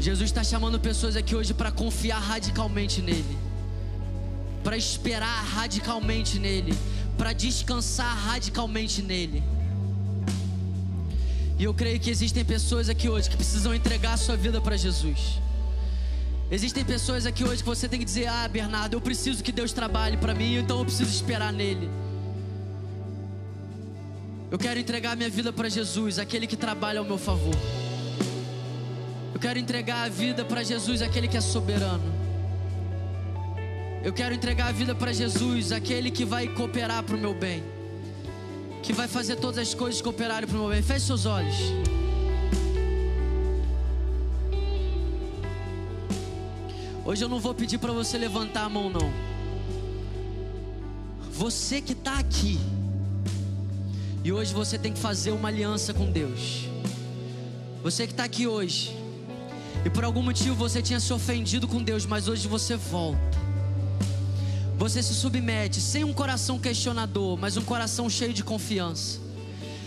Jesus 0.00 0.30
está 0.30 0.44
chamando 0.44 0.78
pessoas 0.78 1.16
aqui 1.16 1.34
hoje 1.34 1.52
para 1.52 1.72
confiar 1.72 2.20
radicalmente 2.20 3.02
nele, 3.02 3.36
para 4.62 4.76
esperar 4.76 5.42
radicalmente 5.46 6.38
nele, 6.38 6.78
para 7.18 7.32
descansar 7.32 8.16
radicalmente 8.16 9.02
nele. 9.02 9.42
E 11.58 11.64
eu 11.64 11.74
creio 11.74 11.98
que 11.98 12.08
existem 12.08 12.44
pessoas 12.44 12.88
aqui 12.88 13.08
hoje 13.08 13.28
que 13.28 13.36
precisam 13.36 13.74
entregar 13.74 14.12
a 14.12 14.16
sua 14.16 14.36
vida 14.36 14.60
para 14.60 14.76
Jesus. 14.76 15.40
Existem 16.52 16.84
pessoas 16.84 17.26
aqui 17.26 17.42
hoje 17.42 17.64
que 17.64 17.68
você 17.68 17.88
tem 17.88 17.98
que 17.98 18.04
dizer: 18.04 18.28
Ah, 18.28 18.46
Bernardo, 18.46 18.94
eu 18.94 19.00
preciso 19.00 19.42
que 19.42 19.50
Deus 19.50 19.72
trabalhe 19.72 20.16
para 20.16 20.32
mim, 20.32 20.54
então 20.54 20.78
eu 20.78 20.84
preciso 20.84 21.10
esperar 21.10 21.52
nele. 21.52 21.90
Eu 24.48 24.58
quero 24.58 24.78
entregar 24.78 25.16
minha 25.16 25.28
vida 25.28 25.52
para 25.52 25.68
Jesus, 25.68 26.18
aquele 26.18 26.46
que 26.46 26.56
trabalha 26.56 27.00
ao 27.00 27.04
meu 27.04 27.18
favor. 27.18 27.54
Eu 29.34 29.40
quero 29.40 29.58
entregar 29.58 30.04
a 30.04 30.08
vida 30.08 30.44
para 30.44 30.62
Jesus, 30.62 31.02
aquele 31.02 31.26
que 31.26 31.36
é 31.36 31.40
soberano. 31.40 32.14
Eu 34.04 34.12
quero 34.12 34.32
entregar 34.34 34.68
a 34.68 34.72
vida 34.72 34.94
para 34.94 35.12
Jesus, 35.12 35.72
aquele 35.72 36.12
que 36.12 36.24
vai 36.24 36.46
cooperar 36.46 37.02
para 37.02 37.16
o 37.16 37.18
meu 37.18 37.34
bem, 37.34 37.62
que 38.84 38.92
vai 38.92 39.08
fazer 39.08 39.34
todas 39.34 39.58
as 39.58 39.74
coisas 39.74 40.00
cooperarem 40.00 40.48
para 40.48 40.56
o 40.56 40.60
meu 40.60 40.68
bem. 40.70 40.80
Feche 40.80 41.06
seus 41.06 41.26
olhos. 41.26 41.56
Hoje 47.04 47.24
eu 47.24 47.28
não 47.28 47.40
vou 47.40 47.52
pedir 47.52 47.78
para 47.78 47.92
você 47.92 48.16
levantar 48.16 48.64
a 48.64 48.68
mão, 48.68 48.88
não. 48.88 49.12
Você 51.32 51.80
que 51.80 51.92
está 51.92 52.18
aqui. 52.18 52.60
E 54.26 54.32
hoje 54.32 54.52
você 54.52 54.76
tem 54.76 54.92
que 54.92 54.98
fazer 54.98 55.30
uma 55.30 55.46
aliança 55.46 55.94
com 55.94 56.10
Deus. 56.10 56.68
Você 57.80 58.08
que 58.08 58.12
está 58.12 58.24
aqui 58.24 58.44
hoje, 58.44 58.92
e 59.84 59.88
por 59.88 60.02
algum 60.02 60.20
motivo 60.20 60.56
você 60.56 60.82
tinha 60.82 60.98
se 60.98 61.12
ofendido 61.12 61.68
com 61.68 61.80
Deus, 61.80 62.04
mas 62.04 62.26
hoje 62.26 62.48
você 62.48 62.74
volta. 62.74 63.38
Você 64.76 65.00
se 65.00 65.14
submete 65.14 65.80
sem 65.80 66.02
um 66.02 66.12
coração 66.12 66.58
questionador, 66.58 67.38
mas 67.38 67.56
um 67.56 67.62
coração 67.62 68.10
cheio 68.10 68.32
de 68.32 68.42
confiança. 68.42 69.20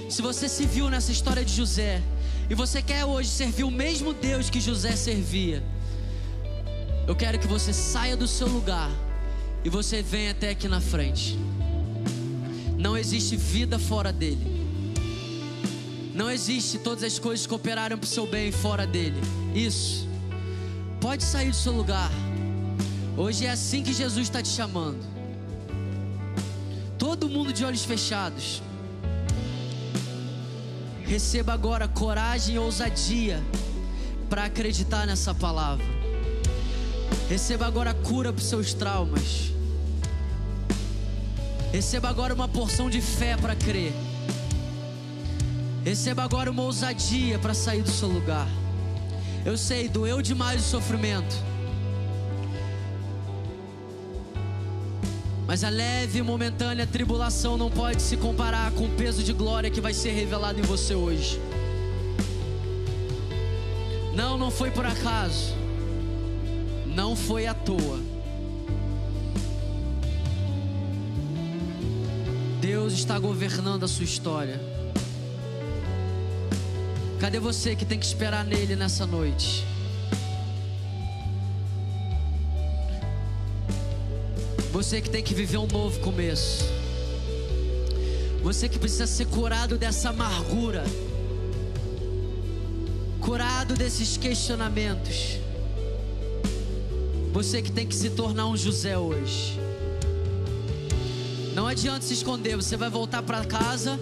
Se 0.10 0.22
você 0.22 0.48
se 0.48 0.66
viu 0.66 0.90
nessa 0.90 1.12
história 1.12 1.44
de 1.44 1.54
José, 1.54 2.02
e 2.50 2.56
você 2.56 2.82
quer 2.82 3.04
hoje 3.04 3.28
servir 3.28 3.66
o 3.66 3.70
mesmo 3.70 4.14
Deus 4.14 4.50
que 4.50 4.62
José 4.62 4.96
servia, 4.96 5.62
eu 7.06 7.14
quero 7.14 7.38
que 7.40 7.46
você 7.46 7.74
saia 7.74 8.16
do 8.16 8.26
seu 8.26 8.48
lugar 8.48 8.90
e 9.66 9.70
você 9.70 10.02
venha 10.02 10.32
até 10.32 10.52
aqui 10.52 10.70
na 10.70 10.80
frente. 10.80 11.38
Não 12.80 12.96
existe 12.96 13.36
vida 13.36 13.78
fora 13.78 14.10
dele. 14.14 14.40
Não 16.16 16.32
existe 16.32 16.78
todas 16.78 17.04
as 17.04 17.20
coisas 17.20 17.46
cooperaram 17.46 17.98
para 17.98 18.06
o 18.06 18.08
seu 18.08 18.26
bem 18.26 18.54
fora 18.54 18.88
dele. 18.88 19.20
Isso. 19.54 20.08
Pode 21.02 21.26
sair 21.26 21.50
do 21.50 21.56
seu 21.58 21.74
lugar. 21.74 22.10
Hoje 23.18 23.46
é 23.46 23.52
assim 23.52 23.84
que 23.84 23.92
Jesus 23.92 24.28
está 24.28 24.42
te 24.42 24.48
chamando. 24.48 25.06
Todo 26.98 27.28
mundo 27.28 27.52
de 27.52 27.66
olhos 27.66 27.84
fechados. 27.84 28.64
Receba 31.04 31.52
agora 31.52 31.86
coragem 31.86 32.56
e 32.56 32.60
ousadia 32.60 33.44
para 34.30 34.46
acreditar 34.46 35.06
nessa 35.06 35.36
palavra. 35.36 35.86
Receba 37.28 37.68
agora 37.68 37.94
cura 37.94 38.32
para 38.32 38.40
os 38.40 38.48
seus 38.48 38.74
traumas. 38.74 39.49
Receba 41.72 42.10
agora 42.10 42.34
uma 42.34 42.48
porção 42.48 42.90
de 42.90 43.00
fé 43.00 43.38
para 43.38 43.56
crer. 43.56 43.94
Receba 45.86 46.24
agora 46.24 46.50
uma 46.50 46.64
ousadia 46.64 47.38
para 47.38 47.54
sair 47.54 47.84
do 47.84 47.92
seu 47.92 48.08
lugar. 48.08 48.48
Eu 49.46 49.56
sei, 49.58 49.88
doeu 49.88 50.22
demais 50.22 50.62
o 50.62 50.64
sofrimento. 50.68 51.36
Mas 55.46 55.64
a 55.64 55.70
leve 55.70 56.20
e 56.20 56.22
momentânea 56.22 56.86
tribulação 56.86 57.58
não 57.58 57.70
pode 57.70 58.02
se 58.02 58.18
comparar 58.18 58.72
com 58.72 58.86
o 58.86 58.90
peso 58.90 59.24
de 59.24 59.34
glória 59.34 59.70
que 59.70 59.82
vai 59.82 59.94
ser 59.94 60.12
revelado 60.12 60.60
em 60.60 60.64
você 60.64 60.94
hoje. 60.94 61.40
Não, 64.14 64.38
não 64.38 64.52
foi 64.52 64.70
por 64.70 64.86
acaso. 64.86 65.56
Não 66.86 67.16
foi 67.16 67.48
à 67.48 67.54
toa. 67.54 68.19
Deus 72.70 72.94
está 72.94 73.18
governando 73.18 73.84
a 73.84 73.88
sua 73.88 74.06
história. 74.06 74.62
Cadê 77.20 77.40
você 77.40 77.76
que 77.76 77.84
tem 77.84 77.98
que 77.98 78.06
esperar 78.06 78.46
nele 78.46 78.76
nessa 78.76 79.08
noite? 79.08 79.66
Você 84.72 85.02
que 85.02 85.10
tem 85.10 85.24
que 85.24 85.34
viver 85.34 85.58
um 85.58 85.66
novo 85.66 86.00
começo. 86.02 86.64
Você 88.44 88.70
que 88.70 88.78
precisa 88.78 89.08
ser 89.08 89.26
curado 89.26 89.76
dessa 89.76 90.10
amargura. 90.10 90.84
Curado 93.20 93.74
desses 93.74 94.16
questionamentos. 94.16 95.40
Você 97.34 97.64
que 97.64 97.72
tem 97.72 97.88
que 97.88 97.96
se 97.96 98.12
tornar 98.12 98.46
um 98.46 98.56
José 98.56 98.96
hoje. 98.96 99.69
Não 101.54 101.68
adianta 101.68 102.06
se 102.06 102.14
esconder, 102.14 102.56
você 102.56 102.78
vai 102.78 102.90
voltar 102.90 103.24
para 103.24 103.44
casa. 103.46 104.00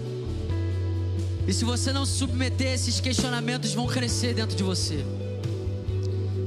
E 1.46 1.52
se 1.52 1.64
você 1.64 1.92
não 1.92 2.04
se 2.04 2.12
submeter, 2.12 2.74
esses 2.74 3.00
questionamentos 3.00 3.72
vão 3.72 3.86
crescer 3.86 4.34
dentro 4.34 4.54
de 4.56 4.62
você. 4.62 5.04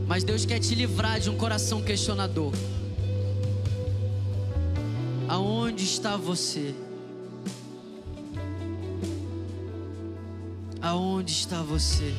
Mas 0.07 0.23
Deus 0.23 0.45
quer 0.45 0.59
te 0.59 0.75
livrar 0.75 1.19
de 1.19 1.29
um 1.29 1.37
coração 1.37 1.81
questionador. 1.81 2.53
Aonde 5.27 5.85
está 5.85 6.17
você? 6.17 6.75
Aonde 10.81 11.31
está 11.31 11.61
você? 11.61 12.13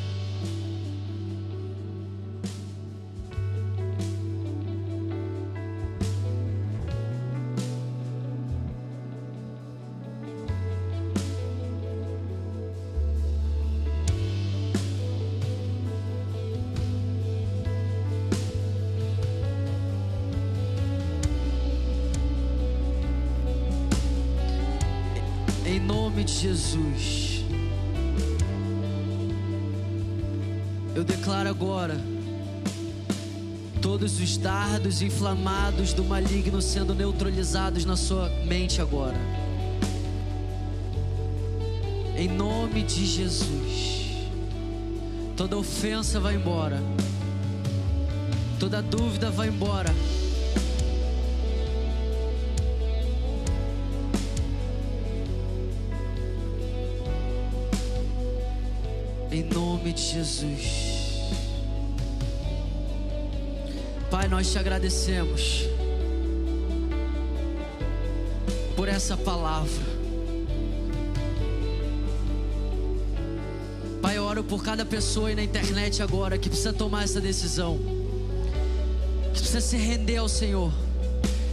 Jesus. 26.72 27.44
Eu 30.94 31.04
declaro 31.04 31.48
agora 31.48 32.00
todos 33.82 34.18
os 34.20 34.36
dardos 34.38 35.02
inflamados 35.02 35.92
do 35.92 36.04
maligno 36.04 36.62
sendo 36.62 36.94
neutralizados 36.94 37.84
na 37.84 37.96
sua 37.96 38.28
mente 38.46 38.80
agora. 38.80 39.16
Em 42.16 42.28
nome 42.28 42.82
de 42.82 43.04
Jesus. 43.04 44.28
Toda 45.36 45.56
ofensa 45.58 46.20
vai 46.20 46.36
embora. 46.36 46.80
Toda 48.58 48.80
dúvida 48.80 49.30
vai 49.30 49.48
embora. 49.48 49.92
Nome 59.72 59.94
de 59.94 60.02
Jesus. 60.02 61.22
Pai, 64.10 64.28
nós 64.28 64.52
te 64.52 64.58
agradecemos 64.58 65.64
por 68.76 68.86
essa 68.86 69.16
palavra. 69.16 69.82
Pai, 74.02 74.18
eu 74.18 74.24
oro 74.24 74.44
por 74.44 74.62
cada 74.62 74.84
pessoa 74.84 75.30
aí 75.30 75.34
na 75.34 75.42
internet 75.42 76.02
agora 76.02 76.36
que 76.36 76.50
precisa 76.50 76.74
tomar 76.74 77.04
essa 77.04 77.20
decisão, 77.20 77.78
que 79.32 79.40
precisa 79.40 79.62
se 79.62 79.78
render 79.78 80.18
ao 80.18 80.28
Senhor. 80.28 80.70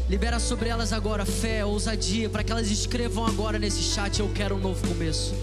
Libera 0.09 0.39
sobre 0.39 0.67
elas 0.67 0.91
agora 0.91 1.25
fé, 1.25 1.63
ousadia, 1.63 2.29
para 2.29 2.43
que 2.43 2.51
elas 2.51 2.69
escrevam 2.69 3.25
agora 3.25 3.57
nesse 3.57 3.81
chat: 3.81 4.19
Eu 4.19 4.29
quero 4.33 4.55
um 4.55 4.59
novo 4.59 4.85
começo. 4.85 5.33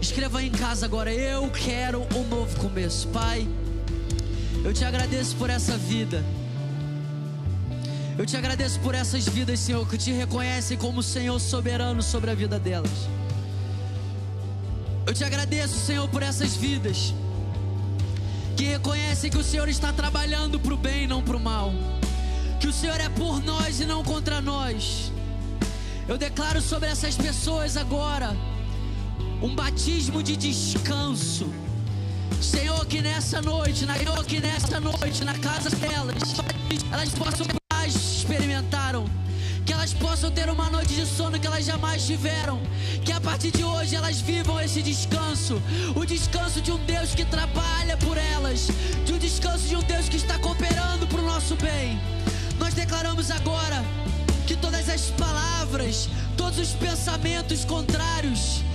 Escreva 0.00 0.38
aí 0.38 0.48
em 0.48 0.52
casa 0.52 0.86
agora, 0.86 1.12
eu 1.12 1.50
quero 1.50 2.06
um 2.14 2.24
novo 2.28 2.58
começo. 2.60 3.08
Pai, 3.08 3.46
eu 4.64 4.72
te 4.72 4.84
agradeço 4.84 5.36
por 5.36 5.50
essa 5.50 5.76
vida. 5.76 6.24
Eu 8.18 8.24
te 8.24 8.36
agradeço 8.36 8.80
por 8.80 8.94
essas 8.94 9.28
vidas, 9.28 9.60
Senhor, 9.60 9.86
que 9.88 9.98
te 9.98 10.10
reconhecem 10.10 10.76
como 10.78 11.02
Senhor 11.02 11.38
soberano 11.38 12.02
sobre 12.02 12.30
a 12.30 12.34
vida 12.34 12.58
delas. 12.58 12.90
Eu 15.06 15.12
te 15.12 15.22
agradeço, 15.22 15.78
Senhor, 15.78 16.08
por 16.08 16.22
essas 16.22 16.56
vidas 16.56 17.14
que 18.56 18.64
reconhecem 18.64 19.30
que 19.30 19.36
o 19.36 19.44
Senhor 19.44 19.68
está 19.68 19.92
trabalhando 19.92 20.58
para 20.58 20.72
o 20.72 20.76
bem 20.78 21.04
e 21.04 21.06
não 21.06 21.22
para 21.22 21.36
o 21.36 21.40
mal. 21.40 21.72
Que 22.58 22.66
o 22.66 22.72
Senhor 22.72 22.98
é 23.00 23.08
por 23.10 23.42
nós 23.44 23.80
e 23.80 23.84
não 23.84 24.02
contra 24.02 24.40
nós. 24.40 25.12
Eu 26.08 26.16
declaro 26.16 26.62
sobre 26.62 26.88
essas 26.88 27.16
pessoas 27.16 27.76
agora 27.76 28.34
um 29.46 29.54
batismo 29.54 30.24
de 30.24 30.36
descanso. 30.36 31.46
Senhor, 32.40 32.84
que 32.86 33.00
nessa 33.00 33.40
noite, 33.40 33.86
na, 33.86 33.94
Senhor, 33.94 34.24
que 34.24 34.40
nessa 34.40 34.80
noite, 34.80 35.24
na 35.24 35.38
casa 35.38 35.70
delas, 35.70 36.34
elas 36.92 37.10
possam 37.10 37.46
mais 37.72 37.94
experimentaram. 37.94 39.04
Que 39.64 39.72
elas 39.72 39.92
possam 39.94 40.32
ter 40.32 40.48
uma 40.48 40.68
noite 40.68 40.94
de 40.94 41.06
sono 41.06 41.38
que 41.38 41.46
elas 41.46 41.64
jamais 41.64 42.04
tiveram. 42.04 42.60
Que 43.04 43.12
a 43.12 43.20
partir 43.20 43.52
de 43.52 43.62
hoje 43.62 43.94
elas 43.94 44.20
vivam 44.20 44.60
esse 44.60 44.82
descanso. 44.82 45.62
O 45.94 46.04
descanso 46.04 46.60
de 46.60 46.72
um 46.72 46.84
Deus 46.84 47.14
que 47.14 47.24
trabalha 47.24 47.96
por 47.98 48.16
elas. 48.16 48.68
De 49.04 49.12
um 49.12 49.18
descanso 49.18 49.68
de 49.68 49.76
um 49.76 49.82
Deus 49.82 50.08
que 50.08 50.16
está 50.16 50.38
cooperando 50.40 51.06
para 51.06 51.20
o 51.20 51.24
nosso 51.24 51.54
bem. 51.56 52.00
Nós 52.58 52.74
declaramos 52.74 53.30
agora 53.30 53.84
que 54.44 54.56
todas 54.56 54.88
as 54.88 55.02
palavras, 55.10 56.08
todos 56.36 56.58
os 56.58 56.70
pensamentos 56.70 57.64
contrários, 57.64 58.65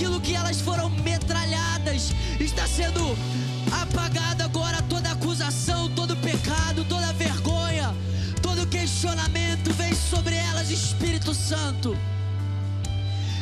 aquilo 0.00 0.18
que 0.18 0.34
elas 0.34 0.62
foram 0.62 0.88
metralhadas 0.88 2.14
está 2.40 2.66
sendo 2.66 3.14
apagado 3.70 4.42
agora. 4.42 4.80
Toda 4.88 5.12
acusação, 5.12 5.90
todo 5.90 6.16
pecado, 6.16 6.86
toda 6.86 7.12
vergonha, 7.12 7.94
todo 8.40 8.66
questionamento 8.66 9.70
vem 9.74 9.94
sobre 9.94 10.36
elas, 10.36 10.70
Espírito 10.70 11.34
Santo, 11.34 11.94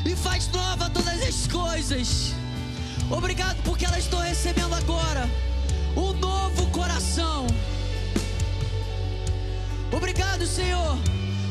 e 0.05 0.17
faz 0.17 0.49
nova 0.49 0.91
todas 0.91 1.23
as 1.23 1.47
coisas. 1.47 2.35
Obrigado 3.09 3.63
porque 3.63 3.85
elas 3.85 4.01
estão 4.01 4.19
recebendo 4.19 4.75
agora 4.75 5.31
um 5.97 6.13
novo 6.15 6.67
coração. 6.73 7.47
Obrigado, 9.93 10.45
Senhor, 10.45 10.99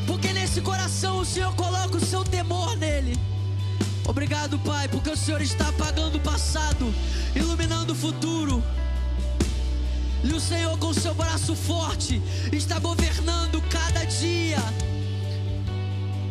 porque 0.06 0.34
nesse 0.34 0.60
coração 0.60 1.20
o 1.20 1.24
Senhor 1.24 1.54
coloca 1.54 1.96
o 1.96 2.04
seu 2.04 2.22
temor 2.24 2.76
nele. 2.76 3.18
Obrigado, 4.08 4.58
Pai, 4.60 4.88
porque 4.88 5.10
o 5.10 5.16
Senhor 5.16 5.42
está 5.42 5.68
apagando 5.68 6.16
o 6.16 6.20
passado, 6.20 6.92
iluminando 7.36 7.92
o 7.92 7.94
futuro. 7.94 8.64
E 10.24 10.32
o 10.32 10.40
Senhor, 10.40 10.76
com 10.78 10.94
seu 10.94 11.14
braço 11.14 11.54
forte, 11.54 12.20
está 12.50 12.78
governando 12.78 13.62
cada 13.68 14.04
dia 14.04 14.56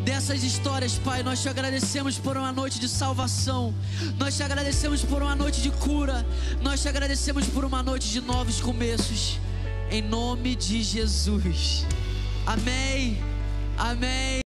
dessas 0.04 0.42
histórias, 0.44 0.96
Pai. 0.96 1.22
Nós 1.22 1.40
te 1.40 1.50
agradecemos 1.50 2.18
por 2.18 2.36
uma 2.36 2.52
noite 2.52 2.80
de 2.80 2.90
salvação, 2.90 3.72
nós 4.18 4.36
te 4.36 4.42
agradecemos 4.42 5.04
por 5.04 5.22
uma 5.22 5.36
noite 5.36 5.62
de 5.62 5.70
cura, 5.70 6.26
nós 6.64 6.82
te 6.82 6.90
agradecemos 6.90 7.46
por 7.46 7.64
uma 7.64 7.84
noite 7.84 8.10
de 8.10 8.22
novos 8.22 8.60
começos, 8.60 9.40
em 9.92 10.02
nome 10.02 10.56
de 10.56 10.82
Jesus. 10.82 11.86
Amém. 12.44 13.22
Amém. 13.78 14.42